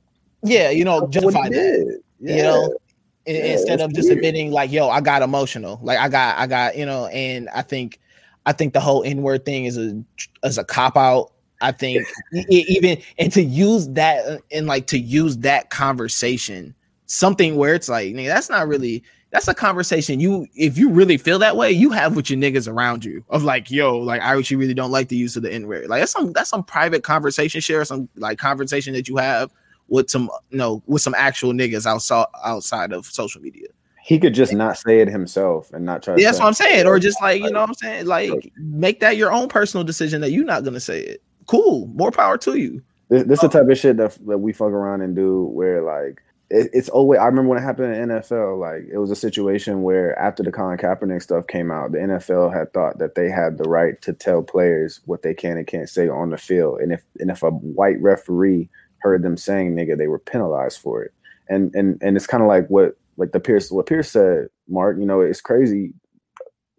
Yeah, 0.43 0.69
you 0.71 0.83
know, 0.83 1.07
justify 1.07 1.39
what 1.39 1.51
that. 1.51 2.01
did. 2.19 2.35
You 2.37 2.43
know, 2.43 2.77
Yeah, 3.25 3.33
instead 3.53 3.81
of 3.81 3.93
just 3.93 4.07
weird. 4.07 4.17
admitting 4.19 4.51
like, 4.51 4.71
yo, 4.71 4.89
I 4.89 5.01
got 5.01 5.21
emotional. 5.21 5.79
Like 5.83 5.99
I 5.99 6.09
got, 6.09 6.37
I 6.37 6.47
got, 6.47 6.77
you 6.77 6.85
know, 6.85 7.07
and 7.07 7.49
I 7.49 7.61
think, 7.61 7.99
I 8.45 8.51
think 8.51 8.73
the 8.73 8.79
whole 8.79 9.03
N-word 9.03 9.45
thing 9.45 9.65
is 9.65 9.77
a 9.77 10.01
is 10.43 10.57
a 10.57 10.63
cop 10.63 10.97
out. 10.97 11.31
I 11.61 11.71
think 11.71 12.05
even 12.49 12.97
and 13.17 13.31
to 13.33 13.41
use 13.41 13.87
that 13.89 14.41
and 14.51 14.67
like 14.67 14.87
to 14.87 14.99
use 14.99 15.37
that 15.37 15.69
conversation, 15.69 16.75
something 17.05 17.55
where 17.55 17.73
it's 17.75 17.87
like, 17.89 18.13
nigga, 18.13 18.27
that's 18.27 18.49
not 18.49 18.67
really 18.67 19.03
that's 19.33 19.47
a 19.47 19.53
conversation 19.53 20.19
you 20.19 20.45
if 20.53 20.77
you 20.77 20.89
really 20.89 21.17
feel 21.17 21.39
that 21.39 21.57
way, 21.57 21.71
you 21.71 21.89
have 21.89 22.15
with 22.15 22.29
your 22.29 22.37
niggas 22.39 22.71
around 22.71 23.03
you 23.03 23.25
of 23.29 23.43
like, 23.43 23.71
yo, 23.71 23.97
like 23.97 24.21
I 24.21 24.37
actually 24.37 24.57
really 24.57 24.75
don't 24.75 24.91
like 24.91 25.07
the 25.07 25.17
use 25.17 25.35
of 25.35 25.41
the 25.41 25.51
N-word. 25.51 25.89
Like 25.89 26.01
that's 26.01 26.11
some 26.11 26.31
that's 26.33 26.51
some 26.51 26.63
private 26.63 27.03
conversation 27.03 27.59
share, 27.59 27.83
some 27.83 28.07
like 28.15 28.37
conversation 28.37 28.93
that 28.93 29.07
you 29.09 29.17
have 29.17 29.51
with 29.87 30.11
some 30.11 30.29
you 30.51 30.57
know 30.59 30.83
with 30.85 31.01
some 31.01 31.15
actual 31.15 31.51
niggas 31.51 31.87
outside 31.87 32.27
outside 32.45 32.93
of 32.93 33.07
social 33.07 33.41
media. 33.41 33.67
He 34.03 34.19
could 34.19 34.35
just 34.35 34.53
not 34.53 34.77
say 34.77 34.99
it 34.99 35.07
himself 35.07 35.71
and 35.73 35.83
not 35.83 36.03
try. 36.03 36.13
to 36.13 36.21
Yeah, 36.21 36.27
that's 36.27 36.39
what. 36.39 36.47
I'm 36.47 36.53
saying. 36.53 36.85
Or 36.85 36.99
just 36.99 37.19
like, 37.19 37.41
you 37.41 37.49
know 37.49 37.61
what 37.61 37.69
I'm 37.69 37.75
saying? 37.75 38.05
Like 38.05 38.53
make 38.57 38.99
that 38.99 39.17
your 39.17 39.31
own 39.31 39.49
personal 39.49 39.83
decision 39.83 40.21
that 40.21 40.31
you're 40.31 40.45
not 40.45 40.63
gonna 40.63 40.79
say 40.79 40.99
it. 40.99 41.23
Cool. 41.47 41.87
More 41.87 42.11
power 42.11 42.37
to 42.37 42.55
you. 42.55 42.83
This, 43.09 43.23
this 43.23 43.43
is 43.43 43.49
the 43.49 43.59
um, 43.59 43.65
type 43.65 43.71
of 43.71 43.77
shit 43.79 43.97
that, 43.97 44.15
that 44.27 44.37
we 44.37 44.53
fuck 44.53 44.67
around 44.67 45.01
and 45.01 45.15
do 45.15 45.45
where 45.45 45.81
like 45.81 46.22
it, 46.49 46.69
it's 46.73 46.89
always 46.89 47.19
I 47.19 47.25
remember 47.25 47.49
when 47.49 47.57
it 47.57 47.63
happened 47.63 47.95
in 47.95 48.09
NFL, 48.09 48.59
like 48.59 48.87
it 48.91 48.97
was 48.97 49.11
a 49.11 49.15
situation 49.15 49.83
where 49.83 50.17
after 50.19 50.43
the 50.43 50.51
Colin 50.51 50.77
Kaepernick 50.77 51.21
stuff 51.21 51.47
came 51.47 51.71
out, 51.71 51.91
the 51.91 51.99
NFL 51.99 52.53
had 52.53 52.73
thought 52.73 52.99
that 52.99 53.15
they 53.15 53.29
had 53.29 53.57
the 53.57 53.69
right 53.69 54.01
to 54.01 54.13
tell 54.13 54.43
players 54.43 55.01
what 55.05 55.23
they 55.23 55.33
can 55.33 55.57
and 55.57 55.67
can't 55.67 55.89
say 55.89 56.07
on 56.07 56.29
the 56.29 56.37
field. 56.37 56.79
And 56.79 56.93
if 56.93 57.03
and 57.19 57.31
if 57.31 57.43
a 57.43 57.49
white 57.49 58.01
referee 58.01 58.69
heard 58.99 59.23
them 59.23 59.37
saying 59.37 59.75
nigga, 59.75 59.97
they 59.97 60.07
were 60.07 60.19
penalized 60.19 60.79
for 60.79 61.03
it. 61.03 61.13
And 61.49 61.73
and 61.75 61.97
and 62.01 62.15
it's 62.15 62.27
kind 62.27 62.43
of 62.43 62.47
like 62.47 62.67
what 62.67 62.97
like 63.17 63.31
the 63.31 63.39
Pierce 63.39 63.71
what 63.71 63.85
Pierce 63.85 64.11
said, 64.11 64.47
Mark, 64.67 64.97
you 64.99 65.05
know, 65.05 65.21
it's 65.21 65.41
crazy. 65.41 65.93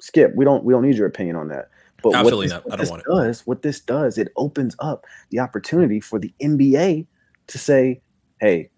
Skip, 0.00 0.32
we 0.36 0.44
don't 0.44 0.64
we 0.64 0.72
don't 0.72 0.82
need 0.82 0.96
your 0.96 1.06
opinion 1.06 1.36
on 1.36 1.48
that. 1.48 1.68
But 2.02 2.12
what 2.12 2.24
this- 2.42 2.52
what 2.64 2.78
this 2.78 2.90
want 2.90 3.02
it. 3.02 3.10
does, 3.10 3.46
what 3.46 3.62
this 3.62 3.80
does, 3.80 4.18
it 4.18 4.28
opens 4.36 4.76
up 4.78 5.06
the 5.30 5.38
opportunity 5.38 6.00
for 6.00 6.18
the 6.18 6.34
NBA 6.40 7.06
to 7.46 7.58
say, 7.58 8.02
"Hey, 8.40 8.70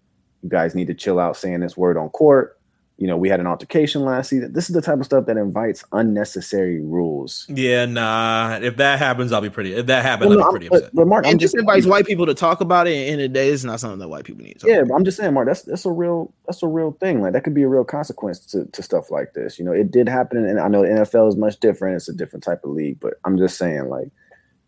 you 0.47 0.49
guys 0.49 0.73
need 0.75 0.87
to 0.87 0.93
chill 0.93 1.19
out 1.19 1.35
saying 1.35 1.59
this 1.59 1.75
word 1.75 1.97
on 1.97 2.09
court." 2.09 2.53
You 2.99 3.05
know, 3.05 3.15
we 3.15 3.29
had 3.29 3.39
an 3.39 3.45
altercation 3.45 4.01
last 4.05 4.29
season. 4.29 4.53
This 4.53 4.69
is 4.69 4.73
the 4.73 4.81
type 4.81 4.97
of 4.97 5.05
stuff 5.05 5.27
that 5.27 5.37
invites 5.37 5.83
unnecessary 5.91 6.81
rules. 6.81 7.45
Yeah, 7.47 7.85
nah. 7.85 8.57
If 8.59 8.77
that 8.77 8.97
happens, 8.97 9.31
I'll 9.31 9.39
be 9.41 9.51
pretty. 9.51 9.73
If 9.75 9.85
that 9.85 10.01
happens, 10.03 10.29
Well, 10.29 10.39
no, 10.39 10.43
I'll 10.45 10.49
I'm- 10.51 10.59
be 10.59 10.67
pretty 10.69 10.75
upset. 10.75 10.95
but, 10.95 11.01
but 11.01 11.07
Mark, 11.07 11.25
I'm 11.27 11.31
And 11.33 11.39
just 11.39 11.53
just 11.53 11.59
invites 11.61 11.85
white 11.85 12.07
people 12.07 12.25
to 12.25 12.33
talk 12.33 12.59
about 12.59 12.87
it. 12.87 12.95
And 12.95 13.13
in 13.13 13.19
the 13.19 13.27
day, 13.27 13.49
it's 13.49 13.63
not 13.63 13.79
something 13.79 13.99
that 13.99 14.07
white 14.07 14.23
people 14.25 14.43
need. 14.43 14.59
to 14.61 14.67
Yeah, 14.67 14.77
about. 14.77 14.87
but 14.87 14.95
I'm 14.95 15.03
just 15.05 15.17
saying, 15.17 15.31
Mark. 15.35 15.45
That's 15.47 15.61
that's 15.61 15.85
a 15.85 15.91
real 15.91 16.33
that's 16.47 16.63
a 16.63 16.67
real 16.67 16.93
thing. 16.99 17.21
Like 17.21 17.33
that 17.33 17.43
could 17.43 17.53
be 17.53 17.61
a 17.61 17.67
real 17.67 17.83
consequence 17.83 18.39
to, 18.47 18.65
to 18.65 18.81
stuff 18.81 19.11
like 19.11 19.33
this. 19.33 19.59
You 19.59 19.65
know, 19.65 19.73
it 19.73 19.91
did 19.91 20.09
happen, 20.09 20.43
and 20.47 20.59
I 20.59 20.67
know 20.67 20.81
the 20.81 20.87
NFL 20.89 21.29
is 21.29 21.35
much 21.35 21.59
different. 21.59 21.97
It's 21.97 22.09
a 22.09 22.13
different 22.13 22.43
type 22.43 22.63
of 22.63 22.71
league, 22.71 22.99
but 22.99 23.15
I'm 23.25 23.37
just 23.37 23.59
saying, 23.59 23.89
like 23.89 24.09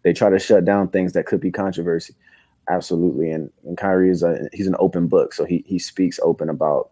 they 0.03 0.13
try 0.13 0.30
to 0.30 0.38
shut 0.38 0.65
down 0.65 0.89
things 0.89 1.13
that 1.13 1.25
could 1.25 1.41
be 1.41 1.49
controversy. 1.49 2.13
Absolutely, 2.70 3.32
and 3.32 3.51
and 3.65 3.78
Kyrie 3.78 4.11
is 4.11 4.24
a 4.24 4.47
he's 4.53 4.67
an 4.67 4.76
open 4.80 5.07
book, 5.07 5.34
so 5.34 5.43
he 5.43 5.63
he 5.65 5.80
speaks 5.80 6.20
open 6.22 6.49
about 6.49 6.91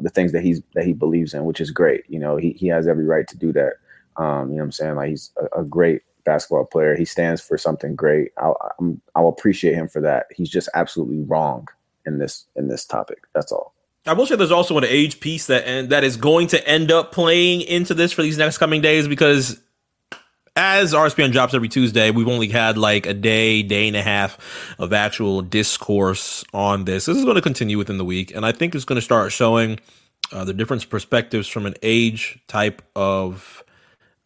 the 0.00 0.08
things 0.10 0.32
that 0.32 0.42
he's 0.42 0.62
that 0.74 0.84
he 0.84 0.92
believes 0.92 1.34
in, 1.34 1.44
which 1.44 1.60
is 1.60 1.70
great. 1.70 2.04
You 2.08 2.18
know, 2.18 2.36
he 2.36 2.52
he 2.52 2.68
has 2.68 2.88
every 2.88 3.04
right 3.04 3.26
to 3.28 3.36
do 3.36 3.52
that. 3.52 3.74
Um, 4.16 4.50
you 4.50 4.56
know 4.56 4.62
what 4.62 4.64
I'm 4.64 4.72
saying? 4.72 4.96
Like 4.96 5.10
he's 5.10 5.30
a, 5.36 5.60
a 5.60 5.64
great 5.64 6.02
basketball 6.24 6.64
player. 6.64 6.96
He 6.96 7.04
stands 7.04 7.40
for 7.40 7.58
something 7.58 7.94
great. 7.94 8.32
I'll 8.38 8.56
I'm, 8.78 9.00
I'll 9.14 9.28
appreciate 9.28 9.74
him 9.74 9.88
for 9.88 10.00
that. 10.00 10.26
He's 10.34 10.50
just 10.50 10.68
absolutely 10.74 11.20
wrong 11.20 11.68
in 12.06 12.18
this 12.18 12.46
in 12.56 12.68
this 12.68 12.84
topic. 12.84 13.24
That's 13.34 13.52
all. 13.52 13.74
I 14.06 14.14
will 14.14 14.26
say 14.26 14.36
there's 14.36 14.50
also 14.50 14.78
an 14.78 14.84
age 14.84 15.20
piece 15.20 15.46
that 15.46 15.66
and 15.66 15.90
that 15.90 16.04
is 16.04 16.16
going 16.16 16.46
to 16.48 16.68
end 16.68 16.90
up 16.90 17.12
playing 17.12 17.60
into 17.62 17.92
this 17.92 18.12
for 18.12 18.22
these 18.22 18.38
next 18.38 18.58
coming 18.58 18.80
days 18.80 19.06
because 19.06 19.60
as 20.58 20.92
RSPN 20.92 21.30
drops 21.30 21.54
every 21.54 21.68
Tuesday, 21.68 22.10
we've 22.10 22.26
only 22.26 22.48
had 22.48 22.76
like 22.76 23.06
a 23.06 23.14
day, 23.14 23.62
day 23.62 23.86
and 23.86 23.96
a 23.96 24.02
half 24.02 24.36
of 24.80 24.92
actual 24.92 25.40
discourse 25.40 26.44
on 26.52 26.84
this. 26.84 27.06
This 27.06 27.16
is 27.16 27.22
going 27.24 27.36
to 27.36 27.42
continue 27.42 27.78
within 27.78 27.96
the 27.96 28.04
week, 28.04 28.34
and 28.34 28.44
I 28.44 28.50
think 28.50 28.74
it's 28.74 28.84
going 28.84 28.96
to 28.96 29.02
start 29.02 29.30
showing 29.30 29.78
uh, 30.32 30.44
the 30.44 30.52
different 30.52 30.90
perspectives 30.90 31.46
from 31.46 31.64
an 31.64 31.74
age 31.80 32.40
type 32.48 32.82
of 32.96 33.62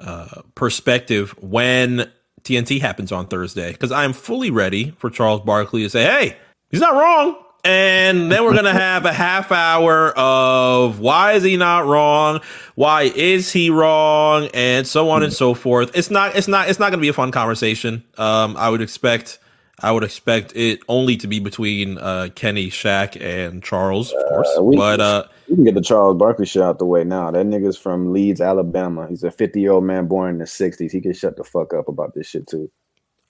uh, 0.00 0.40
perspective 0.54 1.34
when 1.38 2.10
TNT 2.44 2.80
happens 2.80 3.12
on 3.12 3.26
Thursday. 3.26 3.72
Because 3.72 3.92
I 3.92 4.04
am 4.04 4.14
fully 4.14 4.50
ready 4.50 4.92
for 4.92 5.10
Charles 5.10 5.42
Barkley 5.42 5.82
to 5.82 5.90
say, 5.90 6.04
"Hey, 6.04 6.38
he's 6.70 6.80
not 6.80 6.94
wrong." 6.94 7.36
And 7.64 8.30
then 8.30 8.42
we're 8.44 8.54
gonna 8.54 8.72
have 8.72 9.04
a 9.04 9.12
half 9.12 9.52
hour 9.52 10.10
of 10.18 10.98
why 10.98 11.32
is 11.32 11.44
he 11.44 11.56
not 11.56 11.86
wrong? 11.86 12.40
Why 12.74 13.02
is 13.02 13.52
he 13.52 13.70
wrong? 13.70 14.48
And 14.52 14.84
so 14.86 15.10
on 15.10 15.22
and 15.22 15.32
so 15.32 15.54
forth. 15.54 15.92
It's 15.96 16.10
not. 16.10 16.34
It's 16.34 16.48
not. 16.48 16.68
It's 16.68 16.80
not 16.80 16.90
gonna 16.90 17.00
be 17.02 17.08
a 17.08 17.12
fun 17.12 17.30
conversation. 17.30 18.02
Um, 18.18 18.56
I 18.56 18.68
would 18.68 18.80
expect 18.82 19.38
I 19.80 19.92
would 19.92 20.02
expect 20.02 20.56
it 20.56 20.80
only 20.88 21.16
to 21.18 21.28
be 21.28 21.38
between 21.38 21.98
uh, 21.98 22.30
Kenny, 22.34 22.68
Shaq, 22.68 23.20
and 23.20 23.62
Charles, 23.62 24.12
of 24.12 24.24
course. 24.28 24.48
Uh, 24.58 24.62
we- 24.64 24.76
but 24.76 24.98
uh, 25.00 25.24
You 25.48 25.54
can 25.54 25.64
get 25.64 25.74
the 25.74 25.80
Charles 25.82 26.16
Barkley 26.18 26.46
shit 26.46 26.62
out 26.62 26.80
the 26.80 26.84
way 26.86 27.04
now. 27.04 27.30
That 27.30 27.46
nigga's 27.46 27.78
from 27.78 28.12
Leeds, 28.12 28.40
Alabama. 28.40 29.06
He's 29.08 29.22
a 29.22 29.30
50 29.30 29.60
year 29.60 29.70
old 29.72 29.84
man 29.84 30.06
born 30.08 30.30
in 30.30 30.38
the 30.38 30.44
60s. 30.46 30.90
He 30.90 31.00
can 31.00 31.12
shut 31.14 31.36
the 31.36 31.44
fuck 31.44 31.72
up 31.74 31.86
about 31.88 32.14
this 32.14 32.26
shit 32.26 32.48
too. 32.48 32.70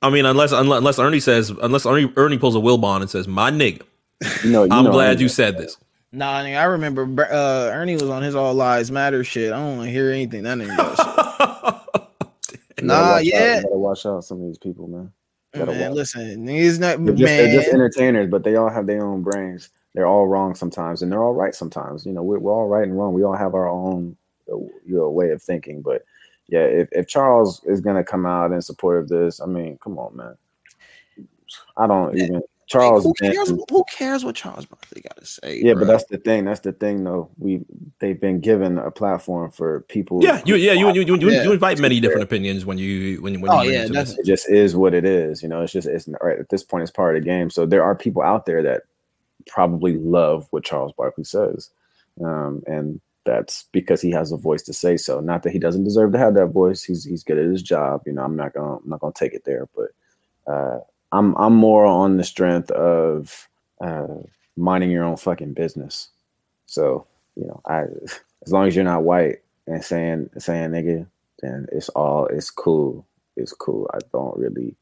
I 0.01 0.09
mean, 0.11 0.24
unless 0.24 0.53
unless, 0.53 0.78
unless 0.78 0.99
Ernie 0.99 1.20
says, 1.20 1.51
unless 1.62 1.85
Ernie, 1.87 2.11
Ernie 2.16 2.39
pulls 2.39 2.55
a 2.55 2.61
Will 2.61 2.78
Bond 2.78 3.03
and 3.03 3.11
says, 3.11 3.28
"My 3.28 3.51
nigga," 3.53 3.83
You 4.45 4.51
know, 4.51 4.64
you 4.64 4.70
I'm 4.73 4.85
know 4.85 4.93
glad 4.93 5.12
Ernie. 5.12 5.23
you 5.23 5.29
said 5.29 5.59
this. 5.59 5.77
Nah, 6.12 6.43
nigga, 6.43 6.59
I 6.61 6.64
remember 6.64 7.03
uh, 7.25 7.70
Ernie 7.73 7.95
was 7.95 8.05
on 8.05 8.23
his 8.23 8.35
All 8.35 8.55
Lives 8.55 8.91
Matter 8.91 9.25
shit. 9.25 9.53
I 9.53 9.57
don't 9.57 9.79
want 9.79 9.89
to 9.89 9.93
hear 9.93 10.11
anything 10.11 10.43
that 10.45 10.59
nigga 10.59 10.77
does. 10.77 10.99
You 12.81 12.89
gotta 12.89 13.03
Nah, 13.03 13.11
watch 13.12 13.18
out. 13.20 13.25
yeah. 13.27 13.57
You 13.57 13.62
gotta 13.62 13.77
watch 13.79 14.07
out 14.07 14.25
some 14.25 14.41
of 14.41 14.47
these 14.47 14.59
people, 14.59 14.89
man. 14.89 15.12
Man, 15.55 15.66
watch. 15.66 15.93
listen, 15.97 16.47
niggas 16.47 16.81
not 16.81 17.05
They're 17.05 17.14
just, 17.14 17.37
they're 17.37 17.53
just 17.61 17.68
entertainers, 17.68 18.29
but 18.31 18.43
they 18.45 18.57
all 18.57 18.70
have 18.70 18.87
their 18.87 19.05
own 19.07 19.23
brains. 19.23 19.70
They're 19.95 20.07
all 20.07 20.27
wrong 20.27 20.55
sometimes, 20.55 21.03
and 21.03 21.12
they're 21.12 21.23
all 21.23 21.35
right 21.35 21.55
sometimes. 21.55 22.05
You 22.07 22.12
know, 22.12 22.23
we're, 22.23 22.39
we're 22.41 22.53
all 22.53 22.66
right 22.68 22.83
and 22.83 22.99
wrong. 22.99 23.12
We 23.12 23.23
all 23.25 23.37
have 23.37 23.55
our 23.55 23.68
own 23.68 24.16
uh, 24.53 24.57
you 24.57 24.97
know, 24.97 25.11
way 25.11 25.31
of 25.31 25.43
thinking. 25.43 25.81
But 25.83 26.05
yeah, 26.49 26.64
if, 26.64 26.89
if 26.93 27.07
Charles 27.07 27.62
is 27.64 27.81
gonna 27.81 28.03
come 28.05 28.27
out 28.27 28.51
in 28.53 28.61
support 28.62 28.99
of 28.99 29.09
this, 29.09 29.41
I 29.41 29.47
mean, 29.47 29.79
come 29.79 29.99
on, 29.99 30.16
man. 30.16 30.37
I 31.77 31.87
don't 31.87 32.16
even 32.18 32.43
Charles. 32.73 33.05
who 33.05 33.14
cares? 33.14 33.49
Who 33.51 33.85
cares 33.91 34.25
what 34.25 34.35
Charles 34.35 34.66
Barkley 34.66 35.03
got 35.03 35.16
to 35.18 35.27
say? 35.27 35.61
yeah, 35.62 35.73
bruh? 35.73 35.81
but 35.81 35.87
that's 35.89 36.05
the 36.05 36.18
thing. 36.18 36.45
That's 36.45 36.61
the 36.61 36.73
thing, 36.73 37.05
though. 37.05 37.31
We 37.39 37.61
they've 38.01 38.20
been 38.20 38.41
given 38.41 38.79
a 38.79 38.91
platform 38.91 39.51
for 39.51 39.81
people. 39.83 40.23
Yeah, 40.23 40.43
you 40.45 40.57
yeah 40.57 40.73
you 40.73 40.93
you 40.93 41.03
you, 41.03 41.16
you, 41.18 41.31
Yeah. 41.31 41.43
you 41.45 41.53
invite 41.53 41.79
many 41.79 42.01
different 42.01 42.23
opinions 42.25 42.64
when 42.64 42.79
you 42.79 43.20
when 43.23 43.41
when 43.41 43.51
Oh, 43.51 43.62
you 43.62 43.70
bring 43.70 43.81
yeah, 43.81 43.87
that's- 43.89 44.18
it 44.18 44.27
just 44.27 44.49
is 44.49 44.75
what 44.75 44.95
it 44.95 45.05
is. 45.05 45.43
You 45.43 45.49
know, 45.49 45.62
it's 45.62 45.73
just 45.73 45.87
it's 45.89 46.09
right 46.20 46.39
at 46.39 46.49
this 46.49 46.62
point. 46.62 46.83
It's 46.83 46.91
part 46.91 47.16
of 47.16 47.23
the 47.23 47.29
game. 47.29 47.51
So 47.51 47.66
there 47.66 47.83
are 47.85 47.95
people 47.95 48.23
out 48.23 48.47
there 48.47 48.62
that 48.62 48.83
probably 49.47 49.97
love 49.99 50.47
what 50.51 50.64
Charles 50.64 50.93
Barkley 50.93 51.25
says, 51.25 51.70
um, 52.25 52.62
and 52.66 53.01
that's 53.25 53.66
because 53.73 54.01
he 54.01 54.11
has 54.11 54.33
a 54.33 54.37
voice 54.37 54.62
to 54.62 54.73
say 54.73 54.97
so. 54.97 55.20
Not 55.20 55.45
that 55.45 55.53
he 55.53 55.59
doesn't 55.61 55.85
deserve 55.85 56.11
to 56.12 56.18
have 56.18 56.35
that 56.35 56.47
voice. 56.49 56.83
He's 56.83 57.05
he's 57.05 57.23
good 57.23 57.39
at 57.39 57.45
his 57.47 57.62
job. 57.62 58.03
You 58.07 58.12
know, 58.12 58.23
I'm 58.25 58.37
not 58.37 58.53
gonna 58.55 58.77
I'm 58.77 58.89
not 58.89 59.01
gonna 59.01 59.12
take 59.14 59.33
it 59.35 59.45
there, 59.45 59.68
but 59.77 60.53
uh, 60.53 60.81
I'm 61.13 61.37
I'm 61.37 61.55
more 61.55 61.85
on 61.85 62.17
the 62.17 62.25
strength 62.25 62.71
of 62.71 63.49
uh, 63.81 64.07
minding 64.57 64.91
your 64.91 65.05
own 65.05 65.17
fucking 65.17 65.53
business. 65.53 66.09
So 66.67 67.07
you 67.37 67.47
know, 67.47 67.61
I 67.67 67.83
as 68.47 68.53
long 68.53 68.67
as 68.67 68.75
you're 68.75 68.85
not 68.85 69.05
white 69.05 69.39
and 69.67 69.85
saying 69.85 70.31
saying 70.39 70.71
nigga, 70.71 71.07
then 71.41 71.67
it's 71.73 71.89
all 71.91 72.27
it's 72.27 72.51
cool. 72.51 73.07
It's 73.37 73.53
cool. 73.53 73.91
I 73.95 73.99
don't 74.13 74.39
really. 74.39 74.75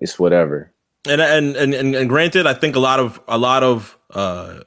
It's 0.00 0.18
whatever. 0.18 0.72
and 1.08 1.20
and 1.20 1.56
and 1.56 1.74
and, 1.74 1.94
and 1.94 2.08
granted, 2.08 2.46
I 2.46 2.54
think 2.54 2.76
a 2.76 2.80
lot 2.80 3.00
of 3.00 3.20
a 3.28 3.38
lot 3.38 3.62
of 3.62 3.98
uh, 4.10 4.60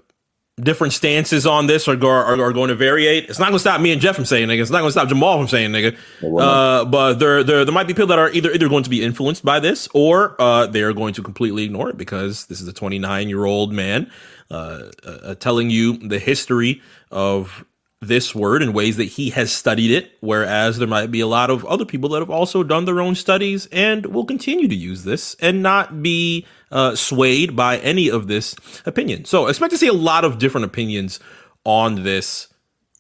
different 0.61 0.93
stances 0.93 1.47
on 1.47 1.65
this 1.65 1.87
are, 1.87 1.97
are 2.03 2.41
are 2.41 2.53
going 2.53 2.69
to 2.69 2.75
variate. 2.75 3.29
It's 3.29 3.39
not 3.39 3.45
going 3.45 3.55
to 3.55 3.59
stop 3.59 3.81
me 3.81 3.91
and 3.91 3.99
Jeff 4.01 4.15
from 4.15 4.25
saying 4.25 4.47
nigga. 4.47 4.61
It's 4.61 4.71
not 4.71 4.79
going 4.79 4.89
to 4.89 4.91
stop 4.91 5.07
Jamal 5.07 5.37
from 5.37 5.47
saying 5.47 5.71
nigga. 5.71 5.97
Uh, 6.21 6.85
but 6.85 7.15
there, 7.15 7.43
there, 7.43 7.65
there 7.65 7.73
might 7.73 7.87
be 7.87 7.93
people 7.93 8.07
that 8.07 8.19
are 8.19 8.29
either 8.31 8.51
either 8.51 8.69
going 8.69 8.83
to 8.83 8.89
be 8.89 9.03
influenced 9.03 9.43
by 9.43 9.59
this 9.59 9.87
or 9.93 10.39
uh, 10.39 10.67
they 10.67 10.81
are 10.81 10.93
going 10.93 11.13
to 11.15 11.23
completely 11.23 11.63
ignore 11.63 11.89
it 11.89 11.97
because 11.97 12.45
this 12.47 12.61
is 12.61 12.67
a 12.67 12.73
29 12.73 13.29
year 13.29 13.45
old 13.45 13.73
man 13.73 14.11
uh, 14.51 14.91
uh, 15.05 15.35
telling 15.35 15.69
you 15.69 15.97
the 15.97 16.19
history 16.19 16.81
of 17.11 17.65
this 18.07 18.33
word 18.35 18.61
in 18.61 18.73
ways 18.73 18.97
that 18.97 19.05
he 19.05 19.29
has 19.31 19.51
studied 19.51 19.91
it, 19.91 20.11
whereas 20.21 20.77
there 20.77 20.87
might 20.87 21.11
be 21.11 21.19
a 21.19 21.27
lot 21.27 21.49
of 21.49 21.65
other 21.65 21.85
people 21.85 22.09
that 22.09 22.19
have 22.19 22.29
also 22.29 22.63
done 22.63 22.85
their 22.85 22.99
own 23.01 23.15
studies 23.15 23.67
and 23.71 24.05
will 24.07 24.25
continue 24.25 24.67
to 24.67 24.75
use 24.75 25.03
this 25.03 25.35
and 25.39 25.61
not 25.63 26.01
be 26.01 26.45
uh, 26.71 26.95
swayed 26.95 27.55
by 27.55 27.77
any 27.79 28.09
of 28.09 28.27
this 28.27 28.55
opinion. 28.85 29.25
So 29.25 29.47
expect 29.47 29.71
to 29.71 29.77
see 29.77 29.87
a 29.87 29.93
lot 29.93 30.25
of 30.25 30.39
different 30.39 30.65
opinions 30.65 31.19
on 31.65 32.03
this 32.03 32.47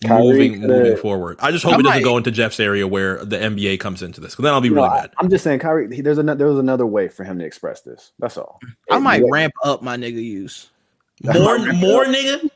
Kyrie 0.05 0.21
moving 0.21 0.59
coulda- 0.59 0.67
moving 0.67 0.97
forward. 0.97 1.37
I 1.39 1.51
just 1.51 1.63
hope 1.63 1.73
I 1.75 1.79
it 1.79 1.83
doesn't 1.83 1.97
might- 1.99 2.03
go 2.03 2.17
into 2.17 2.29
Jeff's 2.31 2.59
area 2.59 2.87
where 2.87 3.23
the 3.23 3.37
NBA 3.37 3.79
comes 3.79 4.01
into 4.03 4.19
this, 4.21 4.31
because 4.33 4.43
then 4.43 4.53
I'll 4.53 4.61
be 4.61 4.67
you 4.67 4.75
know, 4.75 4.83
really 4.83 4.99
I, 4.99 5.23
am 5.23 5.29
just 5.29 5.43
saying, 5.43 5.59
Kyrie. 5.59 5.95
He, 5.95 6.01
there's 6.01 6.17
another 6.17 6.37
there 6.39 6.47
was 6.47 6.59
another 6.59 6.85
way 6.85 7.07
for 7.07 7.23
him 7.23 7.39
to 7.39 7.45
express 7.45 7.81
this. 7.81 8.11
That's 8.19 8.37
all. 8.37 8.59
I 8.91 8.99
might 8.99 9.21
Yeah. 9.21 9.27
ramp 9.31 9.53
up 9.63 9.81
my 9.81 9.95
nigga 9.97 10.21
use 10.23 10.69
More, 11.23 11.57
more 11.73 12.03
nigga. 12.05 12.49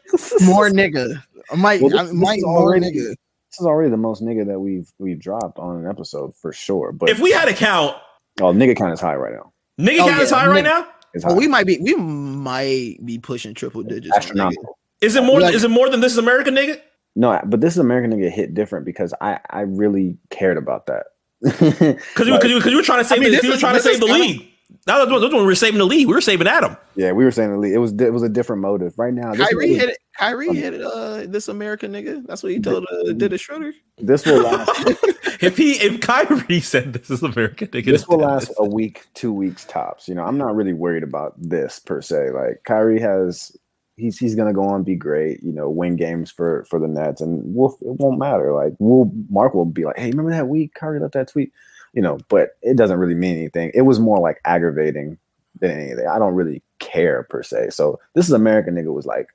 more 0.45 0.70
nigga. 0.70 1.24
I 1.52 1.56
might, 1.56 1.82
Well, 1.82 1.89
this- 1.89 2.00
I 2.00 2.04
this 2.06 2.38
is 2.38 2.43
already- 2.43 2.86
nigga. 2.86 3.16
This 3.50 3.62
is 3.62 3.66
already 3.66 3.89
the 3.89 3.98
most 3.98 4.22
nigga 4.22 4.45
that 4.48 4.60
we've 4.60 4.91
we've 5.00 5.20
dropped 5.20 5.58
on 5.58 5.78
an 5.84 5.89
episode 5.89 6.36
for 6.36 6.52
sure. 6.54 6.91
But 6.91 7.10
If 7.10 7.20
we 7.20 7.32
had 7.32 7.48
a 7.48 7.54
count, 7.54 7.95
oh, 8.41 8.52
nigga 8.54 8.76
count 8.76 8.93
is 8.93 9.00
high 9.00 9.16
right 9.16 9.34
now. 9.34 9.54
nigga 9.80 10.00
Oh, 10.02 10.08
count 10.10 10.22
is 10.22 10.32
yeah, 10.32 10.38
high 10.39 10.48
right 10.48 10.64
now. 10.64 10.86
It's 11.14 11.24
oh, 11.24 11.30
high. 11.30 11.34
Well, 11.34 11.39
we 11.39 11.48
might 11.48 11.66
be, 11.66 11.78
we 11.80 11.95
might 11.95 12.98
be 13.06 13.18
pushing 13.18 13.54
triple 13.54 13.84
digits. 13.84 14.16
astronomical. 14.16 14.78
Is 15.02 15.16
it 15.16 15.24
more? 15.24 15.39
Like- 15.39 15.56
is 15.56 15.64
it 15.64 15.72
more 15.72 15.89
than 15.89 16.02
this 16.02 16.12
is 16.12 16.18
America, 16.18 16.50
nigga? 16.52 16.80
No, 17.16 17.39
but 17.45 17.62
this 17.62 17.74
is 17.74 17.80
American 17.80 18.12
nigga 18.12 18.30
hit 18.30 18.54
different 18.54 18.86
because 18.86 19.14
I 19.22 19.39
I 19.50 19.62
really 19.62 20.18
cared 20.30 20.58
about 20.58 20.86
that. 20.88 21.06
Because 21.41 22.28
you, 22.28 22.34
Like, 22.34 22.41
cause 22.41 22.50
you, 22.52 22.60
cause 22.62 22.72
you 22.72 22.78
were 22.78 22.84
trying 22.84 23.00
to 23.04 23.06
save. 23.06 23.20
mean, 23.20 23.30
the, 23.32 23.38
this 23.38 23.43
you 23.43 23.52
were 23.52 23.58
trying 23.58 23.76
to 23.76 23.82
save 23.82 24.00
the 24.00 24.08
kinda- 24.08 24.22
league. 24.22 24.48
That 24.86 24.98
was, 25.10 25.22
that's 25.22 25.34
when 25.34 25.41
we 25.43 25.48
were 25.48 25.56
saving 25.56 25.78
the 25.80 25.86
league. 25.86 26.08
We 26.08 26.14
were 26.14 26.20
saving 26.22 26.45
Adam. 26.48 26.76
yeah, 26.95 27.12
we 27.14 27.24
were 27.24 27.32
saving 27.32 27.54
the 27.54 27.58
league. 27.60 27.74
It 27.74 27.78
was 27.78 27.93
it 27.93 28.12
was 28.12 28.22
a 28.24 28.30
different 28.30 28.62
motive. 28.62 28.93
Right 28.98 29.14
now, 29.14 29.34
this, 29.34 29.48
Kyrie 29.50 29.72
will- 29.72 29.80
hit 29.80 29.89
it. 29.89 29.98
Kyrie 30.18 30.55
hit. 30.55 30.82
Uh, 30.82 31.26
this 31.28 31.47
American 31.47 31.91
nigga. 31.91 32.26
That's 32.26 32.43
what 32.43 32.51
he 32.51 32.59
told 32.59 32.86
uh, 32.91 33.13
Dennis 33.13 33.41
Schroeder. 33.41 33.74
this 33.97 34.26
will 34.26 34.41
last. 34.41 34.95
If 35.39 35.55
he, 35.55 35.74
if 35.74 36.01
Kyrie 36.01 36.59
said 36.61 36.93
this 36.93 37.11
is 37.11 37.22
American 37.22 37.68
nigga, 37.68 37.86
this 37.86 38.07
will 38.07 38.18
last 38.18 38.51
a 38.57 38.65
week, 38.65 39.05
two 39.13 39.32
weeks 39.32 39.65
tops. 39.65 40.07
You 40.07 40.15
know, 40.15 40.24
I'm 40.24 40.38
not 40.38 40.55
really 40.55 40.74
worried 40.74 41.03
about 41.03 41.36
this 41.38 41.80
per 41.80 42.01
se. 42.01 42.32
Like 42.32 42.63
Kyrie 42.63 42.99
has, 42.99 43.55
he's 43.97 44.18
he's 44.18 44.34
gonna 44.34 44.53
go 44.53 44.63
on 44.63 44.84
be 44.84 44.95
great. 44.95 45.43
You 45.43 45.51
know, 45.51 45.70
win 45.70 45.95
games 45.95 46.32
for 46.32 46.65
for 46.65 46.80
the 46.80 46.88
Nets, 46.88 47.22
and 47.22 47.41
we'll 47.53 47.78
it 47.82 47.99
won't 47.99 48.18
matter. 48.18 48.51
Like 48.53 48.74
we'll 48.80 49.11
Mark 49.30 49.53
will 49.53 49.65
be 49.65 49.86
like, 49.86 49.99
hey, 49.99 50.09
remember 50.09 50.32
that 50.32 50.47
week 50.47 50.74
Kyrie 50.74 50.99
left 50.99 51.13
that 51.13 51.28
tweet? 51.28 51.53
You 51.93 52.01
know, 52.01 52.18
but 52.30 52.57
it 52.63 52.76
doesn't 52.76 52.97
really 52.97 53.15
mean 53.15 53.38
anything. 53.38 53.72
It 53.76 53.84
was 53.84 53.99
more 53.99 54.20
like 54.20 54.41
aggravating 54.43 55.20
than 55.59 55.72
anything. 55.72 56.07
I 56.07 56.18
don't 56.18 56.34
really 56.34 56.63
care 56.80 57.24
per 57.24 57.43
se. 57.43 57.70
So 57.72 57.99
this 58.13 58.26
is 58.26 58.32
American 58.32 58.76
nigga 58.76 58.93
was 58.93 59.05
like, 59.05 59.28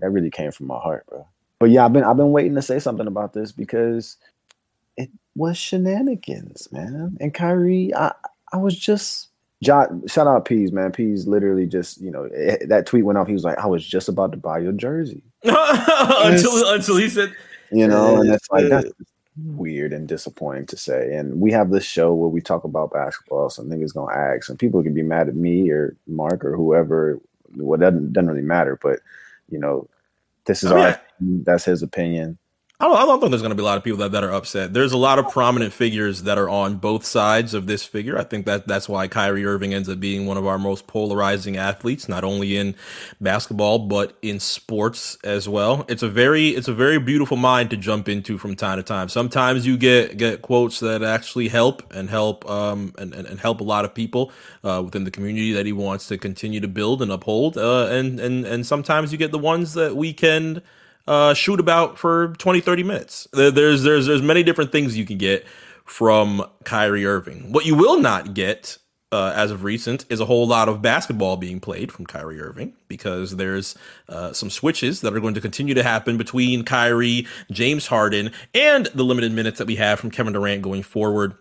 that 0.00 0.10
really 0.10 0.30
came 0.30 0.52
from 0.52 0.66
my 0.66 0.78
heart, 0.78 1.06
bro. 1.06 1.26
But 1.58 1.70
yeah, 1.70 1.84
I've 1.84 1.92
been 1.92 2.04
I've 2.04 2.16
been 2.16 2.32
waiting 2.32 2.54
to 2.54 2.62
say 2.62 2.78
something 2.78 3.06
about 3.06 3.32
this 3.32 3.52
because 3.52 4.16
it 4.96 5.10
was 5.34 5.56
shenanigans, 5.56 6.70
man. 6.72 7.16
And 7.20 7.34
Kyrie, 7.34 7.94
I 7.94 8.12
I 8.52 8.56
was 8.56 8.78
just 8.78 9.30
John, 9.62 10.06
shout 10.06 10.26
out 10.26 10.46
Peas, 10.46 10.72
man. 10.72 10.90
Peas 10.90 11.26
literally 11.26 11.66
just, 11.66 12.00
you 12.00 12.10
know, 12.10 12.24
eh, 12.34 12.56
that 12.68 12.86
tweet 12.86 13.04
went 13.04 13.18
off. 13.18 13.26
He 13.26 13.34
was 13.34 13.44
like, 13.44 13.58
I 13.58 13.66
was 13.66 13.86
just 13.86 14.08
about 14.08 14.32
to 14.32 14.38
buy 14.38 14.58
your 14.58 14.72
jersey. 14.72 15.22
until 15.44 16.72
until 16.72 16.96
he 16.96 17.08
said, 17.08 17.34
You 17.70 17.86
know, 17.86 18.20
and 18.20 18.30
it's 18.30 18.50
like 18.50 18.68
that's 18.68 18.90
weird 19.36 19.92
and 19.92 20.08
disappointing 20.08 20.66
to 20.66 20.76
say. 20.76 21.14
And 21.14 21.40
we 21.40 21.52
have 21.52 21.70
this 21.70 21.84
show 21.84 22.14
where 22.14 22.28
we 22.28 22.40
talk 22.40 22.64
about 22.64 22.92
basketball, 22.92 23.50
so 23.50 23.62
niggas 23.62 23.94
gonna 23.94 24.14
ask, 24.14 24.48
and 24.48 24.58
people 24.58 24.82
can 24.82 24.94
be 24.94 25.02
mad 25.02 25.28
at 25.28 25.36
me 25.36 25.70
or 25.70 25.94
Mark 26.06 26.44
or 26.44 26.56
whoever. 26.56 27.20
Well, 27.56 27.78
that 27.78 27.90
doesn't, 27.90 28.12
doesn't 28.12 28.28
really 28.28 28.42
matter, 28.42 28.78
but 28.80 29.00
you 29.50 29.58
know, 29.58 29.88
this 30.46 30.62
is 30.62 30.72
I 30.72 30.74
mean, 30.74 30.84
our 30.84 31.00
that's 31.44 31.64
his 31.64 31.82
opinion. 31.82 32.38
I 32.80 32.86
don't, 32.86 32.96
I 32.96 33.04
don't 33.04 33.20
think 33.20 33.30
there's 33.30 33.42
going 33.42 33.50
to 33.50 33.56
be 33.56 33.62
a 33.62 33.66
lot 33.66 33.76
of 33.76 33.84
people 33.84 33.98
that, 33.98 34.12
that 34.12 34.24
are 34.24 34.32
upset. 34.32 34.72
There's 34.72 34.92
a 34.92 34.96
lot 34.96 35.18
of 35.18 35.28
prominent 35.28 35.74
figures 35.74 36.22
that 36.22 36.38
are 36.38 36.48
on 36.48 36.76
both 36.76 37.04
sides 37.04 37.52
of 37.52 37.66
this 37.66 37.84
figure. 37.84 38.18
I 38.18 38.24
think 38.24 38.46
that 38.46 38.66
that's 38.66 38.88
why 38.88 39.06
Kyrie 39.06 39.44
Irving 39.44 39.74
ends 39.74 39.86
up 39.90 40.00
being 40.00 40.24
one 40.24 40.38
of 40.38 40.46
our 40.46 40.58
most 40.58 40.86
polarizing 40.86 41.58
athletes, 41.58 42.08
not 42.08 42.24
only 42.24 42.56
in 42.56 42.74
basketball 43.20 43.80
but 43.80 44.16
in 44.22 44.40
sports 44.40 45.18
as 45.22 45.46
well. 45.46 45.84
It's 45.88 46.02
a 46.02 46.08
very 46.08 46.48
it's 46.48 46.68
a 46.68 46.72
very 46.72 46.98
beautiful 46.98 47.36
mind 47.36 47.68
to 47.70 47.76
jump 47.76 48.08
into 48.08 48.38
from 48.38 48.56
time 48.56 48.78
to 48.78 48.82
time. 48.82 49.10
Sometimes 49.10 49.66
you 49.66 49.76
get 49.76 50.16
get 50.16 50.40
quotes 50.40 50.80
that 50.80 51.02
actually 51.02 51.48
help 51.48 51.92
and 51.92 52.08
help 52.08 52.48
um 52.48 52.94
and, 52.96 53.12
and, 53.14 53.26
and 53.26 53.40
help 53.40 53.60
a 53.60 53.64
lot 53.64 53.84
of 53.84 53.94
people 53.94 54.32
uh, 54.64 54.80
within 54.82 55.04
the 55.04 55.10
community 55.10 55.52
that 55.52 55.66
he 55.66 55.72
wants 55.72 56.08
to 56.08 56.16
continue 56.16 56.60
to 56.60 56.68
build 56.68 57.02
and 57.02 57.12
uphold. 57.12 57.58
Uh, 57.58 57.88
and 57.88 58.18
and 58.18 58.46
and 58.46 58.66
sometimes 58.66 59.12
you 59.12 59.18
get 59.18 59.32
the 59.32 59.38
ones 59.38 59.74
that 59.74 59.96
we 59.96 60.14
can 60.14 60.62
uh, 61.06 61.34
shoot 61.34 61.60
about 61.60 61.98
for 61.98 62.34
20, 62.38 62.60
30 62.60 62.82
minutes. 62.82 63.28
There's 63.32 63.82
there's 63.82 64.06
there's 64.06 64.22
many 64.22 64.42
different 64.42 64.72
things 64.72 64.96
you 64.96 65.06
can 65.06 65.18
get 65.18 65.46
from 65.84 66.44
Kyrie 66.64 67.04
Irving. 67.04 67.52
What 67.52 67.66
you 67.66 67.74
will 67.74 68.00
not 68.00 68.34
get 68.34 68.78
uh, 69.12 69.32
as 69.34 69.50
of 69.50 69.64
recent 69.64 70.04
is 70.08 70.20
a 70.20 70.24
whole 70.24 70.46
lot 70.46 70.68
of 70.68 70.80
basketball 70.80 71.36
being 71.36 71.58
played 71.58 71.90
from 71.90 72.06
Kyrie 72.06 72.40
Irving 72.40 72.74
because 72.86 73.36
there's 73.36 73.74
uh, 74.08 74.32
some 74.32 74.50
switches 74.50 75.00
that 75.00 75.14
are 75.14 75.20
going 75.20 75.34
to 75.34 75.40
continue 75.40 75.74
to 75.74 75.82
happen 75.82 76.16
between 76.16 76.64
Kyrie, 76.64 77.26
James 77.50 77.88
Harden, 77.88 78.30
and 78.54 78.86
the 78.86 79.02
limited 79.02 79.32
minutes 79.32 79.58
that 79.58 79.66
we 79.66 79.76
have 79.76 79.98
from 79.98 80.10
Kevin 80.10 80.32
Durant 80.32 80.62
going 80.62 80.82
forward. 80.82 81.34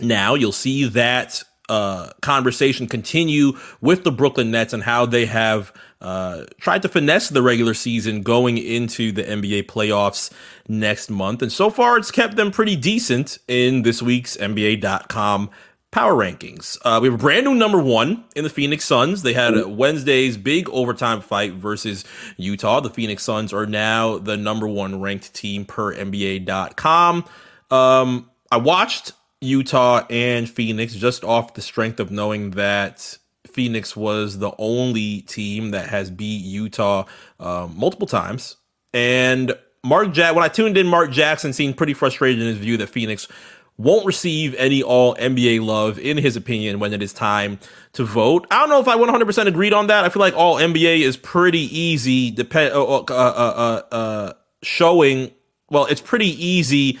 Now 0.00 0.34
you'll 0.34 0.52
see 0.52 0.84
that 0.88 1.42
uh, 1.68 2.10
conversation 2.20 2.86
continue 2.86 3.52
with 3.80 4.04
the 4.04 4.12
Brooklyn 4.12 4.50
Nets 4.50 4.72
and 4.72 4.82
how 4.82 5.06
they 5.06 5.26
have 5.26 5.72
uh, 6.00 6.44
tried 6.60 6.82
to 6.82 6.88
finesse 6.88 7.28
the 7.28 7.42
regular 7.42 7.74
season 7.74 8.22
going 8.22 8.58
into 8.58 9.12
the 9.12 9.22
NBA 9.22 9.64
playoffs 9.64 10.30
next 10.68 11.10
month. 11.10 11.42
And 11.42 11.52
so 11.52 11.70
far, 11.70 11.96
it's 11.96 12.10
kept 12.10 12.36
them 12.36 12.50
pretty 12.50 12.76
decent 12.76 13.38
in 13.48 13.82
this 13.82 14.02
week's 14.02 14.36
NBA.com 14.36 15.50
power 15.94 16.12
rankings. 16.12 16.76
Uh, 16.84 16.98
we 17.00 17.06
have 17.06 17.14
a 17.14 17.22
brand 17.22 17.44
new 17.46 17.54
number 17.54 17.80
one 17.80 18.24
in 18.34 18.42
the 18.42 18.50
Phoenix 18.50 18.84
Suns. 18.84 19.22
They 19.22 19.32
had 19.32 19.64
Wednesday's 19.66 20.36
big 20.36 20.68
overtime 20.70 21.20
fight 21.20 21.52
versus 21.52 22.04
Utah. 22.36 22.80
The 22.80 22.90
Phoenix 22.90 23.22
Suns 23.22 23.52
are 23.52 23.64
now 23.64 24.18
the 24.18 24.36
number 24.36 24.66
one 24.66 25.00
ranked 25.00 25.32
team 25.32 25.64
per 25.64 25.94
NBA.com. 25.94 27.24
Um, 27.70 28.30
I 28.50 28.56
watched 28.56 29.12
Utah 29.40 30.04
and 30.10 30.50
Phoenix 30.50 30.94
just 30.94 31.22
off 31.22 31.54
the 31.54 31.62
strength 31.62 32.00
of 32.00 32.10
knowing 32.10 32.50
that 32.52 33.16
Phoenix 33.54 33.96
was 33.96 34.38
the 34.38 34.52
only 34.58 35.22
team 35.22 35.70
that 35.70 35.88
has 35.88 36.10
beat 36.10 36.44
Utah 36.44 37.04
uh, 37.38 37.68
multiple 37.72 38.08
times. 38.08 38.56
And 38.92 39.56
Mark 39.84 40.12
Jack, 40.12 40.34
when 40.34 40.44
I 40.44 40.48
tuned 40.48 40.76
in, 40.76 40.88
Mark 40.88 41.12
Jackson 41.12 41.52
seemed 41.52 41.76
pretty 41.76 41.94
frustrated 41.94 42.40
in 42.40 42.48
his 42.48 42.58
view 42.58 42.76
that 42.78 42.88
Phoenix 42.88 43.28
won't 43.76 44.06
receive 44.06 44.54
any 44.56 44.82
all 44.82 45.14
NBA 45.16 45.64
love, 45.64 45.98
in 45.98 46.16
his 46.16 46.36
opinion, 46.36 46.80
when 46.80 46.92
it 46.92 47.02
is 47.02 47.12
time 47.12 47.58
to 47.92 48.04
vote. 48.04 48.46
I 48.50 48.58
don't 48.58 48.68
know 48.68 48.80
if 48.80 48.88
I 48.88 48.96
100% 48.96 49.46
agreed 49.46 49.72
on 49.72 49.86
that. 49.86 50.04
I 50.04 50.08
feel 50.08 50.20
like 50.20 50.34
all 50.34 50.56
NBA 50.56 51.00
is 51.00 51.16
pretty 51.16 51.78
easy, 51.78 52.30
depend, 52.30 52.74
uh, 52.74 52.84
uh, 52.84 53.02
uh, 53.08 53.82
uh, 53.92 54.32
showing, 54.62 55.30
well, 55.70 55.86
it's 55.86 56.00
pretty 56.00 56.28
easy 56.44 56.98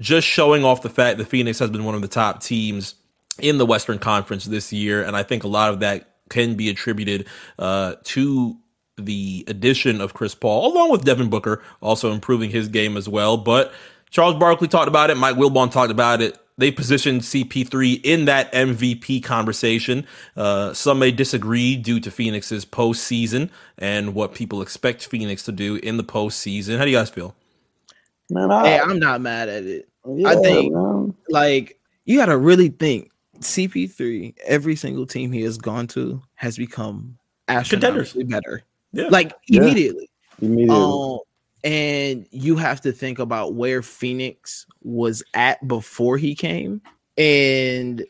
just 0.00 0.26
showing 0.26 0.64
off 0.64 0.82
the 0.82 0.88
fact 0.88 1.18
that 1.18 1.26
Phoenix 1.26 1.58
has 1.58 1.70
been 1.70 1.84
one 1.84 1.94
of 1.94 2.00
the 2.00 2.08
top 2.08 2.42
teams 2.42 2.94
in 3.40 3.58
the 3.58 3.66
Western 3.66 3.98
Conference 3.98 4.44
this 4.44 4.72
year. 4.72 5.02
And 5.02 5.16
I 5.16 5.22
think 5.22 5.44
a 5.44 5.48
lot 5.48 5.72
of 5.72 5.80
that 5.80 6.08
can 6.28 6.54
be 6.54 6.70
attributed 6.70 7.26
uh, 7.58 7.96
to 8.04 8.56
the 8.96 9.44
addition 9.48 10.00
of 10.00 10.14
Chris 10.14 10.34
Paul, 10.34 10.72
along 10.72 10.90
with 10.90 11.04
Devin 11.04 11.30
Booker, 11.30 11.62
also 11.80 12.12
improving 12.12 12.50
his 12.50 12.68
game 12.68 12.96
as 12.96 13.08
well. 13.08 13.36
But 13.36 13.72
Charles 14.10 14.36
Barkley 14.36 14.68
talked 14.68 14.88
about 14.88 15.10
it. 15.10 15.16
Mike 15.16 15.36
Wilbon 15.36 15.70
talked 15.70 15.90
about 15.90 16.20
it. 16.20 16.38
They 16.58 16.70
positioned 16.70 17.22
CP3 17.22 18.02
in 18.04 18.26
that 18.26 18.52
MVP 18.52 19.24
conversation. 19.24 20.06
Uh, 20.36 20.74
some 20.74 20.98
may 20.98 21.10
disagree 21.10 21.74
due 21.74 22.00
to 22.00 22.10
Phoenix's 22.10 22.66
postseason 22.66 23.48
and 23.78 24.14
what 24.14 24.34
people 24.34 24.60
expect 24.60 25.06
Phoenix 25.06 25.42
to 25.44 25.52
do 25.52 25.76
in 25.76 25.96
the 25.96 26.04
postseason. 26.04 26.76
How 26.76 26.84
do 26.84 26.90
you 26.90 26.96
guys 26.98 27.08
feel? 27.08 27.34
Man, 28.28 28.50
I, 28.50 28.68
hey, 28.68 28.78
I'm 28.78 28.98
not 28.98 29.22
mad 29.22 29.48
at 29.48 29.64
it. 29.64 29.88
Yeah, 30.06 30.28
I 30.28 30.36
think, 30.36 30.74
man. 30.74 31.14
like, 31.30 31.78
you 32.04 32.18
got 32.18 32.26
to 32.26 32.36
really 32.36 32.68
think 32.68 33.09
CP3, 33.42 34.34
every 34.46 34.76
single 34.76 35.06
team 35.06 35.32
he 35.32 35.42
has 35.42 35.58
gone 35.58 35.86
to 35.88 36.22
has 36.34 36.56
become 36.56 37.18
astronomically 37.48 38.24
better. 38.24 38.62
Yeah. 38.92 39.08
Like, 39.08 39.34
yeah. 39.48 39.62
immediately. 39.62 40.10
Immediately. 40.40 40.74
Um, 40.74 41.18
and 41.62 42.26
you 42.30 42.56
have 42.56 42.80
to 42.82 42.92
think 42.92 43.18
about 43.18 43.54
where 43.54 43.82
Phoenix 43.82 44.66
was 44.82 45.22
at 45.34 45.66
before 45.66 46.16
he 46.16 46.34
came 46.34 46.80
and 47.18 48.04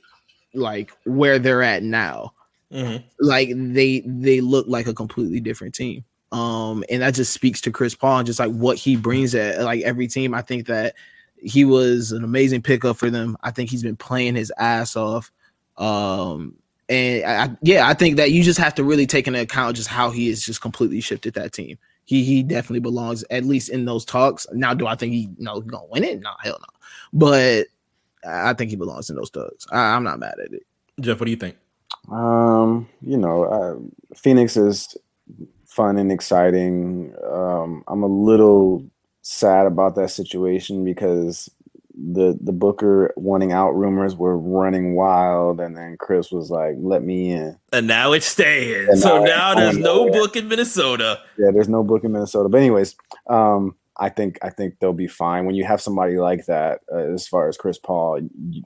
like 0.54 0.92
where 1.04 1.38
they're 1.38 1.62
at 1.62 1.82
now. 1.82 2.32
Mm-hmm. 2.72 3.04
Like 3.18 3.50
they 3.52 4.00
they 4.06 4.40
look 4.40 4.66
like 4.68 4.86
a 4.86 4.94
completely 4.94 5.40
different 5.40 5.74
team. 5.74 6.04
Um, 6.32 6.84
and 6.88 7.02
that 7.02 7.14
just 7.14 7.32
speaks 7.32 7.60
to 7.62 7.72
Chris 7.72 7.96
Paul 7.96 8.18
and 8.18 8.26
just 8.26 8.38
like 8.38 8.52
what 8.52 8.78
he 8.78 8.94
brings 8.94 9.34
at 9.34 9.60
like 9.62 9.82
every 9.82 10.06
team. 10.06 10.32
I 10.32 10.42
think 10.42 10.66
that 10.68 10.94
he 11.42 11.64
was 11.64 12.12
an 12.12 12.24
amazing 12.24 12.62
pickup 12.62 12.96
for 12.96 13.10
them. 13.10 13.36
I 13.42 13.50
think 13.50 13.70
he's 13.70 13.82
been 13.82 13.96
playing 13.96 14.34
his 14.34 14.52
ass 14.58 14.96
off. 14.96 15.30
Um, 15.76 16.56
and 16.88 17.24
I, 17.24 17.56
yeah, 17.62 17.88
I 17.88 17.94
think 17.94 18.16
that 18.16 18.32
you 18.32 18.42
just 18.42 18.58
have 18.58 18.74
to 18.74 18.84
really 18.84 19.06
take 19.06 19.26
into 19.26 19.40
account 19.40 19.76
just 19.76 19.88
how 19.88 20.10
he 20.10 20.28
has 20.28 20.42
just 20.42 20.60
completely 20.60 21.00
shifted 21.00 21.34
that 21.34 21.52
team 21.52 21.78
he 22.10 22.24
he 22.24 22.42
definitely 22.42 22.80
belongs 22.80 23.24
at 23.30 23.44
least 23.44 23.68
in 23.68 23.84
those 23.84 24.04
talks. 24.04 24.44
Now, 24.52 24.74
do 24.74 24.88
I 24.88 24.96
think 24.96 25.12
he 25.12 25.20
you 25.20 25.44
know 25.44 25.60
gonna 25.60 25.86
win 25.86 26.02
it? 26.02 26.20
No, 26.20 26.30
hell 26.40 26.58
no. 26.58 26.66
But 27.12 27.66
I 28.28 28.52
think 28.54 28.70
he 28.70 28.76
belongs 28.76 29.10
in 29.10 29.16
those 29.16 29.30
talks. 29.30 29.64
I, 29.70 29.94
am 29.94 30.02
not 30.02 30.18
mad 30.18 30.34
at 30.44 30.52
it. 30.52 30.64
Jeff, 31.00 31.20
what 31.20 31.26
do 31.26 31.30
you 31.30 31.36
think? 31.36 31.56
Um, 32.10 32.88
you 33.00 33.16
know, 33.16 33.44
uh, 33.44 34.16
Phoenix 34.16 34.56
is 34.56 34.96
fun 35.66 35.98
and 35.98 36.10
exciting. 36.10 37.14
Um, 37.30 37.84
I'm 37.86 38.02
a 38.02 38.08
little 38.08 38.84
sad 39.30 39.64
about 39.64 39.94
that 39.94 40.10
situation 40.10 40.84
because 40.84 41.48
the 41.94 42.36
the 42.40 42.52
Booker 42.52 43.12
wanting 43.16 43.52
out 43.52 43.70
rumors 43.70 44.16
were 44.16 44.36
running 44.36 44.94
wild, 44.96 45.60
and 45.60 45.76
then 45.76 45.96
Chris 45.98 46.32
was 46.32 46.50
like, 46.50 46.74
"Let 46.78 47.04
me 47.04 47.30
in," 47.30 47.56
and 47.72 47.86
now 47.86 48.12
it's 48.12 48.26
staying. 48.26 48.88
And 48.88 48.98
so 48.98 49.22
now, 49.22 49.54
now 49.54 49.54
there's 49.54 49.76
no 49.76 50.10
book 50.10 50.34
in 50.36 50.48
Minnesota. 50.48 51.20
Yeah, 51.38 51.50
there's 51.52 51.68
no 51.68 51.84
book 51.84 52.02
in 52.02 52.12
Minnesota. 52.12 52.48
But 52.48 52.58
anyways, 52.58 52.96
um, 53.28 53.76
I 53.98 54.08
think 54.08 54.38
I 54.42 54.50
think 54.50 54.78
they'll 54.80 54.92
be 54.92 55.06
fine 55.06 55.46
when 55.46 55.54
you 55.54 55.64
have 55.64 55.80
somebody 55.80 56.16
like 56.18 56.46
that. 56.46 56.80
Uh, 56.92 57.12
as 57.12 57.28
far 57.28 57.48
as 57.48 57.56
Chris 57.56 57.78
Paul, 57.78 58.20
you, 58.48 58.62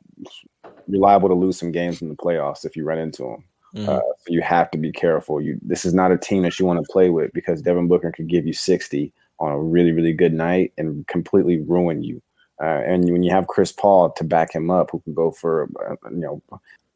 are 0.65 0.71
liable 0.87 1.29
to 1.29 1.35
lose 1.35 1.59
some 1.59 1.73
games 1.73 2.01
in 2.01 2.09
the 2.09 2.17
playoffs 2.17 2.65
if 2.65 2.77
you 2.77 2.85
run 2.85 2.99
into 2.99 3.25
him. 3.25 3.45
Mm-hmm. 3.75 3.89
Uh, 3.89 3.99
so 3.99 4.29
you 4.29 4.41
have 4.41 4.71
to 4.71 4.79
be 4.79 4.93
careful. 4.93 5.41
You 5.41 5.59
this 5.61 5.85
is 5.85 5.93
not 5.93 6.13
a 6.13 6.19
team 6.19 6.43
that 6.43 6.59
you 6.59 6.65
want 6.65 6.85
to 6.85 6.93
play 6.93 7.11
with 7.11 7.33
because 7.33 7.61
Devin 7.61 7.89
Booker 7.89 8.13
could 8.13 8.29
give 8.29 8.47
you 8.47 8.53
60 8.53 9.13
on 9.39 9.53
a 9.53 9.59
really 9.59 9.93
really 9.93 10.13
good 10.13 10.33
night 10.33 10.73
and 10.79 11.07
completely 11.07 11.59
ruin 11.61 12.03
you. 12.03 12.23
Uh, 12.63 12.83
and 12.87 13.11
when 13.11 13.23
you 13.23 13.31
have 13.31 13.49
Chris 13.49 13.73
Paul 13.73 14.11
to 14.13 14.25
back 14.25 14.55
him 14.55 14.71
up, 14.71 14.91
who 14.91 15.01
can 15.01 15.15
go 15.15 15.31
for, 15.31 15.69
uh, 15.89 15.97
you 16.11 16.19
know, 16.19 16.43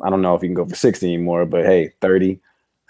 I 0.03 0.11
don't 0.11 0.23
know 0.23 0.35
if 0.35 0.43
he 0.43 0.49
can 0.49 0.55
go 0.55 0.65
for 0.65 0.75
60 0.75 1.07
anymore, 1.07 1.47
but 1.47 1.65
hey, 1.65 1.93
30, 2.01 2.39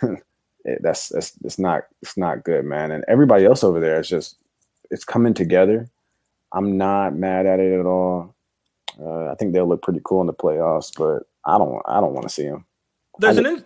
that's, 0.80 1.08
that's, 1.08 1.30
that's 1.32 1.58
not, 1.58 1.84
it's 2.02 2.16
not 2.16 2.44
good, 2.44 2.64
man. 2.64 2.90
And 2.90 3.04
everybody 3.08 3.46
else 3.46 3.64
over 3.64 3.80
there 3.80 4.00
is 4.00 4.08
just, 4.08 4.36
it's 4.90 5.04
coming 5.04 5.32
together. 5.34 5.88
I'm 6.52 6.76
not 6.76 7.14
mad 7.14 7.46
at 7.46 7.60
it 7.60 7.78
at 7.78 7.86
all. 7.86 8.34
Uh, 9.00 9.30
I 9.30 9.34
think 9.36 9.52
they'll 9.52 9.68
look 9.68 9.82
pretty 9.82 10.00
cool 10.04 10.20
in 10.20 10.26
the 10.26 10.34
playoffs, 10.34 10.92
but 10.96 11.26
I 11.50 11.56
don't, 11.56 11.80
I 11.86 12.00
don't 12.00 12.14
want 12.14 12.24
to 12.24 12.34
see 12.34 12.44
them. 12.48 12.66
There's 13.18 13.38
I 13.38 13.40
an, 13.40 13.46
in- 13.46 13.64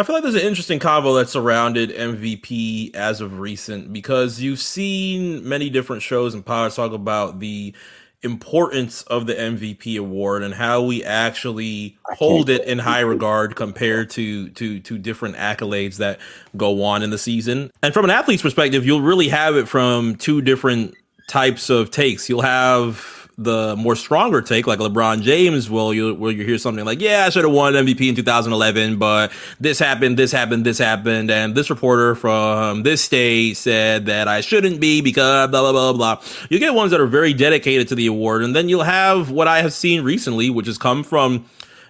I 0.00 0.02
feel 0.02 0.14
like 0.14 0.22
there's 0.22 0.34
an 0.34 0.40
interesting 0.40 0.78
combo 0.78 1.12
that 1.16 1.28
surrounded 1.28 1.90
MVP 1.90 2.94
as 2.94 3.20
of 3.20 3.38
recent 3.38 3.92
because 3.92 4.40
you've 4.40 4.58
seen 4.58 5.46
many 5.46 5.68
different 5.68 6.00
shows 6.00 6.32
and 6.32 6.44
pods 6.44 6.74
talk 6.74 6.92
about 6.92 7.38
the 7.38 7.74
importance 8.22 9.02
of 9.02 9.26
the 9.26 9.34
MVP 9.34 10.00
award 10.00 10.42
and 10.42 10.54
how 10.54 10.80
we 10.80 11.04
actually 11.04 11.98
hold 12.14 12.48
it 12.48 12.64
in 12.64 12.78
high 12.78 13.00
regard 13.00 13.56
compared 13.56 14.08
to 14.12 14.48
to 14.50 14.80
to 14.80 14.96
different 14.96 15.36
accolades 15.36 15.98
that 15.98 16.18
go 16.56 16.82
on 16.82 17.02
in 17.02 17.10
the 17.10 17.18
season. 17.18 17.70
And 17.82 17.92
from 17.92 18.06
an 18.06 18.10
athlete's 18.10 18.40
perspective, 18.40 18.86
you'll 18.86 19.02
really 19.02 19.28
have 19.28 19.54
it 19.54 19.68
from 19.68 20.16
two 20.16 20.40
different 20.40 20.94
types 21.28 21.68
of 21.68 21.90
takes. 21.90 22.26
You'll 22.26 22.40
have 22.40 23.19
the 23.38 23.74
more 23.76 23.96
stronger 23.96 24.42
take, 24.42 24.66
like 24.66 24.78
LeBron 24.78 25.22
James, 25.22 25.70
will 25.70 25.94
you 25.94 26.14
will 26.14 26.32
you 26.32 26.44
hear 26.44 26.58
something 26.58 26.84
like, 26.84 27.00
"Yeah, 27.00 27.24
I 27.26 27.30
should 27.30 27.44
have 27.44 27.52
won 27.52 27.74
MVP 27.74 28.08
in 28.08 28.14
2011, 28.14 28.96
but 28.96 29.32
this 29.58 29.78
happened, 29.78 30.16
this 30.16 30.32
happened, 30.32 30.64
this 30.64 30.78
happened, 30.78 31.30
and 31.30 31.54
this 31.54 31.70
reporter 31.70 32.14
from 32.14 32.82
this 32.82 33.02
state 33.02 33.56
said 33.56 34.06
that 34.06 34.28
I 34.28 34.40
shouldn't 34.40 34.80
be 34.80 35.00
because 35.00 35.50
blah 35.50 35.60
blah 35.60 35.92
blah 35.92 35.92
blah." 35.92 36.22
You 36.48 36.58
get 36.58 36.74
ones 36.74 36.90
that 36.90 37.00
are 37.00 37.06
very 37.06 37.32
dedicated 37.32 37.88
to 37.88 37.94
the 37.94 38.06
award, 38.06 38.42
and 38.42 38.54
then 38.54 38.68
you'll 38.68 38.82
have 38.82 39.30
what 39.30 39.48
I 39.48 39.62
have 39.62 39.72
seen 39.72 40.02
recently, 40.02 40.50
which 40.50 40.66
has 40.66 40.78
come 40.78 41.02
from 41.02 41.46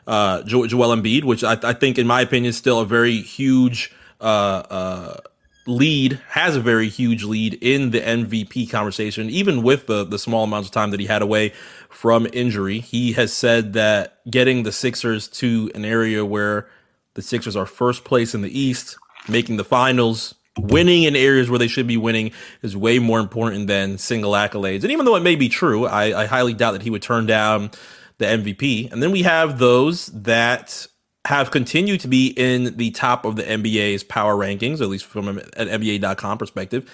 uh, 0.06 0.42
jo- 0.42 0.66
Joel 0.66 0.96
Embiid, 0.96 1.24
which 1.24 1.44
I, 1.44 1.56
I, 1.62 1.72
think, 1.72 1.98
in 1.98 2.06
my 2.06 2.20
opinion, 2.20 2.50
is 2.50 2.56
still 2.56 2.80
a 2.80 2.86
very 2.86 3.20
huge. 3.20 3.92
Uh, 4.20 4.62
uh, 4.70 5.16
lead 5.66 6.20
has 6.30 6.56
a 6.56 6.60
very 6.60 6.88
huge 6.88 7.24
lead 7.24 7.54
in 7.54 7.90
the 7.90 8.00
MVP 8.00 8.70
conversation, 8.70 9.28
even 9.30 9.62
with 9.62 9.86
the 9.86 10.04
the 10.04 10.18
small 10.18 10.44
amounts 10.44 10.68
of 10.68 10.74
time 10.74 10.90
that 10.90 11.00
he 11.00 11.06
had 11.06 11.22
away 11.22 11.52
from 11.88 12.26
injury. 12.32 12.80
He 12.80 13.12
has 13.12 13.32
said 13.32 13.72
that 13.74 14.20
getting 14.30 14.62
the 14.62 14.72
Sixers 14.72 15.28
to 15.28 15.70
an 15.74 15.84
area 15.84 16.24
where 16.24 16.68
the 17.14 17.22
Sixers 17.22 17.56
are 17.56 17.66
first 17.66 18.04
place 18.04 18.34
in 18.34 18.42
the 18.42 18.58
East, 18.58 18.96
making 19.28 19.56
the 19.56 19.64
finals, 19.64 20.34
winning 20.58 21.04
in 21.04 21.16
areas 21.16 21.50
where 21.50 21.58
they 21.58 21.68
should 21.68 21.86
be 21.86 21.96
winning 21.96 22.32
is 22.62 22.76
way 22.76 22.98
more 22.98 23.20
important 23.20 23.66
than 23.66 23.98
single 23.98 24.32
accolades. 24.32 24.82
And 24.82 24.92
even 24.92 25.04
though 25.04 25.16
it 25.16 25.22
may 25.22 25.36
be 25.36 25.48
true, 25.48 25.86
I, 25.86 26.22
I 26.22 26.26
highly 26.26 26.54
doubt 26.54 26.72
that 26.72 26.82
he 26.82 26.90
would 26.90 27.02
turn 27.02 27.26
down 27.26 27.70
the 28.18 28.26
MVP. 28.26 28.92
And 28.92 29.02
then 29.02 29.10
we 29.10 29.22
have 29.22 29.58
those 29.58 30.06
that 30.06 30.86
have 31.26 31.50
continued 31.50 32.00
to 32.00 32.08
be 32.08 32.28
in 32.28 32.76
the 32.76 32.90
top 32.92 33.24
of 33.24 33.36
the 33.36 33.42
NBA's 33.42 34.02
power 34.02 34.34
rankings, 34.34 34.80
at 34.80 34.88
least 34.88 35.04
from 35.04 35.28
an 35.28 35.38
NBA.com 35.54 36.38
perspective, 36.38 36.90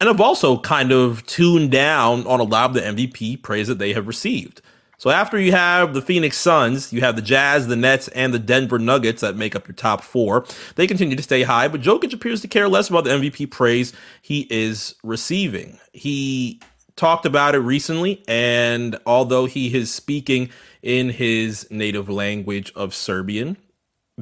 and 0.00 0.08
have 0.08 0.20
also 0.20 0.58
kind 0.58 0.92
of 0.92 1.24
tuned 1.26 1.70
down 1.70 2.26
on 2.26 2.40
a 2.40 2.44
lot 2.44 2.70
of 2.70 2.74
the 2.74 2.80
MVP 2.80 3.42
praise 3.42 3.68
that 3.68 3.78
they 3.78 3.92
have 3.92 4.06
received. 4.06 4.60
So 4.98 5.10
after 5.10 5.38
you 5.38 5.52
have 5.52 5.92
the 5.92 6.02
Phoenix 6.02 6.36
Suns, 6.36 6.92
you 6.92 7.00
have 7.00 7.16
the 7.16 7.22
Jazz, 7.22 7.66
the 7.66 7.76
Nets, 7.76 8.08
and 8.08 8.32
the 8.32 8.38
Denver 8.38 8.78
Nuggets 8.78 9.22
that 9.22 9.36
make 9.36 9.56
up 9.56 9.66
your 9.66 9.74
top 9.74 10.02
four. 10.02 10.46
They 10.76 10.86
continue 10.86 11.16
to 11.16 11.22
stay 11.22 11.42
high, 11.42 11.68
but 11.68 11.80
Jokic 11.80 12.12
appears 12.12 12.40
to 12.42 12.48
care 12.48 12.68
less 12.68 12.88
about 12.88 13.04
the 13.04 13.10
MVP 13.10 13.50
praise 13.50 13.92
he 14.22 14.46
is 14.50 14.94
receiving. 15.02 15.78
He 15.92 16.60
talked 16.96 17.26
about 17.26 17.54
it 17.54 17.58
recently, 17.58 18.22
and 18.28 18.96
although 19.04 19.46
he 19.46 19.74
is 19.74 19.92
speaking 19.92 20.50
in 20.84 21.08
his 21.08 21.66
native 21.70 22.08
language 22.08 22.70
of 22.76 22.94
Serbian. 22.94 23.56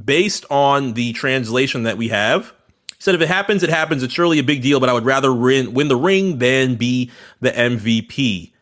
Based 0.03 0.47
on 0.49 0.95
the 0.95 1.13
translation 1.13 1.83
that 1.83 1.99
we 1.99 2.09
have, 2.09 2.55
he 2.89 2.95
said 3.01 3.15
if 3.15 3.21
it 3.21 3.29
happens, 3.29 3.63
it 3.63 3.69
happens. 3.69 4.03
It's 4.03 4.15
surely 4.15 4.39
a 4.39 4.43
big 4.43 4.63
deal, 4.63 4.81
but 4.81 4.89
I 4.89 4.95
would 4.95 5.05
rather 5.05 5.35
win, 5.35 5.75
win 5.75 5.89
the 5.89 5.97
ring 5.97 6.39
than 6.39 6.77
be 6.77 7.11
the 7.41 7.51
MVP. 7.51 8.53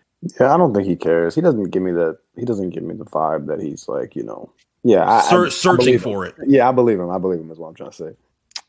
Yeah, 0.40 0.52
I 0.52 0.56
don't 0.56 0.74
think 0.74 0.88
he 0.88 0.96
cares. 0.96 1.34
He 1.36 1.40
doesn't 1.40 1.70
give 1.70 1.82
me 1.82 1.92
that. 1.92 2.18
He 2.36 2.44
doesn't 2.44 2.70
give 2.70 2.82
me 2.82 2.94
the 2.94 3.04
vibe 3.04 3.46
that 3.46 3.60
he's 3.60 3.86
like, 3.86 4.16
you 4.16 4.22
know, 4.24 4.50
Yeah, 4.82 5.08
I, 5.08 5.20
ser- 5.20 5.44
I- 5.44 5.46
I 5.46 5.50
searching 5.50 5.84
believe 5.84 6.02
for 6.02 6.26
him. 6.26 6.32
it. 6.38 6.48
Yeah, 6.48 6.68
I 6.68 6.72
believe 6.72 6.98
him. 6.98 7.10
I 7.10 7.18
believe 7.18 7.40
him. 7.40 7.50
Is 7.50 7.58
what 7.58 7.68
I'm 7.68 7.74
trying 7.74 7.90
to 7.90 7.96
say. 7.96 8.12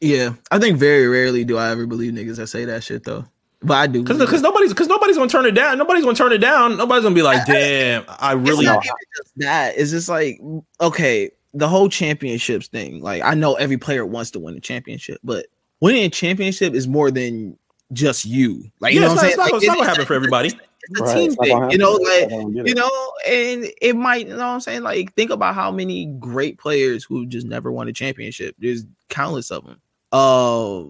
Yeah, 0.02 0.34
I 0.52 0.60
think 0.60 0.78
very 0.78 1.08
rarely 1.08 1.44
do 1.46 1.58
I 1.58 1.72
ever 1.72 1.88
believe 1.88 2.14
niggas 2.14 2.36
that 2.38 2.48
say 2.48 2.66
that 2.66 2.84
shit 2.84 3.04
though. 3.06 3.26
But 3.64 3.76
I 3.78 3.88
do. 3.88 4.02
Because 4.02 4.18
because 4.18 4.42
nobody's 4.42 4.70
because 4.74 4.88
nobody's 4.88 5.18
gonna 5.18 5.30
turn 5.30 5.46
it 5.46 5.52
down. 5.52 5.78
Nobody's 5.78 6.04
gonna 6.04 6.16
turn 6.18 6.32
it 6.32 6.40
down. 6.40 6.78
Nobody's 6.78 7.04
gonna 7.04 7.14
be 7.16 7.22
like, 7.22 7.46
damn, 7.46 8.04
I 8.08 8.34
it's 8.34 8.40
really. 8.48 8.66
not 8.66 8.84
even 8.84 8.96
just 9.18 9.32
that. 9.38 9.78
It's 9.78 9.92
just 9.92 10.10
like 10.10 10.40
okay, 10.80 11.30
the 11.54 11.68
whole 11.68 11.88
championships 11.88 12.68
thing. 12.68 13.02
Like 13.02 13.22
I 13.24 13.36
know 13.36 13.54
every 13.56 13.78
player 13.78 14.06
wants 14.06 14.32
to 14.32 14.40
win 14.40 14.56
a 14.58 14.60
championship, 14.60 15.20
but 15.24 15.46
winning 15.80 16.04
a 16.04 16.10
championship 16.10 16.74
is 16.74 16.88
more 16.88 17.12
than 17.12 17.58
just 17.94 18.26
you. 18.26 18.64
Like 18.80 18.94
you 18.94 19.00
Yeah, 19.00 19.08
know 19.08 19.14
it's 19.14 19.22
what 19.22 19.24
not, 19.24 19.26
I'm 19.26 19.30
it's 19.30 19.38
saying? 19.38 19.38
not, 19.38 19.54
Like, 19.54 19.54
it's 19.62 19.68
not 19.68 19.78
gonna 19.78 19.90
happen 19.90 20.06
for 20.06 20.14
everybody. 20.16 20.48
It's 20.48 21.00
a 21.00 21.04
Right, 21.04 21.16
team 21.16 21.28
it's 21.28 21.36
thing, 21.36 21.72
you 21.72 21.78
know. 21.78 21.92
Like 21.92 22.26
I 22.26 22.30
don't 22.30 22.54
get 22.54 22.66
it. 22.66 22.70
you 22.70 22.74
know, 22.76 22.90
and 23.28 23.72
it 23.82 23.96
might. 23.96 24.28
You 24.28 24.34
know 24.34 24.38
what 24.40 24.46
I'm 24.46 24.60
saying? 24.62 24.82
Like 24.82 25.14
think 25.14 25.30
about 25.30 25.54
how 25.54 25.72
many 25.72 26.08
great 26.20 26.58
players 26.58 27.04
who 27.04 27.28
just 27.28 27.46
never 27.46 27.72
won 27.72 27.88
a 27.88 27.94
championship. 27.94 28.56
There's 28.58 28.86
countless 29.10 29.52
of 29.52 29.66
them. 29.66 29.80
Uh, 30.12 30.86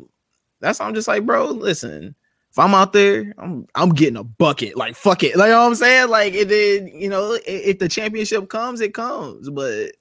that's 0.61 0.79
why 0.79 0.85
I'm 0.85 0.95
just 0.95 1.09
like, 1.09 1.25
bro. 1.25 1.47
Listen, 1.47 2.15
if 2.51 2.59
I'm 2.59 2.73
out 2.75 2.93
there, 2.93 3.33
I'm 3.37 3.65
I'm 3.75 3.89
getting 3.89 4.17
a 4.17 4.23
bucket. 4.23 4.75
Like 4.77 4.95
fuck 4.95 5.23
it. 5.23 5.35
Like 5.37 5.47
you 5.47 5.53
know 5.53 5.61
what 5.61 5.67
I'm 5.67 5.75
saying? 5.75 6.09
Like 6.09 6.33
and 6.35 6.49
then 6.51 6.87
you 6.87 7.09
know, 7.09 7.33
i- 7.33 7.41
if 7.45 7.79
the 7.79 7.87
championship 7.89 8.49
comes, 8.49 8.81
it 8.81 8.93
comes. 8.93 9.49
But 9.49 9.93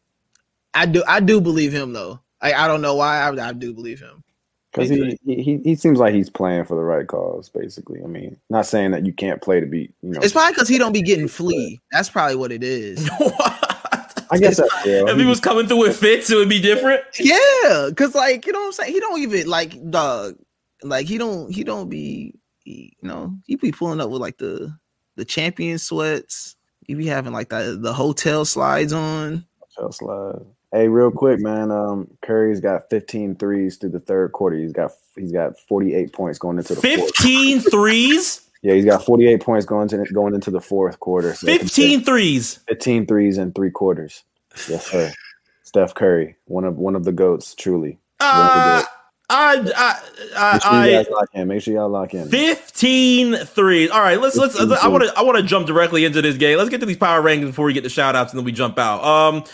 I 0.74 0.86
do 0.86 1.02
I 1.06 1.20
do 1.20 1.40
believe 1.40 1.72
him 1.72 1.92
though. 1.92 2.20
I 2.40 2.52
I 2.52 2.66
don't 2.68 2.82
know 2.82 2.96
why 2.96 3.18
I, 3.18 3.48
I 3.48 3.52
do 3.52 3.72
believe 3.72 4.00
him. 4.00 4.24
Because 4.72 4.88
he, 4.88 5.18
he 5.24 5.42
he 5.42 5.58
he 5.64 5.74
seems 5.74 5.98
like 5.98 6.14
he's 6.14 6.30
playing 6.30 6.64
for 6.64 6.76
the 6.76 6.82
right 6.82 7.06
cause, 7.06 7.48
basically. 7.48 8.02
I 8.04 8.06
mean, 8.06 8.36
not 8.50 8.66
saying 8.66 8.92
that 8.92 9.04
you 9.04 9.12
can't 9.12 9.42
play 9.42 9.58
to 9.58 9.66
be, 9.66 9.92
you 10.00 10.10
know. 10.10 10.20
It's 10.20 10.32
probably 10.32 10.52
because 10.54 10.68
he 10.68 10.78
don't 10.78 10.92
be 10.92 11.02
getting 11.02 11.26
flea. 11.26 11.80
That's 11.90 12.08
probably 12.08 12.36
what 12.36 12.52
it 12.52 12.62
is. 12.62 13.08
I 13.20 14.38
guess 14.38 14.58
that's 14.58 14.72
real. 14.86 15.08
if 15.08 15.18
he 15.18 15.24
was 15.24 15.40
coming 15.40 15.66
through 15.66 15.78
with 15.78 15.96
fits, 15.96 16.30
it 16.30 16.36
would 16.36 16.48
be 16.48 16.60
different. 16.60 17.02
Yeah, 17.18 17.86
because 17.88 18.14
like 18.14 18.46
you 18.46 18.52
know 18.52 18.60
what 18.60 18.66
I'm 18.66 18.72
saying. 18.72 18.92
He 18.92 19.00
don't 19.00 19.20
even 19.20 19.48
like 19.48 19.90
dog. 19.90 20.36
Like 20.84 21.06
he 21.06 21.18
don't 21.18 21.52
he 21.52 21.64
don't 21.64 21.88
be 21.88 21.98
he, 22.06 22.39
you 22.70 23.08
know 23.08 23.34
he 23.46 23.56
be 23.56 23.72
pulling 23.72 24.00
up 24.00 24.10
with 24.10 24.20
like 24.20 24.38
the 24.38 24.74
the 25.16 25.24
champion 25.24 25.78
sweats. 25.78 26.56
He 26.86 26.94
be 26.94 27.06
having 27.06 27.32
like 27.32 27.48
the 27.50 27.78
the 27.80 27.92
hotel 27.92 28.44
slides 28.44 28.92
on. 28.92 29.44
Hotel 29.60 29.92
slide. 29.92 30.46
Hey, 30.72 30.86
real 30.86 31.10
quick, 31.10 31.40
man. 31.40 31.72
Um, 31.72 32.08
Curry's 32.22 32.60
got 32.60 32.88
15 32.90 33.34
threes 33.36 33.76
through 33.76 33.90
the 33.90 33.98
third 33.98 34.32
quarter. 34.32 34.56
He's 34.56 34.72
got 34.72 34.92
he's 35.16 35.32
got 35.32 35.58
48 35.58 36.12
points 36.12 36.38
going 36.38 36.58
into 36.58 36.74
the 36.74 36.80
fourth. 36.80 37.16
15 37.16 37.60
threes. 37.60 38.42
Yeah, 38.62 38.74
he's 38.74 38.84
got 38.84 39.04
48 39.04 39.40
points 39.40 39.66
going 39.66 39.88
into 39.90 40.12
going 40.12 40.34
into 40.34 40.50
the 40.50 40.60
fourth 40.60 41.00
quarter. 41.00 41.34
So 41.34 41.46
15 41.46 42.04
threes. 42.04 42.60
15 42.68 43.06
threes 43.06 43.38
in 43.38 43.52
three 43.52 43.70
quarters. 43.70 44.22
Yes, 44.68 44.86
sir. 44.86 45.12
Steph 45.62 45.94
Curry, 45.94 46.36
one 46.46 46.64
of 46.64 46.76
one 46.76 46.96
of 46.96 47.04
the 47.04 47.12
goats, 47.12 47.54
truly. 47.54 47.98
Uh, 48.18 48.84
I, 49.30 49.56
Make 49.62 49.72
I, 50.36 50.58
sure 50.58 50.84
you 50.84 50.90
guys 50.90 51.08
lock 51.10 51.28
in. 51.34 51.48
Make 51.48 51.62
sure 51.62 51.74
y'all 51.74 51.88
lock 51.88 52.14
in. 52.14 52.28
15 52.28 53.36
threes. 53.36 53.90
All 53.90 54.00
right, 54.00 54.20
let's 54.20 54.36
let's. 54.36 54.58
15 54.58 54.76
I 54.82 54.88
want 54.88 55.04
to 55.04 55.12
I 55.16 55.22
want 55.22 55.38
to 55.38 55.44
jump 55.44 55.66
directly 55.66 56.04
into 56.04 56.20
this 56.20 56.36
game. 56.36 56.58
Let's 56.58 56.70
get 56.70 56.80
to 56.80 56.86
these 56.86 56.96
power 56.96 57.22
rankings 57.22 57.46
before 57.46 57.66
we 57.66 57.72
get 57.72 57.84
the 57.84 57.90
shout 57.90 58.16
outs 58.16 58.32
and 58.32 58.38
then 58.38 58.44
we 58.44 58.52
jump 58.52 58.78
out. 58.78 59.04
Um, 59.04 59.44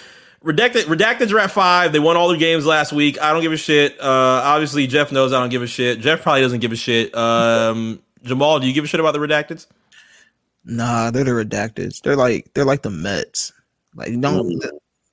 redacted 0.44 0.84
redacteds 0.84 1.32
are 1.32 1.38
at 1.40 1.50
five. 1.50 1.92
They 1.92 1.98
won 1.98 2.16
all 2.16 2.28
their 2.28 2.38
games 2.38 2.64
last 2.64 2.92
week. 2.92 3.20
I 3.20 3.32
don't 3.32 3.42
give 3.42 3.52
a 3.52 3.56
shit. 3.56 4.00
Uh, 4.00 4.40
obviously 4.44 4.86
Jeff 4.86 5.12
knows 5.12 5.32
I 5.32 5.40
don't 5.40 5.50
give 5.50 5.62
a 5.62 5.66
shit. 5.66 6.00
Jeff 6.00 6.22
probably 6.22 6.40
doesn't 6.40 6.60
give 6.60 6.72
a 6.72 6.76
shit. 6.76 7.14
Um, 7.14 8.00
Jamal, 8.22 8.60
do 8.60 8.66
you 8.66 8.72
give 8.72 8.84
a 8.84 8.86
shit 8.86 9.00
about 9.00 9.12
the 9.12 9.18
redacteds? 9.18 9.66
Nah, 10.64 11.10
they're 11.10 11.24
the 11.24 11.30
redacteds. 11.30 12.00
They're 12.00 12.16
like 12.16 12.52
they're 12.54 12.64
like 12.64 12.82
the 12.82 12.90
Mets. 12.90 13.52
Like 13.94 14.18
don't. 14.20 14.62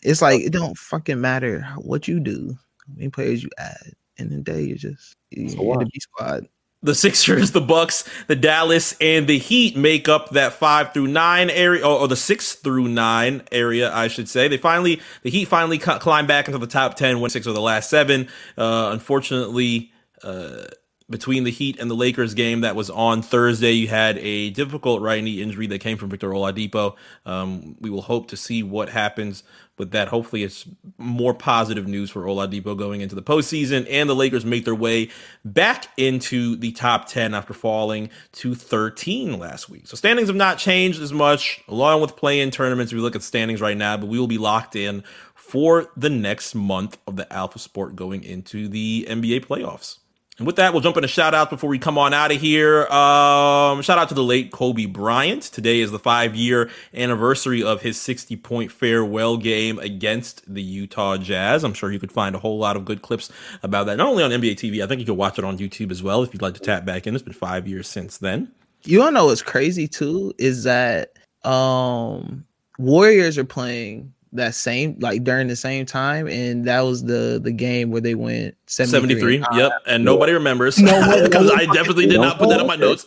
It's 0.01 0.21
like 0.21 0.41
it 0.41 0.51
don't 0.51 0.77
fucking 0.77 1.21
matter 1.21 1.61
what 1.77 2.07
you 2.07 2.19
do, 2.19 2.57
how 2.87 2.93
many 2.95 3.09
players 3.09 3.43
you 3.43 3.49
add. 3.57 3.93
In 4.17 4.29
the 4.29 4.37
day, 4.41 4.61
you 4.63 4.75
just 4.75 5.15
you, 5.31 5.49
So 5.49 5.63
you're 5.63 5.77
the 5.77 5.85
B 5.85 5.99
squad. 5.99 6.47
the 6.83 6.93
Sixers, 6.93 7.51
the 7.51 7.61
Bucks, 7.61 8.07
the 8.27 8.35
Dallas, 8.35 8.95
and 9.01 9.25
the 9.27 9.39
Heat 9.39 9.75
make 9.75 10.07
up 10.07 10.29
that 10.31 10.53
five 10.53 10.93
through 10.93 11.07
nine 11.07 11.49
area, 11.49 11.83
or, 11.85 12.01
or 12.01 12.07
the 12.07 12.15
six 12.15 12.53
through 12.53 12.89
nine 12.89 13.41
area, 13.51 13.91
I 13.93 14.07
should 14.09 14.29
say. 14.29 14.47
They 14.47 14.57
finally, 14.57 15.01
the 15.23 15.29
Heat 15.31 15.45
finally 15.45 15.77
cu- 15.79 15.97
climbed 15.99 16.27
back 16.27 16.47
into 16.47 16.57
the 16.59 16.67
top 16.67 16.95
ten, 16.95 17.21
win 17.21 17.29
six 17.31 17.47
of 17.47 17.55
the 17.55 17.61
last 17.61 17.89
seven. 17.89 18.27
Uh, 18.57 18.89
unfortunately, 18.91 19.91
uh, 20.23 20.65
between 21.09 21.43
the 21.43 21.51
Heat 21.51 21.79
and 21.79 21.91
the 21.91 21.95
Lakers 21.95 22.33
game 22.33 22.61
that 22.61 22.75
was 22.75 22.89
on 22.89 23.21
Thursday, 23.21 23.71
you 23.73 23.87
had 23.87 24.17
a 24.19 24.51
difficult 24.51 25.01
right 25.01 25.23
knee 25.23 25.41
injury 25.41 25.67
that 25.67 25.79
came 25.79 25.97
from 25.97 26.09
Victor 26.09 26.29
Oladipo. 26.29 26.95
Um, 27.25 27.75
we 27.81 27.89
will 27.89 28.01
hope 28.01 28.29
to 28.29 28.37
see 28.37 28.63
what 28.63 28.89
happens 28.89 29.43
with 29.77 29.91
that. 29.91 30.07
Hopefully, 30.07 30.43
it's 30.43 30.65
more 30.97 31.33
positive 31.33 31.87
news 31.87 32.09
for 32.09 32.23
Oladipo 32.23 32.77
going 32.77 33.01
into 33.01 33.15
the 33.15 33.21
postseason, 33.21 33.87
and 33.89 34.09
the 34.09 34.15
Lakers 34.15 34.45
make 34.45 34.65
their 34.65 34.75
way 34.75 35.09
back 35.43 35.87
into 35.97 36.55
the 36.55 36.71
top 36.71 37.07
10 37.07 37.33
after 37.33 37.53
falling 37.53 38.09
to 38.33 38.55
13 38.55 39.39
last 39.39 39.69
week. 39.69 39.87
So 39.87 39.95
standings 39.95 40.29
have 40.29 40.35
not 40.35 40.57
changed 40.57 41.01
as 41.01 41.11
much, 41.11 41.61
along 41.67 42.01
with 42.01 42.15
play-in 42.15 42.51
tournaments. 42.51 42.93
We 42.93 42.99
look 42.99 43.15
at 43.15 43.23
standings 43.23 43.61
right 43.61 43.77
now, 43.77 43.97
but 43.97 44.07
we 44.07 44.19
will 44.19 44.27
be 44.27 44.37
locked 44.37 44.75
in 44.75 45.03
for 45.33 45.91
the 45.97 46.09
next 46.09 46.55
month 46.55 46.97
of 47.07 47.15
the 47.15 47.31
Alpha 47.31 47.59
Sport 47.59 47.95
going 47.95 48.23
into 48.23 48.67
the 48.67 49.05
NBA 49.09 49.45
playoffs. 49.45 49.99
And 50.37 50.47
with 50.47 50.55
that, 50.55 50.73
we'll 50.73 50.81
jump 50.81 50.97
into 50.97 51.07
shout 51.07 51.35
outs 51.35 51.51
before 51.51 51.69
we 51.69 51.77
come 51.77 51.97
on 51.97 52.11
out 52.11 52.31
of 52.31 52.41
here. 52.41 52.87
Um, 52.87 53.83
shout 53.83 53.99
out 53.99 54.09
to 54.09 54.15
the 54.15 54.23
late 54.23 54.51
Kobe 54.51 54.87
Bryant. 54.87 55.43
Today 55.43 55.79
is 55.79 55.91
the 55.91 55.99
five 55.99 56.35
year 56.35 56.71
anniversary 56.93 57.61
of 57.61 57.81
his 57.81 58.01
60 58.01 58.35
point 58.37 58.71
farewell 58.71 59.37
game 59.37 59.77
against 59.77 60.51
the 60.51 60.61
Utah 60.61 61.17
Jazz. 61.17 61.63
I'm 61.63 61.73
sure 61.73 61.91
you 61.91 61.99
could 61.99 62.11
find 62.11 62.35
a 62.35 62.39
whole 62.39 62.57
lot 62.57 62.75
of 62.75 62.83
good 62.83 63.03
clips 63.03 63.31
about 63.61 63.85
that, 63.85 63.97
not 63.97 64.07
only 64.07 64.23
on 64.23 64.31
NBA 64.31 64.55
TV, 64.55 64.83
I 64.83 64.87
think 64.87 64.99
you 64.99 65.05
could 65.05 65.17
watch 65.17 65.37
it 65.37 65.45
on 65.45 65.59
YouTube 65.59 65.91
as 65.91 66.01
well 66.01 66.23
if 66.23 66.33
you'd 66.33 66.41
like 66.41 66.55
to 66.55 66.59
tap 66.59 66.83
back 66.83 67.05
in. 67.05 67.13
It's 67.13 67.23
been 67.23 67.33
five 67.33 67.67
years 67.67 67.87
since 67.87 68.17
then. 68.17 68.51
You 68.85 68.99
wanna 68.99 69.11
know 69.11 69.25
what's 69.27 69.43
crazy 69.43 69.87
too 69.87 70.33
is 70.39 70.63
that 70.63 71.13
um 71.43 72.45
Warriors 72.79 73.37
are 73.37 73.45
playing 73.45 74.13
that 74.33 74.55
same 74.55 74.97
like 74.99 75.23
during 75.23 75.47
the 75.47 75.55
same 75.55 75.85
time, 75.85 76.27
and 76.27 76.65
that 76.65 76.81
was 76.81 77.03
the 77.03 77.39
the 77.43 77.51
game 77.51 77.91
where 77.91 78.01
they 78.01 78.15
went 78.15 78.55
73. 78.67 79.39
73. 79.39 79.59
Yep. 79.59 79.71
And 79.87 80.03
nobody 80.05 80.33
remembers 80.33 80.77
No 80.79 81.23
because 81.23 81.49
I 81.55 81.65
definitely 81.65 82.05
did 82.07 82.15
fucking- 82.17 82.21
not 82.21 82.37
put 82.39 82.49
that 82.49 82.59
on 82.59 82.67
my 82.67 82.75
notes. 82.75 83.05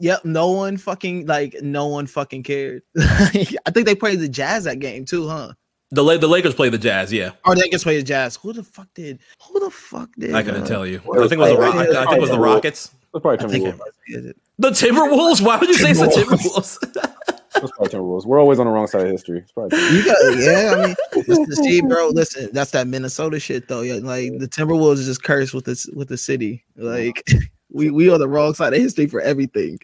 Yep, 0.00 0.24
no 0.24 0.52
one 0.52 0.76
fucking 0.76 1.26
like 1.26 1.56
no 1.60 1.88
one 1.88 2.06
fucking 2.06 2.44
cared. 2.44 2.82
I 2.98 3.70
think 3.72 3.84
they 3.86 3.96
played 3.96 4.20
the 4.20 4.28
Jazz 4.28 4.64
that 4.64 4.78
game 4.78 5.04
too, 5.04 5.26
huh? 5.28 5.54
The, 5.90 6.04
La- 6.04 6.18
the 6.18 6.28
Lakers 6.28 6.54
play 6.54 6.68
the 6.68 6.78
Jazz. 6.78 7.12
Yeah. 7.12 7.30
Or 7.46 7.54
they 7.56 7.68
just 7.70 7.82
played 7.82 7.98
the 7.98 8.02
Jazz. 8.06 8.36
Who 8.36 8.52
the 8.52 8.62
fuck 8.62 8.88
did? 8.94 9.18
Who 9.48 9.58
the 9.58 9.70
fuck 9.70 10.10
did? 10.18 10.34
I 10.34 10.42
couldn't 10.42 10.64
uh, 10.64 10.66
tell 10.66 10.86
you. 10.86 10.98
I 10.98 11.26
think 11.26 11.32
it 11.32 11.38
was 11.38 11.50
the, 11.50 11.56
Ro- 11.58 11.70
I, 11.72 12.02
I 12.02 12.04
think 12.04 12.12
it 12.18 12.20
was 12.20 12.30
the 12.30 12.38
Rockets. 12.38 12.90
It's 13.14 13.22
probably 13.22 13.38
I 13.38 13.48
think 13.50 13.64
it 13.64 13.74
Timberwolves. 13.74 13.78
was- 13.78 13.94
is 14.08 14.26
it- 14.26 14.36
The 14.58 14.70
Timberwolves? 14.70 15.40
Why 15.40 15.56
would 15.58 15.68
you 15.68 15.74
say 15.74 15.90
it's 15.92 16.00
the 16.00 16.06
Timberwolves. 16.06 17.37
Timberwolves? 17.54 17.62
It's 17.62 17.72
probably 17.72 17.98
Timberwolves. 17.98 18.26
We're 18.26 18.40
always 18.40 18.58
on 18.58 18.66
the 18.66 18.72
wrong 18.72 18.86
side 18.86 19.02
of 19.02 19.10
history. 19.10 19.38
It's 19.38 19.52
probably 19.52 19.78
You 19.78 20.04
got 20.04 20.16
yeah. 20.38 20.74
I 20.76 20.86
mean, 20.86 20.96
listen, 21.26 21.64
see, 21.64 21.80
bro. 21.80 22.08
Listen, 22.08 22.48
that's 22.52 22.70
that 22.72 22.86
Minnesota 22.86 23.40
shit 23.40 23.68
though. 23.68 23.82
Yeah, 23.82 23.94
like 23.94 24.38
the 24.38 24.48
Timberwolves 24.48 24.98
is 24.98 25.06
just 25.06 25.22
cursed 25.22 25.54
with 25.54 25.64
this 25.64 25.86
with 25.94 26.08
the 26.08 26.18
city. 26.18 26.64
Like 26.76 27.24
we 27.70 27.90
we 27.90 28.10
are 28.10 28.18
the 28.18 28.28
wrong 28.28 28.54
side 28.54 28.72
of 28.74 28.80
history 28.80 29.06
for 29.06 29.20
everything. 29.20 29.78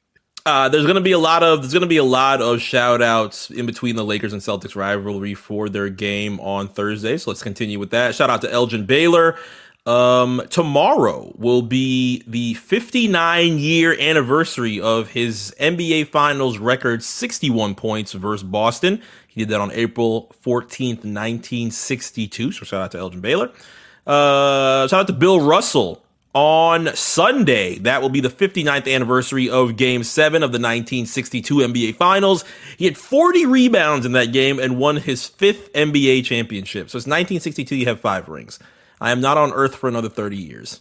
Uh, 0.47 0.69
there's 0.69 0.87
gonna 0.87 1.01
be 1.01 1.13
a 1.13 1.19
lot 1.19 1.43
of 1.43 1.63
there's 1.63 1.73
gonna 1.73 1.87
be 1.87 1.97
a 1.97 2.05
lot 2.05 2.43
of 2.43 2.61
shout 2.61 3.01
outs 3.01 3.51
in 3.51 3.65
between 3.65 3.97
the 3.97 4.05
Lakers 4.05 4.35
and 4.35 4.43
Celtics 4.43 4.77
rivalry 4.77 5.33
for 5.33 5.71
their 5.71 5.89
game 5.89 6.39
on 6.41 6.69
Thursday. 6.69 7.17
So 7.17 7.31
let's 7.31 7.43
continue 7.43 7.79
with 7.79 7.91
that. 7.91 8.15
Shout 8.15 8.29
out 8.29 8.43
to 8.43 8.53
Elgin 8.53 8.85
Baylor. 8.85 9.37
Um, 9.87 10.43
tomorrow 10.49 11.31
will 11.37 11.61
be 11.61 12.23
the 12.27 12.55
59 12.55 13.59
year 13.59 13.95
anniversary 14.01 14.81
of 14.81 15.11
his 15.11 15.55
NBA 15.61 16.09
Finals 16.09 16.57
record 16.57 17.03
61 17.03 17.75
points 17.75 18.13
versus 18.13 18.43
Boston. 18.43 19.03
He 19.29 19.41
did 19.41 19.51
that 19.51 19.61
on 19.61 19.71
April 19.73 20.35
14th, 20.43 21.05
1962. 21.05 22.53
So 22.53 22.65
shout 22.65 22.81
out 22.81 22.93
to 22.93 22.99
Elgin 22.99 23.21
Baylor. 23.21 23.51
Uh, 24.07 24.89
shout 24.89 25.01
out 25.01 25.07
to 25.09 25.13
Bill 25.13 25.41
Russell 25.41 26.03
on 26.33 26.95
Sunday. 26.95 27.79
That 27.79 28.01
will 28.01 28.09
be 28.09 28.21
the 28.21 28.31
59th 28.31 28.93
anniversary 28.93 29.51
of 29.51 29.77
Game 29.77 30.03
7 30.03 30.43
of 30.43 30.53
the 30.53 30.59
1962 30.59 31.57
NBA 31.57 31.97
Finals. 31.97 32.45
He 32.79 32.87
had 32.87 32.97
40 32.97 33.45
rebounds 33.45 34.07
in 34.07 34.13
that 34.13 34.33
game 34.33 34.59
and 34.59 34.79
won 34.79 34.97
his 34.97 35.27
fifth 35.27 35.71
NBA 35.75 36.25
championship. 36.25 36.89
So 36.89 36.97
it's 36.97 37.07
1962, 37.07 37.77
you 37.77 37.87
have 37.87 38.01
five 38.01 38.31
rings. 38.31 38.59
I 39.01 39.11
am 39.11 39.21
not 39.21 39.37
on 39.39 39.53
earth 39.53 39.75
for 39.75 39.89
another 39.89 40.09
30 40.09 40.37
years. 40.37 40.81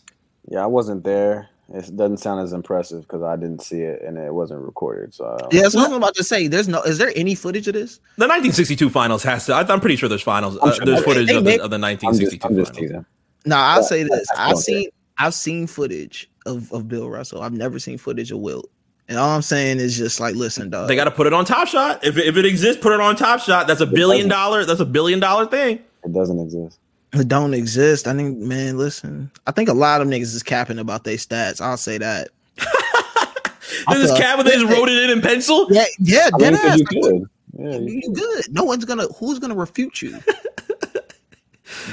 Yeah, 0.50 0.64
I 0.64 0.68
wasn't 0.68 1.04
there. 1.04 1.50
It 1.74 1.96
doesn't 1.96 2.18
sound 2.18 2.42
as 2.42 2.52
impressive 2.54 3.02
because 3.04 3.24
I 3.24 3.36
didn't 3.38 3.62
see 3.62 3.80
it 3.82 4.02
and 4.02 4.18
it 4.18 4.34
wasn't 4.34 4.62
recorded. 4.62 5.14
So 5.14 5.26
I 5.26 5.48
Yeah, 5.56 5.62
that's 5.62 5.74
what 5.76 5.90
I'm 5.90 5.94
about 5.96 6.14
to 6.16 6.24
say. 6.24 6.48
There's 6.48 6.68
no. 6.68 6.82
Is 6.84 6.98
there 6.98 7.12
any 7.16 7.36
footage 7.36 7.68
of 7.68 7.74
this? 7.74 7.96
The 8.18 8.28
1962 8.28 8.90
finals 8.90 9.24
has 9.24 9.46
to, 9.46 9.54
I- 9.54 9.62
I'm 9.68 9.80
pretty 9.80 9.96
sure 9.96 10.10
there's 10.10 10.22
finals, 10.22 10.58
uh, 10.62 10.74
sure 10.74 10.86
there's 10.86 11.00
they- 11.00 11.06
footage 11.06 11.28
they 11.28 11.36
of 11.36 11.46
the, 11.46 11.62
of 11.64 11.70
the 11.72 11.76
I'm 11.78 11.82
just, 11.98 12.04
1962 12.04 12.48
I'm 12.48 12.52
finals. 12.54 12.70
teasing. 12.72 13.06
No, 13.46 13.56
I'll 13.56 13.78
Yeah, 13.78 13.82
say 13.88 14.04
this. 14.04 14.28
I 14.36 14.44
I've 14.46 14.52
don't 14.54 14.62
seen 14.62 14.90
I've 15.18 15.34
seen 15.34 15.68
footage 15.68 16.30
of, 16.46 16.72
of 16.74 16.88
Bill 16.90 17.10
Russell. 17.10 17.42
I've 17.42 17.54
never 17.54 17.80
seen 17.80 17.98
footage 17.98 18.32
of 18.32 18.40
Wilt. 18.40 18.70
And 19.08 19.18
all 19.18 19.30
I'm 19.30 19.42
saying 19.42 19.80
is 19.80 19.98
just 19.98 20.20
like, 20.20 20.36
listen, 20.36 20.70
dog. 20.70 20.88
They 20.88 20.96
got 20.96 21.04
to 21.06 21.12
put 21.12 21.28
it 21.28 21.34
on 21.34 21.46
Top 21.46 21.68
Shot. 21.68 22.04
If, 22.06 22.18
it- 22.18 22.26
if 22.28 22.36
it 22.38 22.46
exists, 22.46 22.82
put 22.84 22.92
it 22.94 23.00
on 23.00 23.16
Top 23.16 23.40
Shot. 23.40 23.68
That's 23.68 23.82
a 23.82 23.86
billion 23.86 24.28
dollar. 24.28 24.66
That's 24.66 24.80
a 24.82 24.86
billion 24.86 25.20
dollar 25.22 25.46
thing. 25.46 25.78
It 25.78 25.86
It 26.06 26.14
doesn't 26.14 26.40
exist. 26.40 26.78
It 27.14 27.28
don't 27.28 27.54
exist. 27.54 28.08
I 28.08 28.14
think, 28.16 28.40
man, 28.40 28.78
listen. 28.78 29.30
I 29.46 29.52
think 29.52 29.70
a 29.70 29.74
lot 29.74 30.02
of 30.02 30.08
niggas 30.08 30.34
is 30.36 30.42
capping 30.44 30.80
about 30.80 31.04
their 31.04 31.18
stats. 31.18 31.62
I'll 31.62 31.78
say 31.78 31.98
that. 32.00 32.30
I 32.60 33.96
This 33.96 34.04
is 34.06 34.10
feel- 34.12 34.18
cap 34.20 34.40
and 34.40 34.48
they 34.48 34.54
just 34.54 34.66
wrote 34.72 34.90
it 34.90 35.04
in 35.04 35.10
in 35.18 35.22
pencil. 35.22 35.68
Yeah, 35.70 35.86
yeah, 36.00 36.30
I 36.34 36.38
dead 36.38 36.54
mean, 36.54 36.62
'cause 36.62 36.72
ass. 36.72 36.80
you 36.80 36.86
could. 36.86 37.24
Yeah, 37.60 37.78
you 37.78 38.02
You 38.04 38.14
good. 38.14 38.46
No 38.52 38.64
one's 38.64 38.86
gonna 38.86 39.08
who's 39.20 39.40
gonna 39.40 39.56
refute 39.56 40.02
you? 40.02 40.20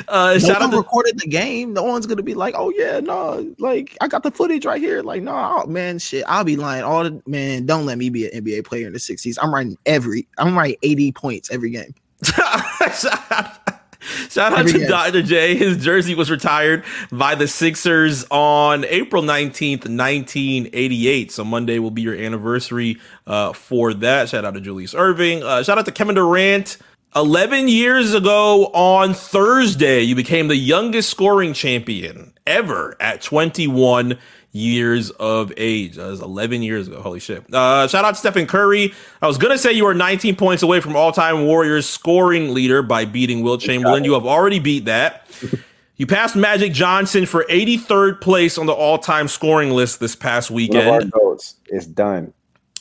Uh, 0.08 0.32
No 0.34 0.38
shout 0.38 0.50
out 0.56 0.60
one 0.62 0.70
to 0.72 0.76
recorded 0.76 1.18
the 1.18 1.26
game. 1.26 1.72
No 1.72 1.82
one's 1.84 2.06
gonna 2.06 2.22
be 2.22 2.34
like, 2.34 2.54
oh 2.56 2.70
yeah, 2.76 3.00
no, 3.00 3.50
like 3.58 3.96
I 4.00 4.08
got 4.08 4.22
the 4.22 4.30
footage 4.30 4.66
right 4.66 4.80
here. 4.80 5.02
Like, 5.02 5.22
no, 5.22 5.64
man, 5.66 5.98
shit. 5.98 6.22
I'll 6.26 6.44
be 6.44 6.56
lying. 6.56 6.82
All 6.84 7.02
the 7.04 7.22
man, 7.26 7.64
don't 7.66 7.86
let 7.86 7.96
me 7.96 8.10
be 8.10 8.26
an 8.30 8.44
NBA 8.44 8.64
player 8.64 8.86
in 8.86 8.92
the 8.92 8.98
60s. 8.98 9.38
I'm 9.40 9.52
writing 9.54 9.78
every 9.86 10.26
I'm 10.38 10.56
writing 10.56 10.76
80 10.82 11.12
points 11.12 11.50
every 11.50 11.70
game. 11.70 11.94
shout 12.24 13.30
out, 13.30 13.59
shout 14.00 14.52
out 14.52 14.66
to. 14.66 14.86
Dr. 14.86 15.22
J. 15.22 15.56
His 15.56 15.82
jersey 15.82 16.14
was 16.14 16.30
retired 16.30 16.84
by 17.12 17.34
the 17.34 17.46
Sixers 17.46 18.24
on 18.30 18.84
April 18.84 19.22
19th, 19.22 19.88
1988. 19.88 21.32
So 21.32 21.44
Monday 21.44 21.78
will 21.78 21.90
be 21.90 22.02
your 22.02 22.14
anniversary 22.14 22.98
uh, 23.26 23.52
for 23.52 23.94
that. 23.94 24.28
Shout 24.28 24.44
out 24.44 24.54
to 24.54 24.60
Julius 24.60 24.94
Erving. 24.94 25.42
Uh, 25.42 25.62
shout 25.62 25.78
out 25.78 25.86
to 25.86 25.92
Kevin 25.92 26.14
Durant. 26.14 26.78
11 27.16 27.66
years 27.66 28.14
ago 28.14 28.66
on 28.66 29.14
Thursday, 29.14 30.00
you 30.02 30.14
became 30.14 30.46
the 30.46 30.54
youngest 30.54 31.10
scoring 31.10 31.52
champion 31.52 32.32
ever 32.46 32.96
at 33.00 33.20
21 33.20 34.16
years 34.52 35.10
of 35.10 35.52
age. 35.56 35.96
That 35.96 36.06
was 36.08 36.20
11 36.20 36.62
years 36.62 36.88
ago. 36.88 37.00
Holy 37.02 37.20
shit. 37.20 37.44
Uh, 37.54 37.86
shout 37.88 38.04
out 38.04 38.12
to 38.12 38.16
Stephen 38.16 38.46
Curry. 38.46 38.92
I 39.22 39.26
was 39.26 39.38
going 39.38 39.52
to 39.52 39.58
say 39.58 39.72
you 39.72 39.86
are 39.86 39.94
19 39.94 40.36
points 40.36 40.62
away 40.62 40.80
from 40.80 40.96
all 40.96 41.12
time 41.12 41.46
Warriors 41.46 41.88
scoring 41.88 42.52
leader 42.52 42.82
by 42.82 43.04
beating 43.04 43.42
Wilt 43.42 43.60
Chamberlain. 43.60 44.04
You 44.04 44.14
have 44.14 44.26
already 44.26 44.58
beat 44.58 44.86
that. 44.86 45.26
You 45.96 46.06
passed 46.06 46.34
Magic 46.34 46.72
Johnson 46.72 47.26
for 47.26 47.44
83rd 47.50 48.22
place 48.22 48.56
on 48.56 48.64
the 48.64 48.72
all 48.72 48.96
time 48.96 49.28
scoring 49.28 49.68
list 49.68 50.00
this 50.00 50.16
past 50.16 50.50
One 50.50 50.62
of 50.62 50.74
our 50.78 50.92
weekend. 50.94 51.12
goats. 51.12 51.56
It's 51.66 51.84
done. 51.84 52.32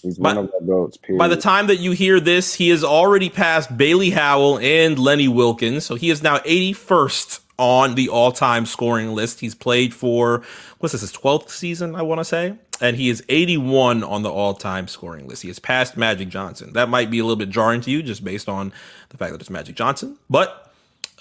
He's 0.02 0.18
By- 0.18 0.36
one 0.36 0.46
of 0.46 0.52
our 0.54 0.66
goats. 0.66 0.96
Period. 0.96 1.20
By 1.20 1.28
the 1.28 1.36
time 1.36 1.68
that 1.68 1.80
you 1.80 1.92
hear 1.92 2.22
this, 2.22 2.54
he 2.54 2.70
has 2.70 2.82
already 2.82 3.30
passed 3.30 3.76
Bailey 3.76 4.12
Howell 4.12 4.60
and 4.60 4.98
Lenny 4.98 5.28
Wilkens. 5.28 5.84
So 5.84 5.96
he 5.96 6.10
is 6.10 6.24
now 6.24 6.38
81st 6.38 7.42
on 7.60 7.96
the 7.96 8.08
all 8.10 8.32
time 8.32 8.66
scoring 8.66 9.14
list. 9.14 9.42
He's 9.42 9.54
played 9.54 9.94
for, 9.94 10.42
what's 10.80 10.94
this, 10.94 11.02
his 11.02 11.12
12th 11.12 11.50
season, 11.50 11.94
I 11.94 12.02
want 12.02 12.20
to 12.20 12.26
say? 12.26 12.56
And 12.82 12.96
he 12.96 13.10
is 13.10 13.22
81 13.28 14.04
on 14.04 14.24
the 14.24 14.32
all 14.32 14.54
time 14.54 14.88
scoring 14.88 15.28
list. 15.28 15.42
He 15.42 15.50
has 15.50 15.60
passed 15.60 15.98
Magic 15.98 16.30
Johnson. 16.30 16.72
That 16.74 16.88
might 16.88 17.12
be 17.12 17.20
a 17.20 17.24
little 17.24 17.36
bit 17.36 17.50
jarring 17.50 17.82
to 17.82 17.92
you 17.92 18.02
just 18.02 18.24
based 18.24 18.48
on 18.48 18.72
the 19.10 19.18
fact 19.18 19.34
that 19.34 19.42
it's 19.42 19.50
Magic 19.50 19.76
Johnson. 19.76 20.18
But 20.30 20.69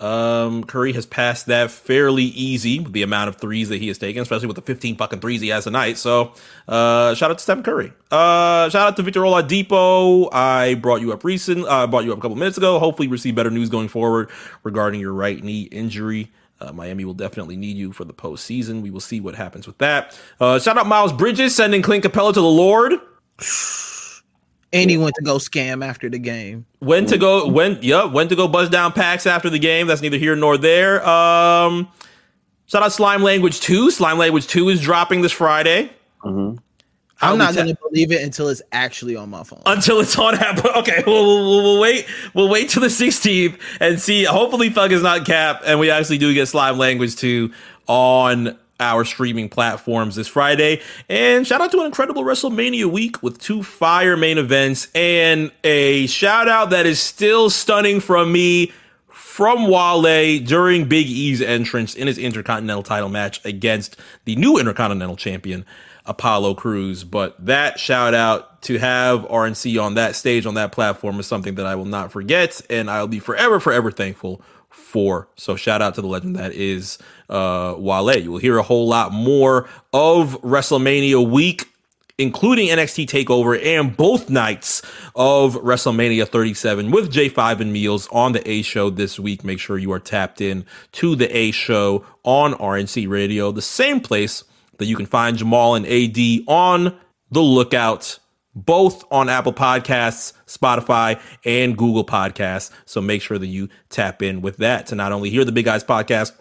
um, 0.00 0.64
Curry 0.64 0.92
has 0.92 1.06
passed 1.06 1.46
that 1.46 1.70
fairly 1.70 2.24
easy 2.24 2.80
with 2.80 2.92
the 2.92 3.02
amount 3.02 3.28
of 3.28 3.36
threes 3.36 3.68
that 3.68 3.80
he 3.80 3.88
has 3.88 3.98
taken, 3.98 4.22
especially 4.22 4.46
with 4.46 4.56
the 4.56 4.62
15 4.62 4.96
fucking 4.96 5.20
threes 5.20 5.40
he 5.40 5.48
has 5.48 5.64
tonight. 5.64 5.98
So, 5.98 6.34
uh, 6.66 7.14
shout 7.14 7.30
out 7.30 7.38
to 7.38 7.42
Stephen 7.42 7.62
Curry. 7.62 7.92
Uh, 8.10 8.68
shout 8.68 8.88
out 8.88 8.96
to 8.96 9.02
Victor 9.02 9.20
Oladipo. 9.20 10.28
I 10.32 10.74
brought 10.74 11.00
you 11.00 11.12
up 11.12 11.24
recent, 11.24 11.66
uh, 11.66 11.86
brought 11.86 12.04
you 12.04 12.12
up 12.12 12.18
a 12.18 12.20
couple 12.20 12.36
minutes 12.36 12.58
ago. 12.58 12.78
Hopefully, 12.78 13.08
receive 13.08 13.34
better 13.34 13.50
news 13.50 13.68
going 13.68 13.88
forward 13.88 14.30
regarding 14.62 15.00
your 15.00 15.12
right 15.12 15.42
knee 15.42 15.62
injury. 15.62 16.30
Uh, 16.60 16.72
Miami 16.72 17.04
will 17.04 17.14
definitely 17.14 17.56
need 17.56 17.76
you 17.76 17.92
for 17.92 18.04
the 18.04 18.14
postseason. 18.14 18.82
We 18.82 18.90
will 18.90 19.00
see 19.00 19.20
what 19.20 19.34
happens 19.36 19.66
with 19.66 19.78
that. 19.78 20.18
Uh, 20.40 20.58
shout 20.58 20.76
out 20.76 20.86
Miles 20.86 21.12
Bridges 21.12 21.54
sending 21.54 21.82
Clint 21.82 22.04
Capela 22.04 22.34
to 22.34 22.40
the 22.40 22.46
Lord. 22.46 22.94
And 24.72 24.90
he 24.90 24.98
went 24.98 25.14
to 25.16 25.24
go 25.24 25.36
scam 25.38 25.82
after 25.84 26.10
the 26.10 26.18
game. 26.18 26.66
When 26.80 27.06
to 27.06 27.16
go? 27.16 27.48
When? 27.48 27.78
Yep. 27.80 28.12
When 28.12 28.28
to 28.28 28.36
go? 28.36 28.46
Buzz 28.48 28.68
down 28.68 28.92
packs 28.92 29.26
after 29.26 29.48
the 29.48 29.58
game. 29.58 29.86
That's 29.86 30.02
neither 30.02 30.18
here 30.18 30.36
nor 30.36 30.58
there. 30.58 31.06
Um, 31.08 31.88
shout 32.66 32.82
out 32.82 32.92
Slime 32.92 33.22
Language 33.22 33.60
Two. 33.60 33.90
Slime 33.90 34.18
Language 34.18 34.46
Two 34.46 34.68
is 34.68 34.80
dropping 34.82 35.22
this 35.22 35.32
Friday. 35.32 35.90
Mhm. 36.24 36.58
I'll 37.20 37.32
I'm 37.32 37.38
not 37.38 37.54
ta- 37.54 37.62
gonna 37.62 37.74
believe 37.90 38.12
it 38.12 38.22
until 38.22 38.48
it's 38.48 38.62
actually 38.70 39.16
on 39.16 39.30
my 39.30 39.42
phone. 39.42 39.62
until 39.66 39.98
it's 40.00 40.16
on 40.18 40.34
Apple. 40.36 40.70
Okay, 40.76 41.02
we'll, 41.06 41.24
we'll, 41.24 41.62
we'll 41.64 41.80
wait. 41.80 42.06
We'll 42.34 42.48
wait 42.48 42.68
till 42.68 42.82
the 42.82 42.88
16th 42.88 43.58
and 43.80 43.98
see. 44.00 44.22
Hopefully, 44.24 44.70
Thug 44.70 44.92
is 44.92 45.02
not 45.02 45.24
cap, 45.26 45.62
and 45.64 45.80
we 45.80 45.90
actually 45.90 46.18
do 46.18 46.32
get 46.34 46.46
Slime 46.46 46.78
Language 46.78 47.16
2 47.16 47.50
on 47.88 48.56
our 48.80 49.04
streaming 49.04 49.48
platforms 49.48 50.14
this 50.14 50.28
Friday. 50.28 50.80
And 51.08 51.46
shout 51.46 51.60
out 51.60 51.70
to 51.72 51.80
an 51.80 51.86
incredible 51.86 52.22
WrestleMania 52.22 52.86
week 52.86 53.22
with 53.22 53.38
two 53.38 53.62
fire 53.62 54.16
main 54.16 54.38
events 54.38 54.88
and 54.94 55.50
a 55.64 56.06
shout 56.06 56.48
out 56.48 56.70
that 56.70 56.86
is 56.86 57.00
still 57.00 57.50
stunning 57.50 58.00
from 58.00 58.32
me 58.32 58.72
from 59.38 59.68
Wale 59.68 60.40
during 60.40 60.88
Big 60.88 61.06
E's 61.06 61.40
entrance 61.40 61.94
in 61.94 62.08
his 62.08 62.18
Intercontinental 62.18 62.82
title 62.82 63.08
match 63.08 63.40
against 63.44 63.96
the 64.24 64.34
new 64.34 64.58
Intercontinental 64.58 65.14
champion, 65.14 65.64
Apollo 66.06 66.54
Crews. 66.54 67.04
But 67.04 67.44
that 67.46 67.78
shout 67.78 68.14
out 68.14 68.62
to 68.62 68.78
have 68.78 69.20
RNC 69.20 69.80
on 69.80 69.94
that 69.94 70.16
stage, 70.16 70.44
on 70.44 70.54
that 70.54 70.72
platform, 70.72 71.20
is 71.20 71.28
something 71.28 71.54
that 71.54 71.66
I 71.66 71.76
will 71.76 71.84
not 71.84 72.10
forget. 72.10 72.60
And 72.68 72.90
I'll 72.90 73.06
be 73.06 73.20
forever, 73.20 73.60
forever 73.60 73.92
thankful 73.92 74.42
for. 74.88 75.28
So 75.36 75.54
shout 75.54 75.82
out 75.82 75.94
to 75.96 76.00
the 76.00 76.08
legend 76.08 76.36
that 76.36 76.52
is 76.52 76.98
uh, 77.28 77.74
Wale. 77.76 78.16
You 78.16 78.32
will 78.32 78.38
hear 78.38 78.58
a 78.58 78.62
whole 78.62 78.88
lot 78.88 79.12
more 79.12 79.68
of 79.92 80.40
WrestleMania 80.42 81.28
week 81.28 81.68
including 82.18 82.66
NXT 82.68 83.06
Takeover 83.06 83.64
and 83.64 83.96
both 83.96 84.28
nights 84.28 84.82
of 85.14 85.54
WrestleMania 85.54 86.26
37 86.26 86.90
with 86.90 87.12
J5 87.12 87.60
and 87.60 87.72
Meals 87.72 88.08
on 88.10 88.32
the 88.32 88.50
A 88.50 88.62
Show 88.62 88.90
this 88.90 89.20
week. 89.20 89.44
Make 89.44 89.60
sure 89.60 89.78
you 89.78 89.92
are 89.92 90.00
tapped 90.00 90.40
in 90.40 90.66
to 90.92 91.14
the 91.14 91.34
A 91.34 91.52
Show 91.52 92.04
on 92.24 92.54
RNC 92.54 93.08
Radio, 93.08 93.52
the 93.52 93.62
same 93.62 94.00
place 94.00 94.42
that 94.78 94.86
you 94.86 94.96
can 94.96 95.06
find 95.06 95.36
Jamal 95.36 95.76
and 95.76 95.86
AD 95.86 96.18
on 96.48 96.98
the 97.30 97.40
lookout, 97.40 98.18
both 98.64 99.04
on 99.10 99.28
Apple 99.28 99.52
Podcasts, 99.52 100.32
Spotify, 100.46 101.20
and 101.44 101.76
Google 101.76 102.04
Podcasts. 102.04 102.70
So 102.84 103.00
make 103.00 103.22
sure 103.22 103.38
that 103.38 103.46
you 103.46 103.68
tap 103.88 104.22
in 104.22 104.40
with 104.40 104.58
that 104.58 104.86
to 104.88 104.94
not 104.94 105.12
only 105.12 105.30
hear 105.30 105.44
the 105.44 105.52
Big 105.52 105.64
Guys 105.64 105.84
podcast, 105.84 106.32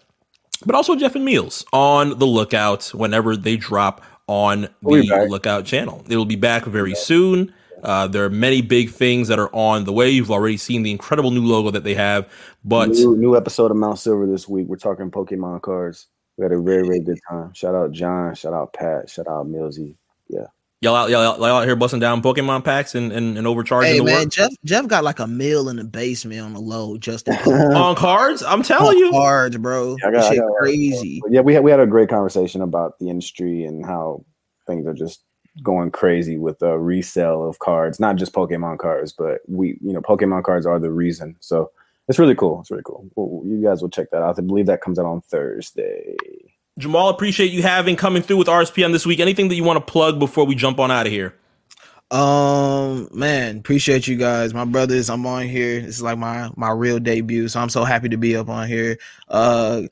but 0.66 0.76
also 0.76 0.96
Jeff 0.96 1.16
and 1.16 1.26
Meals 1.26 1.66
on 1.72 2.18
the 2.18 2.26
lookout 2.26 2.88
whenever 2.94 3.36
they 3.36 3.58
drop 3.58 4.04
on 4.28 4.68
We'll 4.82 5.04
the 5.04 5.28
lookout 5.30 5.66
channel. 5.66 6.04
It 6.10 6.18
will 6.18 6.26
be 6.26 6.36
back 6.36 6.66
very 6.66 6.96
soon. 6.96 7.54
Uh, 7.84 8.08
there 8.08 8.26
are 8.26 8.30
many 8.30 8.62
big 8.62 8.90
things 8.90 9.28
that 9.28 9.38
are 9.38 9.54
on 9.54 9.84
the 9.84 9.94
way. 9.94 10.10
You've 10.10 10.32
already 10.32 10.58
seen 10.58 10.82
the 10.82 10.92
incredible 10.92 11.32
new 11.32 11.46
logo 11.46 11.70
that 11.72 11.84
they 11.84 11.94
have, 11.94 12.28
but 12.66 12.90
new, 12.90 13.16
new 13.16 13.38
episode 13.38 13.70
of 13.70 13.78
Mount 13.78 14.00
Silver 14.00 14.26
this 14.26 14.48
week. 14.48 14.68
We're 14.68 14.78
talking 14.78 15.12
Pokemon 15.12 15.62
cards. 15.62 16.08
We 16.38 16.44
had 16.44 16.52
a 16.52 16.60
very, 16.60 16.86
very 16.86 17.00
good 17.00 17.20
time. 17.30 17.54
Shout 17.54 17.76
out 17.76 17.92
John. 17.92 18.34
Shout 18.34 18.54
out 18.54 18.74
Pat. 18.74 19.10
Shout 19.10 19.28
out 19.28 19.48
Millsy. 19.48 19.96
Yeah. 20.28 20.48
Y'all 20.82 20.96
out, 20.96 21.10
y'all, 21.10 21.22
out- 21.22 21.38
y'all 21.40 21.46
out 21.48 21.66
here 21.66 21.76
busting 21.76 22.00
down 22.00 22.22
Pokemon 22.22 22.64
packs 22.64 22.96
and, 22.96 23.12
and, 23.12 23.38
and 23.38 23.48
overcharging 23.48 23.92
Hey 23.92 23.98
the 24.00 24.04
man, 24.06 24.24
work 24.26 24.30
Jeff 24.30 24.52
Jeff 24.64 24.88
got 24.88 25.04
like 25.04 25.20
a 25.20 25.28
mill 25.28 25.70
in 25.70 25.78
the 25.78 25.84
basement 25.84 26.42
on 26.42 26.54
the 26.54 26.60
low 26.60 26.98
just 26.98 27.28
on 27.48 27.96
cards. 27.96 28.44
I'm 28.44 28.64
telling 28.64 28.98
you, 28.98 29.12
cards, 29.12 29.58
bro. 29.58 29.98
I 30.06 30.12
got- 30.12 30.30
shit 30.32 30.40
got- 30.40 30.52
crazy. 30.60 31.22
Yeah, 31.30 31.42
we 31.42 31.54
had 31.54 31.64
we 31.64 31.72
had 31.72 31.80
a 31.80 31.88
great 31.88 32.10
conversation 32.10 32.62
about 32.62 33.00
the 33.00 33.10
industry 33.10 33.64
and 33.66 33.86
how 33.86 34.24
things 34.66 34.86
are 34.86 34.94
just 34.94 35.22
going 35.64 35.90
crazy 35.90 36.38
with 36.38 36.60
the 36.60 36.78
resale 36.78 37.48
of 37.48 37.58
cards, 37.60 38.00
not 38.00 38.16
just 38.16 38.32
Pokemon 38.34 38.78
cards, 38.78 39.12
but 39.12 39.42
we, 39.48 39.70
you 39.82 39.92
know, 39.92 40.02
Pokemon 40.02 40.44
cards 40.44 40.68
are 40.68 40.78
the 40.78 40.92
reason. 40.92 41.36
So 41.40 41.72
it's 42.08 42.20
really 42.20 42.36
cool. 42.36 42.60
It's 42.62 42.70
really 42.70 42.84
cool. 42.86 43.10
Well, 43.16 43.44
you 43.46 43.62
guys 43.64 43.82
will 43.82 43.90
check 43.90 44.12
that 44.12 44.22
out. 44.22 44.38
I 44.38 44.42
believe 44.42 44.68
that 44.68 44.82
comes 44.82 45.00
out 45.00 45.06
on 45.08 45.22
Thursday. 45.22 46.16
Jamal. 46.78 47.10
Appreciate 47.10 47.52
you 47.52 47.62
having 47.64 47.96
coming 47.96 48.22
through 48.22 48.38
with 48.38 48.48
RSPN 48.48 48.92
this 48.92 49.06
week. 49.06 49.20
Anything 49.20 49.48
that 49.50 49.56
you 49.56 49.64
want 49.64 49.78
to 49.78 49.92
plug 49.92 50.20
before 50.20 50.46
we 50.46 50.56
jump 50.56 50.80
on 50.80 50.92
out 50.92 51.06
of 51.06 51.12
here? 51.12 51.34
Um, 52.10 53.10
man, 53.12 53.58
appreciate 53.58 54.08
you 54.08 54.16
guys, 54.16 54.54
my 54.54 54.64
brothers. 54.64 55.10
I'm 55.10 55.26
on 55.26 55.48
here. 55.48 55.82
This 55.82 55.96
is 55.96 56.02
like 56.02 56.18
my 56.18 56.50
my 56.56 56.72
real 56.72 57.00
debut, 57.00 57.50
so 57.50 57.60
I'm 57.60 57.70
so 57.70 57.84
happy 57.84 58.10
to 58.10 58.18
be 58.18 58.36
up 58.36 58.48
on 58.48 58.68
here. 58.68 58.98
Uh, 59.28 59.84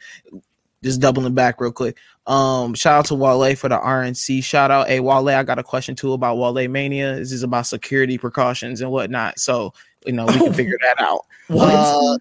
just 0.82 1.02
doubling 1.02 1.34
back 1.34 1.60
real 1.60 1.74
quick. 1.74 1.98
Um, 2.26 2.74
shout 2.74 3.00
out 3.00 3.06
to 3.06 3.16
Wale 3.16 3.56
for 3.56 3.68
the 3.68 3.78
RNC. 3.78 4.44
Shout 4.44 4.72
out, 4.72 4.88
hey 4.88 5.00
Wale, 5.02 5.28
I 5.30 5.44
got 5.44 5.60
a 5.60 5.64
question 5.64 5.96
too 5.96 6.14
about 6.14 6.38
Wale 6.38 6.68
Mania. 6.70 7.16
This 7.16 7.34
is 7.34 7.44
about 7.44 7.68
security 7.68 8.18
precautions 8.18 8.80
and 8.80 8.92
whatnot. 8.92 9.38
So 9.38 9.74
you 10.06 10.14
know 10.14 10.26
we 10.26 10.34
can 10.34 10.54
figure 10.54 10.78
that 10.82 11.02
out. 11.02 11.26
Uh, 11.48 12.18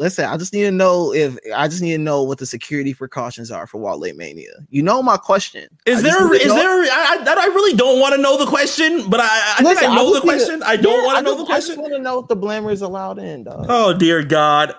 listen, 0.00 0.24
I 0.24 0.36
just 0.36 0.52
need 0.52 0.62
to 0.62 0.70
know 0.72 1.12
if 1.14 1.36
I 1.54 1.68
just 1.68 1.82
need 1.82 1.92
to 1.92 1.98
know 1.98 2.22
what 2.24 2.38
the 2.38 2.46
security 2.46 2.94
precautions 2.94 3.50
are 3.52 3.66
for 3.66 3.78
Wale 3.78 4.12
Mania. 4.14 4.50
You 4.70 4.82
know 4.82 5.02
my 5.02 5.16
question. 5.18 5.68
Is 5.86 5.98
I 5.98 6.02
just 6.08 6.18
there 6.18 6.28
need 6.30 6.46
know- 6.48 6.54
there? 6.56 6.82
I, 6.92 7.24
I, 7.24 7.34
I 7.38 7.46
really 7.46 7.76
don't 7.76 8.00
want 8.00 8.14
to 8.16 8.20
know 8.20 8.36
the 8.38 8.46
question, 8.46 9.08
but 9.08 9.20
I, 9.20 9.28
I 9.58 9.62
think 9.62 9.82
I 9.82 9.94
know 9.94 10.12
just 10.12 10.22
the 10.26 10.32
need 10.32 10.38
to- 10.38 10.44
question. 10.46 10.62
I 10.64 10.76
don't 10.76 10.98
Yeah, 11.00 11.04
want 11.06 11.18
to 11.18 11.22
know 11.22 11.30
just- 11.30 11.38
the 11.38 11.44
question. 11.44 11.54
I 11.54 11.58
just 11.58 11.66
question. 11.66 11.82
want 11.82 11.92
to 11.94 11.98
know 12.02 12.18
if 12.20 12.28
the 12.28 12.36
blamer 12.36 12.72
is 12.72 12.82
allowed 12.82 13.18
in, 13.18 13.44
dog. 13.44 13.66
Oh 13.68 13.92
dear 13.92 14.24
God! 14.24 14.74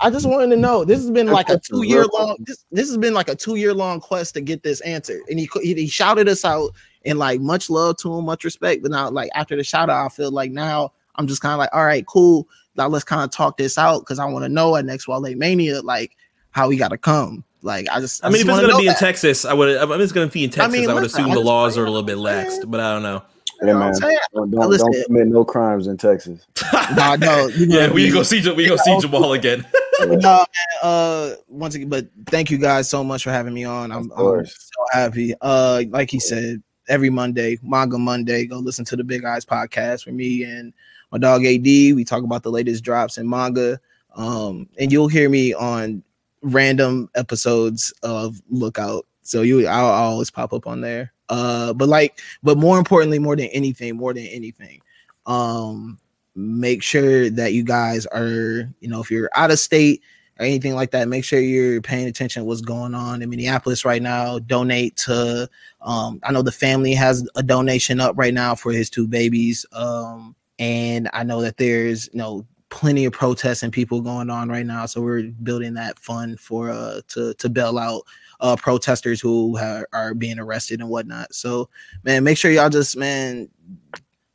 I 0.00 0.08
just 0.10 0.26
wanted 0.26 0.48
to 0.54 0.56
know. 0.56 0.84
This 0.84 1.00
has 1.00 1.10
been 1.10 1.26
like 1.26 1.48
a 1.48 1.52
That's 1.54 1.68
a 1.68 1.72
two 1.72 1.82
year 1.82 2.00
real 2.02 2.10
long. 2.14 2.36
This, 2.40 2.64
this 2.70 2.88
has 2.88 2.96
been 2.96 3.12
like 3.12 3.28
a 3.28 3.34
two 3.34 3.56
year 3.56 3.74
long 3.74 4.00
quest 4.00 4.34
to 4.34 4.40
get 4.40 4.62
this 4.62 4.80
answer, 4.82 5.20
and 5.28 5.38
he 5.38 5.46
co- 5.48 5.60
he, 5.60 5.74
he 5.74 5.88
shouted 5.88 6.28
us 6.28 6.44
out 6.44 6.70
and 7.04 7.18
like 7.18 7.40
much 7.40 7.68
love 7.70 7.96
to 7.96 8.14
him, 8.14 8.24
much 8.24 8.44
respect. 8.44 8.82
But 8.82 8.92
now, 8.92 9.10
like 9.10 9.30
after 9.34 9.56
the 9.56 9.64
shout 9.64 9.90
out, 9.90 10.06
I 10.06 10.08
feel 10.10 10.30
like 10.30 10.52
now 10.52 10.92
I'm 11.16 11.26
just 11.26 11.42
kind 11.42 11.52
of 11.52 11.58
like, 11.58 11.70
all 11.72 11.84
right, 11.84 12.06
cool. 12.06 12.46
Now 12.80 12.88
let's 12.88 13.04
kind 13.04 13.22
of 13.22 13.30
talk 13.30 13.58
this 13.58 13.76
out 13.76 14.00
because 14.00 14.18
I 14.18 14.24
want 14.24 14.44
to 14.44 14.48
know 14.48 14.74
at 14.76 14.86
next 14.86 15.06
Wale 15.06 15.20
Mania 15.36 15.82
like 15.82 16.16
how 16.50 16.68
we 16.68 16.76
got 16.76 16.88
to 16.88 16.98
come. 16.98 17.44
Like 17.62 17.86
I 17.90 18.00
just, 18.00 18.24
I 18.24 18.28
mean, 18.28 18.38
just 18.38 18.44
if 18.44 18.48
it's 18.48 18.60
gonna 18.60 18.72
know 18.72 18.78
be 18.78 18.86
in. 18.88 18.94
Texas, 18.94 19.44
I 19.44 19.52
would. 19.52 19.68
If 19.68 20.00
it's 20.00 20.12
gonna 20.12 20.28
be 20.28 20.44
in 20.44 20.50
Texas, 20.50 20.74
I, 20.74 20.78
mean, 20.78 20.86
would 20.92 21.02
listen, 21.02 21.20
assume 21.20 21.32
I 21.32 21.34
the 21.34 21.40
laws 21.42 21.76
are 21.76 21.84
a 21.84 21.90
little 21.90 22.02
bit 22.02 22.16
man. 22.16 22.46
laxed, 22.46 22.70
but 22.70 22.80
I 22.80 22.94
don't 22.94 23.02
know. 23.02 23.22
You 23.60 23.68
Yeah, 23.68 23.74
man. 23.74 23.92
I'm? 24.02 24.16
Don't, 24.32 24.50
don't, 24.50 24.78
don't 24.78 25.04
commit 25.04 25.28
no 25.28 25.44
crimes 25.44 25.86
in 25.86 25.96
Texas. 25.98 26.46
Nah, 26.96 27.14
no, 27.16 27.46
you 27.48 27.66
Yeah, 27.66 27.82
gonna 27.82 27.92
we 27.92 28.06
be- 28.06 28.12
go 28.12 28.22
see 28.22 28.40
we 28.52 28.66
go 28.66 28.76
see 28.76 28.98
Jamal 29.00 29.34
again. 29.34 29.64
no, 30.00 30.16
man, 30.16 30.46
uh, 30.82 31.34
once 31.48 31.74
again, 31.74 31.90
but 31.90 32.06
thank 32.26 32.50
you 32.50 32.56
guys 32.56 32.88
so 32.88 33.04
much 33.04 33.22
for 33.22 33.30
having 33.30 33.52
me 33.52 33.64
on. 33.64 33.92
I'm, 33.92 34.10
Of 34.12 34.38
I'm 34.38 34.46
so 34.46 34.84
happy. 34.92 35.34
Uh, 35.42 35.82
like 35.90 36.10
he 36.10 36.18
said, 36.18 36.62
every 36.88 37.10
Monday, 37.10 37.58
Manga 37.62 37.98
Monday, 37.98 38.46
go 38.46 38.58
listen 38.58 38.84
to 38.86 38.96
the 38.96 39.04
Big 39.04 39.24
Eyes 39.24 39.44
podcast 39.44 40.06
with 40.06 40.14
me 40.14 40.44
and 40.44 40.72
my 41.12 41.18
dog 41.18 41.44
AD. 41.44 41.64
We 41.64 42.04
talk 42.04 42.22
about 42.22 42.42
the 42.42 42.50
latest 42.50 42.84
drops 42.84 43.18
in 43.18 43.28
manga. 43.28 43.80
Um, 44.14 44.68
and 44.78 44.90
you'll 44.90 45.08
hear 45.08 45.28
me 45.28 45.54
on 45.54 46.02
random 46.42 47.08
episodes 47.14 47.92
of 48.02 48.40
Lookout. 48.48 49.06
So 49.22 49.42
you, 49.42 49.66
I'll, 49.66 49.86
I'll 49.86 50.12
always 50.12 50.30
pop 50.30 50.52
up 50.52 50.66
on 50.66 50.80
there. 50.80 51.12
Uh, 51.28 51.72
but 51.72 51.88
like, 51.88 52.20
but 52.42 52.58
more 52.58 52.78
importantly, 52.78 53.18
more 53.18 53.36
than 53.36 53.46
anything, 53.46 53.96
more 53.96 54.12
than 54.12 54.26
anything, 54.26 54.80
um, 55.26 55.98
make 56.34 56.82
sure 56.82 57.30
that 57.30 57.52
you 57.52 57.62
guys 57.62 58.06
are, 58.06 58.68
you 58.80 58.88
know, 58.88 59.00
if 59.00 59.10
you're 59.10 59.30
out 59.36 59.50
of 59.50 59.58
state 59.58 60.02
or 60.38 60.46
anything 60.46 60.74
like 60.74 60.90
that, 60.90 61.06
make 61.06 61.24
sure 61.24 61.38
you're 61.38 61.80
paying 61.82 62.08
attention 62.08 62.46
what's 62.46 62.60
going 62.60 62.94
on 62.94 63.22
in 63.22 63.30
Minneapolis 63.30 63.84
right 63.84 64.02
now. 64.02 64.38
Donate 64.40 64.96
to 64.98 65.48
um 65.82 66.18
I 66.24 66.32
know 66.32 66.42
the 66.42 66.52
family 66.52 66.94
has 66.94 67.28
a 67.36 67.42
donation 67.42 68.00
up 68.00 68.16
right 68.18 68.34
now 68.34 68.54
for 68.54 68.72
his 68.72 68.90
two 68.90 69.06
babies. 69.06 69.66
Um 69.72 70.34
and 70.60 71.08
I 71.12 71.24
know 71.24 71.40
that 71.40 71.56
there's 71.56 72.08
you 72.12 72.18
know 72.18 72.46
plenty 72.68 73.04
of 73.04 73.12
protests 73.12 73.64
and 73.64 73.72
people 73.72 74.00
going 74.00 74.30
on 74.30 74.48
right 74.48 74.64
now. 74.64 74.86
So 74.86 75.00
we're 75.00 75.24
building 75.42 75.74
that 75.74 75.98
fund 75.98 76.38
for 76.38 76.70
uh 76.70 77.00
to 77.08 77.34
to 77.34 77.48
bail 77.48 77.78
out 77.78 78.02
uh 78.38 78.54
protesters 78.54 79.20
who 79.20 79.58
are 79.92 80.14
being 80.14 80.38
arrested 80.38 80.80
and 80.80 80.88
whatnot. 80.88 81.34
So 81.34 81.68
man, 82.04 82.22
make 82.22 82.38
sure 82.38 82.52
y'all 82.52 82.70
just 82.70 82.96
man 82.96 83.48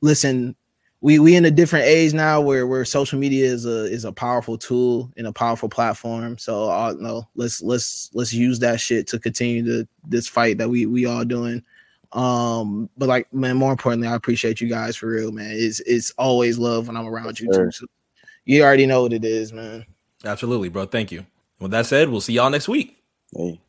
listen 0.01 0.55
we 1.01 1.19
we 1.19 1.35
in 1.35 1.45
a 1.45 1.51
different 1.51 1.85
age 1.85 2.13
now 2.13 2.41
where 2.41 2.65
where 2.65 2.83
social 2.83 3.19
media 3.19 3.45
is 3.45 3.65
a 3.67 3.85
is 3.85 4.05
a 4.05 4.11
powerful 4.11 4.57
tool 4.57 5.13
and 5.17 5.27
a 5.27 5.31
powerful 5.31 5.69
platform. 5.69 6.37
So 6.39 6.69
uh, 6.69 6.95
no, 6.97 7.27
let's 7.35 7.61
let's 7.61 8.09
let's 8.15 8.33
use 8.33 8.57
that 8.59 8.81
shit 8.81 9.05
to 9.07 9.19
continue 9.19 9.61
the 9.61 9.87
this 10.07 10.27
fight 10.27 10.57
that 10.57 10.69
we 10.69 10.87
we 10.87 11.05
all 11.05 11.23
doing. 11.23 11.63
Um, 12.11 12.89
but 12.97 13.09
like 13.09 13.31
man, 13.33 13.57
more 13.57 13.71
importantly, 13.71 14.07
I 14.07 14.15
appreciate 14.15 14.61
you 14.61 14.67
guys 14.67 14.95
for 14.95 15.07
real, 15.07 15.31
man. 15.31 15.51
It's 15.51 15.79
it's 15.81 16.11
always 16.11 16.57
love 16.57 16.87
when 16.87 16.97
I'm 16.97 17.07
around 17.07 17.39
you 17.39 17.51
Sure. 17.53 17.65
too. 17.65 17.71
So 17.71 17.85
you 18.45 18.63
already 18.63 18.85
know 18.85 19.03
what 19.03 19.13
it 19.13 19.25
is, 19.25 19.51
man. 19.51 19.85
Absolutely, 20.23 20.69
bro. 20.69 20.85
Thank 20.85 21.11
you. 21.11 21.25
With 21.59 21.71
that 21.71 21.85
said, 21.85 22.09
we'll 22.09 22.21
see 22.21 22.33
y'all 22.33 22.49
next 22.49 22.67
week. 22.67 22.97
Hey. 23.35 23.61